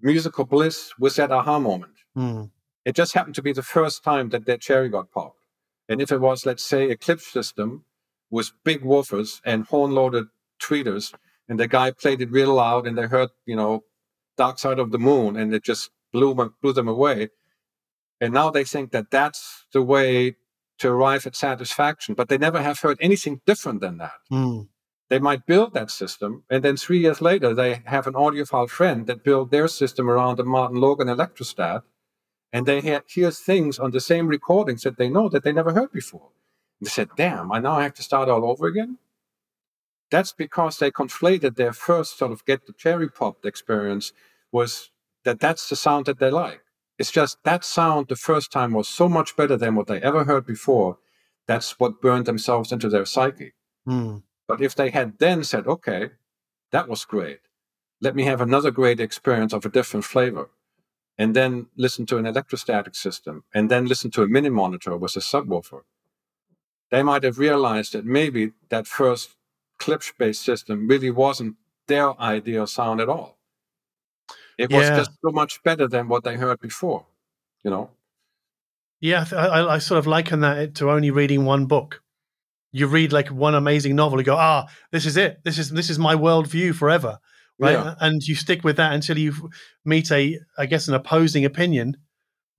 musical 0.00 0.46
bliss 0.46 0.94
with 0.98 1.16
that 1.16 1.30
aha 1.30 1.58
moment. 1.58 1.92
hmm. 2.14 2.44
It 2.86 2.96
just 2.96 3.12
happened 3.12 3.34
to 3.34 3.42
be 3.42 3.52
the 3.52 3.62
first 3.62 4.02
time 4.02 4.30
that 4.30 4.46
their 4.46 4.56
cherry 4.56 4.88
got 4.88 5.10
popped. 5.10 5.44
And 5.86 6.00
if 6.00 6.10
it 6.10 6.22
was, 6.22 6.46
let's 6.46 6.64
say, 6.64 6.90
a 6.90 6.96
Klipsch 6.96 7.30
system 7.30 7.84
with 8.30 8.52
big 8.64 8.80
woofers 8.80 9.42
and 9.44 9.66
horn-loaded 9.66 10.28
tweeters, 10.58 11.12
and 11.46 11.60
the 11.60 11.68
guy 11.68 11.90
played 11.90 12.22
it 12.22 12.30
real 12.30 12.54
loud, 12.54 12.86
and 12.86 12.96
they 12.96 13.06
heard, 13.06 13.28
you 13.44 13.54
know, 13.54 13.84
"Dark 14.38 14.58
Side 14.58 14.78
of 14.78 14.92
the 14.92 14.98
Moon," 14.98 15.36
and 15.36 15.54
it 15.54 15.62
just 15.62 15.90
blew 16.10 16.34
blew 16.62 16.72
them 16.72 16.88
away. 16.88 17.28
And 18.18 18.32
now 18.32 18.48
they 18.50 18.64
think 18.64 18.92
that 18.92 19.10
that's 19.10 19.66
the 19.72 19.82
way 19.82 20.36
to 20.82 20.90
arrive 20.90 21.26
at 21.26 21.36
satisfaction, 21.36 22.14
but 22.14 22.28
they 22.28 22.38
never 22.38 22.60
have 22.60 22.80
heard 22.80 22.98
anything 23.00 23.40
different 23.46 23.80
than 23.80 23.98
that. 23.98 24.18
Mm. 24.30 24.68
They 25.08 25.20
might 25.20 25.46
build 25.46 25.74
that 25.74 25.90
system, 25.90 26.42
and 26.50 26.64
then 26.64 26.76
three 26.76 26.98
years 26.98 27.20
later, 27.20 27.54
they 27.54 27.82
have 27.84 28.06
an 28.06 28.14
audiophile 28.14 28.68
friend 28.68 29.06
that 29.06 29.24
built 29.24 29.50
their 29.50 29.68
system 29.68 30.10
around 30.10 30.40
a 30.40 30.44
Martin 30.44 30.80
Logan 30.80 31.08
electrostat, 31.08 31.82
and 32.52 32.66
they 32.66 32.80
hear 32.80 33.30
things 33.30 33.78
on 33.78 33.92
the 33.92 34.00
same 34.00 34.26
recordings 34.26 34.82
that 34.82 34.96
they 34.98 35.08
know 35.08 35.28
that 35.28 35.44
they 35.44 35.52
never 35.52 35.72
heard 35.72 35.92
before. 35.92 36.30
And 36.80 36.86
they 36.86 36.90
said, 36.90 37.10
"Damn, 37.16 37.52
I 37.52 37.58
now 37.60 37.78
have 37.78 37.94
to 37.94 38.02
start 38.02 38.28
all 38.28 38.44
over 38.50 38.66
again." 38.66 38.98
That's 40.10 40.32
because 40.32 40.78
they 40.78 40.90
conflated 40.90 41.56
their 41.56 41.72
first 41.72 42.18
sort 42.18 42.32
of 42.32 42.44
get 42.44 42.66
the 42.66 42.72
cherry 42.72 43.08
popped 43.08 43.46
experience 43.46 44.12
was 44.50 44.90
that 45.24 45.40
that's 45.40 45.68
the 45.68 45.76
sound 45.76 46.06
that 46.06 46.18
they 46.18 46.30
like. 46.30 46.61
It's 46.98 47.10
just 47.10 47.42
that 47.44 47.64
sound 47.64 48.08
the 48.08 48.16
first 48.16 48.52
time 48.52 48.72
was 48.72 48.88
so 48.88 49.08
much 49.08 49.36
better 49.36 49.56
than 49.56 49.74
what 49.74 49.86
they 49.86 50.00
ever 50.00 50.24
heard 50.24 50.46
before. 50.46 50.98
That's 51.46 51.78
what 51.80 52.00
burned 52.00 52.26
themselves 52.26 52.70
into 52.72 52.88
their 52.88 53.04
psyche. 53.04 53.52
Mm. 53.86 54.22
But 54.46 54.60
if 54.60 54.74
they 54.74 54.90
had 54.90 55.18
then 55.18 55.44
said, 55.44 55.66
okay, 55.66 56.10
that 56.70 56.88
was 56.88 57.04
great. 57.04 57.40
Let 58.00 58.14
me 58.14 58.24
have 58.24 58.40
another 58.40 58.70
great 58.70 59.00
experience 59.00 59.52
of 59.52 59.64
a 59.64 59.70
different 59.70 60.04
flavor. 60.04 60.50
And 61.18 61.36
then 61.36 61.66
listen 61.76 62.06
to 62.06 62.16
an 62.16 62.26
electrostatic 62.26 62.94
system 62.94 63.44
and 63.54 63.70
then 63.70 63.86
listen 63.86 64.10
to 64.12 64.22
a 64.22 64.28
mini 64.28 64.48
monitor 64.48 64.96
with 64.96 65.16
a 65.16 65.20
subwoofer. 65.20 65.82
They 66.90 67.02
might 67.02 67.22
have 67.22 67.38
realized 67.38 67.92
that 67.92 68.04
maybe 68.04 68.52
that 68.68 68.86
first 68.86 69.36
Klipsch 69.80 70.12
based 70.18 70.42
system 70.42 70.88
really 70.88 71.10
wasn't 71.10 71.56
their 71.86 72.20
ideal 72.20 72.66
sound 72.66 73.00
at 73.00 73.08
all. 73.08 73.38
It 74.62 74.70
was 74.70 74.88
Yeah. 74.88 74.96
just 74.98 75.10
so 75.24 75.30
much 75.32 75.62
better 75.64 75.88
than 75.88 76.08
what 76.08 76.22
they 76.22 76.36
heard 76.36 76.60
before, 76.60 77.04
you 77.64 77.70
know? 77.70 77.90
Yeah, 79.00 79.24
I, 79.32 79.74
I, 79.74 79.78
sort 79.78 79.98
of 79.98 80.06
liken 80.06 80.40
that 80.40 80.76
to 80.76 80.90
only 80.90 81.10
reading 81.10 81.44
one 81.44 81.66
book. 81.66 82.00
You 82.70 82.86
read 82.86 83.12
like 83.12 83.28
one 83.28 83.56
amazing 83.56 83.96
novel, 83.96 84.20
you 84.20 84.24
go, 84.24 84.36
ah, 84.36 84.68
this 84.92 85.04
is 85.04 85.16
it. 85.16 85.40
This 85.42 85.58
is 85.58 85.70
this 85.70 85.90
is 85.90 85.98
my 85.98 86.14
worldview 86.14 86.74
forever, 86.74 87.18
right? 87.58 87.72
Yeah. 87.72 87.96
And 87.98 88.22
you 88.22 88.36
stick 88.36 88.62
with 88.62 88.76
that 88.76 88.92
until 88.92 89.18
you 89.18 89.50
meet 89.84 90.12
a, 90.12 90.38
I 90.56 90.66
guess, 90.66 90.86
an 90.86 90.94
opposing 90.94 91.44
opinion 91.44 91.96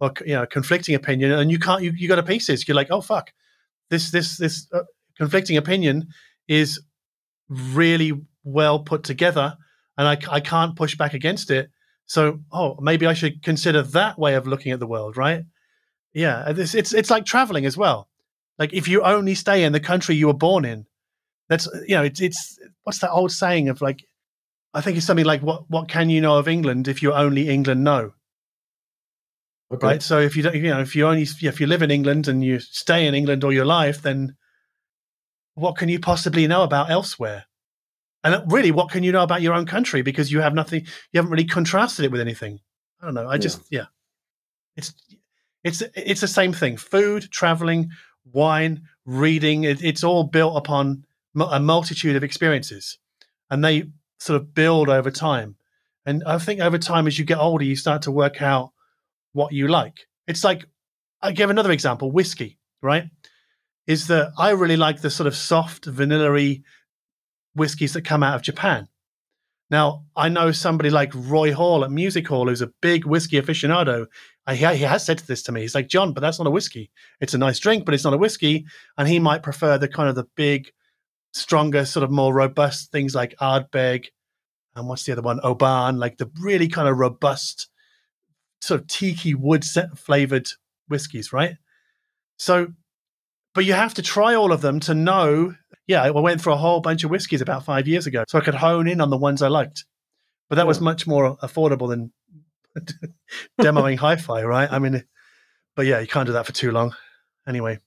or 0.02 0.12
you 0.26 0.34
know, 0.34 0.46
conflicting 0.46 0.96
opinion, 0.96 1.32
and 1.32 1.50
you 1.50 1.58
can't. 1.58 1.82
You, 1.82 1.94
you 1.96 2.10
go 2.10 2.18
to 2.18 2.24
pieces. 2.24 2.68
You're 2.68 2.76
like, 2.76 2.92
oh 2.92 3.02
fuck, 3.02 3.32
this 3.90 4.12
this 4.12 4.38
this 4.38 4.68
uh, 4.74 4.84
conflicting 5.18 5.56
opinion 5.56 6.10
is 6.50 6.82
really 7.50 8.12
well 8.44 8.80
put 8.80 9.04
together, 9.04 9.56
and 9.98 10.08
I, 10.08 10.18
I 10.30 10.42
can't 10.42 10.76
push 10.76 10.98
back 10.98 11.14
against 11.14 11.50
it. 11.52 11.70
So, 12.06 12.40
oh, 12.52 12.78
maybe 12.82 13.06
I 13.08 13.14
should 13.14 13.42
consider 13.44 13.82
that 13.82 14.20
way 14.20 14.36
of 14.36 14.48
looking 14.48 14.72
at 14.72 14.80
the 14.80 14.88
world, 14.88 15.18
right? 15.18 15.44
Yeah, 16.14 16.50
it's 16.50 16.76
it's 16.76 16.94
it's 16.94 17.10
like 17.10 17.26
traveling 17.26 17.66
as 17.66 17.78
well. 17.78 18.10
Like 18.60 18.74
if 18.74 18.88
you 18.88 19.02
only 19.02 19.36
stay 19.36 19.64
in 19.64 19.74
the 19.74 19.80
country 19.80 20.16
you 20.16 20.28
were 20.28 20.34
born 20.34 20.64
in, 20.66 20.86
that's 21.50 21.68
uh, 21.68 21.82
you 21.88 21.96
know 21.96 22.04
it's 22.04 22.22
it's 22.22 22.60
what's 22.84 23.00
that 23.00 23.12
old 23.12 23.32
saying 23.32 23.70
of 23.70 23.82
like, 23.82 24.06
I 24.74 24.82
think 24.82 24.98
it's 24.98 25.06
something 25.06 25.26
like 25.26 25.42
what 25.42 25.70
what 25.70 25.88
can 25.88 26.10
you 26.10 26.22
know 26.22 26.38
of 26.38 26.48
England 26.48 26.88
if 26.88 27.02
you 27.02 27.14
only 27.14 27.50
England 27.50 27.84
know, 27.84 28.14
Okay. 29.72 29.88
right? 29.88 30.04
So 30.04 30.20
if 30.20 30.36
you 30.38 30.44
don't, 30.44 30.56
you 30.56 30.70
know, 30.70 30.82
if 30.82 30.96
you 30.96 31.08
only 31.08 31.24
if 31.24 31.60
you 31.60 31.68
live 31.68 31.82
in 31.82 31.90
England 31.92 32.28
and 32.28 32.44
you 32.44 32.60
stay 32.60 33.08
in 33.08 33.16
England 33.16 33.44
all 33.44 33.54
your 33.54 33.66
life, 33.66 34.02
then 34.02 34.36
what 35.56 35.78
can 35.78 35.90
you 35.90 36.00
possibly 36.00 36.46
know 36.48 36.64
about 36.64 36.92
elsewhere? 36.92 37.46
And 38.24 38.52
really, 38.52 38.72
what 38.72 38.90
can 38.90 39.04
you 39.04 39.12
know 39.12 39.24
about 39.24 39.42
your 39.42 39.54
own 39.54 39.66
country 39.66 40.02
because 40.02 40.32
you 40.32 40.40
have 40.40 40.54
nothing, 40.54 40.82
you 41.12 41.18
haven't 41.18 41.32
really 41.32 41.46
contrasted 41.46 42.06
it 42.06 42.12
with 42.12 42.22
anything. 42.22 42.60
I 43.02 43.06
don't 43.06 43.16
know. 43.16 43.28
I 43.28 43.38
just 43.38 43.62
yeah, 43.70 43.88
it's 44.78 44.94
it's 45.64 45.84
it's 45.94 46.22
the 46.22 46.28
same 46.28 46.54
thing. 46.54 46.78
Food, 46.78 47.30
traveling, 47.32 47.92
wine, 48.32 48.84
reading. 49.06 49.66
It, 49.66 49.84
it's 49.84 50.06
all 50.06 50.24
built 50.24 50.56
upon 50.56 51.06
a 51.36 51.60
multitude 51.60 52.16
of 52.16 52.24
experiences, 52.24 52.98
and 53.50 53.64
they 53.64 53.90
sort 54.20 54.40
of 54.40 54.54
build 54.54 54.88
over 54.88 55.12
time. 55.12 55.58
And 56.06 56.24
I 56.26 56.38
think 56.38 56.62
over 56.62 56.78
time, 56.78 57.08
as 57.08 57.20
you 57.20 57.26
get 57.26 57.40
older, 57.40 57.66
you 57.66 57.76
start 57.76 58.04
to 58.04 58.12
work 58.12 58.42
out 58.42 58.72
what 59.34 59.52
you 59.52 59.68
like. 59.68 60.08
It's 60.28 60.46
like 60.46 60.66
I 61.22 61.34
give 61.34 61.50
another 61.50 61.72
example: 61.72 62.10
whiskey. 62.10 62.58
Right? 62.82 63.10
Is 63.86 64.08
that 64.08 64.32
I 64.38 64.52
really 64.52 64.78
like 64.78 65.02
the 65.02 65.10
sort 65.10 65.28
of 65.28 65.36
soft, 65.36 65.86
vanilla-y 65.86 66.62
whiskies 67.56 67.94
that 67.94 68.06
come 68.06 68.24
out 68.24 68.36
of 68.36 68.42
Japan. 68.42 68.88
Now, 69.70 70.06
I 70.16 70.30
know 70.30 70.52
somebody 70.52 70.90
like 70.90 71.12
Roy 71.16 71.52
Hall 71.52 71.84
at 71.84 71.92
Music 71.92 72.28
Hall, 72.28 72.48
who's 72.48 72.62
a 72.62 72.72
big 72.82 73.06
whiskey 73.06 73.42
aficionado. 73.42 74.06
I, 74.46 74.56
he 74.56 74.84
has 74.84 75.06
said 75.06 75.20
this 75.20 75.42
to 75.44 75.52
me. 75.52 75.62
He's 75.62 75.74
like, 75.74 75.88
John, 75.88 76.14
but 76.14 76.22
that's 76.22 76.38
not 76.38 76.48
a 76.48 76.52
whiskey. 76.52 76.92
It's 77.22 77.34
a 77.34 77.40
nice 77.40 77.60
drink, 77.60 77.86
but 77.86 77.94
it's 77.94 78.04
not 78.04 78.14
a 78.14 78.18
whiskey. 78.18 78.66
And 78.98 79.08
he 79.08 79.20
might 79.20 79.42
prefer 79.42 79.78
the 79.78 79.88
kind 79.88 80.10
of 80.10 80.16
the 80.16 80.28
big, 80.36 80.72
stronger, 81.32 81.86
sort 81.86 82.04
of 82.04 82.12
more 82.12 82.34
robust 82.34 82.92
things 82.92 83.16
like 83.16 83.36
Ardbeg. 83.42 84.08
And 84.76 84.88
what's 84.88 85.06
the 85.06 85.14
other 85.14 85.22
one? 85.22 85.40
Oban, 85.44 85.98
like 85.98 86.18
the 86.18 86.30
really 86.40 86.68
kind 86.68 86.88
of 86.88 86.98
robust, 86.98 87.70
sort 88.62 88.82
of 88.82 88.88
tiki 88.88 89.34
wood 89.34 89.66
flavored 89.96 90.48
whiskies, 90.88 91.34
right? 91.34 91.58
So, 92.38 92.74
but 93.56 93.66
you 93.66 93.74
have 93.74 93.94
to 93.96 94.02
try 94.02 94.36
all 94.36 94.52
of 94.52 94.62
them 94.62 94.80
to 94.82 94.94
know 94.94 95.56
yeah, 95.88 96.02
I 96.02 96.12
went 96.12 96.42
through 96.42 96.54
a 96.54 96.58
whole 96.58 96.80
bunch 96.80 97.04
of 97.04 97.12
whiskies 97.12 97.42
about 97.42 97.66
five 97.66 97.88
years 97.88 98.08
ago, 98.08 98.24
so 98.28 98.38
I 98.38 98.42
could 98.42 98.56
hone 98.56 98.88
in 98.88 99.02
on 99.02 99.10
the 99.10 99.18
ones 99.18 99.42
I 99.42 99.48
liked. 99.50 99.86
But 100.50 100.56
that 100.56 100.68
was 100.68 100.80
much 100.80 101.08
more 101.08 101.38
affordable 101.38 101.90
than 101.90 102.12
demoing 103.62 103.98
hi-fi, 103.98 104.44
right? 104.44 104.72
I 104.72 104.80
mean, 104.80 105.04
but 105.76 105.86
yeah, 105.86 106.00
you 106.00 106.08
can't 106.08 106.28
do 106.28 106.34
that 106.34 106.46
for 106.46 106.54
too 106.54 106.72
long. 106.72 106.96
Anyway, 107.48 107.80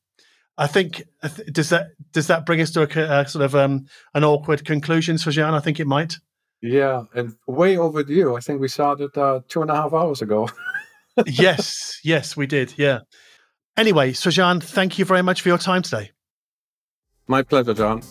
I 0.58 0.66
think 0.66 1.04
does 1.52 1.70
that 1.70 1.88
does 2.12 2.26
that 2.26 2.44
bring 2.44 2.60
us 2.60 2.72
to 2.72 2.82
a, 2.82 3.20
a 3.20 3.28
sort 3.28 3.44
of 3.44 3.54
um, 3.54 3.86
an 4.14 4.24
awkward 4.24 4.64
conclusion, 4.64 5.16
Srajan? 5.16 5.54
I 5.54 5.60
think 5.60 5.80
it 5.80 5.86
might. 5.86 6.16
Yeah, 6.62 7.04
and 7.14 7.36
way 7.46 7.76
overdue. 7.76 8.36
I 8.36 8.40
think 8.40 8.60
we 8.60 8.68
started 8.68 9.16
uh, 9.16 9.40
two 9.48 9.62
and 9.62 9.70
a 9.70 9.74
half 9.74 9.92
hours 9.92 10.22
ago. 10.22 10.48
yes, 11.26 12.00
yes, 12.02 12.36
we 12.36 12.46
did. 12.46 12.74
Yeah. 12.76 13.00
Anyway, 13.76 14.12
Srajan, 14.12 14.62
thank 14.62 14.98
you 14.98 15.04
very 15.04 15.22
much 15.22 15.42
for 15.42 15.48
your 15.48 15.58
time 15.58 15.82
today. 15.82 16.10
My 17.28 17.42
pleasure, 17.42 17.74
John. 17.74 18.02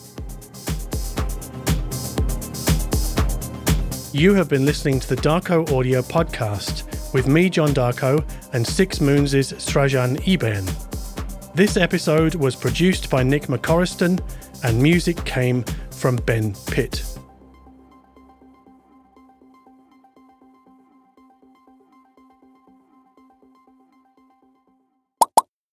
You 4.12 4.34
have 4.34 4.48
been 4.50 4.66
listening 4.66 5.00
to 5.00 5.08
the 5.08 5.16
Darko 5.16 5.72
Audio 5.72 6.02
Podcast 6.02 7.14
with 7.14 7.26
me, 7.26 7.48
John 7.48 7.70
Darko, 7.70 8.22
and 8.52 8.66
Six 8.66 9.00
Moons' 9.00 9.52
Srajan 9.54 10.18
Ebaen. 10.24 10.66
This 11.54 11.78
episode 11.78 12.34
was 12.34 12.54
produced 12.54 13.08
by 13.08 13.22
Nick 13.22 13.44
McCorriston, 13.44 14.20
and 14.62 14.82
music 14.82 15.24
came 15.24 15.64
from 15.90 16.16
Ben 16.16 16.54
Pitt. 16.66 17.15